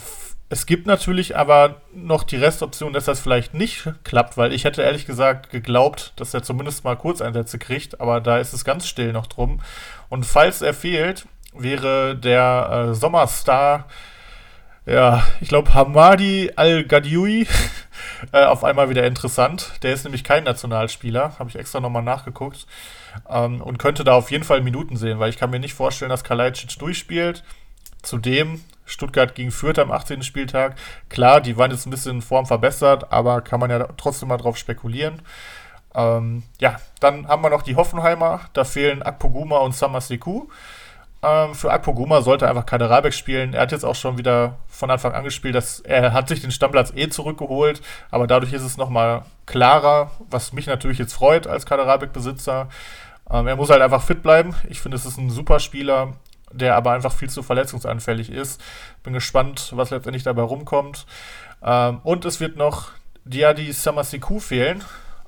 es 0.50 0.66
gibt 0.66 0.86
natürlich 0.86 1.36
aber 1.36 1.82
noch 1.94 2.24
die 2.24 2.36
Restoption, 2.36 2.94
dass 2.94 3.06
das 3.06 3.20
vielleicht 3.20 3.54
nicht 3.54 3.89
klappt, 4.04 4.38
weil 4.38 4.54
ich 4.54 4.66
hätte 4.66 4.84
ehrlich 4.84 5.06
gesagt 5.06 5.50
geglaubt, 5.50 6.14
dass 6.18 6.34
er 6.34 6.44
zumindest 6.44 6.84
mal 6.84 6.96
Kurzeinsätze 6.96 7.58
kriegt, 7.58 8.00
aber 8.00 8.22
da 8.22 8.38
ist 8.38 8.54
es 8.54 8.64
ganz 8.64 8.88
still 8.88 9.14
noch 9.14 9.28
drum. 9.28 9.62
Und 10.10 10.26
falls 10.26 10.62
er 10.62 10.74
fehlt, 10.74 11.26
wäre 11.56 12.16
der 12.16 12.89
äh, 12.89 12.94
Sommerstar, 12.94 13.88
ja, 14.86 15.24
ich 15.39 15.48
glaube, 15.48 15.74
Hamadi 15.74 16.52
Al-Gadioui 16.56 17.48
äh, 18.32 18.44
auf 18.44 18.64
einmal 18.64 18.89
wieder 18.89 19.08
interessant. 19.08 19.72
Der 19.82 19.94
ist 19.94 20.04
nämlich 20.04 20.24
kein 20.24 20.44
Nationalspieler, 20.44 21.39
habe 21.39 21.50
ich 21.50 21.56
extra 21.56 21.80
nochmal 21.80 22.04
nachgeguckt. 22.04 22.68
Ähm, 23.30 23.62
und 23.62 23.80
könnte 23.80 24.04
da 24.04 24.14
auf 24.14 24.30
jeden 24.30 24.44
Fall 24.44 24.62
Minuten 24.62 24.98
sehen, 24.98 25.20
weil 25.20 25.30
ich 25.30 25.38
kann 25.38 25.52
mir 25.52 25.60
nicht 25.60 25.74
vorstellen, 25.74 26.10
dass 26.10 26.24
Kalajdzic 26.24 26.78
durchspielt. 26.80 27.44
Zudem 28.02 28.62
Stuttgart 28.94 29.36
gegen 29.36 29.52
Fürth 29.52 29.80
am 29.80 29.91
18. 29.91 30.22
Spieltag. 30.24 30.76
Klar, 31.10 31.41
die 31.41 31.58
waren 31.58 31.72
jetzt 31.72 31.86
ein 31.86 31.91
bisschen 31.91 32.18
in 32.18 32.22
Form 32.22 32.46
verbessert, 32.46 33.12
aber 33.12 33.41
kann 33.41 33.60
man 33.60 33.70
ja 33.70 33.88
trotzdem 33.98 34.30
mal 34.30 34.38
drauf 34.38 34.58
spekulieren. 34.58 35.22
Ähm, 35.96 36.44
ja, 36.60 36.78
dann 37.00 37.28
haben 37.28 37.44
wir 37.44 37.50
noch 37.50 37.64
die 37.64 37.76
Hoffenheimer. 37.76 38.41
Da 38.54 38.64
fehlen 38.64 39.04
Akpoguma 39.04 39.58
und 39.58 39.76
Samaseku. 39.76 40.48
Ähm, 41.24 41.56
für 41.56 41.72
Akpoguma 41.72 42.22
sollte 42.22 42.50
einfach 42.50 42.66
Kaderabek 42.66 43.14
spielen. 43.14 43.54
Er 43.54 43.62
hat 43.62 43.72
jetzt 43.72 43.86
auch 43.86 43.96
schon 43.96 44.18
wieder 44.18 44.58
von 44.68 44.91
Anfang 44.91 45.14
an 45.14 45.24
gespielt. 45.24 45.56
Dass 45.56 45.80
er 45.80 46.14
hat 46.14 46.28
sich 46.28 46.41
den 46.41 46.52
Stammplatz 46.52 46.91
eh 46.96 47.10
zurückgeholt, 47.10 47.82
aber 48.12 48.28
dadurch 48.28 48.54
ist 48.54 48.64
es 48.64 48.78
nochmal 48.78 49.24
klarer, 49.46 50.12
was 50.30 50.54
mich 50.54 50.68
natürlich 50.68 51.00
jetzt 51.00 51.14
freut 51.14 51.48
als 51.48 51.66
Kaderabek-Besitzer. 51.66 52.70
Ähm, 53.32 53.48
er 53.48 53.56
muss 53.56 53.70
halt 53.70 53.82
einfach 53.82 54.04
fit 54.04 54.22
bleiben. 54.22 54.54
Ich 54.70 54.82
finde, 54.82 54.98
es 54.98 55.06
ist 55.06 55.18
ein 55.18 55.30
super 55.30 55.60
Spieler 55.60 56.14
der 56.54 56.76
aber 56.76 56.91
einfach 56.91 57.14
viel 57.14 57.30
zu 57.30 57.43
verletzungsanfällig 57.43 58.32
ist. 58.32 58.62
Bin 59.04 59.14
gespannt, 59.14 59.72
was 59.76 59.89
letztendlich 59.89 60.24
dabei 60.24 60.43
rumkommt. 60.43 61.06
Ähm, 61.64 61.99
und 62.04 62.26
es 62.26 62.39
wird 62.39 62.58
noch 62.58 62.91
Diadi 63.26 63.72
Samasiku 63.72 64.39
fehlen. 64.39 64.84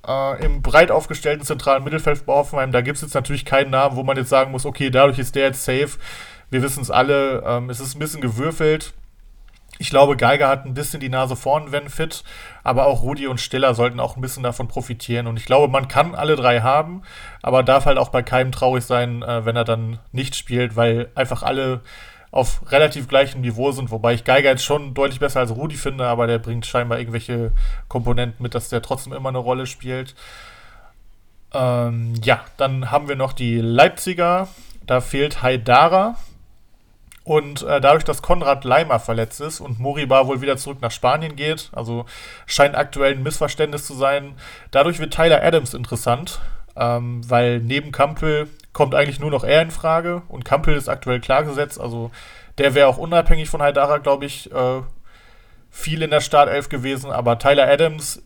Äh, 0.08 0.46
Im 0.46 0.62
breit 0.62 0.92
aufgestellten 0.92 1.46
zentralen 1.46 1.84
Mittelfeld 1.84 2.26
bei 2.26 2.34
Hoffenheim, 2.34 2.72
da 2.72 2.82
gibt 2.82 2.98
es 2.98 3.02
jetzt 3.02 3.16
natürlich 3.16 3.46
keinen 3.46 3.72
Namen, 3.72 3.96
wo 3.96 4.04
man 4.04 4.18
jetzt 4.18 4.30
sagen 4.30 4.52
muss, 4.52 4.66
okay, 4.66 4.90
dadurch 4.90 5.20
ist 5.20 5.36
der 5.36 5.48
jetzt 5.48 5.64
safe. 5.64 5.98
Wir 6.50 6.62
wissen 6.62 6.82
es 6.82 6.92
alle, 6.92 7.44
ähm, 7.46 7.70
es 7.70 7.80
ist 7.80 7.96
ein 7.96 8.00
bisschen 8.00 8.22
gewürfelt. 8.22 8.94
Ich 9.78 9.90
glaube, 9.90 10.16
Geiger 10.16 10.48
hat 10.48 10.66
ein 10.66 10.74
bisschen 10.74 11.00
die 11.00 11.10
Nase 11.10 11.36
vorn, 11.36 11.72
wenn 11.72 11.90
fit, 11.90 12.24
aber 12.64 12.86
auch 12.86 13.02
Rudi 13.02 13.28
und 13.28 13.42
Stiller 13.42 13.74
sollten 13.74 14.00
auch 14.00 14.16
ein 14.16 14.22
bisschen 14.22 14.44
davon 14.44 14.68
profitieren. 14.68 15.28
Und 15.28 15.38
ich 15.38 15.46
glaube, 15.46 15.72
man 15.72 15.88
kann 15.88 16.16
alle 16.16 16.36
drei 16.36 16.62
haben, 16.62 17.02
aber 17.42 17.64
darf 17.64 17.86
halt 17.86 17.98
auch 17.98 18.10
bei 18.10 18.24
keinem 18.24 18.52
traurig 18.52 18.86
sein, 18.86 19.22
äh, 19.22 19.46
wenn 19.46 19.56
er 19.56 19.66
dann 19.66 20.00
nicht 20.12 20.36
spielt, 20.36 20.76
weil 20.76 21.10
einfach 21.16 21.44
alle 21.44 21.82
auf 22.32 22.70
relativ 22.70 23.08
gleichem 23.08 23.40
Niveau 23.42 23.72
sind, 23.72 23.92
wobei 23.92 24.14
ich 24.14 24.26
Geiger 24.26 24.50
jetzt 24.50 24.66
schon 24.66 24.94
deutlich 24.94 25.22
besser 25.22 25.40
als 25.40 25.56
Rudi 25.56 25.76
finde, 25.76 26.06
aber 26.06 26.28
der 26.28 26.38
bringt 26.38 26.66
scheinbar 26.66 27.00
irgendwelche 27.00 27.54
Komponenten 27.88 28.44
mit, 28.44 28.54
dass 28.54 28.68
der 28.68 28.82
trotzdem 28.82 29.14
immer 29.14 29.30
eine 29.30 29.38
Rolle 29.38 29.66
spielt. 29.66 30.16
Ähm, 31.54 32.14
ja, 32.22 32.42
dann 32.58 32.92
haben 32.92 33.08
wir 33.08 33.16
noch 33.16 33.32
die 33.32 33.62
Leipziger. 33.62 34.50
Da 34.86 35.00
fehlt 35.00 35.42
Haidara, 35.42 36.16
und 37.26 37.64
äh, 37.64 37.82
dadurch, 37.82 38.04
dass 38.04 38.22
Konrad 38.22 38.64
Leimer 38.64 39.00
verletzt 39.00 39.42
ist 39.42 39.60
und 39.60 39.80
Moriba 39.80 40.28
wohl 40.28 40.42
wieder 40.42 40.58
zurück 40.58 40.78
nach 40.82 40.92
Spanien 40.92 41.36
geht, 41.36 41.72
also 41.74 42.06
scheint 42.46 42.76
aktuell 42.76 43.16
ein 43.16 43.24
Missverständnis 43.24 43.86
zu 43.86 43.96
sein, 43.96 44.36
dadurch 44.70 45.00
wird 45.00 45.14
Tyler 45.14 45.44
Adams 45.44 45.74
interessant, 45.74 46.40
ähm, 46.78 47.28
weil 47.28 47.60
neben 47.60 47.92
Kampel 47.92 48.48
kommt 48.74 48.94
eigentlich 48.94 49.20
nur 49.20 49.32
noch 49.32 49.44
er 49.44 49.64
in 49.64 49.72
Frage 49.72 50.22
und 50.28 50.46
Kampel 50.46 50.76
ist 50.76 50.88
aktuell 50.88 51.20
klargesetzt, 51.20 51.82
also 51.82 52.12
der 52.60 52.76
wäre 52.76 52.88
auch 52.88 53.00
unabhängig 53.00 53.50
von 53.50 53.62
Haidara, 53.62 53.98
glaube 53.98 54.26
ich, 54.26 54.52
äh, 54.54 54.82
viel 55.72 56.04
in 56.04 56.12
der 56.12 56.22
Startelf 56.22 56.70
gewesen, 56.70 57.12
aber 57.12 57.40
Tyler 57.40 57.68
Adams 57.68 58.22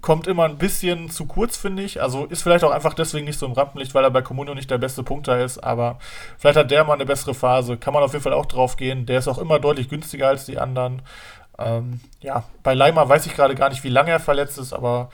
kommt 0.00 0.26
immer 0.26 0.44
ein 0.44 0.58
bisschen 0.58 1.10
zu 1.10 1.26
kurz, 1.26 1.56
finde 1.56 1.82
ich. 1.82 2.00
Also 2.00 2.26
ist 2.26 2.42
vielleicht 2.42 2.64
auch 2.64 2.70
einfach 2.70 2.94
deswegen 2.94 3.26
nicht 3.26 3.38
so 3.38 3.46
im 3.46 3.52
Rampenlicht, 3.52 3.94
weil 3.94 4.04
er 4.04 4.10
bei 4.10 4.22
Comunio 4.22 4.54
nicht 4.54 4.70
der 4.70 4.78
beste 4.78 5.02
Punkter 5.02 5.42
ist. 5.44 5.58
Aber 5.58 5.98
vielleicht 6.38 6.56
hat 6.56 6.70
der 6.70 6.84
mal 6.84 6.94
eine 6.94 7.06
bessere 7.06 7.34
Phase. 7.34 7.76
Kann 7.76 7.94
man 7.94 8.02
auf 8.02 8.12
jeden 8.12 8.22
Fall 8.22 8.32
auch 8.32 8.46
drauf 8.46 8.76
gehen. 8.76 9.06
Der 9.06 9.18
ist 9.18 9.28
auch 9.28 9.38
immer 9.38 9.58
deutlich 9.58 9.88
günstiger 9.88 10.28
als 10.28 10.46
die 10.46 10.58
anderen. 10.58 11.02
Ähm, 11.58 12.00
ja, 12.20 12.44
bei 12.62 12.74
Leimer 12.74 13.08
weiß 13.08 13.26
ich 13.26 13.34
gerade 13.34 13.54
gar 13.54 13.70
nicht, 13.70 13.82
wie 13.82 13.88
lange 13.88 14.12
er 14.12 14.20
verletzt 14.20 14.58
ist, 14.58 14.72
aber 14.72 15.10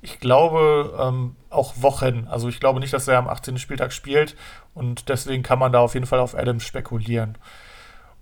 ich 0.00 0.20
glaube 0.20 0.96
ähm, 1.00 1.34
auch 1.50 1.74
Wochen. 1.76 2.28
Also 2.30 2.48
ich 2.48 2.60
glaube 2.60 2.78
nicht, 2.78 2.92
dass 2.92 3.08
er 3.08 3.18
am 3.18 3.28
18. 3.28 3.58
Spieltag 3.58 3.92
spielt. 3.92 4.36
Und 4.74 5.08
deswegen 5.08 5.42
kann 5.42 5.58
man 5.58 5.72
da 5.72 5.80
auf 5.80 5.94
jeden 5.94 6.06
Fall 6.06 6.20
auf 6.20 6.36
Adams 6.36 6.64
spekulieren. 6.64 7.36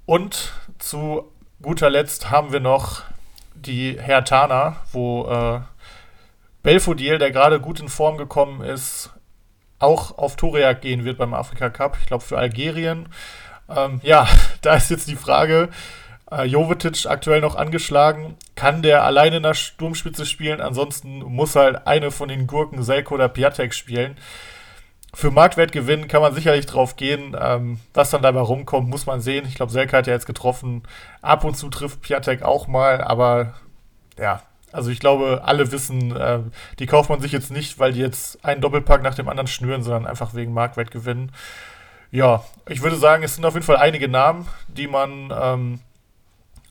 Und 0.06 0.54
zu 0.78 1.30
guter 1.60 1.90
Letzt 1.90 2.30
haben 2.30 2.52
wir 2.52 2.60
noch 2.60 3.02
die 3.54 4.00
Hertana, 4.00 4.76
wo 4.92 5.26
äh, 5.28 5.60
Belfodil, 6.66 7.18
der 7.18 7.30
gerade 7.30 7.60
gut 7.60 7.78
in 7.78 7.88
Form 7.88 8.16
gekommen 8.16 8.60
ist, 8.60 9.10
auch 9.78 10.18
auf 10.18 10.34
Torejagd 10.34 10.82
gehen 10.82 11.04
wird 11.04 11.16
beim 11.16 11.32
Afrika 11.32 11.70
Cup. 11.70 11.96
Ich 12.00 12.08
glaube 12.08 12.24
für 12.24 12.38
Algerien. 12.38 13.08
Ähm, 13.68 14.00
ja, 14.02 14.26
da 14.62 14.74
ist 14.74 14.90
jetzt 14.90 15.06
die 15.06 15.14
Frage, 15.14 15.68
äh, 16.28 16.42
Jovetic 16.42 17.06
aktuell 17.06 17.40
noch 17.40 17.54
angeschlagen. 17.54 18.36
Kann 18.56 18.82
der 18.82 19.04
alleine 19.04 19.36
in 19.36 19.44
der 19.44 19.54
Sturmspitze 19.54 20.26
spielen? 20.26 20.60
Ansonsten 20.60 21.20
muss 21.20 21.54
halt 21.54 21.86
eine 21.86 22.10
von 22.10 22.28
den 22.28 22.48
Gurken 22.48 22.82
Selko 22.82 23.14
oder 23.14 23.28
Piatek 23.28 23.72
spielen. 23.72 24.16
Für 25.14 25.30
Marktwertgewinn 25.30 26.08
kann 26.08 26.20
man 26.20 26.34
sicherlich 26.34 26.66
drauf 26.66 26.96
gehen. 26.96 27.36
Ähm, 27.40 27.78
was 27.94 28.10
dann 28.10 28.22
dabei 28.22 28.40
rumkommt, 28.40 28.88
muss 28.88 29.06
man 29.06 29.20
sehen. 29.20 29.46
Ich 29.46 29.54
glaube, 29.54 29.70
Selke 29.70 29.96
hat 29.96 30.08
ja 30.08 30.14
jetzt 30.14 30.26
getroffen. 30.26 30.82
Ab 31.22 31.44
und 31.44 31.56
zu 31.56 31.68
trifft 31.68 32.02
Piatek 32.02 32.42
auch 32.42 32.66
mal, 32.66 33.02
aber 33.02 33.54
ja, 34.18 34.42
also 34.76 34.90
ich 34.90 35.00
glaube, 35.00 35.40
alle 35.44 35.72
wissen, 35.72 36.14
äh, 36.14 36.40
die 36.78 36.86
kauft 36.86 37.08
man 37.08 37.20
sich 37.20 37.32
jetzt 37.32 37.50
nicht, 37.50 37.78
weil 37.78 37.92
die 37.92 38.00
jetzt 38.00 38.44
einen 38.44 38.60
Doppelpack 38.60 39.02
nach 39.02 39.14
dem 39.14 39.28
anderen 39.28 39.46
schnüren, 39.46 39.82
sondern 39.82 40.06
einfach 40.06 40.34
wegen 40.34 40.52
Marktwertgewinn. 40.52 41.32
Ja, 42.10 42.44
ich 42.68 42.82
würde 42.82 42.96
sagen, 42.96 43.22
es 43.22 43.34
sind 43.34 43.44
auf 43.46 43.54
jeden 43.54 43.64
Fall 43.64 43.78
einige 43.78 44.06
Namen, 44.06 44.46
die 44.68 44.86
man 44.86 45.32
ähm, 45.34 45.80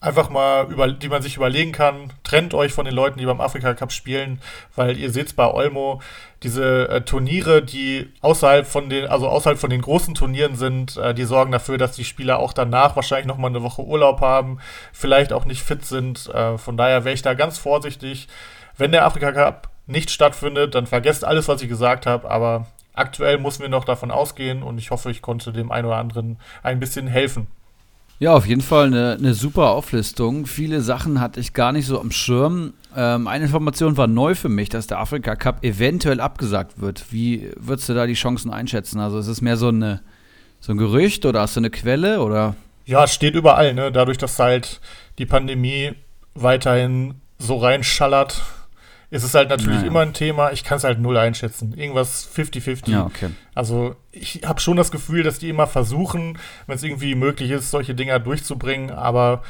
einfach 0.06 0.30
mal 0.30 0.72
über, 0.72 0.92
die 0.92 1.10
man 1.10 1.22
sich 1.22 1.36
überlegen 1.36 1.72
kann. 1.72 2.14
Trennt 2.24 2.54
euch 2.54 2.72
von 2.72 2.86
den 2.86 2.94
Leuten, 2.94 3.18
die 3.18 3.26
beim 3.26 3.42
Afrika 3.42 3.74
Cup 3.74 3.92
spielen, 3.92 4.40
weil 4.76 4.98
ihr 4.98 5.10
seht 5.10 5.28
es 5.28 5.34
bei 5.34 5.52
Olmo, 5.52 6.00
diese 6.44 6.88
äh, 6.90 7.02
Turniere, 7.02 7.64
die 7.64 8.12
außerhalb 8.22 8.68
von 8.68 8.90
den, 8.90 9.08
also 9.08 9.28
außerhalb 9.28 9.58
von 9.58 9.72
den 9.72 9.82
großen 9.82 10.14
Turnieren 10.14 10.56
sind, 10.56 10.96
äh, 10.98 11.16
die 11.16 11.24
sorgen 11.24 11.52
dafür, 11.52 11.80
dass 11.80 11.94
die 11.94 12.06
Spieler 12.06 12.38
auch 12.38 12.54
danach 12.54 12.96
wahrscheinlich 12.96 13.26
noch 13.26 13.38
mal 13.38 13.48
eine 13.48 13.64
Woche 13.64 13.82
Urlaub 13.82 14.22
haben, 14.22 14.60
vielleicht 14.94 15.34
auch 15.34 15.46
nicht 15.46 15.64
fit 15.64 15.84
sind. 15.86 16.28
Äh, 16.28 16.60
von 16.60 16.78
daher 16.78 17.04
wäre 17.04 17.16
ich 17.16 17.24
da 17.24 17.34
ganz 17.34 17.58
vorsichtig. 17.58 18.28
Wenn 18.78 18.92
der 18.92 19.06
Afrika 19.06 19.32
Cup 19.32 19.70
nicht 19.88 20.12
stattfindet, 20.12 20.76
dann 20.76 20.86
vergesst 20.86 21.26
alles, 21.26 21.48
was 21.48 21.64
ich 21.64 21.70
gesagt 21.70 22.06
habe, 22.06 22.30
aber 22.30 22.68
aktuell 22.94 23.40
müssen 23.40 23.62
wir 23.62 23.70
noch 23.70 23.86
davon 23.86 24.12
ausgehen 24.12 24.62
und 24.62 24.78
ich 24.78 24.92
hoffe, 24.92 25.10
ich 25.10 25.22
konnte 25.24 25.52
dem 25.52 25.72
einen 25.72 25.88
oder 25.88 25.98
anderen 25.98 26.38
ein 26.62 26.80
bisschen 26.80 27.08
helfen. 27.08 27.48
Ja, 28.18 28.34
auf 28.34 28.46
jeden 28.46 28.62
Fall 28.62 28.88
eine, 28.88 29.18
eine 29.20 29.34
super 29.34 29.72
Auflistung. 29.72 30.46
Viele 30.46 30.80
Sachen 30.80 31.20
hatte 31.20 31.42
ich 31.42 31.54
gar 31.54 31.74
nicht 31.74 31.86
so 31.86 32.00
am 32.00 32.12
Schirm. 32.12 32.74
Ähm, 32.96 33.28
eine 33.28 33.44
Information 33.46 33.98
war 33.98 34.08
neu 34.08 34.36
für 34.36 34.48
mich, 34.48 34.70
dass 34.70 34.88
der 34.88 35.00
Afrika 35.00 35.36
Cup 35.36 35.66
eventuell 35.66 36.22
abgesagt 36.22 36.80
wird. 36.80 37.12
Wie 37.12 37.52
würdest 37.58 37.90
du 37.90 37.94
da 37.94 38.06
die 38.06 38.14
Chancen 38.14 38.52
einschätzen? 38.52 39.02
Also 39.02 39.20
ist 39.20 39.28
es 39.28 39.42
mehr 39.42 39.58
so, 39.58 39.68
eine, 39.68 40.02
so 40.62 40.72
ein 40.72 40.78
Gerücht 40.78 41.26
oder 41.26 41.42
hast 41.42 41.58
du 41.58 41.60
eine 41.60 41.70
Quelle 41.70 42.22
oder? 42.22 42.56
Ja, 42.86 43.04
es 43.04 43.14
steht 43.14 43.36
überall, 43.36 43.74
ne? 43.74 43.92
Dadurch, 43.92 44.18
dass 44.18 44.40
halt 44.40 44.80
die 45.18 45.26
Pandemie 45.26 45.92
weiterhin 46.36 47.16
so 47.38 47.58
reinschallert, 47.58 48.44
ist 49.10 49.24
es 49.24 49.34
halt 49.34 49.50
natürlich 49.50 49.78
naja. 49.78 49.88
immer 49.88 50.02
ein 50.02 50.14
Thema. 50.14 50.52
Ich 50.52 50.64
kann 50.64 50.78
es 50.78 50.84
halt 50.84 51.00
null 51.00 51.18
einschätzen. 51.18 51.74
Irgendwas 51.78 52.28
50-50. 52.36 52.90
Ja, 52.90 53.06
okay. 53.06 53.30
Also 53.54 53.96
ich 54.12 54.42
habe 54.46 54.60
schon 54.60 54.78
das 54.78 54.92
Gefühl, 54.92 55.24
dass 55.24 55.40
die 55.40 55.50
immer 55.50 55.68
versuchen, 55.68 56.38
wenn 56.68 56.76
es 56.76 56.84
irgendwie 56.84 57.16
möglich 57.16 57.52
ist, 57.52 57.72
solche 57.72 57.96
Dinger 57.96 58.20
durchzubringen. 58.20 58.92
Aber 58.92 59.44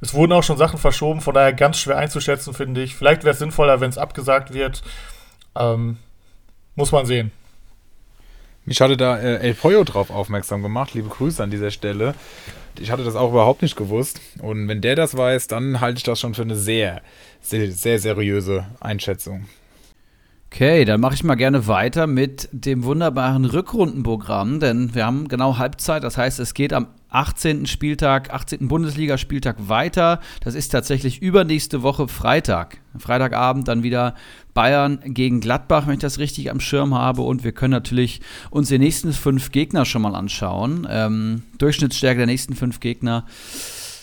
es 0.00 0.14
wurden 0.14 0.32
auch 0.32 0.42
schon 0.42 0.56
Sachen 0.56 0.78
verschoben, 0.78 1.20
von 1.20 1.34
daher 1.34 1.52
ganz 1.52 1.78
schwer 1.78 1.98
einzuschätzen, 1.98 2.54
finde 2.54 2.82
ich. 2.82 2.94
Vielleicht 2.94 3.22
wäre 3.24 3.32
es 3.32 3.38
sinnvoller, 3.38 3.80
wenn 3.80 3.90
es 3.90 3.98
abgesagt 3.98 4.52
wird. 4.54 4.82
Ähm, 5.54 5.98
muss 6.74 6.90
man 6.90 7.06
sehen. 7.06 7.30
Mich 8.64 8.80
hatte 8.80 8.96
da 8.96 9.18
äh, 9.18 9.36
El 9.36 9.54
Pollo 9.54 9.84
drauf 9.84 10.10
aufmerksam 10.10 10.62
gemacht. 10.62 10.94
Liebe 10.94 11.08
Grüße 11.08 11.42
an 11.42 11.50
dieser 11.50 11.70
Stelle. 11.70 12.14
Ich 12.80 12.90
hatte 12.90 13.04
das 13.04 13.16
auch 13.16 13.30
überhaupt 13.30 13.62
nicht 13.62 13.76
gewusst. 13.76 14.20
Und 14.40 14.68
wenn 14.68 14.80
der 14.80 14.96
das 14.96 15.16
weiß, 15.16 15.46
dann 15.48 15.80
halte 15.80 15.98
ich 15.98 16.04
das 16.04 16.20
schon 16.20 16.34
für 16.34 16.42
eine 16.42 16.56
sehr, 16.56 17.02
sehr, 17.40 17.70
sehr 17.70 17.98
seriöse 17.98 18.66
Einschätzung. 18.80 19.46
Okay, 20.52 20.84
dann 20.84 21.00
mache 21.00 21.14
ich 21.14 21.24
mal 21.24 21.34
gerne 21.34 21.66
weiter 21.66 22.06
mit 22.06 22.48
dem 22.52 22.84
wunderbaren 22.84 23.46
Rückrundenprogramm, 23.46 24.60
denn 24.60 24.94
wir 24.94 25.06
haben 25.06 25.28
genau 25.28 25.56
Halbzeit. 25.56 26.04
Das 26.04 26.18
heißt, 26.18 26.40
es 26.40 26.52
geht 26.52 26.74
am 26.74 26.88
18. 27.14 27.66
Spieltag, 27.66 28.32
18. 28.32 28.68
Bundesligaspieltag 28.68 29.68
weiter. 29.68 30.20
Das 30.40 30.54
ist 30.54 30.68
tatsächlich 30.68 31.22
übernächste 31.22 31.82
Woche 31.82 32.08
Freitag. 32.08 32.78
Freitagabend 32.98 33.68
dann 33.68 33.82
wieder 33.82 34.14
Bayern 34.54 35.00
gegen 35.04 35.40
Gladbach, 35.40 35.86
wenn 35.86 35.94
ich 35.94 36.00
das 36.00 36.18
richtig 36.18 36.50
am 36.50 36.60
Schirm 36.60 36.94
habe. 36.94 37.22
Und 37.22 37.44
wir 37.44 37.52
können 37.52 37.72
natürlich 37.72 38.20
uns 38.50 38.68
die 38.68 38.78
nächsten 38.78 39.12
fünf 39.12 39.52
Gegner 39.52 39.84
schon 39.84 40.02
mal 40.02 40.14
anschauen. 40.14 40.86
Ähm, 40.90 41.42
Durchschnittsstärke 41.58 42.18
der 42.18 42.26
nächsten 42.26 42.54
fünf 42.54 42.80
Gegner. 42.80 43.26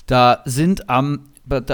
Da 0.07 0.41
sind 0.45 0.89
am 0.89 1.25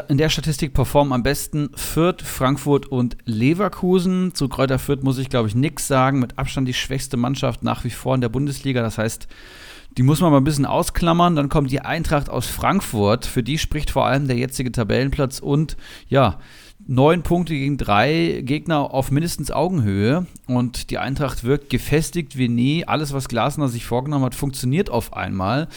in 0.07 0.17
der 0.17 0.29
Statistik 0.29 0.73
performen 0.73 1.11
am 1.11 1.23
besten 1.23 1.69
Fürth, 1.75 2.21
Frankfurt 2.21 2.85
und 2.85 3.17
Leverkusen. 3.25 4.33
Zu 4.33 4.47
Kräuter 4.47 4.79
Fürth 4.79 5.03
muss 5.03 5.17
ich, 5.17 5.29
glaube 5.29 5.49
ich, 5.49 5.55
nichts 5.55 5.87
sagen. 5.87 6.19
Mit 6.19 6.39
Abstand 6.39 6.67
die 6.67 6.73
schwächste 6.73 7.17
Mannschaft 7.17 7.61
nach 7.61 7.83
wie 7.83 7.89
vor 7.89 8.15
in 8.15 8.21
der 8.21 8.29
Bundesliga. 8.29 8.81
Das 8.81 8.97
heißt, 8.97 9.27
die 9.97 10.03
muss 10.03 10.19
man 10.21 10.31
mal 10.31 10.37
ein 10.37 10.43
bisschen 10.43 10.65
ausklammern. 10.65 11.35
Dann 11.35 11.49
kommt 11.49 11.71
die 11.71 11.81
Eintracht 11.81 12.29
aus 12.29 12.47
Frankfurt. 12.47 13.25
Für 13.25 13.43
die 13.43 13.57
spricht 13.57 13.91
vor 13.91 14.05
allem 14.05 14.27
der 14.27 14.37
jetzige 14.37 14.71
Tabellenplatz 14.71 15.39
und 15.39 15.77
ja, 16.09 16.39
neun 16.87 17.23
Punkte 17.23 17.53
gegen 17.53 17.77
drei 17.77 18.41
Gegner 18.43 18.93
auf 18.93 19.11
mindestens 19.11 19.51
Augenhöhe. 19.51 20.25
Und 20.47 20.89
die 20.89 20.97
Eintracht 20.97 21.43
wirkt 21.43 21.69
gefestigt 21.69 22.37
wie 22.37 22.49
nie. 22.49 22.85
Alles, 22.85 23.13
was 23.13 23.29
Glasner 23.29 23.69
sich 23.69 23.85
vorgenommen 23.85 24.25
hat, 24.25 24.35
funktioniert 24.35 24.89
auf 24.89 25.13
einmal. 25.13 25.67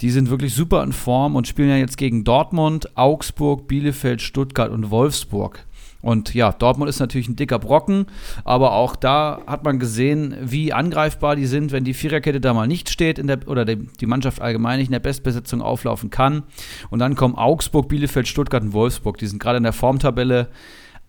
Die 0.00 0.10
sind 0.10 0.30
wirklich 0.30 0.54
super 0.54 0.82
in 0.82 0.92
Form 0.92 1.36
und 1.36 1.46
spielen 1.46 1.70
ja 1.70 1.76
jetzt 1.76 1.96
gegen 1.96 2.24
Dortmund, 2.24 2.96
Augsburg, 2.96 3.68
Bielefeld, 3.68 4.20
Stuttgart 4.20 4.70
und 4.70 4.90
Wolfsburg. 4.90 5.64
Und 6.02 6.34
ja, 6.34 6.52
Dortmund 6.52 6.88
ist 6.88 7.00
natürlich 7.00 7.28
ein 7.28 7.36
dicker 7.36 7.58
Brocken, 7.58 8.06
aber 8.44 8.72
auch 8.72 8.96
da 8.96 9.42
hat 9.46 9.64
man 9.64 9.78
gesehen, 9.78 10.34
wie 10.40 10.72
angreifbar 10.72 11.36
die 11.36 11.46
sind, 11.46 11.72
wenn 11.72 11.84
die 11.84 11.94
Viererkette 11.94 12.40
da 12.40 12.54
mal 12.54 12.66
nicht 12.66 12.88
steht 12.88 13.18
in 13.18 13.26
der, 13.26 13.46
oder 13.46 13.64
die 13.64 14.06
Mannschaft 14.06 14.40
allgemein 14.40 14.78
nicht 14.78 14.88
in 14.88 14.92
der 14.92 15.00
Bestbesetzung 15.00 15.60
auflaufen 15.60 16.10
kann. 16.10 16.44
Und 16.88 17.00
dann 17.00 17.16
kommen 17.16 17.34
Augsburg, 17.34 17.88
Bielefeld, 17.88 18.28
Stuttgart 18.28 18.62
und 18.62 18.72
Wolfsburg. 18.72 19.18
Die 19.18 19.26
sind 19.26 19.42
gerade 19.42 19.58
in 19.58 19.64
der 19.64 19.72
Formtabelle 19.72 20.48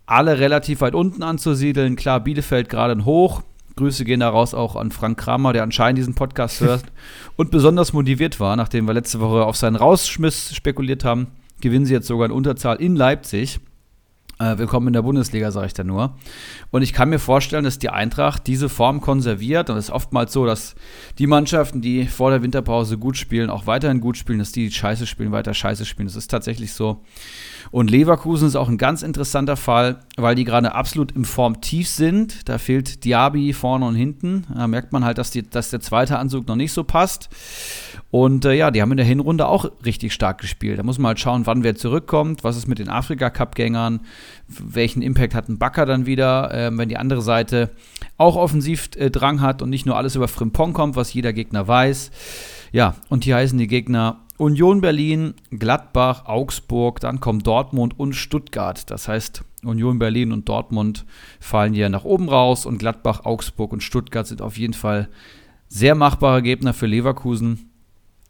alle 0.06 0.39
relativ 0.39 0.82
weit 0.82 0.94
unten 0.94 1.24
anzusiedeln. 1.24 1.96
Klar, 1.96 2.20
Bielefeld 2.20 2.68
gerade 2.68 3.06
hoch. 3.06 3.44
Grüße 3.78 4.04
gehen 4.04 4.20
daraus 4.20 4.54
auch 4.54 4.76
an 4.76 4.92
Frank 4.92 5.18
Kramer, 5.18 5.54
der 5.54 5.64
anscheinend 5.64 5.98
diesen 5.98 6.16
Podcast 6.16 6.60
hört 6.60 6.84
und 7.38 7.52
besonders 7.52 7.94
motiviert 7.94 8.42
war, 8.42 8.58
nachdem 8.58 8.86
wir 8.86 8.94
letzte 8.94 9.22
Woche 9.22 9.46
auf 9.46 9.56
seinen 9.56 9.78
Rausschmiss 9.78 10.54
spekuliert 10.54 11.06
haben. 11.06 11.28
Gewinnen 11.62 11.86
sie 11.86 11.94
jetzt 11.94 12.08
sogar 12.08 12.26
in 12.26 12.32
Unterzahl 12.32 12.76
in 12.78 12.98
Leipzig. 12.98 13.62
Äh, 14.42 14.58
willkommen 14.58 14.88
in 14.88 14.94
der 14.94 15.04
Bundesliga, 15.04 15.52
sage 15.52 15.68
ich 15.68 15.74
da 15.76 15.84
nur. 15.84 16.16
Und 16.72 16.82
ich 16.82 16.94
kann 16.94 17.10
mir 17.10 17.20
vorstellen, 17.20 17.64
dass 17.64 17.78
die 17.78 17.92
Eintracht 17.92 18.48
diese 18.48 18.70
Form 18.70 19.00
konserviert. 19.00 19.70
Und 19.70 19.78
es 19.78 19.86
ist 19.86 19.92
oftmals 19.92 20.34
so, 20.34 20.48
dass 20.48 20.74
die 21.20 21.28
Mannschaften, 21.28 21.80
die 21.80 22.08
vor 22.08 22.32
der 22.32 22.42
Winterpause 22.42 22.98
gut 22.98 23.18
spielen, 23.18 23.52
auch 23.52 23.68
weiterhin 23.68 24.02
gut 24.02 24.18
spielen, 24.18 24.39
dass 24.39 24.52
die, 24.52 24.66
die 24.66 24.74
scheiße 24.74 25.06
spielen, 25.06 25.32
weiter 25.32 25.54
scheiße 25.54 25.86
spielen. 25.86 26.08
Das 26.08 26.16
ist 26.16 26.32
tatsächlich 26.32 26.74
so. 26.74 27.04
Und 27.70 27.92
Leverkusen 27.92 28.48
ist 28.48 28.56
auch 28.56 28.68
ein 28.68 28.80
ganz 28.80 29.04
interessanter 29.04 29.58
Fall, 29.58 30.00
weil 30.18 30.34
die 30.34 30.44
gerade 30.44 30.74
absolut 30.74 31.12
im 31.12 31.24
Formtief 31.24 31.88
sind. 31.88 32.50
Da 32.50 32.58
fehlt 32.58 33.06
Diaby 33.06 33.54
vorne 33.54 33.86
und 33.86 33.94
hinten. 33.94 34.48
Da 34.52 34.66
merkt 34.66 34.92
man 34.92 35.06
halt, 35.06 35.20
dass, 35.20 35.30
die, 35.30 35.48
dass 35.48 35.70
der 35.70 35.82
zweite 35.82 36.18
Anzug 36.18 36.48
noch 36.48 36.56
nicht 36.56 36.74
so 36.74 36.84
passt. 36.84 37.30
Und 38.12 38.43
äh, 38.43 38.53
ja, 38.53 38.72
die 38.72 38.82
haben 38.82 38.91
in 38.91 38.97
der 38.97 39.05
Hinrunde 39.05 39.47
auch 39.47 39.72
richtig 39.86 40.14
stark 40.14 40.39
gespielt. 40.39 40.78
Da 40.78 40.84
muss 40.84 40.99
man 40.99 41.09
halt 41.09 41.20
schauen, 41.22 41.45
wann 41.45 41.64
wer 41.64 41.76
zurückkommt, 41.76 42.43
was 42.43 42.57
ist 42.57 42.68
mit 42.68 42.78
den 42.78 42.89
Afrika-Cup-Gängern, 42.89 44.01
welchen 44.47 45.01
Impact 45.01 45.34
hat 45.34 45.47
ein 45.47 45.57
Bakker 45.57 45.86
dann 45.86 46.05
wieder, 46.05 46.53
äh, 46.53 46.78
wenn 46.78 46.89
die 46.89 46.97
andere 46.97 47.22
Seite 47.22 47.70
auch 48.18 48.36
offensiv 48.36 48.89
äh, 48.97 49.09
Drang 49.09 49.39
hat 49.39 49.62
und 49.62 49.70
nicht 49.70 49.86
nur 49.86 49.95
alles 49.95 50.18
über 50.18 50.28
Frimpong 50.28 50.74
kommt, 50.74 50.97
was 50.97 51.14
jeder 51.14 51.32
Gegner 51.32 51.68
weiß. 51.70 52.12
Ja, 52.74 52.95
und 53.07 53.24
hier 53.24 53.38
heißen 53.38 53.57
die 53.57 53.68
Gegner 53.68 54.20
Union 54.38 54.82
Berlin, 54.82 55.36
Gladbach, 55.51 56.26
Augsburg, 56.26 56.99
dann 56.99 57.22
kommen 57.22 57.43
Dortmund 57.43 57.97
und 57.97 58.14
Stuttgart. 58.14 58.89
Das 58.91 59.07
heißt, 59.07 59.43
Union 59.64 59.99
Berlin 59.99 60.34
und 60.34 60.49
Dortmund 60.49 61.05
fallen 61.39 61.74
hier 61.74 61.88
nach 61.89 62.03
oben 62.03 62.28
raus 62.28 62.66
und 62.66 62.80
Gladbach, 62.80 63.24
Augsburg 63.24 63.72
und 63.72 63.84
Stuttgart 63.84 64.28
sind 64.28 64.41
auf 64.41 64.57
jeden 64.57 64.74
Fall 64.74 65.09
sehr 65.68 65.95
machbare 65.95 66.41
Gegner 66.41 66.74
für 66.74 66.88
Leverkusen. 66.88 67.71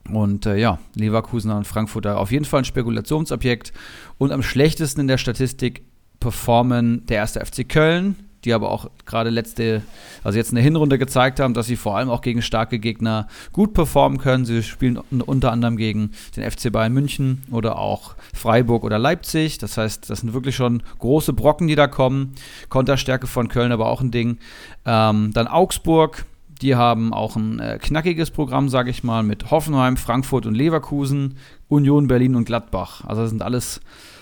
Und 0.09 0.45
äh, 0.45 0.57
ja, 0.57 0.79
Leverkusen 0.95 1.51
und 1.51 1.67
Frankfurt 1.67 2.07
auf 2.07 2.31
jeden 2.31 2.45
Fall 2.45 2.61
ein 2.61 2.65
Spekulationsobjekt. 2.65 3.71
Und 4.17 4.31
am 4.31 4.43
schlechtesten 4.43 5.01
in 5.01 5.07
der 5.07 5.17
Statistik 5.17 5.83
performen 6.19 7.05
der 7.07 7.17
erste 7.17 7.43
FC 7.45 7.67
Köln, 7.67 8.15
die 8.45 8.53
aber 8.53 8.71
auch 8.71 8.89
gerade 9.05 9.29
letzte, 9.29 9.83
also 10.23 10.37
jetzt 10.37 10.51
eine 10.51 10.61
Hinrunde 10.61 10.97
gezeigt 10.97 11.39
haben, 11.39 11.53
dass 11.53 11.67
sie 11.67 11.75
vor 11.75 11.97
allem 11.97 12.09
auch 12.09 12.21
gegen 12.21 12.41
starke 12.41 12.79
Gegner 12.79 13.27
gut 13.51 13.73
performen 13.73 14.17
können. 14.17 14.45
Sie 14.45 14.63
spielen 14.63 14.97
unter 14.97 15.51
anderem 15.51 15.77
gegen 15.77 16.11
den 16.35 16.49
FC 16.49 16.71
Bayern 16.71 16.93
München 16.93 17.43
oder 17.51 17.77
auch 17.77 18.15
Freiburg 18.33 18.83
oder 18.83 18.97
Leipzig. 18.97 19.57
Das 19.59 19.77
heißt, 19.77 20.09
das 20.09 20.21
sind 20.21 20.33
wirklich 20.33 20.55
schon 20.55 20.81
große 20.99 21.33
Brocken, 21.33 21.67
die 21.67 21.75
da 21.75 21.87
kommen. 21.87 22.33
Konterstärke 22.69 23.27
von 23.27 23.47
Köln 23.47 23.71
aber 23.71 23.87
auch 23.87 24.01
ein 24.01 24.11
Ding. 24.11 24.37
Ähm, 24.85 25.31
dann 25.33 25.47
Augsburg. 25.47 26.25
Die 26.61 26.75
haben 26.75 27.13
auch 27.13 27.35
ein 27.35 27.59
äh, 27.59 27.79
knackiges 27.81 28.31
Programm, 28.31 28.69
sage 28.69 28.89
ich 28.89 29.03
mal, 29.03 29.23
mit 29.23 29.49
Hoffenheim, 29.49 29.97
Frankfurt 29.97 30.45
und 30.45 30.53
Leverkusen, 30.53 31.37
Union, 31.67 32.07
Berlin 32.07 32.35
und 32.35 32.45
Gladbach. 32.45 33.03
Also 33.05 33.21
das 33.21 33.31
sind 33.31 33.41
alles 33.41 33.81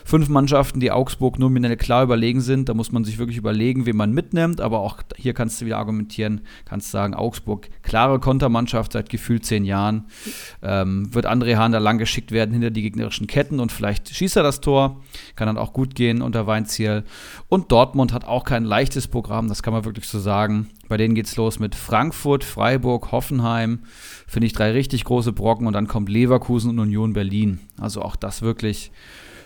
fünf 0.09 0.27
Mannschaften, 0.27 0.79
die 0.79 0.91
Augsburg 0.91 1.37
nominell 1.37 1.77
klar 1.77 2.03
überlegen 2.03 2.41
sind. 2.41 2.67
Da 2.67 2.73
muss 2.73 2.91
man 2.91 3.03
sich 3.03 3.19
wirklich 3.19 3.37
überlegen, 3.37 3.85
wen 3.85 3.95
man 3.95 4.11
mitnimmt. 4.11 4.59
Aber 4.59 4.79
auch 4.79 4.97
hier 5.15 5.35
kannst 5.35 5.61
du 5.61 5.67
wieder 5.67 5.77
argumentieren, 5.77 6.41
kannst 6.65 6.89
sagen, 6.89 7.13
Augsburg, 7.13 7.69
klare 7.83 8.19
Kontermannschaft 8.19 8.93
seit 8.93 9.09
gefühlt 9.09 9.45
zehn 9.45 9.65
Jahren. 9.65 10.05
Ähm, 10.63 11.13
wird 11.13 11.27
André 11.27 11.57
Hahn 11.57 11.73
da 11.73 11.77
lang 11.77 11.99
geschickt 11.99 12.31
werden 12.31 12.53
hinter 12.53 12.71
die 12.71 12.81
gegnerischen 12.81 13.27
Ketten 13.27 13.59
und 13.59 13.71
vielleicht 13.71 14.09
schießt 14.09 14.35
er 14.35 14.41
das 14.41 14.61
Tor. 14.61 14.99
Kann 15.35 15.45
dann 15.45 15.59
auch 15.59 15.73
gut 15.73 15.93
gehen 15.93 16.23
unter 16.23 16.47
Weinziel. 16.47 17.03
Und 17.47 17.71
Dortmund 17.71 18.11
hat 18.11 18.25
auch 18.25 18.45
kein 18.45 18.63
leichtes 18.63 19.07
Programm, 19.07 19.47
das 19.47 19.61
kann 19.61 19.73
man 19.73 19.85
wirklich 19.85 20.07
so 20.07 20.19
sagen. 20.19 20.69
Bei 20.87 20.97
denen 20.97 21.13
geht 21.13 21.27
es 21.27 21.35
los 21.35 21.59
mit 21.59 21.75
Frankfurt, 21.75 22.43
Freiburg, 22.43 23.11
Hoffenheim. 23.11 23.81
Finde 24.25 24.47
ich 24.47 24.53
drei 24.53 24.71
richtig 24.71 25.03
große 25.03 25.33
Brocken 25.33 25.67
und 25.67 25.73
dann 25.73 25.87
kommt 25.87 26.09
Leverkusen 26.09 26.71
und 26.71 26.79
Union 26.79 27.13
Berlin. 27.13 27.59
Also 27.79 28.01
auch 28.01 28.15
das 28.15 28.41
wirklich 28.41 28.91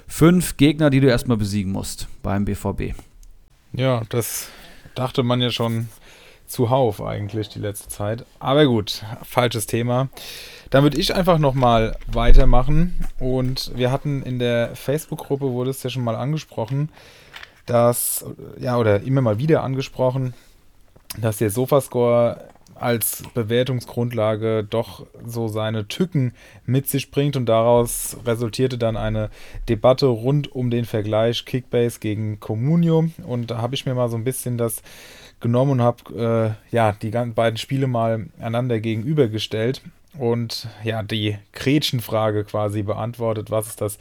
fünf 0.07 0.57
Gegner, 0.57 0.89
die 0.89 0.99
du 0.99 1.07
erstmal 1.07 1.37
besiegen 1.37 1.71
musst 1.71 2.07
beim 2.21 2.45
BVB. 2.45 2.95
Ja, 3.73 4.01
das 4.09 4.49
dachte 4.95 5.23
man 5.23 5.41
ja 5.41 5.49
schon 5.49 5.89
zuhauf 6.45 7.01
eigentlich 7.01 7.49
die 7.49 7.59
letzte 7.59 7.89
Zeit. 7.89 8.25
Aber 8.39 8.65
gut, 8.65 9.03
falsches 9.23 9.65
Thema. 9.65 10.09
Dann 10.69 10.83
würde 10.83 10.99
ich 10.99 11.15
einfach 11.15 11.39
nochmal 11.39 11.97
weitermachen. 12.07 13.05
Und 13.19 13.71
wir 13.75 13.91
hatten 13.91 14.23
in 14.23 14.39
der 14.39 14.75
Facebook-Gruppe, 14.75 15.51
wurde 15.51 15.71
es 15.71 15.83
ja 15.83 15.89
schon 15.89 16.03
mal 16.03 16.15
angesprochen, 16.15 16.89
dass, 17.65 18.25
ja, 18.59 18.77
oder 18.77 19.01
immer 19.01 19.21
mal 19.21 19.37
wieder 19.37 19.63
angesprochen, 19.63 20.33
dass 21.17 21.37
der 21.37 21.49
Sofascore 21.49 22.47
als 22.83 23.23
Bewertungsgrundlage 23.33 24.65
doch 24.69 25.05
so 25.25 25.47
seine 25.47 25.87
Tücken 25.87 26.33
mit 26.65 26.87
sich 26.87 27.11
bringt 27.11 27.35
und 27.35 27.47
daraus 27.47 28.17
resultierte 28.25 28.77
dann 28.77 28.97
eine 28.97 29.29
Debatte 29.69 30.07
rund 30.07 30.51
um 30.51 30.69
den 30.69 30.85
Vergleich 30.85 31.45
Kickbase 31.45 31.99
gegen 31.99 32.39
Comunio 32.39 33.09
und 33.25 33.51
da 33.51 33.59
habe 33.59 33.75
ich 33.75 33.85
mir 33.85 33.95
mal 33.95 34.09
so 34.09 34.17
ein 34.17 34.23
bisschen 34.23 34.57
das 34.57 34.83
genommen 35.39 35.71
und 35.71 35.81
habe 35.81 36.57
äh, 36.71 36.75
ja 36.75 36.91
die 36.93 37.09
beiden 37.09 37.57
Spiele 37.57 37.87
mal 37.87 38.27
einander 38.39 38.79
gegenübergestellt 38.79 39.81
und 40.17 40.67
ja 40.83 41.03
die 41.03 41.37
Gretchenfrage 41.53 42.43
quasi 42.43 42.83
beantwortet, 42.83 43.49
was 43.49 43.67
ist 43.67 43.81
das 43.81 43.97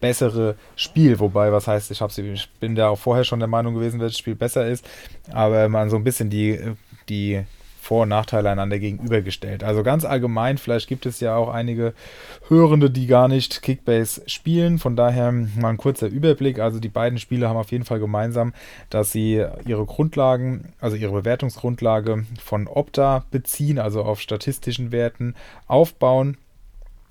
bessere 0.00 0.56
Spiel. 0.76 1.18
Wobei, 1.20 1.52
was 1.52 1.66
heißt, 1.66 1.90
ich, 1.90 2.00
ich 2.18 2.50
bin 2.60 2.74
da 2.74 2.90
auch 2.90 2.98
vorher 2.98 3.24
schon 3.24 3.38
der 3.38 3.48
Meinung 3.48 3.74
gewesen, 3.74 3.98
welches 4.00 4.18
Spiel 4.18 4.34
besser 4.34 4.66
ist. 4.66 4.86
Aber 5.32 5.68
man 5.68 5.90
so 5.90 5.96
ein 5.96 6.04
bisschen 6.04 6.30
die, 6.30 6.58
die 7.08 7.44
vor- 7.86 8.02
und 8.02 8.08
Nachteile 8.08 8.50
einander 8.50 8.78
gegenübergestellt. 8.78 9.62
Also 9.62 9.82
ganz 9.82 10.04
allgemein, 10.04 10.58
vielleicht 10.58 10.88
gibt 10.88 11.06
es 11.06 11.20
ja 11.20 11.36
auch 11.36 11.48
einige 11.48 11.94
Hörende, 12.48 12.90
die 12.90 13.06
gar 13.06 13.28
nicht 13.28 13.62
Kickbase 13.62 14.22
spielen. 14.26 14.78
Von 14.78 14.96
daher 14.96 15.30
mal 15.30 15.70
ein 15.70 15.76
kurzer 15.76 16.08
Überblick. 16.08 16.58
Also 16.58 16.80
die 16.80 16.88
beiden 16.88 17.18
Spiele 17.18 17.48
haben 17.48 17.56
auf 17.56 17.70
jeden 17.70 17.84
Fall 17.84 18.00
gemeinsam, 18.00 18.52
dass 18.90 19.12
sie 19.12 19.44
ihre 19.64 19.86
Grundlagen, 19.86 20.72
also 20.80 20.96
ihre 20.96 21.12
Bewertungsgrundlage 21.12 22.26
von 22.42 22.66
Opta 22.66 23.24
beziehen, 23.30 23.78
also 23.78 24.02
auf 24.02 24.20
statistischen 24.20 24.90
Werten 24.90 25.34
aufbauen 25.68 26.36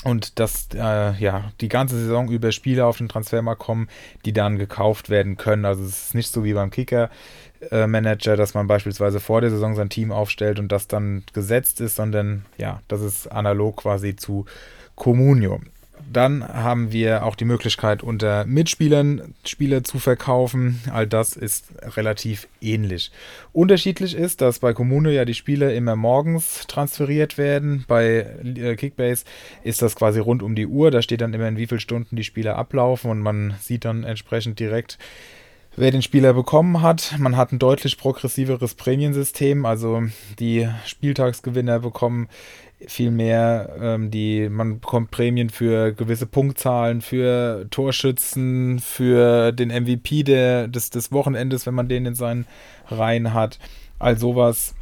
und 0.05 0.39
dass 0.39 0.67
äh, 0.75 1.13
ja 1.17 1.51
die 1.61 1.67
ganze 1.67 1.97
Saison 1.97 2.29
über 2.29 2.51
Spiele 2.51 2.85
auf 2.85 2.97
den 2.97 3.09
Transfermarkt 3.09 3.61
kommen, 3.61 3.87
die 4.23 4.33
dann 4.33 4.59
gekauft 4.59 5.09
werden 5.09 5.35
können. 5.35 5.65
Also 5.65 5.83
es 5.83 6.07
ist 6.07 6.15
nicht 6.15 6.31
so 6.31 6.43
wie 6.43 6.53
beim 6.53 6.69
Kicker 6.69 7.09
Manager, 7.69 8.35
dass 8.35 8.53
man 8.53 8.67
beispielsweise 8.67 9.19
vor 9.19 9.41
der 9.41 9.49
Saison 9.49 9.75
sein 9.75 9.89
Team 9.89 10.11
aufstellt 10.11 10.59
und 10.59 10.71
das 10.71 10.87
dann 10.87 11.23
gesetzt 11.33 11.81
ist, 11.81 11.95
sondern 11.95 12.45
ja, 12.57 12.81
das 12.87 13.01
ist 13.01 13.27
analog 13.27 13.77
quasi 13.77 14.15
zu 14.15 14.45
Communio. 14.95 15.59
Dann 16.11 16.47
haben 16.47 16.91
wir 16.91 17.25
auch 17.25 17.35
die 17.35 17.45
Möglichkeit, 17.45 18.03
unter 18.03 18.45
Mitspielern 18.45 19.33
Spieler 19.43 19.83
zu 19.83 19.97
verkaufen. 19.97 20.81
All 20.91 21.07
das 21.07 21.35
ist 21.35 21.65
relativ 21.95 22.47
ähnlich. 22.61 23.11
Unterschiedlich 23.53 24.15
ist, 24.15 24.41
dass 24.41 24.59
bei 24.59 24.73
Kommune 24.73 25.11
ja 25.13 25.25
die 25.25 25.33
Spieler 25.33 25.73
immer 25.73 25.95
morgens 25.95 26.67
transferiert 26.67 27.37
werden. 27.37 27.85
Bei 27.87 28.27
äh, 28.43 28.75
Kickbase 28.75 29.25
ist 29.63 29.81
das 29.81 29.95
quasi 29.95 30.19
rund 30.19 30.43
um 30.43 30.53
die 30.53 30.67
Uhr. 30.67 30.91
Da 30.91 31.01
steht 31.01 31.21
dann 31.21 31.33
immer, 31.33 31.47
in 31.47 31.57
wie 31.57 31.67
vielen 31.67 31.79
Stunden 31.79 32.15
die 32.15 32.23
Spieler 32.23 32.55
ablaufen 32.55 33.09
und 33.09 33.21
man 33.21 33.55
sieht 33.59 33.85
dann 33.85 34.03
entsprechend 34.03 34.59
direkt, 34.59 34.99
wer 35.75 35.91
den 35.91 36.01
Spieler 36.01 36.33
bekommen 36.33 36.81
hat. 36.81 37.15
Man 37.17 37.37
hat 37.37 37.51
ein 37.51 37.59
deutlich 37.59 37.97
progressiveres 37.97 38.75
Prämiensystem, 38.75 39.65
also 39.65 40.03
die 40.39 40.67
Spieltagsgewinner 40.85 41.79
bekommen 41.79 42.27
viel 42.87 43.11
mehr, 43.11 43.75
ähm, 43.79 44.11
die, 44.11 44.49
man 44.49 44.79
bekommt 44.79 45.11
Prämien 45.11 45.49
für 45.49 45.93
gewisse 45.93 46.25
Punktzahlen, 46.25 47.01
für 47.01 47.67
Torschützen, 47.71 48.79
für 48.79 49.51
den 49.51 49.69
MVP 49.69 50.23
der, 50.23 50.67
des, 50.67 50.89
des 50.89 51.11
Wochenendes, 51.11 51.65
wenn 51.65 51.73
man 51.73 51.87
den 51.87 52.05
in 52.05 52.15
seinen 52.15 52.45
Reihen 52.87 53.33
hat. 53.33 53.59
All 53.97 54.17
sowas 54.17 54.75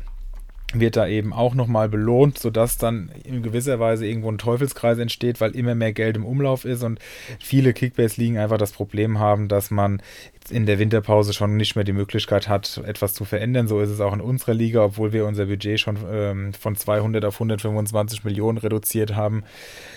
wird 0.74 0.95
da 0.95 1.07
eben 1.07 1.34
auch 1.34 1.55
nochmal 1.55 1.89
belohnt, 1.89 2.38
sodass 2.38 2.78
dann 2.78 3.11
in 3.24 3.43
gewisser 3.43 3.80
Weise 3.80 4.05
irgendwo 4.05 4.32
ein 4.32 4.38
Teufelskreis 4.38 4.97
entsteht, 4.97 5.39
weil 5.39 5.51
immer 5.51 5.76
mehr 5.76 5.93
Geld 5.93 6.17
im 6.17 6.26
Umlauf 6.26 6.65
ist 6.65 6.84
und 6.84 6.99
viele 7.39 7.74
Kickbase-Ligen 7.74 8.38
einfach 8.38 8.57
das 8.57 8.71
Problem 8.71 9.19
haben, 9.19 9.47
dass 9.47 9.71
man 9.71 10.01
in 10.49 10.65
der 10.65 10.80
Winterpause 10.80 11.34
schon 11.34 11.55
nicht 11.55 11.76
mehr 11.76 11.86
die 11.86 11.93
Möglichkeit 11.93 12.49
hat, 12.49 12.82
etwas 12.86 13.13
zu 13.13 13.24
verändern. 13.26 13.67
So 13.67 13.80
ist 13.80 13.89
es 13.89 14.01
auch 14.01 14.13
in 14.13 14.21
unserer 14.21 14.53
Liga, 14.53 14.84
obwohl 14.84 15.13
wir 15.13 15.26
unser 15.26 15.45
Budget 15.45 15.80
schon 15.80 15.97
ähm, 16.11 16.53
von 16.53 16.76
200 16.76 17.24
auf 17.26 17.36
125 17.36 18.24
Millionen 18.24 18.57
reduziert 18.57 19.15
haben, 19.15 19.43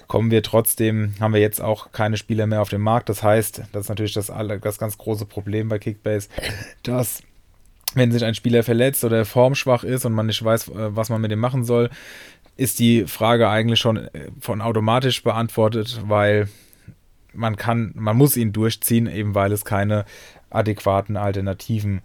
kommen 0.07 0.31
wir 0.31 0.43
trotzdem, 0.43 1.15
haben 1.21 1.35
wir 1.35 1.41
jetzt 1.41 1.61
auch 1.61 1.91
keine 1.93 2.17
Spieler 2.17 2.47
mehr 2.47 2.63
auf 2.63 2.69
dem 2.69 2.83
Markt. 2.83 3.09
Das 3.09 3.23
heißt, 3.23 3.63
das 3.73 3.83
ist 3.83 3.89
natürlich 3.89 4.15
das, 4.15 4.27
das 4.61 4.79
ganz 4.79 4.99
große 4.99 5.27
Problem 5.27 5.69
bei 5.69 5.79
Kickbase, 5.79 6.29
dass 6.83 7.23
wenn 7.95 8.13
sich 8.13 8.25
ein 8.25 8.35
Spieler 8.35 8.63
verletzt 8.63 9.05
oder 9.05 9.25
formschwach 9.25 9.85
ist 9.85 10.05
und 10.05 10.13
man 10.13 10.27
nicht 10.27 10.45
weiß, 10.45 10.69
äh, 10.69 10.97
was 10.97 11.09
man 11.09 11.21
mit 11.21 11.33
ihm 11.33 11.39
machen 11.39 11.65
soll, 11.65 11.91
ist 12.57 12.79
die 12.79 13.07
Frage 13.07 13.49
eigentlich 13.49 13.81
schon 13.81 13.97
äh, 13.97 14.31
von 14.41 14.61
automatisch 14.61 15.23
beantwortet, 15.23 16.01
weil 16.07 16.49
man 17.33 17.57
kann, 17.57 17.93
man 17.95 18.17
muss 18.17 18.37
ihn 18.37 18.53
durchziehen, 18.53 19.07
eben 19.07 19.35
weil 19.35 19.53
es 19.53 19.65
keine 19.65 20.05
adäquaten 20.51 21.17
Alternativen 21.17 22.01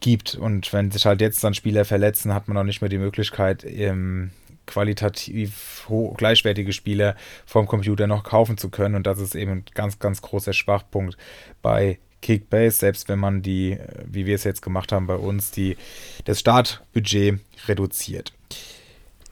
gibt. 0.00 0.34
Und 0.34 0.72
wenn 0.72 0.90
sich 0.90 1.06
halt 1.06 1.20
jetzt 1.20 1.42
dann 1.44 1.54
Spieler 1.54 1.84
verletzen, 1.84 2.34
hat 2.34 2.48
man 2.48 2.56
auch 2.56 2.64
nicht 2.64 2.80
mehr 2.80 2.88
die 2.88 2.98
Möglichkeit, 2.98 3.64
ähm, 3.64 4.32
qualitativ 4.66 5.88
gleichwertige 6.16 6.72
Spieler 6.72 7.16
vom 7.46 7.66
Computer 7.66 8.06
noch 8.06 8.24
kaufen 8.24 8.58
zu 8.58 8.70
können. 8.70 8.94
Und 8.94 9.06
das 9.06 9.18
ist 9.18 9.34
eben 9.34 9.50
ein 9.50 9.64
ganz, 9.74 9.98
ganz 9.98 10.22
großer 10.22 10.52
Schwachpunkt 10.52 11.16
bei 11.62 11.98
Kickbase, 12.22 12.78
selbst 12.78 13.08
wenn 13.08 13.18
man 13.18 13.42
die, 13.42 13.78
wie 14.06 14.24
wir 14.24 14.36
es 14.36 14.44
jetzt 14.44 14.62
gemacht 14.62 14.92
haben 14.92 15.06
bei 15.06 15.16
uns, 15.16 15.50
die, 15.50 15.76
das 16.24 16.40
Startbudget 16.40 17.40
reduziert. 17.66 18.32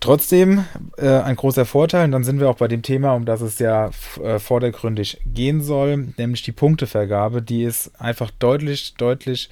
Trotzdem 0.01 0.65
äh, 0.97 1.09
ein 1.09 1.37
großer 1.37 1.67
Vorteil, 1.67 2.07
und 2.07 2.13
dann 2.13 2.25
sind 2.25 2.41
wir 2.41 2.49
auch 2.49 2.57
bei 2.57 2.69
dem 2.69 2.81
Thema, 2.81 3.13
um 3.13 3.27
das 3.27 3.43
es 3.43 3.59
ja 3.59 3.91
äh, 4.23 4.39
vordergründig 4.39 5.21
gehen 5.27 5.61
soll, 5.61 6.09
nämlich 6.17 6.43
die 6.43 6.53
Punktevergabe. 6.53 7.43
Die 7.43 7.65
ist 7.65 8.01
einfach 8.01 8.31
deutlich, 8.39 8.95
deutlich 8.95 9.51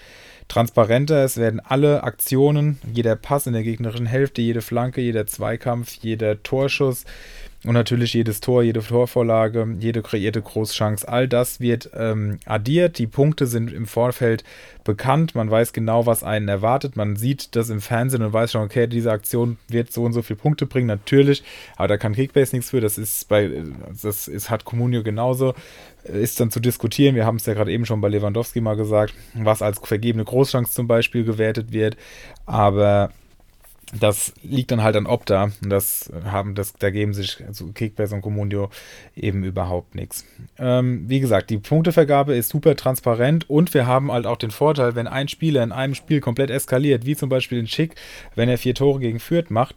transparenter. 0.49 1.23
Es 1.23 1.37
werden 1.37 1.61
alle 1.61 2.03
Aktionen, 2.03 2.79
jeder 2.91 3.15
Pass 3.15 3.47
in 3.47 3.53
der 3.53 3.63
gegnerischen 3.63 4.07
Hälfte, 4.07 4.41
jede 4.41 4.63
Flanke, 4.63 5.03
jeder 5.03 5.27
Zweikampf, 5.27 5.99
jeder 6.01 6.43
Torschuss, 6.43 7.05
und 7.65 7.75
natürlich 7.75 8.15
jedes 8.15 8.41
Tor, 8.41 8.63
jede 8.63 8.81
Torvorlage, 8.81 9.67
jede 9.81 10.01
kreierte 10.01 10.41
Großchance, 10.41 11.09
all 11.09 11.27
das 11.27 11.59
wird 11.59 11.91
ähm, 11.93 12.39
addiert. 12.47 12.99
Die 12.99 13.09
Punkte 13.09 13.47
sind 13.47 13.73
im 13.73 13.87
Vorfeld 13.87 14.45
bekannt. 14.85 15.35
Man 15.35 15.51
weiß 15.51 15.73
genau, 15.73 16.07
was 16.07 16.23
einen 16.23 16.47
erwartet. 16.47 16.95
Man 16.95 17.17
sieht 17.17 17.57
das 17.57 17.69
im 17.69 17.81
Fernsehen 17.81 18.23
und 18.23 18.33
weiß 18.33 18.53
schon, 18.53 18.63
okay, 18.63 18.87
diese 18.87 19.11
Aktion 19.11 19.59
wird 19.67 19.93
so 19.93 20.05
und 20.05 20.13
so 20.13 20.23
viele 20.23 20.39
Punkte 20.39 20.67
bringen. 20.67 20.87
Natürlich, 20.87 21.43
aber 21.77 21.89
da 21.89 21.97
kann 21.97 22.15
Kickbase 22.15 22.55
nichts 22.55 22.71
für. 22.71 22.81
Das 22.81 22.97
ist 22.97 23.29
bei, 23.29 23.51
das 24.03 24.29
ist, 24.29 24.51
hat 24.51 24.65
Comunio 24.65 25.03
genauso. 25.03 25.55
Ist 26.05 26.39
dann 26.39 26.53
zu 26.53 26.61
diskutieren. 26.61 27.17
Wir 27.17 27.27
haben 27.27 27.37
es 27.37 27.47
ja 27.47 27.55
gerade 27.55 27.73
eben 27.73 27.87
schon 27.87 28.01
bei 28.01 28.09
Lewandowski 28.09 28.61
mal 28.61 28.77
gesagt, 28.77 29.15
was 29.35 29.63
als 29.63 29.81
vergebene 29.81 30.25
Großchance 30.25 30.73
zum 30.73 30.87
Beispiel 30.87 31.25
gewertet 31.25 31.73
wird. 31.73 31.97
Aber 32.47 33.11
das 33.99 34.33
liegt 34.43 34.71
dann 34.71 34.83
halt 34.83 34.97
an 34.97 35.07
Opta. 35.07 35.51
Das 35.63 36.11
haben, 36.25 36.55
das, 36.55 36.75
da 36.75 36.91
geben 36.91 37.15
sich 37.15 37.39
also 37.47 37.69
Kickbase 37.69 38.15
und 38.15 38.23
Comunio 38.23 38.71
eben 39.17 39.45
überhaupt 39.45 39.95
nichts. 39.95 40.27
Ähm, 40.59 41.05
wie 41.09 41.21
gesagt, 41.21 41.51
die 41.51 41.59
Punktevergabe 41.59 42.35
ist 42.35 42.51
super 42.51 42.77
transparent 42.77 43.49
und 43.49 43.73
wir 43.75 43.87
haben 43.87 44.13
halt 44.13 44.27
auch 44.27 44.37
den 44.37 44.51
Vorteil, 44.51 44.95
wenn 44.95 45.07
ein 45.07 45.29
Spieler 45.29 45.63
in 45.63 45.73
einem 45.73 45.95
Spiel 45.95 46.21
komplett 46.21 46.51
eskaliert, 46.51 47.07
wie 47.07 47.17
zum 47.17 47.29
Beispiel 47.29 47.59
in 47.59 47.67
Schick, 47.67 47.95
wenn 48.35 48.49
er 48.49 48.59
vier 48.59 48.75
Tore 48.75 49.01
gegen 49.01 49.21
Fürth 49.21 49.51
macht, 49.51 49.75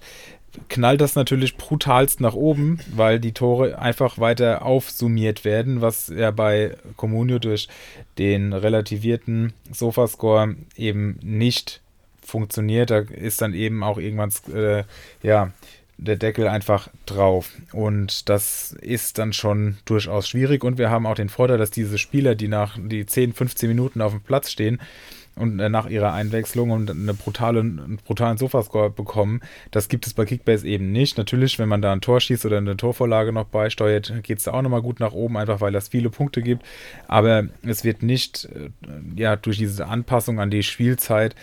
knallt 0.68 0.99
das 0.99 1.16
natürlich 1.16 1.55
brutalst 1.55 2.20
nach 2.20 2.34
oben, 2.34 2.80
weil 2.93 3.20
die 3.20 3.32
Tore 3.32 3.80
einfach 3.80 4.20
weiter 4.20 4.66
aufsummiert 4.66 5.45
werden, 5.45 5.80
was 5.82 6.09
ja 6.09 6.32
bei 6.32 6.76
Comunio 6.97 7.39
durch 7.39 7.70
den 8.18 8.51
relativierten 8.51 9.53
Sofascore 9.72 10.55
eben 10.76 11.18
nicht 11.22 11.82
funktioniert. 12.32 12.90
Da 12.90 13.00
ist 13.00 13.42
dann 13.42 13.54
eben 13.54 13.84
auch 13.84 13.98
irgendwann 13.98 14.32
äh, 14.54 14.84
ja, 15.22 15.52
der 15.98 16.16
Deckel 16.16 16.48
einfach 16.48 16.90
drauf. 17.06 17.52
Und 17.72 18.28
das 18.30 18.74
ist 18.82 19.20
dann 19.20 19.34
schon 19.34 19.78
durchaus 19.86 20.28
schwierig. 20.28 20.64
Und 20.64 20.78
wir 20.78 20.90
haben 20.90 21.06
auch 21.06 21.16
den 21.16 21.30
Vorteil, 21.30 21.60
dass 21.60 21.70
diese 21.70 21.98
Spieler, 21.98 22.34
die 22.36 22.48
nach 22.48 22.78
die 22.80 23.06
10, 23.06 23.34
15 23.34 23.70
Minuten 23.70 24.02
auf 24.02 24.12
dem 24.12 24.22
Platz 24.22 24.50
stehen, 24.50 24.82
und 25.36 25.60
äh, 25.60 25.70
nach 25.70 25.90
ihrer 25.90 26.14
Einwechslung 26.14 26.72
und 26.72 26.90
eine 26.90 27.14
brutale, 27.14 27.62
einen 27.62 28.00
brutalen 28.06 28.38
Sofascore 28.38 28.90
bekommen. 28.90 29.42
Das 29.72 29.90
gibt 29.90 30.06
es 30.06 30.14
bei 30.14 30.26
Kickbase 30.26 30.68
eben 30.68 30.92
nicht. 30.92 31.18
Natürlich, 31.18 31.58
wenn 31.60 31.70
man 31.70 31.82
da 31.82 31.92
ein 31.92 32.02
Tor 32.02 32.20
schießt 32.20 32.46
oder 32.46 32.58
eine 32.58 32.78
Torvorlage 32.78 33.32
noch 33.32 33.46
beisteuert, 33.46 34.14
geht 34.24 34.40
es 34.40 34.44
da 34.46 34.52
auch 34.52 34.62
nochmal 34.62 34.82
gut 34.82 35.00
nach 35.00 35.14
oben, 35.14 35.38
einfach 35.38 35.62
weil 35.62 35.72
das 35.72 35.90
viele 35.90 36.10
Punkte 36.10 36.42
gibt. 36.42 36.66
Aber 37.08 37.48
es 37.66 37.84
wird 37.84 38.04
nicht 38.04 38.46
äh, 38.46 38.70
ja, 39.16 39.36
durch 39.36 39.58
diese 39.58 39.88
Anpassung 39.88 40.40
an 40.40 40.52
die 40.52 40.64
Spielzeit 40.64 41.36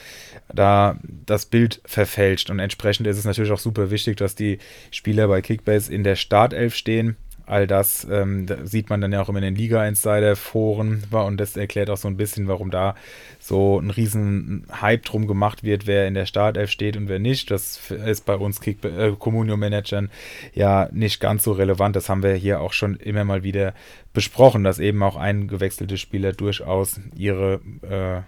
da 0.52 0.98
das 1.26 1.46
Bild 1.46 1.80
verfälscht. 1.84 2.50
Und 2.50 2.58
entsprechend 2.58 3.06
ist 3.06 3.18
es 3.18 3.24
natürlich 3.24 3.52
auch 3.52 3.58
super 3.58 3.90
wichtig, 3.90 4.16
dass 4.16 4.34
die 4.34 4.58
Spieler 4.90 5.28
bei 5.28 5.40
Kickbase 5.40 5.92
in 5.92 6.04
der 6.04 6.16
Startelf 6.16 6.74
stehen 6.74 7.16
all 7.48 7.66
das, 7.66 8.06
ähm, 8.10 8.46
da 8.46 8.66
sieht 8.66 8.90
man 8.90 9.00
dann 9.00 9.12
ja 9.12 9.22
auch 9.22 9.28
immer 9.28 9.38
in 9.38 9.44
den 9.44 9.56
Liga-Insider-Foren 9.56 11.04
und 11.10 11.36
das 11.38 11.56
erklärt 11.56 11.90
auch 11.90 11.96
so 11.96 12.08
ein 12.08 12.16
bisschen, 12.16 12.48
warum 12.48 12.70
da 12.70 12.94
so 13.38 13.78
ein 13.78 13.90
riesen 13.90 14.66
Hype 14.80 15.04
drum 15.04 15.26
gemacht 15.26 15.62
wird, 15.62 15.86
wer 15.86 16.06
in 16.06 16.14
der 16.14 16.26
Startelf 16.26 16.70
steht 16.70 16.96
und 16.96 17.08
wer 17.08 17.18
nicht. 17.18 17.50
Das 17.50 17.90
ist 17.90 18.26
bei 18.26 18.34
uns 18.34 18.60
äh, 18.66 19.12
Communio-Managern 19.18 20.10
ja 20.54 20.88
nicht 20.92 21.20
ganz 21.20 21.42
so 21.44 21.52
relevant. 21.52 21.96
Das 21.96 22.08
haben 22.08 22.22
wir 22.22 22.34
hier 22.34 22.60
auch 22.60 22.72
schon 22.72 22.96
immer 22.96 23.24
mal 23.24 23.42
wieder 23.42 23.74
besprochen, 24.12 24.64
dass 24.64 24.78
eben 24.78 25.02
auch 25.02 25.16
eingewechselte 25.16 25.96
Spieler 25.96 26.32
durchaus 26.32 27.00
ihre, 27.16 27.60
äh, 27.82 28.20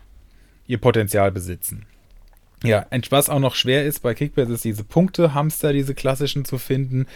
ihr 0.71 0.79
Potenzial 0.79 1.31
besitzen. 1.31 1.87
Ja, 2.63 2.87
was 3.09 3.31
auch 3.31 3.39
noch 3.39 3.55
schwer 3.55 3.87
ist 3.87 4.01
bei 4.01 4.13
Kickbase 4.13 4.53
ist 4.53 4.65
diese 4.65 4.85
Punkte-Hamster, 4.85 5.73
diese 5.73 5.95
klassischen 5.95 6.45
zu 6.45 6.59
finden. 6.59 7.07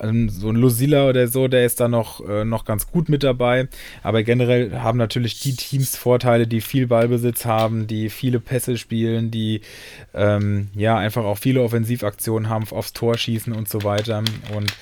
Ähm, 0.00 0.28
so 0.28 0.48
ein 0.48 0.56
Lucilla 0.56 1.08
oder 1.08 1.28
so, 1.28 1.46
der 1.46 1.64
ist 1.64 1.78
da 1.78 1.86
noch, 1.86 2.28
äh, 2.28 2.44
noch 2.44 2.64
ganz 2.64 2.88
gut 2.88 3.08
mit 3.08 3.22
dabei. 3.22 3.68
Aber 4.02 4.24
generell 4.24 4.80
haben 4.80 4.98
natürlich 4.98 5.38
die 5.40 5.54
Teams 5.54 5.96
Vorteile, 5.96 6.48
die 6.48 6.60
viel 6.60 6.88
Ballbesitz 6.88 7.44
haben, 7.44 7.86
die 7.86 8.10
viele 8.10 8.40
Pässe 8.40 8.76
spielen, 8.78 9.30
die 9.30 9.60
ähm, 10.12 10.70
ja 10.74 10.98
einfach 10.98 11.24
auch 11.24 11.38
viele 11.38 11.62
Offensivaktionen 11.62 12.48
haben, 12.48 12.66
aufs 12.70 12.92
Tor 12.92 13.16
schießen 13.16 13.52
und 13.52 13.68
so 13.68 13.84
weiter. 13.84 14.24
Und 14.56 14.76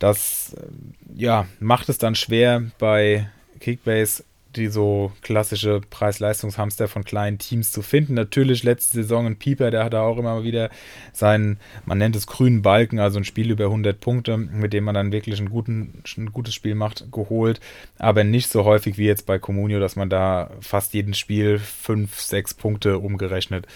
das 0.00 0.56
äh, 0.56 0.66
ja, 1.14 1.46
macht 1.60 1.88
es 1.88 1.98
dann 1.98 2.16
schwer 2.16 2.64
bei 2.80 3.28
Kickbase 3.60 4.24
die 4.56 4.68
so 4.68 5.12
klassische 5.22 5.80
Preis-Leistungshamster 5.88 6.88
von 6.88 7.04
kleinen 7.04 7.38
Teams 7.38 7.70
zu 7.70 7.82
finden. 7.82 8.14
Natürlich 8.14 8.62
letzte 8.62 9.02
Saison 9.02 9.26
ein 9.26 9.36
Pieper, 9.36 9.70
der 9.70 9.84
hat 9.84 9.92
da 9.92 10.02
auch 10.02 10.18
immer 10.18 10.44
wieder 10.44 10.70
seinen, 11.12 11.58
man 11.84 11.98
nennt 11.98 12.16
es 12.16 12.26
grünen 12.26 12.62
Balken, 12.62 12.98
also 12.98 13.18
ein 13.18 13.24
Spiel 13.24 13.50
über 13.50 13.64
100 13.64 14.00
Punkte, 14.00 14.36
mit 14.36 14.72
dem 14.72 14.84
man 14.84 14.94
dann 14.94 15.12
wirklich 15.12 15.40
ein, 15.40 15.50
guten, 15.50 16.02
ein 16.16 16.32
gutes 16.32 16.54
Spiel 16.54 16.74
macht, 16.74 17.10
geholt. 17.12 17.60
Aber 17.98 18.24
nicht 18.24 18.50
so 18.50 18.64
häufig 18.64 18.98
wie 18.98 19.06
jetzt 19.06 19.26
bei 19.26 19.38
Comunio, 19.38 19.80
dass 19.80 19.96
man 19.96 20.10
da 20.10 20.50
fast 20.60 20.94
jedes 20.94 21.18
Spiel 21.18 21.58
5, 21.58 22.20
6 22.20 22.54
Punkte 22.54 22.98
umgerechnet 22.98 23.66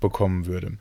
bekommen 0.00 0.46
würde. 0.46 0.78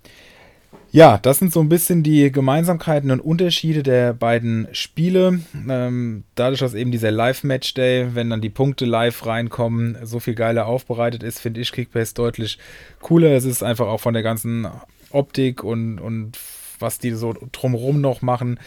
Ja, 0.96 1.18
das 1.18 1.40
sind 1.40 1.52
so 1.52 1.60
ein 1.60 1.68
bisschen 1.68 2.04
die 2.04 2.32
Gemeinsamkeiten 2.32 3.12
und 3.12 3.20
Unterschiede 3.20 3.84
der 3.84 4.14
beiden 4.14 4.70
Spiele. 4.72 5.42
Ähm, 5.70 6.24
dadurch, 6.36 6.62
dass 6.62 6.74
eben 6.74 6.92
dieser 6.92 7.12
Live-Match-Day, 7.12 8.16
wenn 8.16 8.30
dann 8.30 8.40
die 8.40 8.50
Punkte 8.50 8.86
live 8.86 9.26
reinkommen, 9.26 9.98
so 10.04 10.22
viel 10.22 10.36
geiler 10.36 10.68
aufbereitet 10.68 11.22
ist, 11.22 11.42
finde 11.42 11.60
ich 11.60 11.74
Kickbase 11.74 12.14
deutlich 12.14 12.60
cooler. 13.02 13.32
Es 13.32 13.44
ist 13.44 13.62
einfach 13.62 13.88
auch 13.88 14.00
von 14.00 14.14
der 14.14 14.24
ganzen 14.24 14.70
Optik 15.10 15.66
und, 15.66 16.00
und 16.00 16.40
was 16.80 16.98
die 16.98 17.12
so 17.12 17.36
drumherum 17.52 18.00
noch 18.00 18.22
machen, 18.22 18.58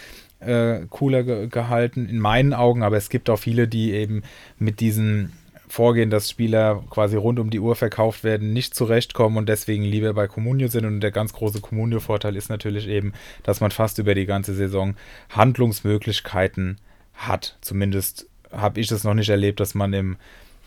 äh, 0.40 0.80
cooler 0.90 1.22
ge 1.22 1.46
gehalten, 1.46 2.06
in 2.06 2.18
meinen 2.18 2.52
Augen. 2.52 2.82
Aber 2.82 2.98
es 2.98 3.08
gibt 3.08 3.30
auch 3.30 3.38
viele, 3.38 3.68
die 3.68 3.92
eben 3.92 4.22
mit 4.58 4.80
diesen 4.80 5.32
Vorgehen, 5.68 6.10
dass 6.10 6.30
Spieler 6.30 6.82
quasi 6.90 7.16
rund 7.16 7.38
um 7.38 7.50
die 7.50 7.60
Uhr 7.60 7.76
verkauft 7.76 8.24
werden, 8.24 8.52
nicht 8.52 8.74
zurechtkommen 8.74 9.36
und 9.36 9.48
deswegen 9.48 9.84
lieber 9.84 10.14
bei 10.14 10.26
Comunio 10.26 10.68
sind. 10.68 10.86
Und 10.86 11.00
der 11.00 11.10
ganz 11.10 11.32
große 11.32 11.60
Comunio-Vorteil 11.60 12.36
ist 12.36 12.48
natürlich 12.48 12.88
eben, 12.88 13.12
dass 13.42 13.60
man 13.60 13.70
fast 13.70 13.98
über 13.98 14.14
die 14.14 14.26
ganze 14.26 14.54
Saison 14.54 14.94
Handlungsmöglichkeiten 15.30 16.78
hat. 17.14 17.56
Zumindest 17.60 18.26
habe 18.50 18.80
ich 18.80 18.90
es 18.90 19.04
noch 19.04 19.14
nicht 19.14 19.28
erlebt, 19.28 19.60
dass 19.60 19.74
man 19.74 19.92
im 19.92 20.16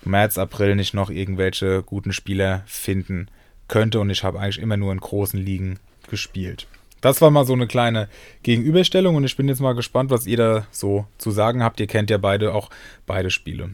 März, 0.04 0.38
April 0.38 0.76
nicht 0.76 0.93
noch 0.93 1.10
irgendwelche 1.10 1.84
guten 1.84 2.14
Spieler 2.14 2.64
finden 2.66 3.28
könnte. 3.68 3.99
Und 3.99 4.10
ich 4.10 4.24
habe 4.24 4.39
eigentlich 4.39 4.60
immer 4.60 4.78
nur 4.78 4.91
in 4.91 4.99
großen 4.99 5.39
Ligen 5.39 5.80
gespielt. 6.10 6.68
Das 7.02 7.20
war 7.20 7.32
mal 7.32 7.45
so 7.45 7.54
eine 7.54 7.66
kleine 7.66 8.08
Gegenüberstellung 8.43 9.16
und 9.16 9.24
ich 9.24 9.36
bin 9.36 9.47
jetzt 9.47 9.60
mal 9.60 9.74
gespannt, 9.74 10.12
was 10.12 10.28
ihr 10.28 10.38
da 10.38 10.68
so 10.70 11.08
zu 11.18 11.32
sagen 11.32 11.64
habt. 11.64 11.80
Ihr 11.80 11.88
kennt 11.88 12.12
ja 12.12 12.20
beide 12.20 12.54
auch 12.54 12.70
beide 13.08 13.32
Spiele. 13.32 13.72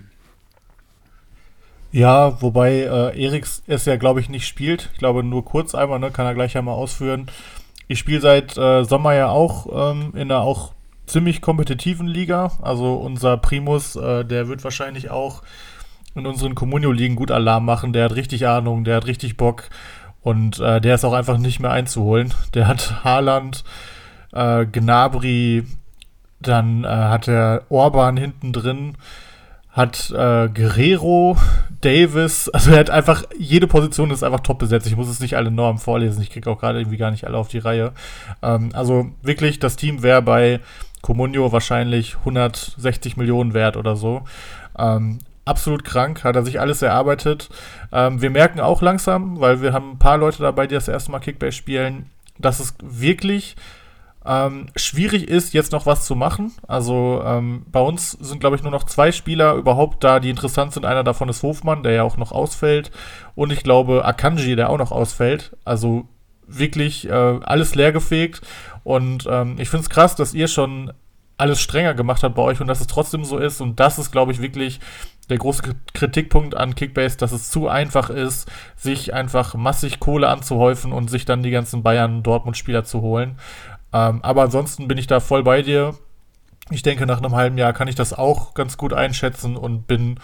Ja, 1.92 2.42
wobei 2.42 2.82
äh, 2.82 3.24
Eriks 3.24 3.64
es 3.68 3.86
ja, 3.86 3.96
glaube 3.96 4.20
ich, 4.20 4.30
nicht 4.30 4.48
spielt. 4.48 4.90
Ich 4.94 5.00
glaube 5.00 5.24
nur 5.24 5.46
kurz 5.46 5.74
einmal, 5.74 6.00
ne, 6.00 6.12
kann 6.12 6.26
er 6.26 6.34
gleich 6.34 6.58
einmal 6.58 6.76
ausführen. 6.76 7.28
Ich 7.88 8.00
spiele 8.00 8.22
seit 8.22 8.58
äh, 8.58 8.84
Sommer 8.84 9.14
ja 9.14 9.30
auch 9.30 9.92
ähm, 9.92 10.12
in 10.14 10.24
einer 10.24 10.42
auch 10.42 10.74
ziemlich 11.06 11.42
kompetitiven 11.42 12.08
Liga. 12.08 12.52
Also 12.62 12.96
unser 12.96 13.38
Primus, 13.38 13.96
äh, 13.96 14.26
der 14.26 14.50
wird 14.50 14.64
wahrscheinlich 14.64 15.10
auch 15.10 15.42
in 16.14 16.26
unseren 16.26 16.56
Communio-Ligen 16.56 17.16
gut 17.16 17.32
Alarm 17.32 17.64
machen. 17.66 17.94
Der 17.94 18.06
hat 18.06 18.16
richtig 18.16 18.48
Ahnung, 18.48 18.84
der 18.84 18.98
hat 18.98 19.08
richtig 19.08 19.38
Bock 19.38 19.70
und 20.22 20.60
äh, 20.60 20.82
der 20.82 20.96
ist 20.96 21.06
auch 21.06 21.14
einfach 21.14 21.38
nicht 21.38 21.62
mehr 21.62 21.72
einzuholen. 21.72 22.34
Der 22.54 22.68
hat 22.68 23.06
Haaland, 23.06 23.64
äh, 24.34 24.66
Gnabry, 24.66 25.64
dann 26.42 26.84
äh, 26.84 26.88
hat 26.88 27.30
er 27.30 27.64
Orban 27.70 28.18
hinten 28.18 28.52
drin 28.52 28.98
hat 29.78 30.10
äh, 30.10 30.50
Guerrero, 30.50 31.38
Davis, 31.82 32.50
also 32.50 32.72
er 32.72 32.80
hat 32.80 32.90
einfach, 32.90 33.24
jede 33.38 33.68
Position 33.68 34.10
ist 34.10 34.24
einfach 34.24 34.40
top 34.40 34.58
besetzt. 34.58 34.88
Ich 34.88 34.96
muss 34.96 35.08
es 35.08 35.20
nicht 35.20 35.38
alle 35.38 35.52
Normen 35.52 35.78
vorlesen, 35.78 36.22
ich 36.24 36.32
kriege 36.32 36.50
auch 36.50 36.60
gerade 36.60 36.80
irgendwie 36.80 36.98
gar 36.98 37.12
nicht 37.12 37.26
alle 37.26 37.38
auf 37.38 37.48
die 37.48 37.60
Reihe. 37.60 37.94
Ähm, 38.42 38.72
also 38.74 39.12
wirklich, 39.22 39.60
das 39.60 39.76
Team 39.76 40.02
wäre 40.02 40.24
bei 40.24 40.60
Comunio 41.04 41.52
wahrscheinlich 41.52 42.18
160 42.18 43.18
Millionen 43.18 43.54
wert 43.54 43.78
oder 43.78 43.96
so. 43.96 44.24
Ähm, 44.80 45.20
absolut 45.46 45.84
krank, 45.84 46.24
hat 46.24 46.36
er 46.36 46.44
sich 46.44 46.60
alles 46.60 46.82
erarbeitet. 46.82 47.50
Ähm, 47.92 48.20
wir 48.20 48.32
merken 48.32 48.60
auch 48.60 48.82
langsam, 48.82 49.40
weil 49.40 49.62
wir 49.62 49.74
haben 49.74 49.92
ein 49.92 50.00
paar 50.00 50.18
Leute 50.18 50.42
dabei, 50.42 50.66
die 50.66 50.74
das 50.76 50.88
erste 50.88 51.12
Mal 51.12 51.20
Kickbase 51.20 51.56
spielen, 51.56 52.10
dass 52.40 52.60
es 52.60 52.74
wirklich 52.82 53.56
ähm, 54.28 54.68
schwierig 54.76 55.28
ist, 55.28 55.54
jetzt 55.54 55.72
noch 55.72 55.86
was 55.86 56.06
zu 56.06 56.16
machen. 56.16 56.52
Also 56.68 57.22
ähm, 57.26 57.66
bei 57.72 57.80
uns 57.80 58.12
sind, 58.12 58.40
glaube 58.40 58.56
ich, 58.56 58.64
nur 58.64 58.72
noch 58.72 58.84
zwei 58.84 59.12
Spieler 59.12 59.56
überhaupt 59.56 60.04
da, 60.04 60.20
die 60.20 60.30
interessant 60.30 60.74
sind. 60.74 60.86
Einer 60.86 61.04
davon 61.04 61.30
ist 61.30 61.44
Hofmann, 61.44 61.84
der 61.84 61.94
ja 61.94 62.04
auch 62.04 62.18
noch 62.18 62.32
ausfällt. 62.32 62.92
Und 63.36 63.52
ich 63.52 63.64
glaube 63.64 64.04
Akanji, 64.06 64.56
der 64.56 64.70
auch 64.70 64.78
noch 64.78 64.92
ausfällt. 64.92 65.56
Also 65.64 66.08
wirklich 66.46 67.10
äh, 67.10 67.12
alles 67.12 67.76
leergefegt. 67.76 68.42
Und 68.84 69.28
ähm, 69.30 69.56
ich 69.60 69.70
finde 69.70 69.84
es 69.84 69.90
krass, 69.90 70.16
dass 70.16 70.34
ihr 70.34 70.48
schon 70.48 70.92
alles 71.38 71.62
strenger 71.62 71.94
gemacht 71.94 72.24
habt 72.24 72.36
bei 72.36 72.42
euch 72.42 72.60
und 72.60 72.68
dass 72.68 72.82
es 72.82 72.88
trotzdem 72.88 73.24
so 73.24 73.38
ist. 73.38 73.62
Und 73.62 73.80
das 73.80 74.00
ist, 74.00 74.12
glaube 74.12 74.32
ich, 74.32 74.42
wirklich 74.42 74.80
der 75.30 75.38
große 75.38 75.76
Kritikpunkt 75.94 76.56
an 76.56 76.76
Kickbase, 76.76 77.18
dass 77.18 77.32
es 77.32 77.52
zu 77.52 77.68
einfach 77.68 78.10
ist, 78.10 78.50
sich 78.76 79.14
einfach 79.14 79.56
massig 79.56 80.00
Kohle 80.00 80.30
anzuhäufen 80.30 80.94
und 80.94 81.10
sich 81.10 81.26
dann 81.26 81.44
die 81.44 81.52
ganzen 81.52 81.84
Bayern-Dortmund-Spieler 81.84 82.86
zu 82.86 83.02
holen. 83.02 83.38
Ähm, 83.98 84.20
aber 84.22 84.44
ansonsten 84.44 84.88
bin 84.88 84.98
ich 84.98 85.08
da 85.08 85.20
voll 85.20 85.44
bei 85.44 85.62
dir. 85.62 85.96
Ich 86.70 86.84
denke, 86.84 87.06
nach 87.06 87.20
einem 87.20 87.34
halben 87.34 87.58
Jahr 87.58 87.74
kann 87.74 87.88
ich 87.88 87.96
das 87.96 88.14
auch 88.14 88.54
ganz 88.54 88.78
gut 88.78 88.94
einschätzen 88.94 89.56
und 89.56 89.88
bin 89.88 90.20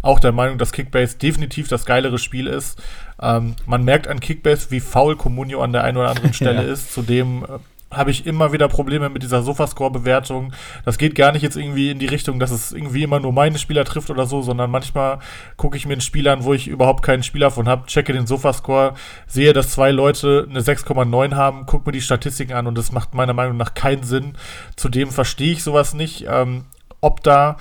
auch 0.00 0.20
der 0.20 0.30
Meinung, 0.30 0.56
dass 0.56 0.72
Kickbase 0.72 1.18
definitiv 1.18 1.66
das 1.66 1.84
geilere 1.84 2.18
Spiel 2.18 2.46
ist. 2.46 2.80
Ähm, 3.20 3.56
man 3.66 3.84
merkt 3.84 4.06
an 4.06 4.20
Kickbase, 4.20 4.70
wie 4.70 4.80
faul 4.80 5.16
Comunio 5.16 5.60
an 5.60 5.72
der 5.72 5.84
einen 5.84 5.96
oder 5.96 6.10
anderen 6.10 6.32
Stelle 6.34 6.64
ja. 6.64 6.72
ist. 6.72 6.92
Zudem 6.92 7.44
äh, 7.44 7.58
habe 7.90 8.10
ich 8.10 8.26
immer 8.26 8.52
wieder 8.52 8.68
Probleme 8.68 9.08
mit 9.08 9.22
dieser 9.22 9.42
Sofascore-Bewertung. 9.42 10.52
Das 10.84 10.98
geht 10.98 11.14
gar 11.14 11.32
nicht 11.32 11.42
jetzt 11.42 11.56
irgendwie 11.56 11.90
in 11.90 11.98
die 11.98 12.06
Richtung, 12.06 12.38
dass 12.38 12.50
es 12.50 12.72
irgendwie 12.72 13.02
immer 13.02 13.18
nur 13.18 13.32
meine 13.32 13.58
Spieler 13.58 13.84
trifft 13.84 14.10
oder 14.10 14.26
so, 14.26 14.42
sondern 14.42 14.70
manchmal 14.70 15.20
gucke 15.56 15.76
ich 15.76 15.86
mir 15.86 15.94
einen 15.94 16.02
Spieler 16.02 16.32
an, 16.32 16.44
wo 16.44 16.52
ich 16.52 16.68
überhaupt 16.68 17.02
keinen 17.02 17.22
Spieler 17.22 17.50
von 17.50 17.66
habe, 17.66 17.86
checke 17.86 18.12
den 18.12 18.26
Sofascore, 18.26 18.94
sehe, 19.26 19.54
dass 19.54 19.70
zwei 19.70 19.90
Leute 19.90 20.46
eine 20.50 20.60
6,9 20.60 21.34
haben, 21.34 21.64
gucke 21.64 21.88
mir 21.88 21.92
die 21.92 22.02
Statistiken 22.02 22.52
an 22.52 22.66
und 22.66 22.76
das 22.76 22.92
macht 22.92 23.14
meiner 23.14 23.34
Meinung 23.34 23.56
nach 23.56 23.72
keinen 23.74 24.02
Sinn. 24.02 24.34
Zudem 24.76 25.10
verstehe 25.10 25.52
ich 25.52 25.62
sowas 25.62 25.94
nicht. 25.94 26.26
Ähm, 26.28 26.64
ob 27.00 27.22
da 27.22 27.56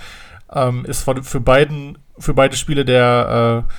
ähm, 0.53 0.85
ist 0.85 1.03
für, 1.03 1.23
für, 1.23 1.39
beiden, 1.39 1.97
für 2.17 2.33
beide 2.33 2.55
Spiele 2.55 2.85
der 2.85 3.65
äh, 3.65 3.73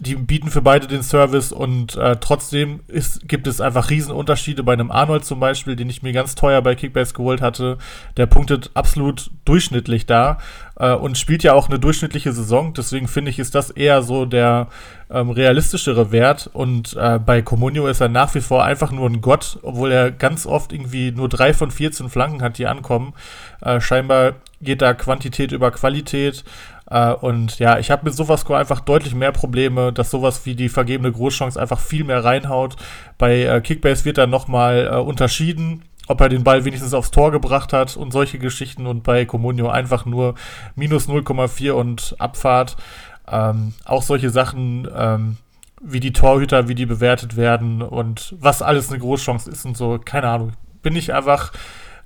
die 0.00 0.14
bieten 0.14 0.50
für 0.50 0.62
beide 0.62 0.86
den 0.86 1.02
Service 1.02 1.52
und 1.52 1.96
äh, 1.96 2.16
trotzdem 2.16 2.80
ist, 2.88 3.28
gibt 3.28 3.46
es 3.46 3.60
einfach 3.60 3.90
Riesenunterschiede 3.90 4.62
bei 4.62 4.72
einem 4.72 4.90
Arnold 4.90 5.24
zum 5.24 5.40
Beispiel, 5.40 5.76
den 5.76 5.90
ich 5.90 6.02
mir 6.02 6.12
ganz 6.12 6.34
teuer 6.34 6.62
bei 6.62 6.74
Kickbase 6.74 7.14
geholt 7.14 7.40
hatte. 7.40 7.78
Der 8.16 8.26
punktet 8.26 8.70
absolut 8.74 9.30
durchschnittlich 9.44 10.06
da 10.06 10.38
äh, 10.76 10.92
und 10.92 11.18
spielt 11.18 11.42
ja 11.42 11.54
auch 11.54 11.68
eine 11.68 11.78
durchschnittliche 11.78 12.32
Saison. 12.32 12.74
Deswegen 12.74 13.08
finde 13.08 13.30
ich, 13.30 13.38
ist 13.38 13.54
das 13.54 13.70
eher 13.70 14.02
so 14.02 14.24
der 14.24 14.68
ähm, 15.10 15.30
realistischere 15.30 16.10
Wert. 16.10 16.50
Und 16.52 16.96
äh, 16.96 17.18
bei 17.18 17.42
Comunio 17.42 17.86
ist 17.86 18.00
er 18.00 18.08
nach 18.08 18.34
wie 18.34 18.40
vor 18.40 18.64
einfach 18.64 18.90
nur 18.90 19.08
ein 19.08 19.20
Gott, 19.20 19.58
obwohl 19.62 19.92
er 19.92 20.10
ganz 20.10 20.46
oft 20.46 20.72
irgendwie 20.72 21.12
nur 21.12 21.28
drei 21.28 21.54
von 21.54 21.70
14 21.70 22.08
Flanken 22.08 22.42
hat, 22.42 22.58
die 22.58 22.66
ankommen. 22.66 23.14
Äh, 23.60 23.80
scheinbar 23.80 24.34
geht 24.60 24.82
da 24.82 24.94
Quantität 24.94 25.52
über 25.52 25.70
Qualität. 25.70 26.44
Äh, 26.92 27.14
und 27.14 27.58
ja, 27.58 27.78
ich 27.78 27.90
habe 27.90 28.04
mit 28.04 28.14
Sofascore 28.14 28.58
einfach 28.58 28.80
deutlich 28.80 29.14
mehr 29.14 29.32
Probleme, 29.32 29.92
dass 29.92 30.10
sowas 30.10 30.44
wie 30.44 30.54
die 30.54 30.68
vergebene 30.68 31.10
Großchance 31.10 31.60
einfach 31.60 31.80
viel 31.80 32.04
mehr 32.04 32.22
reinhaut. 32.22 32.76
Bei 33.16 33.42
äh, 33.42 33.60
Kickbase 33.62 34.04
wird 34.04 34.18
dann 34.18 34.30
nochmal 34.30 34.90
äh, 34.92 34.96
unterschieden, 34.96 35.84
ob 36.06 36.20
er 36.20 36.28
den 36.28 36.44
Ball 36.44 36.66
wenigstens 36.66 36.92
aufs 36.92 37.10
Tor 37.10 37.30
gebracht 37.30 37.72
hat 37.72 37.96
und 37.96 38.12
solche 38.12 38.38
Geschichten 38.38 38.86
und 38.86 39.04
bei 39.04 39.24
Comunio 39.24 39.70
einfach 39.70 40.04
nur 40.04 40.34
minus 40.74 41.08
0,4 41.08 41.70
und 41.70 42.14
Abfahrt. 42.18 42.76
Ähm, 43.26 43.72
auch 43.86 44.02
solche 44.02 44.28
Sachen, 44.28 44.86
ähm, 44.94 45.36
wie 45.80 46.00
die 46.00 46.12
Torhüter, 46.12 46.68
wie 46.68 46.74
die 46.74 46.86
bewertet 46.86 47.36
werden 47.36 47.80
und 47.80 48.34
was 48.38 48.60
alles 48.60 48.90
eine 48.90 48.98
Großchance 48.98 49.50
ist 49.50 49.64
und 49.64 49.76
so, 49.76 49.98
keine 50.04 50.28
Ahnung. 50.28 50.52
Bin 50.82 50.94
ich 50.94 51.14
einfach 51.14 51.52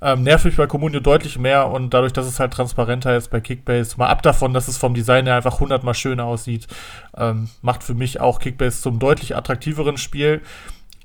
ähm, 0.07 0.23
nervt 0.23 0.57
bei 0.57 0.69
Comunio 0.69 1.01
deutlich 1.01 1.37
mehr 1.37 1.69
und 1.69 1.93
dadurch, 1.93 2.13
dass 2.13 2.27
es 2.27 2.39
halt 2.39 2.53
transparenter 2.53 3.17
ist 3.17 3.29
bei 3.29 3.41
Kickbase, 3.41 3.97
mal 3.97 4.07
ab 4.07 4.23
davon, 4.23 4.55
dass 4.55 4.69
es 4.69 4.79
vom 4.79 4.95
Design 4.95 5.27
her 5.27 5.35
einfach 5.35 5.59
hundertmal 5.59 5.95
schöner 5.95 6.27
aussieht, 6.27 6.69
ähm, 7.17 7.49
macht 7.61 7.83
für 7.83 7.95
mich 7.95 8.21
auch 8.21 8.39
Kickbase 8.39 8.81
zum 8.81 9.01
deutlich 9.01 9.35
attraktiveren 9.35 9.97
Spiel. 9.97 10.43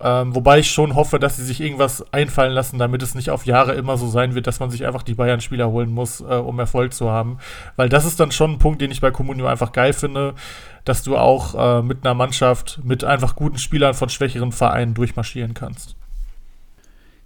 Ähm, 0.03 0.35
wobei 0.35 0.59
ich 0.59 0.71
schon 0.71 0.95
hoffe, 0.95 1.17
dass 1.19 1.37
sie 1.37 1.43
sich 1.43 1.61
irgendwas 1.61 2.13
einfallen 2.13 2.53
lassen, 2.53 2.77
damit 2.77 3.01
es 3.01 3.15
nicht 3.15 3.31
auf 3.31 3.45
Jahre 3.45 3.73
immer 3.73 3.97
so 3.97 4.07
sein 4.07 4.35
wird, 4.35 4.45
dass 4.45 4.59
man 4.59 4.69
sich 4.69 4.85
einfach 4.85 5.03
die 5.03 5.15
Bayern-Spieler 5.15 5.69
holen 5.69 5.91
muss, 5.91 6.21
äh, 6.21 6.23
um 6.23 6.59
Erfolg 6.59 6.93
zu 6.93 7.09
haben. 7.09 7.39
Weil 7.75 7.89
das 7.89 8.05
ist 8.05 8.19
dann 8.19 8.31
schon 8.31 8.53
ein 8.53 8.59
Punkt, 8.59 8.81
den 8.81 8.91
ich 8.91 9.01
bei 9.01 9.11
Comunio 9.11 9.47
einfach 9.47 9.71
geil 9.71 9.93
finde, 9.93 10.35
dass 10.85 11.03
du 11.03 11.17
auch 11.17 11.55
äh, 11.55 11.81
mit 11.81 12.03
einer 12.03 12.13
Mannschaft, 12.13 12.79
mit 12.83 13.03
einfach 13.03 13.35
guten 13.35 13.57
Spielern 13.57 13.93
von 13.93 14.09
schwächeren 14.09 14.51
Vereinen 14.51 14.93
durchmarschieren 14.93 15.53
kannst. 15.53 15.95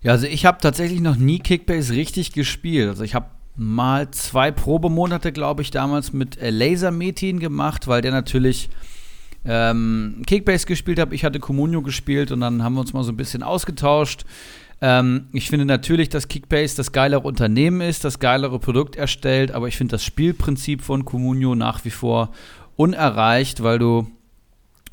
Ja, 0.06 0.12
also 0.12 0.28
ich 0.28 0.46
habe 0.46 0.60
tatsächlich 0.62 1.02
noch 1.02 1.16
nie 1.16 1.40
Kickbase 1.40 1.94
richtig 1.94 2.32
gespielt. 2.32 2.90
Also 2.90 3.04
ich 3.04 3.16
habe 3.16 3.26
mal 3.56 4.12
zwei 4.12 4.52
Probemonate, 4.52 5.32
glaube 5.32 5.64
ich, 5.64 5.72
damals 5.72 6.14
mit 6.14 6.38
äh, 6.38 6.52
Laser 6.52 6.92
Metin 6.92 7.40
gemacht, 7.40 7.88
weil 7.88 8.04
der 8.04 8.12
natürlich 8.12 8.70
ähm, 9.46 10.22
Kickbase 10.28 10.68
gespielt 10.68 11.00
hat. 11.00 11.12
Ich 11.12 11.26
hatte 11.26 11.40
Comunio 11.40 11.82
gespielt 11.82 12.32
und 12.32 12.42
dann 12.42 12.62
haben 12.62 12.76
wir 12.76 12.82
uns 12.82 12.94
mal 12.94 13.04
so 13.04 13.12
ein 13.12 13.18
bisschen 13.18 13.42
ausgetauscht. 13.42 14.26
Ähm, 14.80 15.26
ich 15.34 15.50
finde 15.50 15.66
natürlich, 15.66 16.10
dass 16.10 16.28
Kickbase 16.28 16.78
das 16.78 16.92
geilere 16.92 17.22
Unternehmen 17.22 17.82
ist, 17.82 18.04
das 18.04 18.20
geilere 18.20 18.60
Produkt 18.60 18.96
erstellt, 18.96 19.54
aber 19.54 19.68
ich 19.70 19.76
finde 19.76 19.94
das 19.94 20.04
Spielprinzip 20.04 20.84
von 20.84 21.04
Comunio 21.06 21.56
nach 21.56 21.84
wie 21.84 21.90
vor 21.90 22.30
unerreicht, 22.76 23.64
weil 23.64 23.80
du 23.80 24.06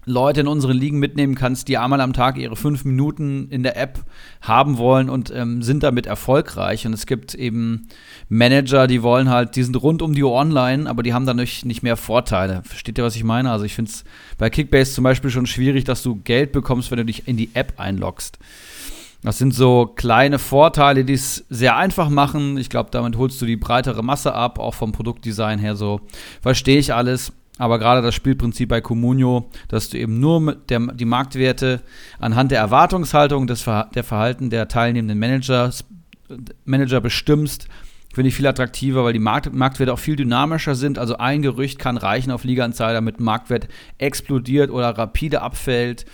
Leute 0.05 0.41
in 0.41 0.49
unseren 0.49 0.77
Ligen 0.77 0.99
mitnehmen 0.99 1.35
kannst, 1.35 1.69
die 1.69 1.79
einmal 1.79 2.01
am 2.01 2.13
Tag 2.13 2.37
ihre 2.37 2.57
fünf 2.57 2.85
Minuten 2.85 3.49
in 3.51 3.63
der 3.63 3.77
App 3.77 4.01
haben 4.41 4.77
wollen 4.77 5.09
und 5.09 5.33
ähm, 5.35 5.63
sind 5.63 5.83
damit 5.85 6.07
erfolgreich. 6.07 6.87
Und 6.87 6.93
es 6.93 7.07
gibt 7.07 7.35
eben 7.35 7.87
Manager, 8.29 8.89
die 8.89 9.03
wollen 9.03 9.31
halt, 9.31 9.55
die 9.55 9.63
sind 9.63 9.81
rund 9.81 10.03
um 10.03 10.15
die 10.15 10.25
Uhr 10.25 10.33
online, 10.33 10.91
aber 10.91 11.03
die 11.05 11.15
haben 11.15 11.27
dadurch 11.27 11.65
nicht 11.65 11.83
mehr 11.83 11.97
Vorteile. 11.97 12.63
Versteht 12.65 12.99
ihr, 12.99 13.05
was 13.05 13.15
ich 13.15 13.25
meine? 13.25 13.51
Also 13.51 13.65
ich 13.65 13.75
finde 13.75 13.91
es 13.91 14.05
bei 14.39 14.51
Kickbase 14.51 14.93
zum 14.93 15.05
Beispiel 15.05 15.31
schon 15.31 15.47
schwierig, 15.47 15.85
dass 15.85 16.03
du 16.03 16.17
Geld 16.17 16.51
bekommst, 16.51 16.91
wenn 16.91 16.99
du 16.99 17.05
dich 17.05 17.29
in 17.29 17.37
die 17.37 17.51
App 17.55 17.75
einloggst. 17.77 18.39
Das 19.23 19.39
sind 19.39 19.55
so 19.55 19.87
kleine 19.87 20.41
Vorteile, 20.41 21.05
die 21.05 21.13
es 21.13 21.45
sehr 21.49 21.77
einfach 21.77 22.09
machen. 22.09 22.59
Ich 22.59 22.69
glaube, 22.69 22.91
damit 22.91 23.17
holst 23.17 23.41
du 23.41 23.47
die 23.47 23.57
breitere 23.57 24.03
Masse 24.03 24.35
ab, 24.35 24.59
auch 24.59 24.75
vom 24.75 24.91
Produktdesign 24.91 25.61
her 25.61 25.77
so. 25.77 26.01
Verstehe 26.41 26.79
ich 26.79 26.93
alles. 26.93 27.33
Aber 27.59 27.79
gerade 27.79 28.03
das 28.03 28.15
Spielprinzip 28.15 28.71
bei 28.71 28.81
Comunio, 28.81 29.51
dass 29.69 29.91
du 29.91 29.99
eben 29.99 30.21
nur 30.21 30.55
der, 30.55 30.81
die 30.95 31.05
Marktwerte 31.05 31.83
anhand 32.19 32.51
der 32.51 32.61
Erwartungshaltung, 32.61 33.47
des 33.47 33.65
der 33.65 34.05
Verhalten 34.05 34.51
der 34.51 34.69
teilnehmenden 34.69 35.19
Managers, 35.19 35.85
Manager 36.65 37.01
bestimmst, 37.01 37.69
finde 38.15 38.29
ich 38.29 38.35
viel 38.35 38.47
attraktiver, 38.47 39.05
weil 39.05 39.13
die 39.13 39.19
Markt 39.19 39.53
Marktwerte 39.53 39.93
auch 39.93 39.99
viel 39.99 40.17
dynamischer 40.17 40.75
sind. 40.75 40.99
Also 40.99 41.17
ein 41.17 41.43
Gerücht 41.43 41.79
kann 41.79 41.97
reichen 41.97 42.31
auf 42.31 42.45
Liga 42.45 42.65
Insider 42.65 43.01
mit 43.01 43.21
Marktwert 43.21 43.69
explodiert 43.99 44.71
oder 44.71 44.91
rapide 44.91 45.43
abfällt. 45.43 46.05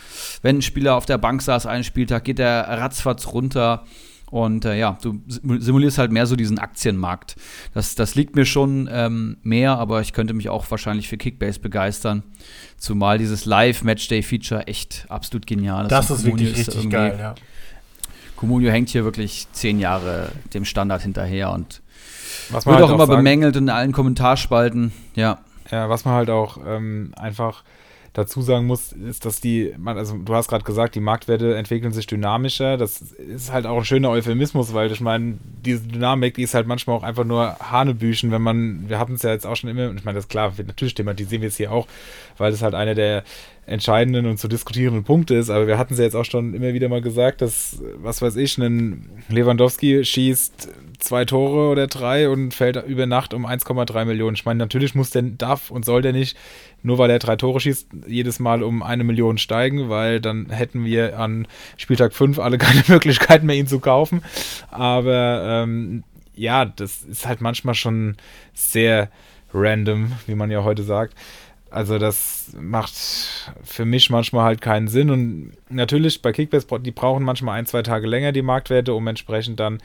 Wenn 0.43 0.59
ein 0.59 0.63
Spieler 0.63 0.95
auf 0.95 1.07
der 1.07 1.19
Bank 1.19 1.43
saß 1.43 1.67
einen 1.67 1.85
Spieltag, 1.85 2.25
geht 2.25 2.39
der 2.39 2.69
ratzfatz 2.69 3.29
runter. 3.29 3.85
Und 4.31 4.65
äh, 4.65 4.79
ja, 4.79 4.99
du 5.03 5.21
simulierst 5.27 5.99
halt 5.99 6.13
mehr 6.13 6.27
so 6.27 6.37
diesen 6.37 6.59
Aktienmarkt. 6.59 7.37
Das, 7.75 7.95
das 7.95 8.15
liegt 8.15 8.37
mir 8.37 8.45
schon 8.45 8.89
ähm, 8.93 9.39
mehr, 9.43 9.79
aber 9.79 10.01
ich 10.01 10.13
könnte 10.13 10.35
mich 10.35 10.49
auch 10.49 10.71
wahrscheinlich 10.71 11.09
für 11.09 11.17
Kickbase 11.17 11.61
begeistern. 11.61 12.23
Zumal 12.77 13.19
dieses 13.19 13.45
Live-Matchday-Feature 13.47 14.67
echt 14.67 15.07
absolut 15.09 15.47
genial 15.47 15.85
ist. 15.85 15.93
Das 15.93 16.11
ist 16.11 16.25
wirklich 16.25 16.59
ist 16.59 16.69
richtig 16.69 16.91
geil, 16.91 17.17
ja. 17.19 17.35
Comunio 18.37 18.71
hängt 18.71 18.89
hier 18.91 19.05
wirklich 19.05 19.49
zehn 19.53 19.81
Jahre 19.81 20.31
dem 20.55 20.65
Standard 20.65 21.03
hinterher 21.03 21.51
und 21.51 21.83
was 22.51 22.67
wird 22.67 22.77
halt 22.77 22.85
auch 22.85 22.91
immer 22.91 23.07
sagen, 23.07 23.19
bemängelt 23.19 23.57
in 23.57 23.69
allen 23.69 23.93
Kommentarspalten. 23.93 24.93
Ja. 25.17 25.39
Ja, 25.71 25.89
was 25.89 26.05
man 26.05 26.15
halt 26.15 26.31
auch 26.31 26.59
ähm, 26.65 27.13
einfach 27.17 27.65
dazu 28.13 28.43
sagen 28.43 28.67
muss, 28.67 28.93
ist, 28.93 29.25
dass 29.25 29.41
die, 29.41 29.75
also 29.85 30.17
du 30.19 30.35
hast 30.35 30.49
gerade 30.49 30.65
gesagt, 30.65 30.95
die 30.95 31.01
Marktwerte 31.01 31.57
entwickeln 31.57 31.93
sich 31.93 32.07
dynamischer. 32.07 32.77
Das 32.77 33.01
ist 33.01 33.53
halt 33.53 33.67
auch 33.67 33.79
ein 33.79 33.85
schöner 33.85 34.11
Euphemismus, 34.11 34.75
weil 34.75 34.91
ich 34.91 35.01
meine, 35.01 35.39
diese 35.65 35.81
Dynamik, 35.81 36.35
die 36.35 36.43
ist 36.43 36.55
halt 36.55 36.67
manchmal 36.67 36.97
auch 36.97 37.03
einfach 37.03 37.25
nur 37.25 37.57
Hanebüchen, 37.59 38.31
wenn 38.31 38.43
man, 38.43 38.89
wir 38.89 38.99
hatten 38.99 39.15
es 39.15 39.23
ja 39.23 39.31
jetzt 39.31 39.47
auch 39.47 39.57
schon 39.57 39.71
immer, 39.71 39.95
ich 39.95 40.05
meine, 40.05 40.17
das 40.17 40.25
ist 40.25 40.31
klar, 40.31 40.53
natürlich 40.67 40.95
thematisieren 40.95 41.43
wir 41.43 41.49
es 41.49 41.57
hier 41.57 41.73
auch, 41.73 41.87
weil 42.39 42.51
das 42.51 42.63
halt 42.63 42.75
einer 42.75 42.95
der 42.95 43.25
entscheidenden 43.69 44.27
und 44.27 44.39
zu 44.39 44.49
diskutierenden 44.49 45.05
Punkte 45.05 45.35
ist, 45.35 45.51
aber 45.51 45.67
wir 45.67 45.79
hatten 45.79 45.93
es 45.93 45.99
ja 45.99 46.07
jetzt 46.07 46.17
auch 46.17 46.25
schon 46.25 46.55
immer 46.55 46.73
wieder 46.73 46.89
mal 46.89 47.03
gesagt, 47.03 47.43
dass, 47.43 47.83
was 47.97 48.23
weiß 48.23 48.37
ich, 48.37 48.57
ein 48.57 49.11
Lewandowski 49.29 50.05
schießt 50.05 50.71
zwei 50.99 51.25
Tore 51.25 51.71
oder 51.71 51.87
drei 51.87 52.29
und 52.29 52.55
fällt 52.55 52.83
über 52.87 53.07
Nacht 53.07 53.35
um 53.35 53.47
1,3 53.47 54.05
Millionen. 54.05 54.35
Ich 54.35 54.45
meine, 54.45 54.59
natürlich 54.59 54.95
muss 54.95 55.11
der, 55.11 55.23
darf 55.23 55.71
und 55.71 55.85
soll 55.85 56.03
der 56.03 56.13
nicht, 56.13 56.37
nur 56.83 56.99
weil 56.99 57.11
er 57.11 57.19
drei 57.19 57.37
Tore 57.37 57.61
schießt, 57.61 57.89
jedes 58.07 58.39
Mal 58.39 58.63
um 58.63 58.83
eine 58.83 59.05
Million 59.05 59.39
steigen, 59.39 59.89
weil 59.89 60.21
dann 60.21 60.51
hätten 60.51 60.85
wir 60.85 61.19
an 61.19 61.47
Spieltag 61.77 62.13
5 62.13 62.39
alle 62.39 62.59
keine 62.59 62.85
Möglichkeit 62.89 63.43
mehr, 63.43 63.57
ihn 63.57 63.67
zu 63.67 63.81
kaufen. 63.81 64.23
Aber 64.71 65.65
ähm, 65.65 66.05
ja, 66.35 66.65
das 66.65 67.03
ist 67.03 67.27
halt 67.27 67.41
manchmal 67.41 67.75
schon 67.75 68.17
sehr 68.55 69.11
random, 69.53 70.13
wie 70.27 70.35
man 70.35 70.51
ja 70.51 70.63
heute 70.63 70.83
sagt. 70.83 71.15
Also 71.71 71.99
das 71.99 72.53
macht 72.59 72.95
für 73.63 73.85
mich 73.85 74.09
manchmal 74.09 74.45
halt 74.45 74.61
keinen 74.61 74.89
Sinn. 74.89 75.11
Und 75.11 75.53
natürlich 75.69 76.23
bei 76.23 76.33
Kickbase, 76.33 76.67
die 76.81 76.91
brauchen 76.91 77.25
manchmal 77.25 77.59
ein, 77.59 77.67
zwei 77.67 77.83
Tage 77.83 78.07
länger 78.07 78.33
die 78.33 78.43
Marktwerte, 78.43 78.95
um 78.95 79.07
entsprechend 79.07 79.61
dann 79.61 79.79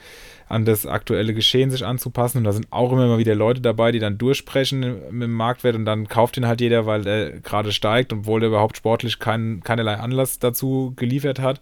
an 0.48 0.64
das 0.64 0.86
aktuelle 0.86 1.34
Geschehen 1.34 1.70
sich 1.70 1.84
anzupassen. 1.84 2.38
Und 2.38 2.44
da 2.44 2.52
sind 2.52 2.68
auch 2.70 2.92
immer 2.92 3.18
wieder 3.18 3.34
Leute 3.34 3.60
dabei, 3.60 3.92
die 3.92 3.98
dann 3.98 4.16
durchsprechen 4.16 4.80
mit 5.10 5.24
dem 5.24 5.34
Marktwert 5.34 5.76
und 5.76 5.84
dann 5.84 6.08
kauft 6.08 6.36
ihn 6.36 6.46
halt 6.46 6.62
jeder, 6.62 6.86
weil 6.86 7.06
er 7.06 7.40
gerade 7.40 7.72
steigt, 7.72 8.12
obwohl 8.12 8.42
er 8.42 8.48
überhaupt 8.48 8.78
sportlich 8.78 9.18
kein, 9.18 9.62
keinerlei 9.62 9.96
Anlass 9.96 10.38
dazu 10.38 10.94
geliefert 10.96 11.38
hat. 11.38 11.60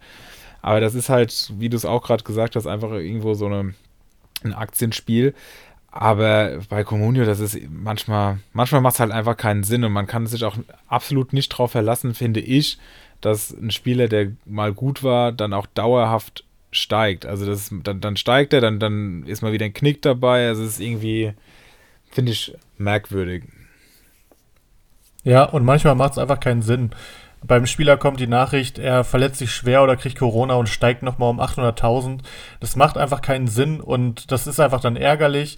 Aber 0.61 0.79
das 0.79 0.95
ist 0.95 1.09
halt, 1.09 1.51
wie 1.57 1.67
du 1.67 1.75
es 1.75 1.83
auch 1.83 2.01
gerade 2.01 2.23
gesagt 2.23 2.55
hast, 2.55 2.67
einfach 2.67 2.91
irgendwo 2.91 3.33
so 3.33 3.47
eine, 3.47 3.73
ein 4.45 4.53
Aktienspiel. 4.53 5.33
Aber 5.95 6.59
bei 6.69 6.83
Comunio, 6.83 7.23
das 7.23 7.39
ist 7.39 7.55
manchmal, 7.69 8.39
manchmal 8.51 8.81
macht 8.81 8.95
es 8.95 8.99
halt 8.99 9.11
einfach 9.11 9.37
keinen 9.37 9.63
Sinn 9.63 9.83
und 9.83 9.91
man 9.91 10.07
kann 10.07 10.25
sich 10.25 10.43
auch 10.43 10.57
absolut 10.87 11.33
nicht 11.33 11.53
darauf 11.53 11.71
verlassen, 11.71 12.15
finde 12.15 12.39
ich, 12.39 12.79
dass 13.21 13.51
ein 13.51 13.69
Spieler, 13.69 14.07
der 14.07 14.31
mal 14.45 14.73
gut 14.73 15.03
war, 15.03 15.31
dann 15.31 15.53
auch 15.53 15.67
dauerhaft 15.67 16.45
steigt. 16.71 17.27
Also 17.27 17.45
das, 17.45 17.71
dann, 17.83 18.01
dann 18.01 18.17
steigt 18.17 18.53
er, 18.53 18.61
dann, 18.61 18.79
dann 18.79 19.23
ist 19.27 19.43
mal 19.43 19.53
wieder 19.53 19.65
ein 19.65 19.73
Knick 19.73 20.01
dabei. 20.01 20.47
Also 20.47 20.63
es 20.63 20.69
ist 20.71 20.79
irgendwie, 20.79 21.33
finde 22.09 22.31
ich, 22.31 22.55
merkwürdig. 22.79 23.43
Ja, 25.23 25.43
und 25.43 25.63
manchmal 25.63 25.93
macht 25.93 26.13
es 26.13 26.17
einfach 26.17 26.39
keinen 26.39 26.63
Sinn. 26.63 26.89
Beim 27.45 27.65
Spieler 27.65 27.97
kommt 27.97 28.19
die 28.19 28.27
Nachricht, 28.27 28.79
er 28.79 29.03
verletzt 29.03 29.39
sich 29.39 29.53
schwer 29.53 29.83
oder 29.83 29.97
kriegt 29.97 30.17
Corona 30.17 30.55
und 30.55 30.69
steigt 30.69 31.03
nochmal 31.03 31.29
um 31.29 31.41
800.000. 31.41 32.19
Das 32.59 32.75
macht 32.75 32.97
einfach 32.97 33.21
keinen 33.21 33.47
Sinn 33.47 33.81
und 33.81 34.31
das 34.31 34.47
ist 34.47 34.59
einfach 34.59 34.79
dann 34.79 34.95
ärgerlich. 34.95 35.57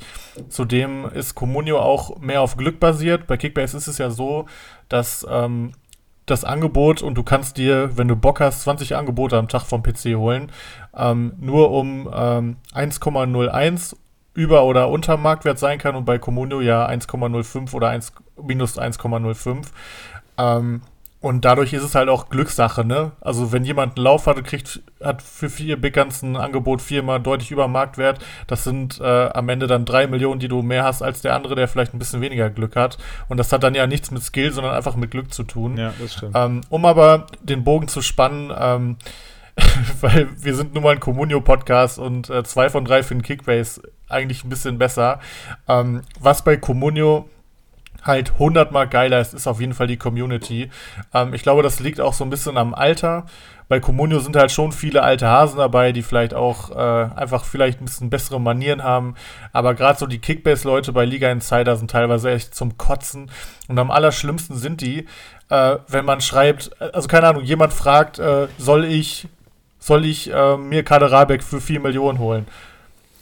Zudem 0.50 1.06
ist 1.06 1.36
Comunio 1.36 1.80
auch 1.80 2.20
mehr 2.20 2.42
auf 2.42 2.58
Glück 2.58 2.80
basiert. 2.80 3.28
Bei 3.28 3.38
Kickbase 3.38 3.78
ist 3.78 3.88
es 3.88 4.00
ja 4.00 4.10
so, 4.10 4.48
dass 4.90 5.26
ähm, 5.30 5.74
das 6.26 6.44
Angebot 6.44 7.04
und 7.04 7.16
du 7.16 7.24
kannst 7.24 7.58
dir, 7.58 7.96
wenn 7.98 8.08
du 8.08 8.16
Bock 8.16 8.40
hast, 8.40 8.64
20 8.64 8.96
Angebote 8.96 9.38
am 9.38 9.48
Tag 9.48 9.64
vom 9.64 9.84
PC 9.84 10.16
holen, 10.16 10.52
ähm, 10.98 11.34
nur 11.40 11.72
um 11.72 12.10
ähm, 12.12 12.58
1,01 12.74 13.96
über- 14.34 14.64
oder 14.64 14.90
unter 14.90 15.18
Marktwert 15.18 15.60
sein 15.60 15.78
kann 15.78 15.96
und 15.96 16.06
bei 16.06 16.18
Comunio 16.18 16.62
ja 16.62 16.88
1,05 16.88 17.74
oder 17.74 17.90
1, 17.90 18.14
minus 18.42 18.78
1,05. 18.80 19.68
Ähm, 20.38 20.82
und 21.26 21.44
dadurch 21.44 21.74
ist 21.74 21.82
es 21.82 21.96
halt 21.96 22.08
auch 22.08 22.30
Glückssache, 22.30 22.86
ne? 22.86 23.14
Also 23.20 23.52
wenn 23.52 23.66
jemand 23.66 23.98
einen 23.98 24.04
Lauf 24.04 24.28
hat 24.28 24.38
und 24.38 24.46
kriegt, 24.46 24.84
hat 25.04 25.24
für 25.24 25.50
vier 25.50 25.82
Big 25.82 25.96
Guns 25.96 26.22
ein 26.22 26.36
Angebot 26.36 26.84
viermal 26.84 27.20
deutlich 27.20 27.50
über 27.50 27.68
Marktwert, 27.68 28.24
das 28.46 28.64
sind 28.64 29.02
äh, 29.02 29.30
am 29.34 29.50
Ende 29.50 29.66
dann 29.66 29.86
drei 29.86 30.06
Millionen, 30.06 30.40
die 30.40 30.48
du 30.48 30.62
mehr 30.62 30.84
hast 30.84 31.02
als 31.02 31.24
der 31.24 31.34
andere, 31.34 31.56
der 31.56 31.68
vielleicht 31.68 31.96
ein 31.96 31.98
bisschen 31.98 32.22
weniger 32.22 32.52
Glück 32.52 32.76
hat. 32.76 33.00
Und 33.28 33.38
das 33.38 33.52
hat 33.52 33.64
dann 33.64 33.74
ja 33.74 33.88
nichts 33.88 34.12
mit 34.12 34.22
Skill, 34.22 34.52
sondern 34.52 34.76
einfach 34.76 34.96
mit 34.96 35.10
Glück 35.10 35.34
zu 35.34 35.42
tun. 35.42 35.78
Ja, 35.78 35.94
das 36.00 36.14
stimmt. 36.14 36.36
Ähm, 36.36 36.62
um 36.70 36.86
aber 36.86 37.26
den 37.42 37.64
Bogen 37.64 37.88
zu 37.88 38.04
spannen, 38.04 38.54
ähm, 38.56 38.98
weil 40.02 40.28
wir 40.38 40.54
sind 40.54 40.76
nun 40.76 40.84
mal 40.84 40.92
ein 40.92 41.00
Communio-Podcast 41.00 41.98
und 41.98 42.30
äh, 42.30 42.44
zwei 42.44 42.70
von 42.70 42.86
drei 42.86 43.02
finden 43.02 43.24
Kickbase 43.24 43.82
eigentlich 44.10 44.44
ein 44.44 44.50
bisschen 44.50 44.78
besser. 44.78 45.20
Ähm, 45.68 46.04
was 46.20 46.44
bei 46.44 46.56
Communio 46.56 47.28
halt 48.06 48.38
hundertmal 48.38 48.88
geiler 48.88 49.20
ist, 49.20 49.34
ist 49.34 49.48
auf 49.48 49.60
jeden 49.60 49.74
Fall 49.74 49.88
die 49.88 49.98
Community. 49.98 50.70
Ähm, 51.14 51.34
ich 51.34 51.44
glaube, 51.44 51.64
das 51.64 51.80
liegt 51.80 52.00
auch 52.00 52.14
so 52.14 52.24
ein 52.24 52.30
bisschen 52.30 52.58
am 52.58 52.74
Alter. 52.74 53.26
Bei 53.68 53.80
Comunio 53.80 54.20
sind 54.20 54.36
halt 54.36 54.52
schon 54.52 54.72
viele 54.72 55.02
alte 55.02 55.28
Hasen 55.28 55.58
dabei, 55.58 55.92
die 55.92 56.04
vielleicht 56.04 56.36
auch 56.36 56.70
äh, 56.70 57.10
einfach 57.16 57.46
vielleicht 57.46 57.82
ein 57.82 57.86
bisschen 57.86 58.12
bessere 58.12 58.40
Manieren 58.40 58.84
haben. 58.84 59.16
Aber 59.54 59.74
gerade 59.74 59.98
so 59.98 60.06
die 60.06 60.20
Kickbase-Leute 60.20 60.94
bei 60.94 61.04
Liga 61.04 61.32
Insider 61.32 61.76
sind 61.76 61.90
teilweise 61.90 62.32
echt 62.32 62.54
zum 62.54 62.78
Kotzen. 62.78 63.32
Und 63.68 63.80
am 63.80 63.90
allerschlimmsten 63.90 64.56
sind 64.56 64.82
die, 64.82 65.08
äh, 65.50 65.78
wenn 65.88 66.06
man 66.06 66.22
schreibt, 66.22 66.80
also 66.80 67.08
keine 67.08 67.28
Ahnung, 67.28 67.44
jemand 67.44 67.74
fragt, 67.74 68.20
äh, 68.20 68.48
soll 68.60 68.86
ich, 68.86 69.28
soll 69.80 70.06
ich 70.06 70.32
äh, 70.32 70.58
mir 70.58 70.84
Kader 70.84 71.12
Rabeck 71.12 71.42
für 71.42 71.60
4 71.60 71.80
Millionen 71.80 72.20
holen? 72.20 72.46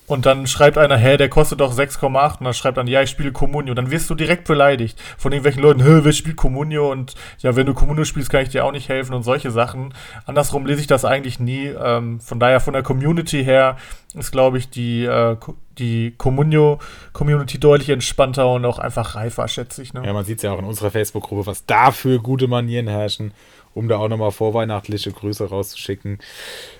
Und 0.05 0.25
dann 0.25 0.47
schreibt 0.47 0.77
einer, 0.77 0.97
hä, 0.97 1.15
der 1.15 1.29
kostet 1.29 1.61
doch 1.61 1.73
6,8. 1.73 2.39
Und 2.39 2.45
dann 2.45 2.53
schreibt 2.53 2.77
dann, 2.77 2.87
ja, 2.87 3.01
ich 3.01 3.09
spiele 3.09 3.31
Comunio. 3.31 3.73
Dann 3.73 3.89
wirst 3.89 4.09
du 4.09 4.15
direkt 4.15 4.45
beleidigt 4.45 4.99
von 5.17 5.31
irgendwelchen 5.31 5.63
Leuten, 5.63 5.81
hä, 5.81 5.99
wer 6.03 6.11
spielt 6.11 6.35
Comunio? 6.35 6.91
Und 6.91 7.15
ja, 7.39 7.55
wenn 7.55 7.65
du 7.65 7.73
Comunio 7.73 8.03
spielst, 8.03 8.29
kann 8.29 8.43
ich 8.43 8.49
dir 8.49 8.65
auch 8.65 8.71
nicht 8.71 8.89
helfen 8.89 9.13
und 9.13 9.23
solche 9.23 9.51
Sachen. 9.51 9.93
Andersrum 10.25 10.65
lese 10.65 10.81
ich 10.81 10.87
das 10.87 11.05
eigentlich 11.05 11.39
nie. 11.39 11.67
Ähm, 11.67 12.19
von 12.19 12.39
daher, 12.39 12.59
von 12.59 12.73
der 12.73 12.83
Community 12.83 13.43
her 13.45 13.77
ist, 14.13 14.31
glaube 14.31 14.57
ich, 14.57 14.69
die, 14.69 15.05
äh, 15.05 15.37
die 15.77 16.13
Comunio-Community 16.17 17.59
deutlich 17.59 17.89
entspannter 17.89 18.51
und 18.51 18.65
auch 18.65 18.79
einfach 18.79 19.15
reifer, 19.15 19.47
schätze 19.47 19.81
ich. 19.81 19.93
Ne? 19.93 20.05
Ja, 20.05 20.13
man 20.13 20.25
sieht 20.25 20.37
es 20.37 20.43
ja 20.43 20.51
auch 20.51 20.59
in 20.59 20.65
unserer 20.65 20.91
Facebook-Gruppe, 20.91 21.45
was 21.45 21.65
da 21.65 21.91
für 21.91 22.19
gute 22.19 22.47
Manieren 22.47 22.87
herrschen, 22.87 23.33
um 23.73 23.87
da 23.87 23.97
auch 23.97 24.09
nochmal 24.09 24.31
vorweihnachtliche 24.31 25.11
Grüße 25.11 25.49
rauszuschicken. 25.49 26.19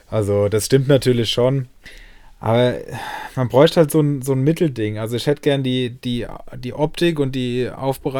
Also, 0.10 0.50
das 0.50 0.66
stimmt 0.66 0.90
natürlich 0.90 1.32
schon. 1.32 1.70
Aber 2.44 2.76
man 3.38 3.48
bräuchte 3.48 3.80
halt 3.80 3.90
so 3.90 4.02
ein, 4.02 4.22
so 4.22 4.34
ein 4.34 4.42
Mittelding. 4.42 4.98
Also 4.98 5.16
ich 5.16 5.28
hätte 5.28 5.40
gern 5.40 5.64
die, 5.64 5.92
die, 5.92 6.28
die 6.58 6.74
Optik 6.74 7.18
und 7.22 7.36
die, 7.36 7.72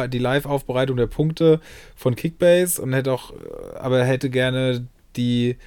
die 0.08 0.18
Live-Aufbereitung 0.18 0.96
der 0.96 1.08
Punkte 1.08 1.60
von 1.94 2.16
Kickbase 2.16 2.80
und 2.80 2.94
hätte 2.94 3.12
auch, 3.12 3.34
aber 3.78 4.02
hätte 4.02 4.30
gerne 4.30 4.86
die, 5.16 5.58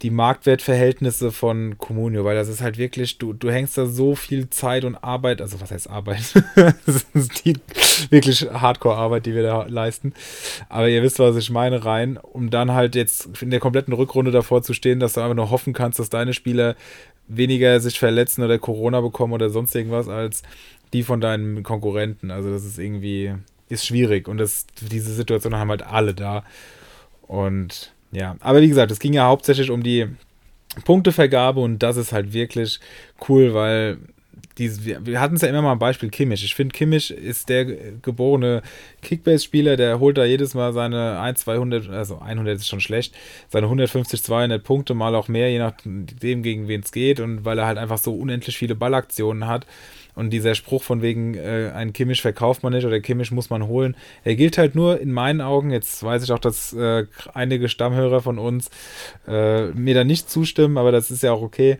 die 0.00 0.08
Marktwertverhältnisse 0.08 1.30
von 1.30 1.76
Comunio, 1.76 2.24
weil 2.24 2.36
das 2.36 2.48
ist 2.48 2.62
halt 2.62 2.78
wirklich, 2.78 3.18
du, 3.18 3.34
du 3.34 3.50
hängst 3.50 3.76
da 3.76 3.84
so 3.84 4.14
viel 4.14 4.48
Zeit 4.48 4.84
und 4.84 4.96
Arbeit, 4.96 5.42
also 5.42 5.60
was 5.60 5.70
heißt 5.70 5.90
Arbeit? 5.90 6.22
das 6.56 7.04
ist 7.12 7.44
die 7.44 7.58
wirklich 8.08 8.48
Hardcore-Arbeit, 8.50 9.26
die 9.26 9.34
wir 9.34 9.42
da 9.42 9.66
leisten. 9.68 10.14
Aber 10.70 10.88
ihr 10.88 11.02
wisst, 11.02 11.18
was 11.18 11.36
ich 11.36 11.50
meine, 11.50 11.84
rein, 11.84 12.16
um 12.16 12.48
dann 12.48 12.72
halt 12.72 12.94
jetzt 12.94 13.42
in 13.42 13.50
der 13.50 13.60
kompletten 13.60 13.92
Rückrunde 13.92 14.30
davor 14.30 14.62
zu 14.62 14.72
stehen, 14.72 15.00
dass 15.00 15.12
du 15.12 15.20
einfach 15.20 15.36
nur 15.36 15.50
hoffen 15.50 15.74
kannst, 15.74 15.98
dass 15.98 16.08
deine 16.08 16.32
Spieler 16.32 16.76
weniger 17.30 17.80
sich 17.80 17.98
verletzen 17.98 18.42
oder 18.42 18.58
Corona 18.58 19.00
bekommen 19.00 19.32
oder 19.32 19.50
sonst 19.50 19.74
irgendwas 19.74 20.08
als 20.08 20.42
die 20.92 21.02
von 21.02 21.20
deinen 21.20 21.62
Konkurrenten. 21.62 22.30
Also 22.30 22.50
das 22.50 22.64
ist 22.64 22.78
irgendwie, 22.78 23.32
ist 23.68 23.86
schwierig 23.86 24.28
und 24.28 24.38
das, 24.38 24.66
diese 24.80 25.12
Situation 25.12 25.54
haben 25.54 25.70
halt 25.70 25.82
alle 25.82 26.14
da. 26.14 26.44
Und 27.22 27.92
ja, 28.12 28.36
aber 28.40 28.60
wie 28.60 28.68
gesagt, 28.68 28.90
es 28.90 28.98
ging 28.98 29.12
ja 29.12 29.26
hauptsächlich 29.26 29.70
um 29.70 29.82
die 29.82 30.08
Punktevergabe 30.84 31.60
und 31.60 31.78
das 31.80 31.96
ist 31.96 32.12
halt 32.12 32.32
wirklich 32.32 32.80
cool, 33.28 33.54
weil 33.54 33.98
dieses, 34.58 34.84
wir, 34.84 35.20
hatten 35.20 35.36
es 35.36 35.42
ja 35.42 35.48
immer 35.48 35.62
mal 35.62 35.72
ein 35.72 35.78
Beispiel 35.78 36.10
Kimmich. 36.10 36.44
Ich 36.44 36.54
finde, 36.54 36.74
Kimmich 36.74 37.10
ist 37.10 37.48
der 37.48 37.64
geborene 37.64 38.62
Kickbase-Spieler, 39.02 39.76
der 39.76 40.00
holt 40.00 40.18
da 40.18 40.24
jedes 40.24 40.54
Mal 40.54 40.72
seine 40.72 41.20
1, 41.20 41.40
200, 41.40 41.88
also 41.88 42.18
100 42.18 42.56
ist 42.56 42.68
schon 42.68 42.80
schlecht, 42.80 43.14
seine 43.48 43.66
150, 43.66 44.22
200 44.22 44.62
Punkte, 44.62 44.94
mal 44.94 45.14
auch 45.14 45.28
mehr, 45.28 45.50
je 45.50 45.58
nachdem, 45.58 46.42
gegen 46.42 46.68
wen 46.68 46.80
es 46.80 46.92
geht 46.92 47.20
und 47.20 47.44
weil 47.44 47.58
er 47.58 47.66
halt 47.66 47.78
einfach 47.78 47.98
so 47.98 48.14
unendlich 48.14 48.56
viele 48.58 48.74
Ballaktionen 48.74 49.46
hat. 49.46 49.66
Und 50.16 50.30
dieser 50.30 50.56
Spruch 50.56 50.82
von 50.82 51.02
wegen, 51.02 51.34
äh, 51.34 51.70
ein 51.74 51.92
Kimmich 51.92 52.20
verkauft 52.20 52.62
man 52.62 52.72
nicht 52.72 52.84
oder 52.84 53.00
Kimmich 53.00 53.30
muss 53.30 53.48
man 53.48 53.66
holen, 53.68 53.96
er 54.24 54.34
gilt 54.34 54.58
halt 54.58 54.74
nur 54.74 55.00
in 55.00 55.12
meinen 55.12 55.40
Augen. 55.40 55.70
Jetzt 55.70 56.02
weiß 56.02 56.24
ich 56.24 56.32
auch, 56.32 56.40
dass 56.40 56.72
äh, 56.72 57.06
einige 57.32 57.68
Stammhörer 57.68 58.20
von 58.20 58.38
uns 58.38 58.70
äh, 59.28 59.66
mir 59.68 59.94
da 59.94 60.04
nicht 60.04 60.28
zustimmen, 60.28 60.76
aber 60.76 60.92
das 60.92 61.10
ist 61.10 61.22
ja 61.22 61.32
auch 61.32 61.42
okay 61.42 61.78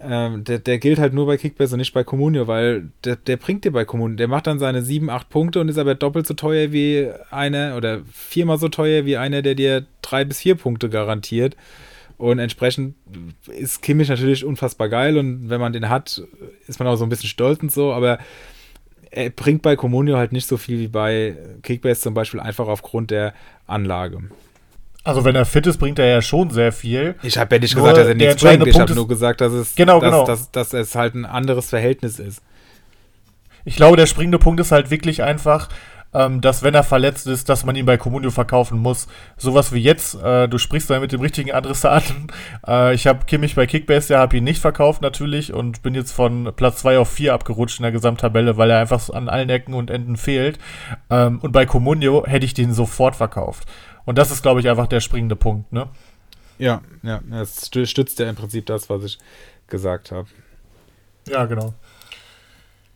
ähm, 0.00 0.44
der, 0.44 0.58
der 0.58 0.78
gilt 0.78 0.98
halt 0.98 1.14
nur 1.14 1.26
bei 1.26 1.36
Kickbase 1.36 1.74
und 1.74 1.78
nicht 1.78 1.94
bei 1.94 2.04
Comunio, 2.04 2.46
weil 2.46 2.88
der, 3.04 3.16
der 3.16 3.36
bringt 3.36 3.64
dir 3.64 3.72
bei 3.72 3.84
Comunio, 3.84 4.16
der 4.16 4.28
macht 4.28 4.46
dann 4.46 4.58
seine 4.58 4.82
7, 4.82 5.08
8 5.08 5.28
Punkte 5.28 5.60
und 5.60 5.68
ist 5.68 5.78
aber 5.78 5.94
doppelt 5.94 6.26
so 6.26 6.34
teuer 6.34 6.72
wie 6.72 7.08
einer 7.30 7.76
oder 7.76 8.00
viermal 8.12 8.58
so 8.58 8.68
teuer 8.68 9.06
wie 9.06 9.16
einer, 9.16 9.42
der 9.42 9.54
dir 9.54 9.86
3 10.02 10.24
bis 10.24 10.40
4 10.40 10.56
Punkte 10.56 10.88
garantiert. 10.90 11.56
Und 12.16 12.38
entsprechend 12.38 12.94
ist 13.48 13.82
Kimmich 13.82 14.08
natürlich 14.08 14.44
unfassbar 14.44 14.88
geil 14.88 15.18
und 15.18 15.48
wenn 15.50 15.60
man 15.60 15.72
den 15.72 15.88
hat, 15.88 16.22
ist 16.66 16.78
man 16.78 16.86
auch 16.86 16.96
so 16.96 17.04
ein 17.04 17.08
bisschen 17.08 17.28
stolz 17.28 17.60
und 17.60 17.72
so, 17.72 17.92
aber 17.92 18.18
er 19.10 19.30
bringt 19.30 19.62
bei 19.62 19.76
Comunio 19.76 20.16
halt 20.16 20.32
nicht 20.32 20.46
so 20.46 20.56
viel 20.56 20.78
wie 20.78 20.88
bei 20.88 21.36
Kickbase 21.62 22.00
zum 22.00 22.14
Beispiel, 22.14 22.40
einfach 22.40 22.66
aufgrund 22.68 23.10
der 23.10 23.34
Anlage. 23.66 24.18
Also 25.04 25.24
wenn 25.24 25.36
er 25.36 25.44
fit 25.44 25.66
ist, 25.66 25.76
bringt 25.76 25.98
er 25.98 26.06
ja 26.06 26.22
schon 26.22 26.48
sehr 26.50 26.72
viel. 26.72 27.14
Ich 27.22 27.36
habe 27.36 27.54
ja 27.54 27.60
nicht 27.60 27.76
nur 27.76 27.84
gesagt, 27.84 27.98
dass 27.98 28.08
er 28.08 28.14
nichts 28.14 28.42
bringt. 28.42 28.66
Ich 28.66 28.80
habe 28.80 28.94
nur 28.94 29.06
gesagt, 29.06 29.40
dass 29.42 29.52
es, 29.52 29.74
genau, 29.74 30.00
dass, 30.00 30.10
genau. 30.10 30.26
Dass, 30.26 30.50
dass, 30.50 30.72
es 30.72 30.94
halt 30.94 31.14
ein 31.14 31.26
anderes 31.26 31.68
Verhältnis 31.68 32.18
ist. 32.18 32.42
Ich 33.66 33.76
glaube, 33.76 33.98
der 33.98 34.06
springende 34.06 34.38
Punkt 34.38 34.60
ist 34.60 34.72
halt 34.72 34.90
wirklich 34.90 35.22
einfach, 35.22 35.68
ähm, 36.14 36.40
dass 36.40 36.62
wenn 36.62 36.74
er 36.74 36.84
verletzt 36.84 37.26
ist, 37.26 37.48
dass 37.48 37.66
man 37.66 37.76
ihn 37.76 37.84
bei 37.84 37.96
Comunio 37.98 38.30
verkaufen 38.30 38.78
muss. 38.78 39.08
Sowas 39.36 39.72
wie 39.72 39.80
jetzt, 39.80 40.14
äh, 40.22 40.48
du 40.48 40.56
sprichst 40.58 40.88
da 40.88 41.00
mit 41.00 41.12
dem 41.12 41.20
richtigen 41.20 41.52
Adressaten. 41.52 42.28
Äh, 42.66 42.94
ich 42.94 43.06
habe 43.06 43.26
Kimmich 43.26 43.56
bei 43.56 43.66
Kickbase, 43.66 44.14
ja, 44.14 44.20
habe 44.20 44.38
ihn 44.38 44.44
nicht 44.44 44.60
verkauft 44.60 45.02
natürlich 45.02 45.52
und 45.52 45.82
bin 45.82 45.94
jetzt 45.94 46.12
von 46.12 46.50
Platz 46.56 46.78
2 46.78 46.98
auf 46.98 47.10
4 47.10 47.34
abgerutscht 47.34 47.78
in 47.78 47.82
der 47.82 47.92
Gesamttabelle, 47.92 48.56
weil 48.56 48.70
er 48.70 48.78
einfach 48.78 49.10
an 49.10 49.28
allen 49.28 49.50
Ecken 49.50 49.74
und 49.74 49.90
Enden 49.90 50.16
fehlt. 50.16 50.58
Ähm, 51.10 51.40
und 51.42 51.52
bei 51.52 51.66
Comunio 51.66 52.24
hätte 52.26 52.46
ich 52.46 52.54
den 52.54 52.72
sofort 52.72 53.16
verkauft. 53.16 53.66
Und 54.04 54.18
das 54.18 54.30
ist, 54.30 54.42
glaube 54.42 54.60
ich, 54.60 54.68
einfach 54.68 54.86
der 54.86 55.00
springende 55.00 55.36
Punkt, 55.36 55.72
ne? 55.72 55.88
Ja, 56.58 56.82
ja, 57.02 57.20
es 57.40 57.70
stützt 57.84 58.18
ja 58.18 58.28
im 58.28 58.36
Prinzip 58.36 58.66
das, 58.66 58.88
was 58.88 59.02
ich 59.04 59.18
gesagt 59.66 60.12
habe. 60.12 60.28
Ja, 61.28 61.46
genau. 61.46 61.74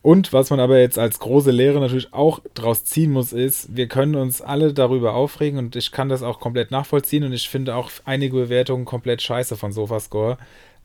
Und 0.00 0.32
was 0.32 0.50
man 0.50 0.60
aber 0.60 0.78
jetzt 0.78 0.98
als 0.98 1.18
große 1.18 1.50
Lehre 1.50 1.80
natürlich 1.80 2.14
auch 2.14 2.40
draus 2.54 2.84
ziehen 2.84 3.10
muss, 3.10 3.32
ist, 3.32 3.74
wir 3.76 3.88
können 3.88 4.14
uns 4.14 4.40
alle 4.40 4.72
darüber 4.72 5.14
aufregen 5.14 5.58
und 5.58 5.76
ich 5.76 5.90
kann 5.90 6.08
das 6.08 6.22
auch 6.22 6.38
komplett 6.38 6.70
nachvollziehen 6.70 7.24
und 7.24 7.32
ich 7.32 7.48
finde 7.48 7.74
auch 7.74 7.90
einige 8.04 8.34
Bewertungen 8.36 8.84
komplett 8.84 9.22
scheiße 9.22 9.56
von 9.56 9.72
Sofascore. 9.72 10.38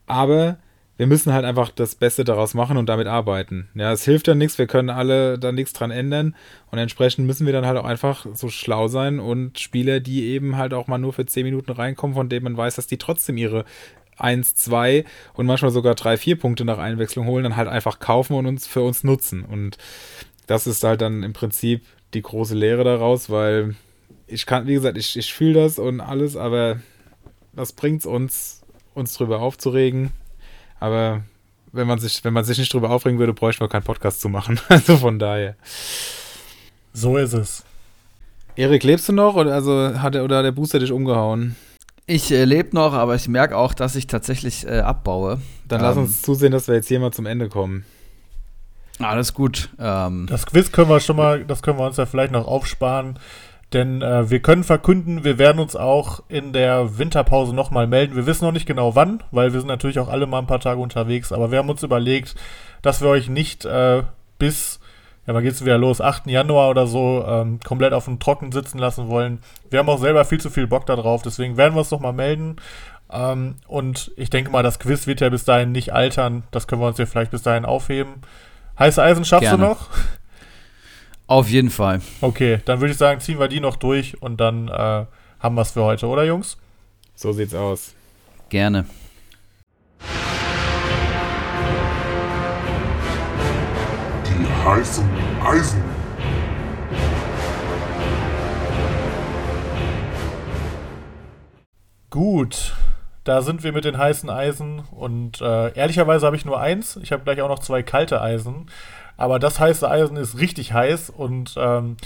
Aber 0.06 0.58
wir 0.96 1.06
müssen 1.06 1.32
halt 1.32 1.44
einfach 1.44 1.70
das 1.70 1.96
Beste 1.96 2.22
daraus 2.24 2.54
machen 2.54 2.76
und 2.76 2.88
damit 2.88 3.06
arbeiten. 3.06 3.68
Ja, 3.74 3.92
es 3.92 4.04
hilft 4.04 4.28
ja 4.28 4.34
nichts, 4.34 4.58
wir 4.58 4.66
können 4.66 4.90
alle 4.90 5.38
da 5.38 5.50
nichts 5.50 5.72
dran 5.72 5.90
ändern 5.90 6.36
und 6.70 6.78
entsprechend 6.78 7.26
müssen 7.26 7.46
wir 7.46 7.52
dann 7.52 7.66
halt 7.66 7.78
auch 7.78 7.84
einfach 7.84 8.26
so 8.32 8.48
schlau 8.48 8.88
sein 8.88 9.18
und 9.18 9.58
Spieler, 9.58 10.00
die 10.00 10.26
eben 10.26 10.56
halt 10.56 10.72
auch 10.72 10.86
mal 10.86 10.98
nur 10.98 11.12
für 11.12 11.26
10 11.26 11.44
Minuten 11.44 11.72
reinkommen, 11.72 12.14
von 12.14 12.28
denen 12.28 12.44
man 12.44 12.56
weiß, 12.56 12.76
dass 12.76 12.86
die 12.86 12.98
trotzdem 12.98 13.36
ihre 13.36 13.64
1, 14.16 14.54
2 14.54 15.04
und 15.34 15.46
manchmal 15.46 15.72
sogar 15.72 15.96
3, 15.96 16.16
4 16.16 16.38
Punkte 16.38 16.64
nach 16.64 16.78
Einwechslung 16.78 17.26
holen, 17.26 17.42
dann 17.42 17.56
halt 17.56 17.68
einfach 17.68 17.98
kaufen 17.98 18.34
und 18.34 18.46
uns 18.46 18.66
für 18.66 18.82
uns 18.82 19.02
nutzen. 19.02 19.44
Und 19.44 19.78
das 20.46 20.68
ist 20.68 20.84
halt 20.84 21.00
dann 21.00 21.24
im 21.24 21.32
Prinzip 21.32 21.84
die 22.12 22.22
große 22.22 22.54
Lehre 22.54 22.84
daraus, 22.84 23.28
weil 23.30 23.74
ich 24.28 24.46
kann, 24.46 24.68
wie 24.68 24.74
gesagt, 24.74 24.96
ich, 24.96 25.16
ich 25.16 25.34
fühle 25.34 25.54
das 25.54 25.80
und 25.80 26.00
alles, 26.00 26.36
aber 26.36 26.80
was 27.52 27.72
bringt 27.72 28.00
es 28.00 28.06
uns, 28.06 28.62
uns 28.94 29.14
drüber 29.14 29.40
aufzuregen? 29.40 30.12
Aber 30.84 31.22
wenn 31.72 31.86
man 31.86 31.98
sich, 31.98 32.22
wenn 32.24 32.34
man 32.34 32.44
sich 32.44 32.58
nicht 32.58 32.72
drüber 32.72 32.90
aufregen 32.90 33.18
würde, 33.18 33.32
bräuchte 33.32 33.62
man 33.62 33.70
keinen 33.70 33.84
Podcast 33.84 34.20
zu 34.20 34.28
machen. 34.28 34.60
Also 34.68 34.98
von 34.98 35.18
daher. 35.18 35.56
So 36.92 37.16
ist 37.16 37.32
es. 37.32 37.64
Erik, 38.54 38.84
lebst 38.84 39.08
du 39.08 39.14
noch 39.14 39.34
oder, 39.34 39.54
also 39.54 39.98
hat 39.98 40.14
er, 40.14 40.24
oder 40.24 40.38
hat 40.38 40.44
der 40.44 40.52
Booster 40.52 40.78
dich 40.78 40.92
umgehauen? 40.92 41.56
Ich 42.06 42.30
äh, 42.30 42.44
lebe 42.44 42.76
noch, 42.76 42.92
aber 42.92 43.14
ich 43.14 43.28
merke 43.28 43.56
auch, 43.56 43.72
dass 43.72 43.96
ich 43.96 44.06
tatsächlich 44.06 44.66
äh, 44.66 44.80
abbaue. 44.80 45.40
Dann 45.66 45.80
ähm, 45.80 45.86
lass 45.86 45.96
uns 45.96 46.20
zusehen, 46.20 46.52
dass 46.52 46.68
wir 46.68 46.74
jetzt 46.74 46.88
hier 46.88 47.00
mal 47.00 47.12
zum 47.12 47.24
Ende 47.24 47.48
kommen. 47.48 47.86
Alles 48.98 49.32
gut. 49.32 49.70
Ähm, 49.78 50.26
das 50.28 50.44
Quiz 50.44 50.70
können 50.70 50.90
wir 50.90 51.00
schon 51.00 51.16
mal, 51.16 51.44
das 51.46 51.62
können 51.62 51.78
wir 51.78 51.86
uns 51.86 51.96
ja 51.96 52.04
vielleicht 52.04 52.30
noch 52.30 52.46
aufsparen. 52.46 53.18
Denn 53.74 54.02
äh, 54.02 54.30
wir 54.30 54.40
können 54.40 54.62
verkünden, 54.62 55.24
wir 55.24 55.36
werden 55.36 55.58
uns 55.58 55.74
auch 55.74 56.22
in 56.28 56.52
der 56.52 56.96
Winterpause 56.96 57.52
nochmal 57.52 57.88
melden. 57.88 58.14
Wir 58.14 58.24
wissen 58.24 58.44
noch 58.44 58.52
nicht 58.52 58.66
genau 58.66 58.94
wann, 58.94 59.22
weil 59.32 59.52
wir 59.52 59.58
sind 59.58 59.66
natürlich 59.66 59.98
auch 59.98 60.08
alle 60.08 60.26
mal 60.26 60.38
ein 60.38 60.46
paar 60.46 60.60
Tage 60.60 60.80
unterwegs. 60.80 61.32
Aber 61.32 61.50
wir 61.50 61.58
haben 61.58 61.68
uns 61.68 61.82
überlegt, 61.82 62.36
dass 62.82 63.02
wir 63.02 63.08
euch 63.08 63.28
nicht 63.28 63.64
äh, 63.64 64.04
bis, 64.38 64.78
ja, 65.26 65.34
wann 65.34 65.42
geht 65.42 65.54
es 65.54 65.64
wieder 65.64 65.76
los, 65.76 66.00
8. 66.00 66.28
Januar 66.28 66.70
oder 66.70 66.86
so, 66.86 67.24
ähm, 67.26 67.58
komplett 67.64 67.92
auf 67.92 68.04
dem 68.04 68.20
Trocken 68.20 68.52
sitzen 68.52 68.78
lassen 68.78 69.08
wollen. 69.08 69.40
Wir 69.70 69.80
haben 69.80 69.88
auch 69.88 69.98
selber 69.98 70.24
viel 70.24 70.40
zu 70.40 70.50
viel 70.50 70.68
Bock 70.68 70.86
darauf. 70.86 71.22
Deswegen 71.22 71.56
werden 71.56 71.74
wir 71.74 71.80
uns 71.80 71.90
nochmal 71.90 72.12
melden. 72.12 72.56
Ähm, 73.12 73.56
und 73.66 74.12
ich 74.16 74.30
denke 74.30 74.52
mal, 74.52 74.62
das 74.62 74.78
Quiz 74.78 75.08
wird 75.08 75.20
ja 75.20 75.30
bis 75.30 75.44
dahin 75.44 75.72
nicht 75.72 75.92
altern. 75.92 76.44
Das 76.52 76.68
können 76.68 76.80
wir 76.80 76.86
uns 76.86 76.98
ja 76.98 77.06
vielleicht 77.06 77.32
bis 77.32 77.42
dahin 77.42 77.64
aufheben. 77.64 78.22
Heiße 78.78 79.02
Eisen 79.02 79.24
schaffst 79.24 79.48
Gerne. 79.48 79.64
du 79.64 79.70
noch? 79.70 79.88
Auf 81.26 81.48
jeden 81.48 81.70
Fall. 81.70 82.02
Okay, 82.20 82.60
dann 82.66 82.80
würde 82.80 82.92
ich 82.92 82.98
sagen, 82.98 83.20
ziehen 83.20 83.38
wir 83.38 83.48
die 83.48 83.60
noch 83.60 83.76
durch 83.76 84.20
und 84.20 84.38
dann 84.38 84.68
äh, 84.68 85.06
haben 85.40 85.54
wir 85.54 85.62
es 85.62 85.70
für 85.70 85.82
heute, 85.82 86.06
oder 86.06 86.24
Jungs? 86.24 86.58
So 87.14 87.32
sieht's 87.32 87.54
aus. 87.54 87.94
Gerne. 88.50 88.84
Die 94.26 94.68
heißen 94.68 95.08
Eisen. 95.42 95.82
Gut, 102.10 102.76
da 103.24 103.40
sind 103.40 103.64
wir 103.64 103.72
mit 103.72 103.84
den 103.84 103.96
heißen 103.96 104.28
Eisen 104.28 104.80
und 104.90 105.40
äh, 105.40 105.72
ehrlicherweise 105.74 106.26
habe 106.26 106.36
ich 106.36 106.44
nur 106.44 106.60
eins. 106.60 106.96
Ich 107.02 107.12
habe 107.12 107.24
gleich 107.24 107.40
auch 107.40 107.48
noch 107.48 107.58
zwei 107.60 107.82
kalte 107.82 108.20
Eisen. 108.20 108.66
Aber 109.16 109.38
das 109.38 109.60
heiße 109.60 109.88
Eisen 109.88 110.16
ist 110.16 110.38
richtig 110.38 110.72
heiß 110.72 111.10
und 111.10 111.54
ähm, 111.56 111.96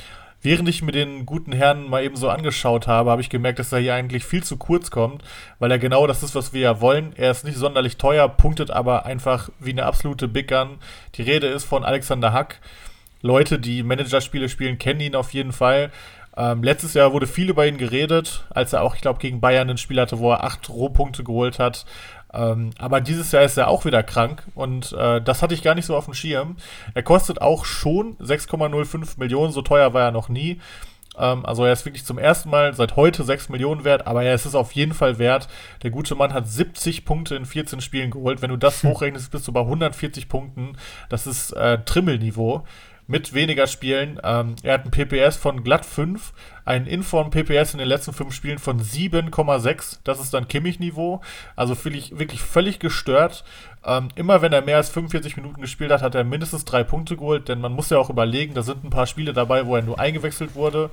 während 0.42 0.68
ich 0.68 0.82
mir 0.82 0.92
den 0.92 1.26
guten 1.26 1.52
Herrn 1.52 1.88
mal 1.88 2.04
eben 2.04 2.16
so 2.16 2.28
angeschaut 2.28 2.86
habe, 2.86 3.11
habe 3.11 3.22
ich 3.22 3.30
gemerkt, 3.30 3.59
dass 3.59 3.72
er 3.72 3.80
hier 3.80 3.94
eigentlich 3.94 4.24
viel 4.24 4.44
zu 4.44 4.56
kurz 4.56 4.90
kommt, 4.90 5.22
weil 5.59 5.70
er 5.70 5.78
genau 5.78 6.06
das 6.06 6.22
ist, 6.22 6.34
was 6.34 6.52
wir 6.52 6.61
ja 6.61 6.80
wollen. 6.80 7.12
Er 7.16 7.30
ist 7.30 7.44
nicht 7.44 7.56
sonderlich 7.56 7.96
teuer, 7.96 8.28
punktet 8.28 8.70
aber 8.70 9.06
einfach 9.06 9.50
wie 9.59 9.70
eine 9.70 9.86
absolute 9.86 10.28
Big 10.28 10.48
Gun. 10.48 10.78
Die 11.14 11.22
Rede 11.22 11.46
ist 11.46 11.64
von 11.64 11.84
Alexander 11.84 12.32
Hack. 12.32 12.61
Leute, 13.20 13.59
die 13.59 13.82
Managerspiele 13.82 14.48
spielen, 14.48 14.78
kennen 14.78 15.00
ihn 15.00 15.16
auf 15.16 15.32
jeden 15.32 15.52
Fall. 15.52 15.90
Ähm, 16.36 16.62
letztes 16.62 16.94
Jahr 16.94 17.12
wurde 17.12 17.26
viel 17.26 17.50
über 17.50 17.66
ihn 17.66 17.78
geredet, 17.78 18.44
als 18.50 18.72
er 18.72 18.82
auch, 18.82 18.94
ich 18.94 19.00
glaube, 19.00 19.18
gegen 19.18 19.40
Bayern 19.40 19.68
ein 19.68 19.76
Spiel 19.76 20.00
hatte, 20.00 20.20
wo 20.20 20.30
er 20.30 20.44
acht 20.44 20.68
Rohpunkte 20.68 21.24
geholt 21.24 21.59
hat. 21.59 21.84
Ähm, 22.33 22.70
aber 22.79 23.01
dieses 23.01 23.33
Jahr 23.33 23.43
ist 23.43 23.57
er 23.57 23.68
auch 23.68 23.85
wieder 23.85 24.03
krank 24.03 24.45
und 24.55 24.93
äh, 24.93 25.20
das 25.20 25.43
hatte 25.43 25.55
ich 25.55 25.62
gar 25.62 25.74
nicht 25.74 25.87
so 25.87 25.97
auf 25.97 26.05
dem 26.05 26.14
Schirm. 26.14 26.57
Er 26.95 27.03
kostet 27.03 27.41
auch 27.41 27.64
schon 27.64 28.16
6,05 28.18 29.18
Millionen, 29.18 29.53
so 29.53 29.62
teuer 29.62 29.95
war 29.95 30.03
er 30.03 30.11
noch 30.11 30.29
nie. 30.29 30.61
Ähm, 31.18 31.45
also 31.45 31.64
er 31.64 31.72
ist 31.72 31.85
wirklich 31.85 32.05
zum 32.05 32.18
ersten 32.18 32.51
Mal 32.51 32.74
seit 32.74 32.97
heute 32.97 33.24
6 33.24 33.49
Millionen 33.49 33.85
wert, 33.85 34.07
aber 34.07 34.22
er 34.22 34.35
ist 34.35 34.47
es 34.47 34.55
auf 34.55 34.72
jeden 34.72 34.93
Fall 34.93 35.18
wert. 35.18 35.49
Der 35.83 35.91
gute 35.91 36.14
Mann 36.14 36.33
hat 36.33 36.49
70 36.49 37.05
Punkte 37.05 37.35
in 37.35 37.45
14 37.45 37.81
Spielen 37.81 38.11
geholt. 38.11 38.41
Wenn 38.43 38.51
du 38.51 38.57
das 38.57 38.83
hochrechnest, 38.85 39.31
bist 39.31 39.49
du 39.49 39.53
bei 39.53 39.61
140 39.61 40.29
Punkten. 40.29 40.76
Das 41.09 41.26
ist 41.26 41.53
äh, 41.53 41.79
Trimmelniveau 41.85 42.64
mit 43.09 43.32
weniger 43.32 43.66
Spielen. 43.66 44.20
Ähm, 44.22 44.54
er 44.62 44.74
hat 44.74 44.84
ein 44.84 44.90
PPS 44.90 45.36
von 45.36 45.64
glatt 45.64 45.84
5, 45.84 46.32
ein 46.64 46.86
Inform 46.86 47.30
PPS 47.30 47.72
in 47.72 47.78
den 47.78 47.88
letzten 47.88 48.12
5 48.12 48.32
Spielen 48.32 48.59
von 48.59 48.80
7,6. 48.80 50.00
Das 50.04 50.20
ist 50.20 50.34
dann 50.34 50.46
Kimmich-Niveau. 50.46 51.22
Also 51.56 51.74
wirklich, 51.84 52.18
wirklich 52.18 52.42
völlig 52.42 52.78
gestört. 52.78 53.44
Ähm, 53.84 54.09
immer 54.14 54.42
wenn 54.42 54.52
er 54.52 54.62
mehr 54.62 54.76
als 54.76 54.90
45 54.90 55.38
Minuten 55.38 55.62
gespielt 55.62 55.90
hat, 55.90 56.02
hat 56.02 56.14
er 56.14 56.22
mindestens 56.22 56.66
3 56.66 56.84
Punkte 56.84 57.16
geholt, 57.16 57.48
denn 57.48 57.61
man 57.61 57.72
muss 57.72 57.88
ja 57.88 57.98
auch 57.98 58.11
überlegen, 58.11 58.52
da 58.54 58.62
sind 58.62 58.84
ein 58.84 58.90
paar 58.90 59.06
Spiele 59.06 59.32
dabei, 59.32 59.66
wo 59.66 59.74
er 59.74 59.82
nur 59.82 59.98
eingewechselt 59.98 60.54
wurde 60.54 60.90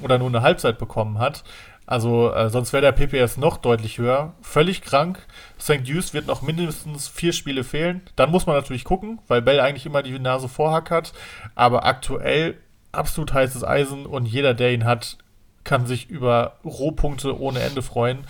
oder 0.00 0.18
nur 0.18 0.28
eine 0.28 0.42
Halbzeit 0.42 0.78
bekommen 0.78 1.18
hat. 1.18 1.44
Also 1.88 2.34
äh, 2.34 2.50
sonst 2.50 2.74
wäre 2.74 2.82
der 2.82 2.92
PPS 2.92 3.38
noch 3.38 3.56
deutlich 3.56 3.96
höher. 3.96 4.34
Völlig 4.42 4.82
krank. 4.82 5.26
St. 5.58 5.80
Just 5.84 6.12
wird 6.12 6.26
noch 6.26 6.42
mindestens 6.42 7.08
vier 7.08 7.32
Spiele 7.32 7.64
fehlen. 7.64 8.02
Dann 8.14 8.30
muss 8.30 8.44
man 8.44 8.56
natürlich 8.56 8.84
gucken, 8.84 9.20
weil 9.26 9.40
Bell 9.40 9.58
eigentlich 9.58 9.86
immer 9.86 10.02
die 10.02 10.18
Nase 10.18 10.50
vorhack 10.50 10.90
hat. 10.90 11.14
Aber 11.54 11.86
aktuell 11.86 12.58
absolut 12.92 13.32
heißes 13.32 13.64
Eisen 13.64 14.04
und 14.04 14.26
jeder, 14.26 14.52
der 14.52 14.74
ihn 14.74 14.84
hat, 14.84 15.16
kann 15.64 15.86
sich 15.86 16.10
über 16.10 16.56
Rohpunkte 16.62 17.40
ohne 17.40 17.60
Ende 17.60 17.80
freuen. 17.80 18.26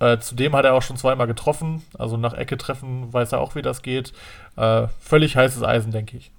Äh, 0.00 0.16
zudem 0.16 0.56
hat 0.56 0.64
er 0.64 0.72
auch 0.72 0.82
schon 0.82 0.96
zweimal 0.96 1.26
getroffen. 1.26 1.82
Also 1.98 2.16
nach 2.16 2.32
Ecke 2.32 2.56
treffen 2.56 3.12
weiß 3.12 3.32
er 3.32 3.40
auch, 3.40 3.56
wie 3.56 3.62
das 3.62 3.82
geht. 3.82 4.14
Äh, 4.56 4.86
völlig 5.00 5.36
heißes 5.36 5.62
Eisen, 5.62 5.92
denke 5.92 6.16
ich. 6.16 6.30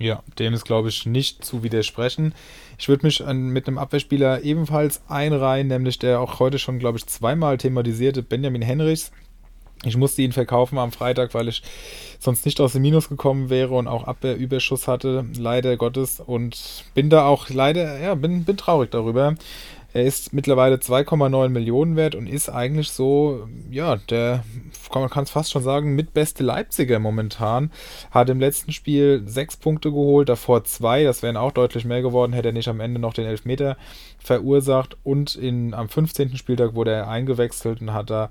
Ja, 0.00 0.22
dem 0.38 0.54
ist, 0.54 0.64
glaube 0.64 0.88
ich, 0.88 1.04
nicht 1.04 1.44
zu 1.44 1.62
widersprechen. 1.62 2.34
Ich 2.78 2.88
würde 2.88 3.04
mich 3.04 3.22
an, 3.22 3.50
mit 3.50 3.68
einem 3.68 3.76
Abwehrspieler 3.76 4.42
ebenfalls 4.42 5.02
einreihen, 5.08 5.68
nämlich 5.68 5.98
der 5.98 6.20
auch 6.20 6.40
heute 6.40 6.58
schon, 6.58 6.78
glaube 6.78 6.96
ich, 6.96 7.06
zweimal 7.06 7.58
thematisierte 7.58 8.22
Benjamin 8.22 8.62
Henrichs. 8.62 9.12
Ich 9.84 9.98
musste 9.98 10.22
ihn 10.22 10.32
verkaufen 10.32 10.78
am 10.78 10.90
Freitag, 10.90 11.34
weil 11.34 11.48
ich 11.48 11.62
sonst 12.18 12.46
nicht 12.46 12.60
aus 12.62 12.72
dem 12.72 12.82
Minus 12.82 13.10
gekommen 13.10 13.50
wäre 13.50 13.74
und 13.74 13.88
auch 13.88 14.04
Abwehrüberschuss 14.04 14.88
hatte, 14.88 15.26
leider 15.36 15.76
Gottes. 15.76 16.20
Und 16.20 16.84
bin 16.94 17.10
da 17.10 17.26
auch 17.26 17.50
leider, 17.50 17.98
ja, 17.98 18.14
bin, 18.14 18.44
bin 18.44 18.56
traurig 18.56 18.90
darüber. 18.90 19.34
Er 19.92 20.04
ist 20.04 20.32
mittlerweile 20.32 20.76
2,9 20.76 21.48
Millionen 21.48 21.96
wert 21.96 22.14
und 22.14 22.28
ist 22.28 22.48
eigentlich 22.48 22.90
so, 22.90 23.48
ja, 23.70 23.96
der, 23.96 24.44
man 24.94 25.10
kann 25.10 25.24
es 25.24 25.30
fast 25.30 25.50
schon 25.50 25.64
sagen, 25.64 25.96
mitbeste 25.96 26.44
Leipziger 26.44 27.00
momentan. 27.00 27.72
Hat 28.12 28.30
im 28.30 28.38
letzten 28.38 28.72
Spiel 28.72 29.22
sechs 29.26 29.56
Punkte 29.56 29.90
geholt, 29.90 30.28
davor 30.28 30.62
zwei, 30.64 31.02
das 31.02 31.22
wären 31.22 31.36
auch 31.36 31.52
deutlich 31.52 31.84
mehr 31.84 32.02
geworden, 32.02 32.32
hätte 32.32 32.48
er 32.48 32.52
nicht 32.52 32.68
am 32.68 32.80
Ende 32.80 33.00
noch 33.00 33.14
den 33.14 33.26
Elfmeter 33.26 33.76
verursacht. 34.18 34.96
Und 35.02 35.34
in, 35.34 35.74
am 35.74 35.88
15. 35.88 36.36
Spieltag 36.36 36.74
wurde 36.74 36.92
er 36.92 37.08
eingewechselt 37.08 37.80
und 37.80 37.92
hat 37.92 38.10
da 38.10 38.30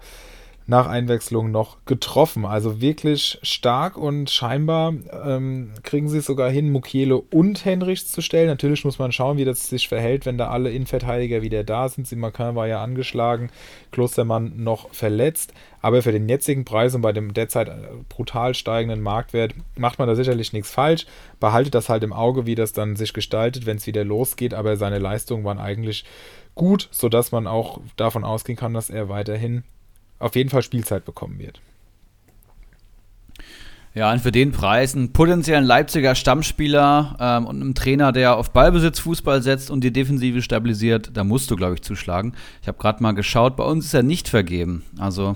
nach 0.70 0.86
Einwechslung 0.86 1.50
noch 1.50 1.78
getroffen. 1.86 2.46
Also 2.46 2.80
wirklich 2.80 3.40
stark 3.42 3.98
und 3.98 4.30
scheinbar 4.30 4.94
ähm, 5.26 5.72
kriegen 5.82 6.08
sie 6.10 6.20
es 6.20 6.28
sogar 6.28 6.52
hin, 6.52 6.72
Mukiele 6.72 7.18
und 7.18 7.66
Henrichs 7.66 8.12
zu 8.12 8.22
stellen. 8.22 8.48
Natürlich 8.48 8.86
muss 8.86 9.00
man 9.00 9.12
schauen, 9.12 9.38
wie 9.38 9.46
das 9.46 9.68
sich 9.68 9.88
verhält, 9.88 10.28
wenn 10.28 10.38
da 10.38 10.50
alle 10.50 10.70
Innenverteidiger 10.70 11.42
wieder 11.42 11.64
da 11.64 11.90
sind. 11.90 12.08
Simakan 12.08 12.54
war 12.54 12.68
ja 12.68 12.84
angeschlagen, 12.84 13.50
Klostermann 13.92 14.64
noch 14.64 14.94
verletzt. 14.94 15.56
Aber 15.82 16.04
für 16.04 16.12
den 16.12 16.30
jetzigen 16.30 16.66
Preis 16.66 16.94
und 16.94 17.02
bei 17.02 17.14
dem 17.14 17.34
derzeit 17.34 17.72
brutal 18.08 18.54
steigenden 18.54 19.02
Marktwert 19.02 19.56
macht 19.76 19.98
man 19.98 20.08
da 20.08 20.14
sicherlich 20.14 20.54
nichts 20.54 20.70
falsch. 20.70 21.08
Behaltet 21.40 21.74
das 21.74 21.90
halt 21.90 22.04
im 22.04 22.14
Auge, 22.14 22.46
wie 22.46 22.56
das 22.56 22.74
dann 22.74 22.96
sich 22.96 23.14
gestaltet, 23.14 23.66
wenn 23.66 23.78
es 23.78 23.88
wieder 23.88 24.04
losgeht. 24.04 24.54
Aber 24.54 24.78
seine 24.78 25.00
Leistungen 25.00 25.44
waren 25.46 25.58
eigentlich 25.58 26.06
gut, 26.54 26.90
sodass 26.92 27.32
man 27.32 27.48
auch 27.48 27.82
davon 27.96 28.24
ausgehen 28.24 28.58
kann, 28.58 28.76
dass 28.76 28.92
er 28.92 29.10
weiterhin 29.10 29.64
auf 30.20 30.36
jeden 30.36 30.50
Fall 30.50 30.62
Spielzeit 30.64 31.06
bekommen 31.06 31.40
wird. 31.40 31.62
Ja, 33.96 34.12
und 34.12 34.22
für 34.22 34.32
den 34.32 34.52
Preis 34.52 34.96
einen 34.96 35.14
potenziellen 35.14 35.66
Leipziger 35.66 36.14
Stammspieler 36.14 37.18
ähm, 37.20 37.48
und 37.48 37.62
einen 37.62 37.74
Trainer, 37.74 38.12
der 38.12 38.38
auf 38.38 38.52
Ballbesitz 38.52 39.00
Fußball 39.00 39.42
setzt 39.42 39.72
und 39.72 39.84
die 39.84 39.92
Defensive 39.92 40.44
stabilisiert, 40.44 41.12
da 41.16 41.24
musst 41.24 41.50
du, 41.50 41.56
glaube 41.56 41.74
ich, 41.74 41.82
zuschlagen. 41.82 42.34
Ich 42.62 42.68
habe 42.68 42.78
gerade 42.78 43.02
mal 43.02 43.14
geschaut, 43.14 43.56
bei 43.56 43.64
uns 43.64 43.86
ist 43.86 43.94
er 43.96 44.04
nicht 44.04 44.30
vergeben. 44.30 44.84
Also 45.00 45.36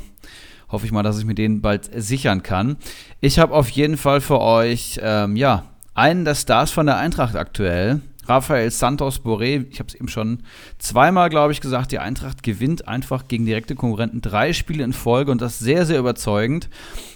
hoffe 0.70 0.86
ich 0.86 0.92
mal, 0.92 1.04
dass 1.04 1.18
ich 1.18 1.26
mir 1.26 1.36
den 1.36 1.62
bald 1.62 1.90
sichern 1.96 2.44
kann. 2.44 2.78
Ich 3.22 3.40
habe 3.40 3.54
auf 3.54 3.70
jeden 3.70 3.98
Fall 3.98 4.22
für 4.22 4.40
euch, 4.40 5.00
ähm, 5.02 5.36
ja, 5.36 5.66
einen 5.96 6.24
der 6.24 6.36
Stars 6.36 6.72
von 6.72 6.86
der 6.86 6.98
Eintracht 6.98 7.36
aktuell. 7.36 8.02
Rafael 8.26 8.72
Santos 8.72 9.22
Boré, 9.22 9.66
ich 9.70 9.80
habe 9.80 9.90
es 9.90 9.96
eben 9.96 10.08
schon 10.08 10.44
zweimal, 10.80 11.30
glaube 11.30 11.54
ich, 11.54 11.62
gesagt, 11.62 11.92
die 11.92 12.00
Eintracht 12.00 12.44
gewinnt 12.44 12.88
einfach 12.88 13.28
gegen 13.28 13.46
direkte 13.46 13.76
Konkurrenten 13.76 14.22
drei 14.22 14.54
Spiele 14.54 14.84
in 14.84 14.94
Folge 14.94 15.32
und 15.32 15.42
das 15.42 15.60
sehr, 15.60 15.86
sehr 15.86 16.00
überzeugend. 16.00 16.70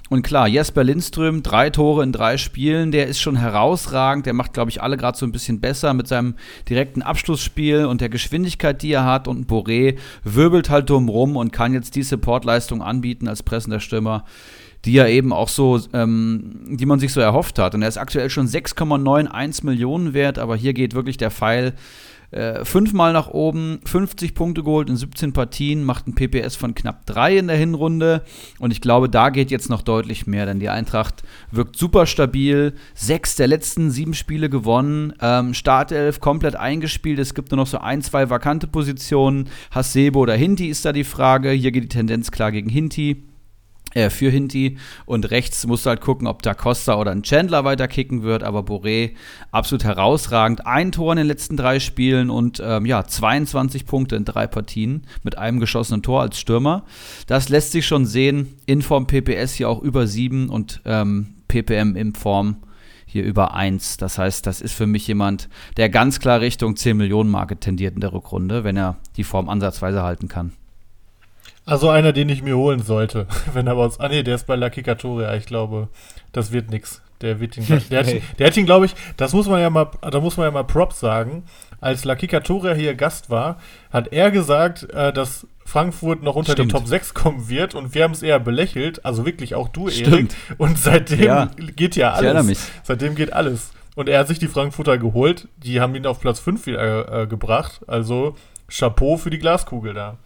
Und 0.10 0.22
klar, 0.22 0.47
Jesper 0.47 0.84
Lindström, 0.84 1.43
drei 1.43 1.70
Tore 1.70 2.03
in 2.03 2.14
drei 2.14 2.38
Spielen, 2.38 2.91
der 2.91 3.08
ist 3.08 3.20
schon 3.20 3.36
herausragend. 3.36 4.26
Der 4.26 4.34
macht, 4.34 4.53
glaube 4.53 4.72
ich, 4.72 4.81
alle 4.81 4.95
gerade 4.95 5.18
so 5.18 5.26
ein 5.26 5.34
bisschen 5.34 5.60
besser 5.60 5.94
mit 5.94 6.07
seinem 6.07 6.36
direkten 6.69 7.02
Abschlussspiel 7.02 7.86
und 7.86 7.99
der 7.99 8.10
Geschwindigkeit, 8.10 8.81
die 8.81 8.91
er 8.91 9.03
hat. 9.03 9.27
Und 9.27 9.49
Boré 9.49 9.98
wirbelt 10.23 10.69
halt 10.69 10.90
drumrum 10.90 11.36
und 11.36 11.52
kann 11.52 11.73
jetzt 11.73 11.95
die 11.95 12.03
Supportleistung 12.03 12.81
anbieten 12.81 13.27
als 13.27 13.44
pressender 13.44 13.81
Stürmer 13.81 14.23
die 14.86 14.94
ja 14.94 15.08
eben 15.08 15.34
auch 15.34 15.49
so, 15.49 15.80
ähm, 15.94 16.78
die 16.78 16.86
man 16.86 16.99
sich 16.99 17.14
so 17.14 17.20
erhofft 17.20 17.60
hat. 17.60 17.76
Und 17.76 17.82
er 17.82 17.88
ist 17.88 17.98
aktuell 17.98 18.30
schon 18.30 18.48
6,91 18.48 19.66
Millionen 19.66 20.14
wert, 20.14 20.40
aber 20.40 20.56
hier 20.56 20.74
geht 20.74 20.94
wirklich 20.94 21.18
der 21.18 21.32
Pfeil 21.32 21.74
äh, 22.32 22.66
fünfmal 22.66 23.14
nach 23.14 23.30
oben, 23.30 23.80
50 23.86 24.36
Punkte 24.36 24.62
geholt 24.62 24.90
in 24.90 24.98
17 24.98 25.32
Partien, 25.32 25.86
macht 25.86 26.08
ein 26.08 26.16
PPS 26.16 26.58
von 26.58 26.76
knapp 26.76 27.06
3 27.06 27.38
in 27.38 27.48
der 27.48 27.56
Hinrunde. 27.56 28.24
Und 28.60 28.72
ich 28.72 28.82
glaube, 28.82 29.08
da 29.08 29.30
geht 29.30 29.49
jetzt 29.49 29.70
noch 29.70 29.82
deutlich 29.82 30.28
mehr, 30.28 30.45
denn 30.45 30.60
die 30.60 30.68
Eintracht 30.68 31.24
wirkt 31.52 31.78
super 31.78 32.06
stabil. 32.06 32.74
Sechs 32.94 33.36
der 33.38 33.48
letzten 33.48 33.91
sieben 33.91 34.14
Spiele 34.14 34.49
gewonnen. 34.49 35.14
Ähm, 35.22 35.54
Startelf 35.54 36.20
komplett 36.20 36.58
eingespielt. 36.58 37.20
Es 37.20 37.34
gibt 37.34 37.52
nur 37.52 37.58
noch 37.58 37.68
so 37.68 37.78
ein, 37.80 38.02
zwei 38.02 38.30
vakante 38.30 38.68
Positionen. 38.68 39.48
Hasebo 39.72 40.20
oder 40.20 40.36
Hinti 40.36 40.68
ist 40.68 40.84
da 40.84 40.91
die 40.91 41.06
Frage. 41.06 41.52
Hier 41.52 41.72
geht 41.72 41.84
die 41.84 41.90
Tendenz 41.90 42.32
klar 42.32 42.52
gegen 42.52 42.70
Hinti 42.70 43.24
äh, 43.98 44.10
für 44.10 44.30
Hinti. 44.30 44.78
Und 45.06 45.32
rechts 45.32 45.65
musst 45.65 45.86
du 45.86 45.90
halt 45.90 46.02
gucken, 46.02 46.28
ob 46.28 46.41
da 46.44 46.53
Costa 46.53 46.95
oder 46.95 47.11
ein 47.11 47.24
Chandler 47.24 47.65
weiter 47.65 47.88
kicken 47.88 48.24
wird. 48.24 48.44
Aber 48.44 48.60
Boré 48.60 49.15
absolut 49.52 49.84
herausragend. 49.84 50.65
Ein 50.65 50.91
Tor 50.91 51.14
in 51.14 51.18
den 51.18 51.28
letzten 51.28 51.57
drei 51.57 51.80
Spielen 51.80 52.30
und 52.30 52.61
ähm, 52.64 52.86
ja, 52.86 53.06
22 53.06 53.86
Punkte 53.86 54.15
in 54.15 54.26
drei 54.26 54.48
Partien 54.48 55.07
mit 55.24 55.38
einem 55.38 55.60
geschossenen 55.60 56.03
Tor 56.03 56.22
als 56.22 56.40
Stürmer. 56.40 56.86
Das 57.26 57.49
lässt 57.49 57.72
sich 57.72 57.88
schon 57.88 58.06
sehen. 58.06 58.56
In 58.65 58.82
Form 58.82 59.07
PPS 59.07 59.53
hier 59.53 59.69
auch 59.69 59.82
über 59.82 60.06
7 60.06 60.49
und 60.49 60.82
ähm, 60.86 61.36
PPM 61.48 61.95
in 61.95 62.14
Form 62.14 62.57
hier 63.06 63.24
über 63.24 63.53
1. 63.53 63.98
Das 63.98 64.18
heißt, 64.18 64.45
das 64.45 64.61
ist 64.61 64.74
für 64.74 64.86
mich 64.86 65.07
jemand, 65.07 65.49
der 65.78 65.90
ganz 65.90 66.19
klar 66.19 66.41
Richtung 66.41 66.76
10 66.76 66.98
Millionen 66.98 67.32
Marke 67.32 67.57
tendiert 67.57 67.95
in 67.95 68.02
der 68.02 68.14
Rückrunde, 68.14 68.64
wenn 68.64 68.78
er 68.78 68.98
die 69.15 69.24
Form 69.24 69.49
ansatzweise 69.49 70.03
halten 70.03 70.28
kann. 70.28 70.52
Also 71.68 71.89
einer, 71.89 72.14
den 72.14 72.30
ich 72.30 72.41
mir 72.41 72.57
holen 72.57 72.81
sollte, 72.81 73.27
wenn 73.53 73.68
er 73.68 73.76
bei 73.76 73.84
uns. 73.84 73.99
Ah 73.99 74.07
nee, 74.07 74.23
der 74.23 74.35
ist 74.35 74.48
bei 74.48 74.56
La 74.56 74.69
Kikatoria. 74.69 75.35
Ich 75.35 75.45
glaube, 75.45 75.89
das 76.31 76.52
wird 76.52 76.72
nix. 76.72 77.02
Der 77.22 77.39
wird 77.39 77.57
ihn, 77.57 77.65
der, 77.89 77.99
hat, 77.99 78.07
der 78.39 78.48
hat 78.48 78.57
ihn, 78.57 78.65
glaube 78.65 78.85
ich, 78.85 78.95
das 79.18 79.34
muss 79.34 79.48
man 79.48 79.60
ja 79.60 79.69
mal, 79.69 79.89
da 80.02 80.19
muss 80.19 80.38
man 80.38 80.45
ja 80.45 80.52
mal 80.52 80.64
Props 80.64 80.99
sagen. 80.99 81.44
Als 81.81 82.06
La 82.06 82.15
Kikatoria 82.15 82.73
hier 82.73 82.95
Gast 82.95 83.30
war, 83.30 83.57
hat 83.91 84.14
er 84.14 84.31
gesagt, 84.31 84.89
äh, 84.91 85.11
dass 85.11 85.45
Frankfurt 85.65 86.23
noch 86.23 86.35
unter 86.35 86.53
Stimmt. 86.53 86.72
die 86.72 86.76
Top 86.76 86.88
6 86.88 87.14
kommen 87.14 87.49
wird 87.49 87.76
und 87.76 87.94
wir 87.94 88.03
haben 88.03 88.14
es 88.14 88.23
eher 88.23 88.39
belächelt, 88.39 89.03
also 89.03 89.26
wirklich 89.26 89.53
auch 89.53 89.68
du, 89.68 89.89
Erik. 89.89 90.30
Und 90.57 90.77
seitdem 90.77 91.22
ja. 91.22 91.52
geht 91.76 91.95
ja 91.95 92.14
alles. 92.14 92.45
Mich. 92.45 92.60
Seitdem 92.84 93.15
geht 93.15 93.34
alles. 93.34 93.72
Und 93.95 94.07
er 94.07 94.19
hat 94.19 94.27
sich 94.27 94.39
die 94.39 94.48
Frankfurter 94.48 94.98
geholt, 94.98 95.48
die 95.57 95.81
haben 95.81 95.94
ihn 95.95 96.06
auf 96.06 96.22
Platz 96.22 96.39
5 96.39 96.68
wieder 96.68 97.23
äh, 97.23 97.27
gebracht. 97.27 97.81
Also 97.88 98.35
Chapeau 98.69 99.18
für 99.18 99.30
die 99.30 99.39
Glaskugel 99.39 99.94
da. 99.94 100.18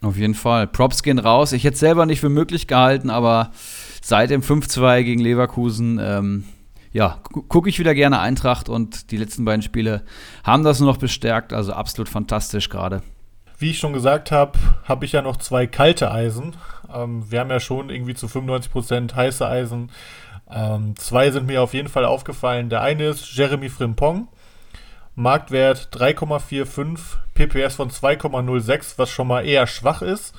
Auf 0.00 0.16
jeden 0.16 0.34
Fall. 0.34 0.66
Props 0.66 1.02
gehen 1.02 1.18
raus. 1.18 1.52
Ich 1.52 1.64
hätte 1.64 1.74
es 1.74 1.80
selber 1.80 2.06
nicht 2.06 2.20
für 2.20 2.28
möglich 2.28 2.66
gehalten, 2.66 3.10
aber 3.10 3.50
seit 4.00 4.30
dem 4.30 4.42
5-2 4.42 5.02
gegen 5.02 5.20
Leverkusen, 5.20 5.98
ähm, 6.00 6.44
ja, 6.92 7.18
gucke 7.48 7.68
ich 7.68 7.78
wieder 7.78 7.94
gerne 7.94 8.20
Eintracht 8.20 8.68
und 8.68 9.10
die 9.10 9.16
letzten 9.16 9.44
beiden 9.44 9.62
Spiele 9.62 10.04
haben 10.44 10.64
das 10.64 10.80
nur 10.80 10.90
noch 10.90 10.98
bestärkt. 10.98 11.52
Also 11.52 11.72
absolut 11.72 12.08
fantastisch 12.08 12.68
gerade. 12.68 13.02
Wie 13.58 13.70
ich 13.70 13.78
schon 13.78 13.92
gesagt 13.92 14.30
habe, 14.30 14.56
habe 14.84 15.04
ich 15.04 15.12
ja 15.12 15.22
noch 15.22 15.36
zwei 15.36 15.66
kalte 15.66 16.12
Eisen. 16.12 16.56
Ähm, 16.94 17.24
wir 17.28 17.40
haben 17.40 17.50
ja 17.50 17.58
schon 17.58 17.90
irgendwie 17.90 18.14
zu 18.14 18.26
95% 18.26 19.14
heiße 19.14 19.46
Eisen. 19.46 19.90
Ähm, 20.48 20.94
zwei 20.96 21.30
sind 21.30 21.46
mir 21.46 21.60
auf 21.62 21.74
jeden 21.74 21.88
Fall 21.88 22.04
aufgefallen. 22.04 22.70
Der 22.70 22.82
eine 22.82 23.08
ist 23.08 23.36
Jeremy 23.36 23.68
Frimpong. 23.68 24.28
Marktwert 25.18 25.88
3,45, 25.92 27.16
PPS 27.34 27.74
von 27.74 27.90
2,06, 27.90 28.94
was 28.98 29.10
schon 29.10 29.26
mal 29.26 29.44
eher 29.44 29.66
schwach 29.66 30.00
ist. 30.00 30.32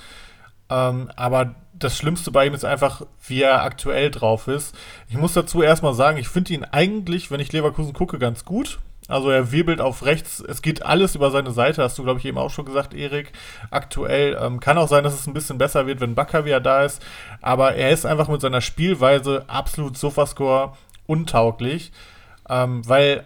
Ähm, 0.70 1.12
aber 1.18 1.56
das 1.74 1.98
Schlimmste 1.98 2.32
bei 2.32 2.46
ihm 2.48 2.54
ist 2.54 2.64
einfach, 2.64 3.02
wie 3.28 3.42
er 3.42 3.64
aktuell 3.64 4.10
drauf 4.10 4.48
ist. 4.48 4.74
Ich 5.10 5.18
muss 5.18 5.34
dazu 5.34 5.62
erstmal 5.62 5.94
sagen, 5.96 6.18
ich 6.18 6.30
finde 6.30 6.54
ihn 6.54 6.64
eigentlich, 6.64 7.30
wenn 7.30 7.42
ich 7.42 7.52
Leverkusen 7.52 7.92
gucke, 7.92 8.20
ganz 8.20 8.46
gut. 8.46 8.80
Also 9.10 9.30
er 9.30 9.52
wirbelt 9.52 9.82
auf 9.82 10.06
rechts, 10.06 10.40
es 10.40 10.62
geht 10.62 10.86
alles 10.86 11.14
über 11.14 11.30
seine 11.30 11.52
Seite, 11.52 11.84
hast 11.84 11.98
du, 11.98 12.04
glaube 12.04 12.20
ich, 12.20 12.26
eben 12.26 12.38
auch 12.38 12.52
schon 12.52 12.64
gesagt, 12.64 12.94
Erik. 12.94 13.34
Aktuell 13.72 14.40
ähm, 14.42 14.62
kann 14.62 14.78
auch 14.78 14.88
sein, 14.88 15.04
dass 15.04 15.14
es 15.14 15.28
ein 15.28 15.34
bisschen 15.34 15.58
besser 15.58 15.88
wird, 15.88 16.00
wenn 16.00 16.16
Bakker 16.16 16.46
wieder 16.46 16.62
da 16.62 16.86
ist. 16.86 17.06
Aber 17.42 17.76
er 17.76 17.92
ist 17.92 18.06
einfach 18.06 18.30
mit 18.30 18.40
seiner 18.40 18.62
Spielweise 18.62 19.44
absolut 19.48 19.98
Sofascore 19.98 20.72
untauglich. 21.06 21.92
Ähm, 22.48 22.88
weil 22.88 23.26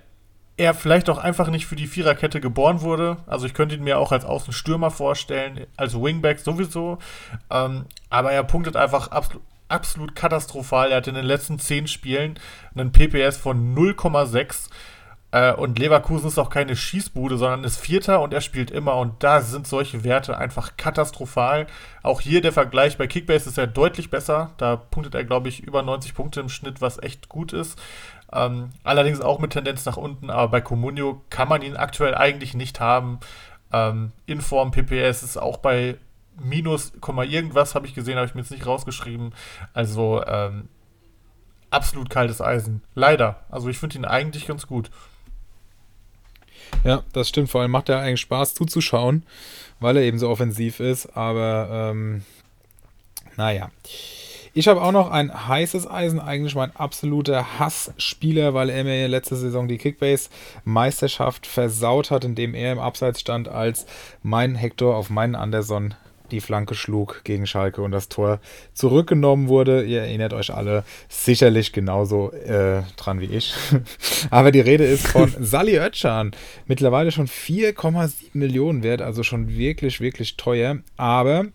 er 0.55 0.73
vielleicht 0.73 1.09
auch 1.09 1.17
einfach 1.17 1.49
nicht 1.49 1.65
für 1.65 1.75
die 1.75 1.87
Viererkette 1.87 2.39
geboren 2.39 2.81
wurde. 2.81 3.17
Also 3.25 3.45
ich 3.45 3.53
könnte 3.53 3.75
ihn 3.75 3.83
mir 3.83 3.97
auch 3.97 4.11
als 4.11 4.25
Außenstürmer 4.25 4.91
vorstellen, 4.91 5.65
als 5.77 5.95
Wingback 5.95 6.39
sowieso. 6.39 6.99
Ähm, 7.49 7.85
aber 8.09 8.31
er 8.31 8.43
punktet 8.43 8.75
einfach 8.75 9.07
absolut 9.09 9.43
absolut 9.69 10.15
katastrophal. 10.15 10.91
Er 10.91 10.97
hat 10.97 11.07
in 11.07 11.15
den 11.15 11.25
letzten 11.25 11.57
zehn 11.57 11.87
Spielen 11.87 12.39
einen 12.75 12.91
PPS 12.91 13.37
von 13.37 13.75
0,6 13.75 14.69
äh, 15.33 15.51
und 15.51 15.79
Leverkusen 15.79 16.27
ist 16.27 16.37
auch 16.37 16.51
keine 16.51 16.75
Schießbude, 16.75 17.37
sondern 17.37 17.63
ist 17.63 17.79
Vierter 17.79 18.21
und 18.21 18.33
er 18.35 18.41
spielt 18.41 18.69
immer 18.69 18.97
und 18.97 19.23
da 19.23 19.41
sind 19.41 19.65
solche 19.65 20.03
Werte 20.03 20.37
einfach 20.37 20.77
katastrophal. 20.77 21.65
Auch 22.03 22.21
hier 22.21 22.41
der 22.41 22.51
Vergleich 22.51 22.97
bei 22.97 23.07
Kickbase 23.07 23.49
ist 23.49 23.57
er 23.57 23.65
deutlich 23.65 24.11
besser. 24.11 24.51
Da 24.57 24.75
punktet 24.75 25.15
er, 25.15 25.23
glaube 25.23 25.49
ich, 25.49 25.63
über 25.63 25.81
90 25.81 26.13
Punkte 26.13 26.39
im 26.39 26.49
Schnitt, 26.49 26.81
was 26.81 27.01
echt 27.01 27.29
gut 27.29 27.51
ist. 27.51 27.81
Ähm, 28.33 28.71
allerdings 28.83 29.21
auch 29.21 29.39
mit 29.39 29.51
Tendenz 29.51 29.85
nach 29.85 29.97
unten, 29.97 30.29
aber 30.29 30.49
bei 30.49 30.61
Comunio 30.61 31.21
kann 31.29 31.47
man 31.47 31.61
ihn 31.61 31.75
aktuell 31.75 32.15
eigentlich 32.15 32.53
nicht 32.55 32.79
haben. 32.79 33.19
Ähm, 33.71 34.11
Inform 34.25 34.71
PPS 34.71 35.23
ist 35.23 35.37
auch 35.37 35.57
bei 35.57 35.97
minus, 36.41 36.93
irgendwas 36.95 37.75
habe 37.75 37.85
ich 37.85 37.93
gesehen, 37.93 38.15
habe 38.15 38.25
ich 38.25 38.33
mir 38.33 38.41
jetzt 38.41 38.51
nicht 38.51 38.65
rausgeschrieben. 38.65 39.33
Also 39.73 40.23
ähm, 40.25 40.67
absolut 41.69 42.09
kaltes 42.09 42.41
Eisen. 42.41 42.81
Leider. 42.95 43.39
Also 43.49 43.69
ich 43.69 43.77
finde 43.77 43.97
ihn 43.97 44.05
eigentlich 44.05 44.47
ganz 44.47 44.67
gut. 44.67 44.89
Ja, 46.83 47.03
das 47.13 47.29
stimmt. 47.29 47.49
Vor 47.49 47.61
allem 47.61 47.71
macht 47.71 47.89
er 47.89 47.99
eigentlich 47.99 48.21
Spaß 48.21 48.55
zuzuschauen, 48.55 49.25
weil 49.79 49.97
er 49.97 50.03
eben 50.03 50.19
so 50.19 50.29
offensiv 50.29 50.79
ist. 50.79 51.15
Aber 51.15 51.91
ähm, 51.91 52.23
naja. 53.35 53.69
Ich 54.55 54.67
habe 54.67 54.83
auch 54.83 54.91
noch 54.91 55.09
ein 55.09 55.47
heißes 55.47 55.89
Eisen, 55.89 56.19
eigentlich 56.19 56.53
mein 56.53 56.75
absoluter 56.75 57.57
Hassspieler, 57.57 58.53
weil 58.53 58.69
er 58.69 58.83
mir 58.83 59.07
letzte 59.07 59.35
Saison 59.35 59.67
die 59.67 59.79
Kickbase-Meisterschaft 59.79 61.47
versaut 61.47 62.11
hat, 62.11 62.23
indem 62.23 62.53
er 62.53 62.71
im 62.71 62.77
Abseits 62.77 63.19
stand, 63.19 63.47
als 63.47 63.87
mein 64.21 64.53
Hector 64.53 64.95
auf 64.95 65.09
meinen 65.09 65.33
Anderson 65.33 65.95
die 66.29 66.39
Flanke 66.39 66.75
schlug 66.75 67.21
gegen 67.23 67.47
Schalke 67.47 67.81
und 67.81 67.91
das 67.91 68.09
Tor 68.09 68.39
zurückgenommen 68.73 69.47
wurde. 69.47 69.85
Ihr 69.85 70.01
erinnert 70.01 70.33
euch 70.33 70.53
alle 70.53 70.83
sicherlich 71.09 71.73
genauso 71.73 72.31
äh, 72.31 72.83
dran 72.95 73.21
wie 73.21 73.35
ich. 73.35 73.55
Aber 74.29 74.51
die 74.51 74.59
Rede 74.59 74.83
ist 74.83 75.07
von 75.07 75.33
Sally 75.39 75.79
Oetschan. 75.79 76.31
Mittlerweile 76.67 77.11
schon 77.11 77.27
4,7 77.27 78.13
Millionen 78.33 78.83
wert, 78.83 79.01
also 79.01 79.23
schon 79.23 79.49
wirklich, 79.57 79.99
wirklich 79.99 80.37
teuer. 80.37 80.77
Aber 80.95 81.45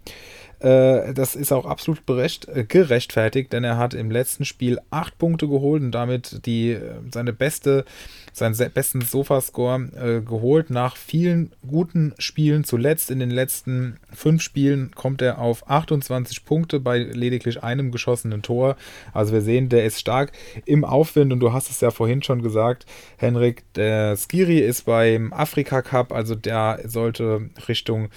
äh, 0.60 1.14
das 1.14 1.36
ist 1.36 1.52
auch 1.52 1.66
absolut 1.66 2.04
berecht, 2.04 2.48
äh, 2.48 2.64
gerechtfertigt, 2.64 3.52
denn 3.52 3.62
er 3.62 3.76
hat 3.76 3.94
im 3.94 4.10
letzten 4.10 4.44
Spiel 4.44 4.80
acht 4.90 5.16
Punkte 5.18 5.46
geholt 5.46 5.82
und 5.82 5.92
damit 5.92 6.44
die, 6.46 6.70
äh, 6.72 6.94
seine 7.12 7.32
beste, 7.32 7.84
seinen 8.32 8.56
besten 8.72 9.00
Sofascore 9.02 9.88
äh, 9.96 10.20
geholt. 10.20 10.70
Nach 10.70 10.96
vielen 10.96 11.52
guten 11.66 12.12
Spielen, 12.18 12.64
zuletzt 12.64 13.10
in 13.10 13.20
den 13.20 13.30
letzten 13.30 13.98
fünf 14.12 14.42
Spielen, 14.42 14.90
kommt 14.94 15.22
er 15.22 15.38
auf 15.38 15.70
28 15.70 16.44
Punkte 16.44 16.80
bei 16.80 16.98
lediglich 16.98 17.62
einem 17.62 17.92
geschossenen 17.92 18.42
Tor. 18.42 18.76
Also 19.12 19.32
wir 19.32 19.42
sehen, 19.42 19.68
der 19.68 19.84
ist 19.84 20.00
stark 20.00 20.32
im 20.64 20.84
Aufwind 20.84 21.32
und 21.32 21.40
du 21.40 21.52
hast 21.52 21.70
es 21.70 21.80
ja 21.80 21.90
vorhin 21.90 22.22
schon 22.22 22.42
gesagt, 22.42 22.84
Henrik, 23.16 23.62
der 23.74 24.16
Skiri 24.16 24.58
ist 24.58 24.86
beim 24.86 25.32
Afrika 25.32 25.82
Cup, 25.82 26.12
also 26.12 26.34
der 26.34 26.80
sollte 26.84 27.50
Richtung 27.68 28.08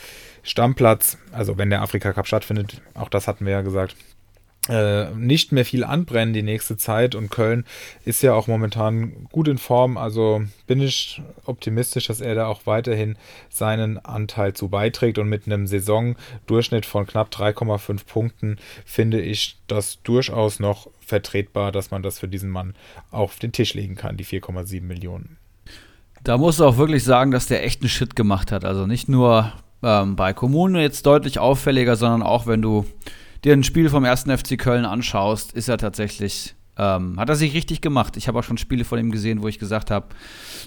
Stammplatz, 0.43 1.17
also 1.31 1.57
wenn 1.57 1.69
der 1.69 1.81
Afrika 1.81 2.13
Cup 2.13 2.27
stattfindet, 2.27 2.81
auch 2.93 3.09
das 3.09 3.27
hatten 3.27 3.45
wir 3.45 3.53
ja 3.53 3.61
gesagt, 3.61 3.95
äh, 4.69 5.09
nicht 5.15 5.51
mehr 5.51 5.65
viel 5.65 5.83
anbrennen 5.83 6.35
die 6.35 6.43
nächste 6.43 6.77
Zeit 6.77 7.15
und 7.15 7.31
Köln 7.31 7.65
ist 8.05 8.21
ja 8.21 8.35
auch 8.35 8.45
momentan 8.45 9.27
gut 9.31 9.47
in 9.47 9.57
Form, 9.57 9.97
also 9.97 10.43
bin 10.67 10.81
ich 10.81 11.21
optimistisch, 11.45 12.07
dass 12.07 12.21
er 12.21 12.35
da 12.35 12.45
auch 12.45 12.67
weiterhin 12.67 13.17
seinen 13.49 13.97
Anteil 13.97 14.53
zu 14.53 14.69
beiträgt 14.69 15.17
und 15.17 15.29
mit 15.29 15.47
einem 15.47 15.65
Saisondurchschnitt 15.65 16.85
von 16.85 17.07
knapp 17.07 17.33
3,5 17.33 18.05
Punkten 18.05 18.57
finde 18.85 19.19
ich 19.19 19.57
das 19.65 20.03
durchaus 20.03 20.59
noch 20.59 20.87
vertretbar, 20.99 21.71
dass 21.71 21.89
man 21.89 22.03
das 22.03 22.19
für 22.19 22.27
diesen 22.27 22.51
Mann 22.51 22.75
auf 23.09 23.39
den 23.39 23.51
Tisch 23.51 23.73
legen 23.73 23.95
kann, 23.95 24.15
die 24.15 24.25
4,7 24.25 24.83
Millionen. 24.83 25.37
Da 26.23 26.37
muss 26.37 26.57
du 26.57 26.65
auch 26.65 26.77
wirklich 26.77 27.03
sagen, 27.03 27.31
dass 27.31 27.47
der 27.47 27.65
echt 27.65 27.81
einen 27.81 27.89
Shit 27.89 28.15
gemacht 28.15 28.51
hat. 28.51 28.63
Also 28.63 28.85
nicht 28.85 29.09
nur 29.09 29.51
ähm, 29.83 30.15
bei 30.15 30.33
Kommunen 30.33 30.75
jetzt 30.75 31.05
deutlich 31.05 31.39
auffälliger, 31.39 31.95
sondern 31.95 32.23
auch 32.23 32.47
wenn 32.47 32.61
du 32.61 32.85
dir 33.43 33.53
ein 33.53 33.63
Spiel 33.63 33.89
vom 33.89 34.05
1. 34.05 34.23
FC 34.23 34.57
Köln 34.57 34.85
anschaust, 34.85 35.53
ist 35.53 35.67
er 35.67 35.77
tatsächlich, 35.77 36.53
ähm, 36.77 37.19
hat 37.19 37.29
er 37.29 37.35
sich 37.35 37.53
richtig 37.55 37.81
gemacht. 37.81 38.15
Ich 38.17 38.27
habe 38.27 38.37
auch 38.37 38.43
schon 38.43 38.57
Spiele 38.57 38.85
von 38.85 38.99
ihm 38.99 39.11
gesehen, 39.11 39.41
wo 39.41 39.47
ich 39.47 39.57
gesagt 39.57 39.89
habe, 39.89 40.07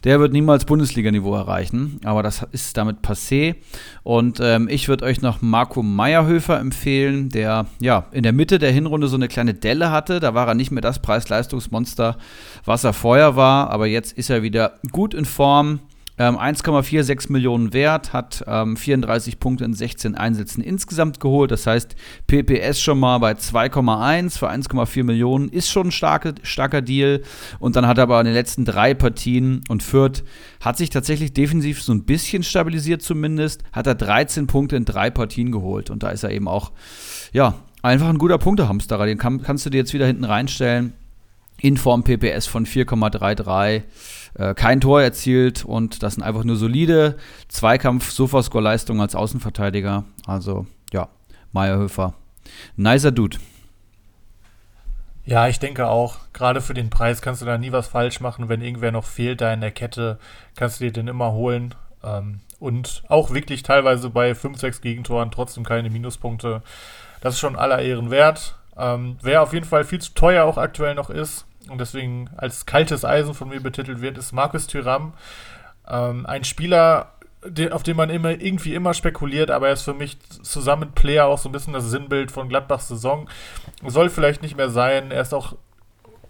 der 0.03 0.19
wird 0.19 0.33
niemals 0.33 0.65
Bundesliga-Niveau 0.65 1.35
erreichen, 1.35 2.01
aber 2.05 2.23
das 2.25 2.45
ist 2.51 2.77
damit 2.77 2.99
passé. 2.99 3.55
Und 4.03 4.41
ähm, 4.43 4.69
ich 4.69 4.89
würde 4.89 5.05
euch 5.05 5.23
noch 5.23 5.41
Marco 5.41 5.83
Meierhöfer 5.83 6.59
empfehlen, 6.59 7.29
der 7.29 7.67
ja 7.81 8.07
in 8.11 8.25
der 8.25 8.33
Mitte 8.33 8.59
der 8.59 8.73
Hinrunde 8.73 9.07
so 9.07 9.17
eine 9.17 9.29
kleine 9.29 9.55
Delle 9.55 9.93
hatte. 9.93 10.19
Da 10.19 10.35
war 10.35 10.49
er 10.49 10.55
nicht 10.55 10.73
mehr 10.73 10.83
das 10.83 11.01
Preis-Leistungsmonster, 11.01 12.19
was 12.65 12.83
er 12.83 12.93
vorher 12.93 13.37
war, 13.37 13.71
aber 13.71 13.87
jetzt 13.87 14.19
ist 14.19 14.31
er 14.31 14.43
wieder 14.43 14.81
gut 14.91 15.15
in 15.15 15.25
Form 15.25 15.79
Ähm, 16.17 16.37
1,46 16.37 17.33
Millionen 17.33 17.73
wert, 17.73 18.13
hat 18.13 18.45
ähm, 18.47 18.77
34 18.77 19.41
Punkte 19.41 19.65
in 19.65 19.75
16 19.75 20.15
Einsätzen 20.15 20.63
insgesamt 20.63 21.19
geholt. 21.19 21.51
Das 21.51 21.67
heißt, 21.67 21.97
PPS 22.29 22.81
schon 22.81 23.01
mal 23.01 23.19
bei 23.19 23.33
2,1 23.33 24.39
für 24.39 24.49
1,4 24.49 25.03
Millionen 25.03 25.49
ist 25.49 25.71
schon 25.71 25.89
ein 25.89 25.93
starke, 25.93 26.35
starker 26.43 26.83
Deal. 26.83 27.23
Und 27.59 27.75
dann 27.75 27.89
hat 27.89 27.99
er 27.99 28.05
aber 28.05 28.21
in 28.21 28.27
den 28.27 28.35
letzten 28.35 28.65
drei 28.65 28.95
Partien 28.95 29.65
und 29.69 29.83
Fürth 29.83 30.23
hat 30.61 30.77
sich 30.77 30.91
tatsächlich 30.91 31.33
defensiv 31.33 31.83
so 31.83 31.93
ein 31.93 32.05
bisschen 32.05 32.45
stabilisiert 32.45 33.03
zumindest, 33.03 33.65
hat 33.73 33.89
er 33.89 33.97
13 33.97 34.47
Punkte 34.47 34.77
in 34.77 34.85
drei 34.85 35.11
Partien 35.11 35.51
geholt. 35.51 35.91
Und 35.91 36.05
da 36.05 36.11
ist 36.11 36.23
er 36.23 36.31
eben 36.31 36.47
auch, 36.47 36.71
ja, 37.33 37.57
einfach 37.83 38.09
ein 38.09 38.19
guter 38.19 38.39
Punktehamsterer. 38.39 39.07
Den 39.07 39.19
kann, 39.19 39.43
kannst 39.43 39.67
du 39.67 39.71
dir 39.71 39.79
jetzt 39.79 39.95
wieder 39.95 40.07
hinten 40.07 40.25
reinstellen. 40.25 40.93
In 41.61 41.77
Form 41.77 42.03
PPS 42.03 42.47
von 42.47 42.67
4,33 42.67 43.83
äh, 44.35 44.55
kein 44.55 44.81
Tor 44.81 45.03
erzielt 45.03 45.65
und 45.65 46.03
das 46.03 46.15
sind 46.15 46.23
einfach 46.23 46.45
nur 46.45 46.57
solide 46.57 47.17
Zweikampf-Sofascore-Leistungen 47.49 49.01
als 49.01 49.15
Außenverteidiger. 49.15 50.05
Also 50.27 50.67
ja, 50.93 51.09
Meierhöfer. 51.53 52.15
Nicer 52.77 53.13
Dude. 53.13 53.39
Ja, 55.27 55.49
ich 55.49 55.59
denke 55.59 55.87
auch, 55.87 56.19
gerade 56.35 56.61
für 56.61 56.75
den 56.75 56.91
Preis 56.91 57.23
kannst 57.23 57.41
du 57.41 57.47
da 57.47 57.57
nie 57.57 57.73
was 57.73 57.89
falsch 57.89 58.21
machen. 58.21 58.49
Wenn 58.49 58.61
irgendwer 58.61 58.93
noch 58.93 59.05
fehlt 59.05 59.41
da 59.41 59.53
in 59.53 59.63
der 59.63 59.71
Kette, 59.71 60.19
kannst 60.55 60.81
du 60.81 60.85
dir 60.85 60.93
den 60.93 61.09
immer 61.09 61.33
holen. 61.33 61.75
Ähm, 62.03 62.41
und 62.59 63.03
auch 63.09 63.33
wirklich 63.33 63.63
teilweise 63.63 64.11
bei 64.11 64.35
5, 64.35 64.59
6 64.59 64.81
Gegentoren 64.83 65.31
trotzdem 65.31 65.65
keine 65.65 65.91
Minuspunkte. 65.91 66.63
Das 67.21 67.35
ist 67.35 67.41
schon 67.41 67.57
aller 67.57 67.81
Ehren 67.81 68.11
wert. 68.11 68.57
Ähm, 68.77 69.17
wer 69.23 69.43
auf 69.43 69.53
jeden 69.55 69.65
Fall 69.65 69.85
viel 69.85 70.01
zu 70.01 70.13
teuer 70.13 70.45
auch 70.45 70.59
aktuell 70.59 70.95
noch 70.95 71.09
ist, 71.09 71.47
und 71.69 71.79
deswegen 71.81 72.31
als 72.37 72.67
kaltes 72.67 73.05
Eisen 73.05 73.35
von 73.35 73.49
mir 73.49 73.61
betitelt 73.61 74.01
wird, 74.01 74.19
ist 74.19 74.33
Markus 74.33 74.67
Thüram. 74.67 75.15
Ähm, 75.89 76.27
ein 76.27 76.45
Spieler, 76.45 77.13
auf 77.71 77.83
den 77.83 77.97
man 77.97 78.11
immer 78.11 78.31
irgendwie 78.31 78.75
immer 78.75 78.95
spekuliert, 78.95 79.51
aber 79.51 79.69
er 79.69 79.75
ist 79.75 79.83
für 79.83 79.95
mich 79.95 80.19
zusammen 80.43 80.81
mit 80.81 80.95
Player 80.95 81.27
auch 81.27 81.39
so 81.39 81.49
ein 81.49 81.53
bisschen 81.53 81.75
das 81.75 81.85
Sinnbild 81.85 82.31
von 82.31 82.49
Gladbachs 82.49 82.89
Saison. 82.89 83.29
Soll 83.87 84.09
vielleicht 84.09 84.43
nicht 84.43 84.57
mehr 84.57 84.71
sein. 84.71 85.11
Er 85.11 85.21
ist 85.21 85.35
auch 85.35 85.55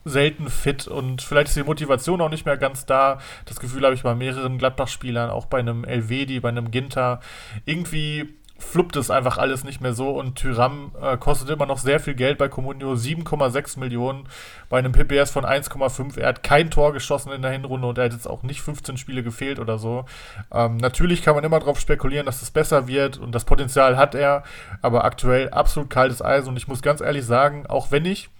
selten 0.05 0.51
fit 0.51 0.86
und 0.86 1.23
vielleicht 1.23 1.48
ist 1.48 1.56
die 1.56 1.62
Motivation 1.62 2.20
auch 2.20 2.28
nicht 2.28 2.47
mehr 2.47 2.56
ganz 2.56 2.85
da. 2.85 3.19
Das 3.47 3.61
Gefühl 3.61 3.85
habe 3.85 3.94
ich 3.94 4.02
bei 4.02 4.15
mehreren 4.15 4.59
Gladbach-Spielern, 4.59 5.31
auch 5.31 5.47
bei 5.47 5.59
einem 5.59 5.85
Elvedi, 5.85 6.40
bei 6.40 6.51
einem 6.51 6.70
Ginter. 6.70 7.20
Irgendwie 7.65 8.35
fluppt 8.59 8.97
es 8.97 9.11
einfach 9.11 9.37
alles 9.37 9.65
nicht 9.65 9.81
mehr 9.81 9.95
so 9.95 10.11
und 10.11 10.37
Tyram 10.37 10.93
äh, 11.01 11.17
kostet 11.17 11.51
immer 11.51 11.67
noch 11.67 11.79
sehr 11.79 11.99
viel 11.99 12.15
Geld 12.15 12.39
bei 12.39 12.49
Comunio, 12.49 12.93
7,6 12.93 13.81
Millionen 13.81 14.29
bei 14.69 14.79
einem 14.79 14.93
PPS 14.93 15.31
von 15.31 15.45
1,5. 15.45 16.19
Er 16.19 16.29
hat 16.29 16.43
kein 16.43 16.71
Tor 16.71 16.93
geschossen 16.93 17.33
in 17.33 17.43
der 17.43 17.51
Hinrunde 17.51 17.89
und 17.89 17.99
er 17.99 18.05
hat 18.05 18.13
jetzt 18.13 18.29
auch 18.29 18.43
nicht 18.43 18.61
15 18.63 18.97
Spiele 18.97 19.25
gefehlt 19.25 19.59
oder 19.59 19.79
so. 19.79 20.05
Ähm, 20.53 20.77
natürlich 20.77 21.23
kann 21.23 21.35
man 21.35 21.45
immer 21.45 21.59
darauf 21.59 21.81
spekulieren, 21.81 22.27
dass 22.27 22.43
es 22.43 22.51
besser 22.53 22.87
wird 22.87 23.19
und 23.19 23.35
das 23.35 23.45
Potenzial 23.45 23.97
hat 23.97 24.15
er, 24.15 24.45
aber 24.83 25.05
aktuell 25.05 25.51
absolut 25.51 25.91
kaltes 25.91 26.23
Eis 26.23 26.47
und 26.47 26.57
ich 26.57 26.69
muss 26.69 26.81
ganz 26.81 27.01
ehrlich 27.01 27.25
sagen, 27.25 27.67
auch 27.67 27.91
wenn 27.91 28.05
ich 28.05 28.31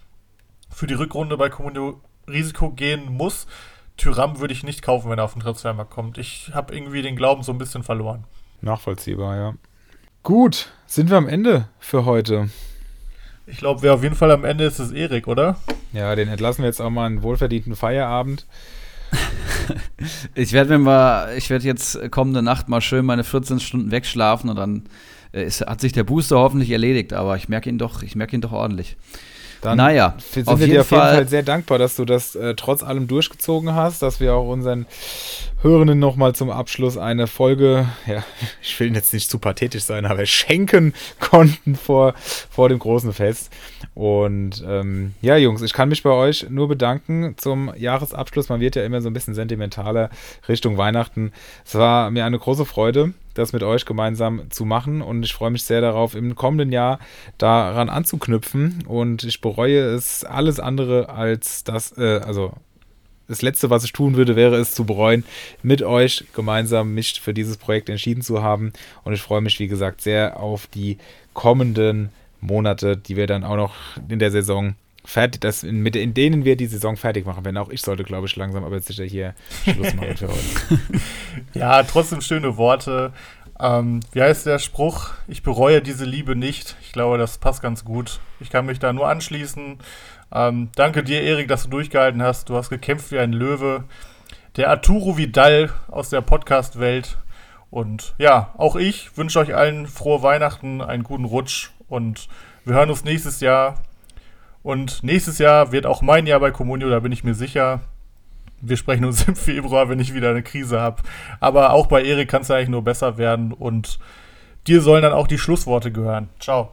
für 0.69 0.87
die 0.87 0.93
Rückrunde 0.93 1.35
bei 1.35 1.49
Comunio 1.49 1.99
Risiko 2.27 2.71
gehen 2.71 3.11
muss, 3.11 3.47
Tyram 3.97 4.39
würde 4.39 4.53
ich 4.53 4.63
nicht 4.63 4.81
kaufen, 4.81 5.09
wenn 5.09 5.19
er 5.19 5.25
auf 5.25 5.33
den 5.33 5.41
Transfermarkt 5.41 5.91
kommt. 5.91 6.17
Ich 6.17 6.51
habe 6.53 6.75
irgendwie 6.75 7.01
den 7.01 7.15
Glauben 7.15 7.43
so 7.43 7.51
ein 7.51 7.57
bisschen 7.57 7.83
verloren. 7.83 8.25
Nachvollziehbar, 8.61 9.35
ja. 9.37 9.53
Gut, 10.25 10.69
sind 10.87 11.11
wir 11.11 11.17
am 11.17 11.29
Ende 11.29 11.67
für 11.77 12.03
heute. 12.05 12.49
Ich 13.45 13.57
glaube, 13.57 13.83
wer 13.83 13.93
auf 13.93 14.01
jeden 14.01 14.15
Fall 14.15 14.31
am 14.31 14.43
Ende 14.43 14.63
ist, 14.63 14.79
ist 14.79 14.91
Erik, 14.91 15.27
oder? 15.27 15.57
Ja, 15.93 16.15
den 16.15 16.29
entlassen 16.29 16.63
wir 16.63 16.67
jetzt 16.67 16.81
auch 16.81 16.89
mal 16.89 17.05
einen 17.05 17.21
wohlverdienten 17.21 17.75
Feierabend. 17.75 18.47
ich 20.33 20.51
werde 20.51 20.71
mir 20.71 20.79
mal, 20.79 21.37
ich 21.37 21.51
werde 21.51 21.65
jetzt 21.65 22.09
kommende 22.09 22.41
Nacht 22.41 22.69
mal 22.69 22.81
schön 22.81 23.05
meine 23.05 23.23
14 23.23 23.59
Stunden 23.59 23.91
wegschlafen 23.91 24.49
und 24.49 24.55
dann 24.55 24.85
äh, 25.31 25.43
ist, 25.43 25.61
hat 25.61 25.79
sich 25.79 25.91
der 25.91 26.05
Booster 26.05 26.39
hoffentlich 26.39 26.71
erledigt, 26.71 27.13
aber 27.13 27.35
ich 27.35 27.47
merke 27.47 27.69
ihn 27.69 27.77
doch, 27.77 28.01
ich 28.01 28.15
merke 28.15 28.35
ihn 28.35 28.41
doch 28.41 28.51
ordentlich. 28.51 28.97
Dann 29.61 29.77
naja, 29.77 30.15
sind 30.17 30.47
wir 30.47 30.55
dir 30.55 30.81
auf 30.81 30.89
jeden 30.89 31.01
Fall 31.01 31.27
sehr 31.27 31.43
dankbar, 31.43 31.77
dass 31.77 31.95
du 31.95 32.03
das 32.03 32.33
äh, 32.33 32.55
trotz 32.55 32.81
allem 32.81 33.07
durchgezogen 33.07 33.75
hast, 33.75 34.01
dass 34.01 34.19
wir 34.19 34.33
auch 34.33 34.47
unseren 34.47 34.87
Hörenden 35.65 35.97
nochmal 35.97 36.35
zum 36.35 36.51
Abschluss 36.51 36.95
eine 36.95 37.25
Folge, 37.25 37.87
ja, 38.05 38.23
ich 38.61 38.79
will 38.79 38.93
jetzt 38.93 39.11
nicht 39.15 39.31
zu 39.31 39.39
pathetisch 39.39 39.81
sein, 39.81 40.05
aber 40.05 40.27
schenken 40.27 40.93
konnten 41.19 41.75
vor, 41.75 42.13
vor 42.15 42.69
dem 42.69 42.77
großen 42.77 43.13
Fest. 43.13 43.51
Und 43.95 44.63
ähm, 44.67 45.15
ja, 45.23 45.37
Jungs, 45.37 45.63
ich 45.63 45.73
kann 45.73 45.89
mich 45.89 46.03
bei 46.03 46.11
euch 46.11 46.47
nur 46.51 46.67
bedanken 46.67 47.33
zum 47.37 47.73
Jahresabschluss. 47.75 48.49
Man 48.49 48.59
wird 48.59 48.75
ja 48.75 48.85
immer 48.85 49.01
so 49.01 49.09
ein 49.09 49.13
bisschen 49.13 49.33
sentimentaler 49.33 50.11
Richtung 50.47 50.77
Weihnachten. 50.77 51.31
Es 51.65 51.73
war 51.73 52.11
mir 52.11 52.25
eine 52.25 52.37
große 52.37 52.65
Freude 52.65 53.15
das 53.33 53.51
mit 53.51 53.63
euch 53.63 53.85
gemeinsam 53.85 54.49
zu 54.49 54.63
machen. 54.65 55.01
Und 55.01 55.23
ich 55.23 55.33
freue 55.33 55.51
mich 55.51 55.63
sehr 55.63 55.81
darauf, 55.81 56.15
im 56.15 56.35
kommenden 56.35 56.71
Jahr 56.71 56.99
daran 57.37 57.89
anzuknüpfen. 57.89 58.85
Und 58.87 59.25
ich 59.25 59.41
bereue 59.41 59.79
es 59.79 60.23
alles 60.23 60.61
andere 60.61 61.09
als 61.09 61.65
das, 61.65 61.97
äh, 61.97 62.21
also 62.23 62.53
das 63.27 63.41
Letzte, 63.41 63.69
was 63.69 63.83
ich 63.83 63.93
tun 63.93 64.15
würde, 64.15 64.35
wäre 64.35 64.55
es 64.57 64.75
zu 64.75 64.85
bereuen, 64.85 65.23
mit 65.63 65.81
euch 65.81 66.25
gemeinsam 66.33 66.93
mich 66.93 67.21
für 67.21 67.33
dieses 67.33 67.57
Projekt 67.57 67.89
entschieden 67.89 68.21
zu 68.21 68.43
haben. 68.43 68.73
Und 69.03 69.13
ich 69.13 69.21
freue 69.21 69.41
mich, 69.41 69.59
wie 69.59 69.67
gesagt, 69.67 70.01
sehr 70.01 70.39
auf 70.39 70.67
die 70.67 70.97
kommenden 71.33 72.09
Monate, 72.41 72.97
die 72.97 73.15
wir 73.15 73.27
dann 73.27 73.43
auch 73.43 73.55
noch 73.55 73.75
in 74.07 74.19
der 74.19 74.31
Saison 74.31 74.75
fertig, 75.03 75.41
das 75.41 75.63
in, 75.63 75.81
mit, 75.81 75.95
in 75.95 76.13
denen 76.13 76.45
wir 76.45 76.55
die 76.55 76.65
Saison 76.65 76.97
fertig 76.97 77.25
machen 77.25 77.45
werden. 77.45 77.57
Auch 77.57 77.69
ich 77.69 77.81
sollte, 77.81 78.03
glaube 78.03 78.27
ich, 78.27 78.35
langsam 78.35 78.63
aber 78.63 78.79
sicher 78.79 79.03
hier 79.03 79.35
Schluss 79.63 79.93
machen 79.93 80.17
für 80.17 80.27
heute. 80.27 80.81
ja, 81.53 81.83
trotzdem 81.83 82.21
schöne 82.21 82.57
Worte. 82.57 83.13
Ähm, 83.59 84.01
wie 84.11 84.21
heißt 84.21 84.45
der 84.45 84.59
Spruch? 84.59 85.11
Ich 85.27 85.43
bereue 85.43 85.81
diese 85.81 86.05
Liebe 86.05 86.35
nicht. 86.35 86.75
Ich 86.81 86.91
glaube, 86.91 87.17
das 87.17 87.37
passt 87.37 87.61
ganz 87.61 87.85
gut. 87.85 88.19
Ich 88.39 88.49
kann 88.49 88.65
mich 88.65 88.79
da 88.79 88.91
nur 88.91 89.07
anschließen. 89.07 89.77
Ähm, 90.31 90.69
danke 90.75 91.03
dir, 91.03 91.21
Erik, 91.21 91.47
dass 91.47 91.63
du 91.63 91.69
durchgehalten 91.69 92.21
hast. 92.21 92.49
Du 92.49 92.55
hast 92.55 92.69
gekämpft 92.69 93.11
wie 93.11 93.19
ein 93.19 93.33
Löwe. 93.33 93.83
Der 94.57 94.69
Arturo 94.69 95.17
Vidal 95.17 95.69
aus 95.87 96.09
der 96.09 96.21
Podcast-Welt. 96.21 97.17
Und 97.69 98.15
ja, 98.17 98.53
auch 98.57 98.75
ich 98.75 99.17
wünsche 99.17 99.39
euch 99.39 99.53
allen 99.53 99.87
frohe 99.87 100.23
Weihnachten, 100.23 100.81
einen 100.81 101.03
guten 101.03 101.25
Rutsch 101.25 101.71
und 101.87 102.29
wir 102.63 102.75
hören 102.75 102.89
uns 102.89 103.03
nächstes 103.03 103.41
Jahr. 103.41 103.75
Und 104.63 105.03
nächstes 105.03 105.37
Jahr 105.37 105.71
wird 105.71 105.85
auch 105.85 106.01
mein 106.01 106.25
Jahr 106.25 106.39
bei 106.39 106.51
Communio, 106.51 106.89
da 106.89 106.99
bin 106.99 107.11
ich 107.11 107.23
mir 107.23 107.35
sicher. 107.35 107.81
Wir 108.61 108.77
sprechen 108.77 109.05
uns 109.05 109.23
im 109.27 109.35
Februar, 109.35 109.89
wenn 109.89 109.99
ich 109.99 110.13
wieder 110.13 110.29
eine 110.29 110.41
Krise 110.41 110.79
habe. 110.79 111.03
Aber 111.39 111.71
auch 111.71 111.87
bei 111.87 112.03
Erik 112.03 112.29
kann 112.29 112.41
es 112.41 112.49
eigentlich 112.49 112.69
nur 112.69 112.83
besser 112.83 113.17
werden. 113.17 113.51
Und 113.51 113.99
dir 114.67 114.81
sollen 114.81 115.03
dann 115.03 115.13
auch 115.13 115.27
die 115.27 115.37
Schlussworte 115.37 115.91
gehören. 115.91 116.29
Ciao. 116.39 116.71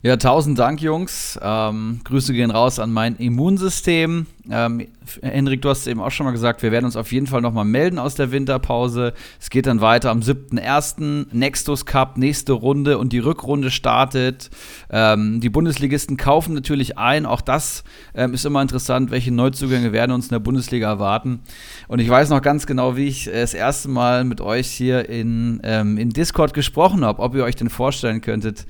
Ja, 0.00 0.16
tausend 0.16 0.56
Dank, 0.60 0.80
Jungs. 0.80 1.36
Ähm, 1.42 2.02
Grüße 2.04 2.32
gehen 2.32 2.52
raus 2.52 2.78
an 2.78 2.92
mein 2.92 3.16
Immunsystem. 3.16 4.26
Ähm, 4.48 4.86
Henrik, 5.22 5.62
du 5.62 5.70
hast 5.70 5.88
eben 5.88 6.00
auch 6.00 6.12
schon 6.12 6.24
mal 6.24 6.30
gesagt, 6.30 6.62
wir 6.62 6.70
werden 6.70 6.84
uns 6.84 6.94
auf 6.94 7.10
jeden 7.10 7.26
Fall 7.26 7.40
nochmal 7.40 7.64
melden 7.64 7.98
aus 7.98 8.14
der 8.14 8.30
Winterpause. 8.30 9.12
Es 9.40 9.50
geht 9.50 9.66
dann 9.66 9.80
weiter 9.80 10.12
am 10.12 10.20
7.1. 10.20 11.26
Nextus 11.32 11.84
Cup, 11.84 12.16
nächste 12.16 12.52
Runde 12.52 12.96
und 12.98 13.12
die 13.12 13.18
Rückrunde 13.18 13.72
startet. 13.72 14.50
Ähm, 14.88 15.40
die 15.40 15.50
Bundesligisten 15.50 16.16
kaufen 16.16 16.54
natürlich 16.54 16.96
ein. 16.96 17.26
Auch 17.26 17.40
das 17.40 17.82
ähm, 18.14 18.34
ist 18.34 18.46
immer 18.46 18.62
interessant, 18.62 19.10
welche 19.10 19.32
Neuzugänge 19.32 19.90
werden 19.90 20.12
uns 20.12 20.26
in 20.26 20.30
der 20.30 20.38
Bundesliga 20.38 20.86
erwarten. 20.86 21.40
Und 21.88 21.98
ich 21.98 22.08
weiß 22.08 22.30
noch 22.30 22.40
ganz 22.40 22.68
genau, 22.68 22.94
wie 22.96 23.08
ich 23.08 23.24
das 23.24 23.52
erste 23.52 23.88
Mal 23.88 24.22
mit 24.22 24.40
euch 24.40 24.68
hier 24.68 25.08
in, 25.08 25.60
ähm, 25.64 25.98
in 25.98 26.10
Discord 26.10 26.54
gesprochen 26.54 27.04
habe, 27.04 27.20
ob 27.20 27.34
ihr 27.34 27.42
euch 27.42 27.56
denn 27.56 27.68
vorstellen 27.68 28.20
könntet, 28.20 28.64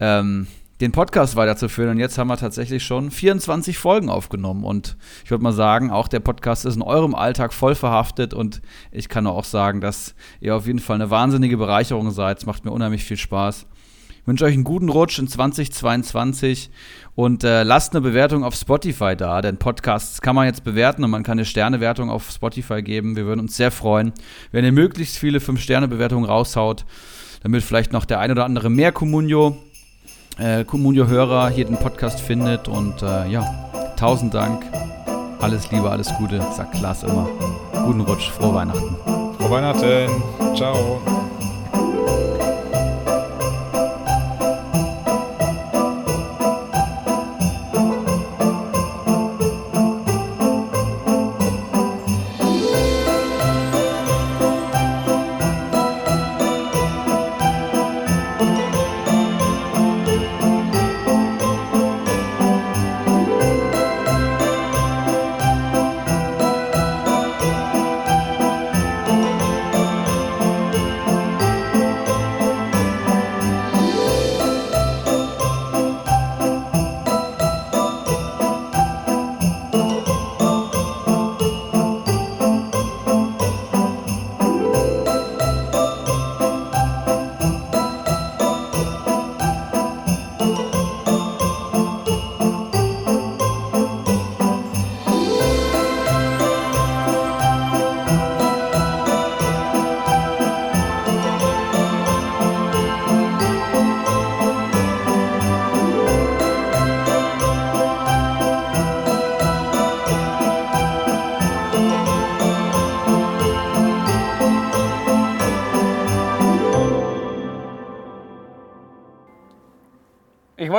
ähm, 0.00 0.46
den 0.82 0.90
Podcast 0.90 1.36
weiterzuführen. 1.36 1.90
Und 1.90 1.98
jetzt 2.00 2.18
haben 2.18 2.26
wir 2.26 2.36
tatsächlich 2.36 2.82
schon 2.82 3.12
24 3.12 3.78
Folgen 3.78 4.08
aufgenommen. 4.08 4.64
Und 4.64 4.96
ich 5.24 5.30
würde 5.30 5.44
mal 5.44 5.52
sagen, 5.52 5.92
auch 5.92 6.08
der 6.08 6.18
Podcast 6.18 6.66
ist 6.66 6.74
in 6.74 6.82
eurem 6.82 7.14
Alltag 7.14 7.52
voll 7.52 7.76
verhaftet. 7.76 8.34
Und 8.34 8.60
ich 8.90 9.08
kann 9.08 9.28
auch 9.28 9.44
sagen, 9.44 9.80
dass 9.80 10.16
ihr 10.40 10.56
auf 10.56 10.66
jeden 10.66 10.80
Fall 10.80 10.96
eine 10.96 11.08
wahnsinnige 11.08 11.56
Bereicherung 11.56 12.10
seid. 12.10 12.38
Es 12.38 12.46
macht 12.46 12.64
mir 12.64 12.72
unheimlich 12.72 13.04
viel 13.04 13.16
Spaß. 13.16 13.66
Ich 14.10 14.26
wünsche 14.26 14.44
euch 14.44 14.54
einen 14.54 14.64
guten 14.64 14.88
Rutsch 14.88 15.20
in 15.20 15.28
2022 15.28 16.70
und 17.14 17.44
äh, 17.44 17.62
lasst 17.62 17.92
eine 17.92 18.00
Bewertung 18.00 18.42
auf 18.44 18.54
Spotify 18.54 19.16
da, 19.16 19.42
denn 19.42 19.56
Podcasts 19.56 20.20
kann 20.20 20.36
man 20.36 20.46
jetzt 20.46 20.62
bewerten 20.62 21.02
und 21.02 21.10
man 21.10 21.24
kann 21.24 21.38
eine 21.38 21.44
Sternewertung 21.44 22.08
auf 22.08 22.30
Spotify 22.30 22.82
geben. 22.82 23.16
Wir 23.16 23.26
würden 23.26 23.40
uns 23.40 23.56
sehr 23.56 23.72
freuen, 23.72 24.12
wenn 24.52 24.64
ihr 24.64 24.70
möglichst 24.70 25.18
viele 25.18 25.40
5-Sterne-Bewertungen 25.40 26.24
raushaut, 26.24 26.84
damit 27.42 27.64
vielleicht 27.64 27.92
noch 27.92 28.04
der 28.04 28.20
ein 28.20 28.30
oder 28.30 28.44
andere 28.44 28.70
mehr 28.70 28.92
Communio 28.92 29.56
äh, 30.38 30.64
Communio-Hörer 30.64 31.50
hier 31.50 31.64
den 31.64 31.76
Podcast 31.76 32.20
findet. 32.20 32.68
Und 32.68 33.02
äh, 33.02 33.28
ja, 33.28 33.44
tausend 33.96 34.34
Dank. 34.34 34.64
Alles 35.40 35.70
Liebe, 35.70 35.90
alles 35.90 36.12
Gute, 36.18 36.40
sagt 36.56 36.74
Klaas 36.74 37.02
immer. 37.02 37.28
Guten 37.84 38.00
Rutsch, 38.02 38.30
frohe 38.30 38.54
Weihnachten. 38.54 38.96
Frohe 39.38 39.50
Weihnachten. 39.50 40.22
Ciao. 40.54 41.00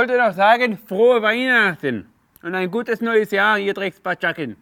Wollte 0.04 0.18
noch 0.18 0.34
sagen, 0.34 0.78
frohe 0.78 1.22
Weihnachten 1.22 2.12
und 2.42 2.54
ein 2.56 2.70
gutes 2.70 3.00
neues 3.00 3.32
Jahr, 3.32 3.58
ihr 3.58 3.74
Dreckspatschakin. 3.74 4.58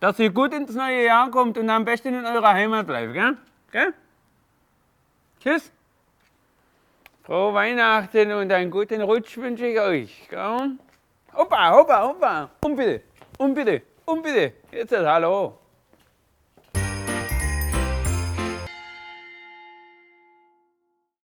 Dass 0.00 0.18
ihr 0.18 0.30
gut 0.30 0.52
ins 0.52 0.74
neue 0.74 1.04
Jahr 1.04 1.30
kommt 1.30 1.56
und 1.56 1.70
am 1.70 1.84
besten 1.84 2.14
in 2.14 2.26
eurer 2.26 2.52
Heimat 2.52 2.88
bleibt. 2.88 3.12
Gell? 3.12 3.36
Gell? 3.70 3.94
Tschüss. 5.38 5.70
Frohe 7.22 7.54
Weihnachten 7.54 8.32
und 8.32 8.50
einen 8.50 8.72
guten 8.72 9.00
Rutsch 9.00 9.36
wünsche 9.36 9.66
ich 9.66 9.78
euch. 9.78 10.28
Gell? 10.28 10.72
Hoppa, 11.32 11.70
hoppa, 11.70 12.08
hoppa. 12.08 12.50
Und 12.64 12.74
bitte, 12.74 13.02
und 13.38 13.54
bitte, 13.54 13.82
und 14.06 14.22
bitte. 14.24 14.54
Jetzt 14.72 14.92
hallo. 14.92 15.59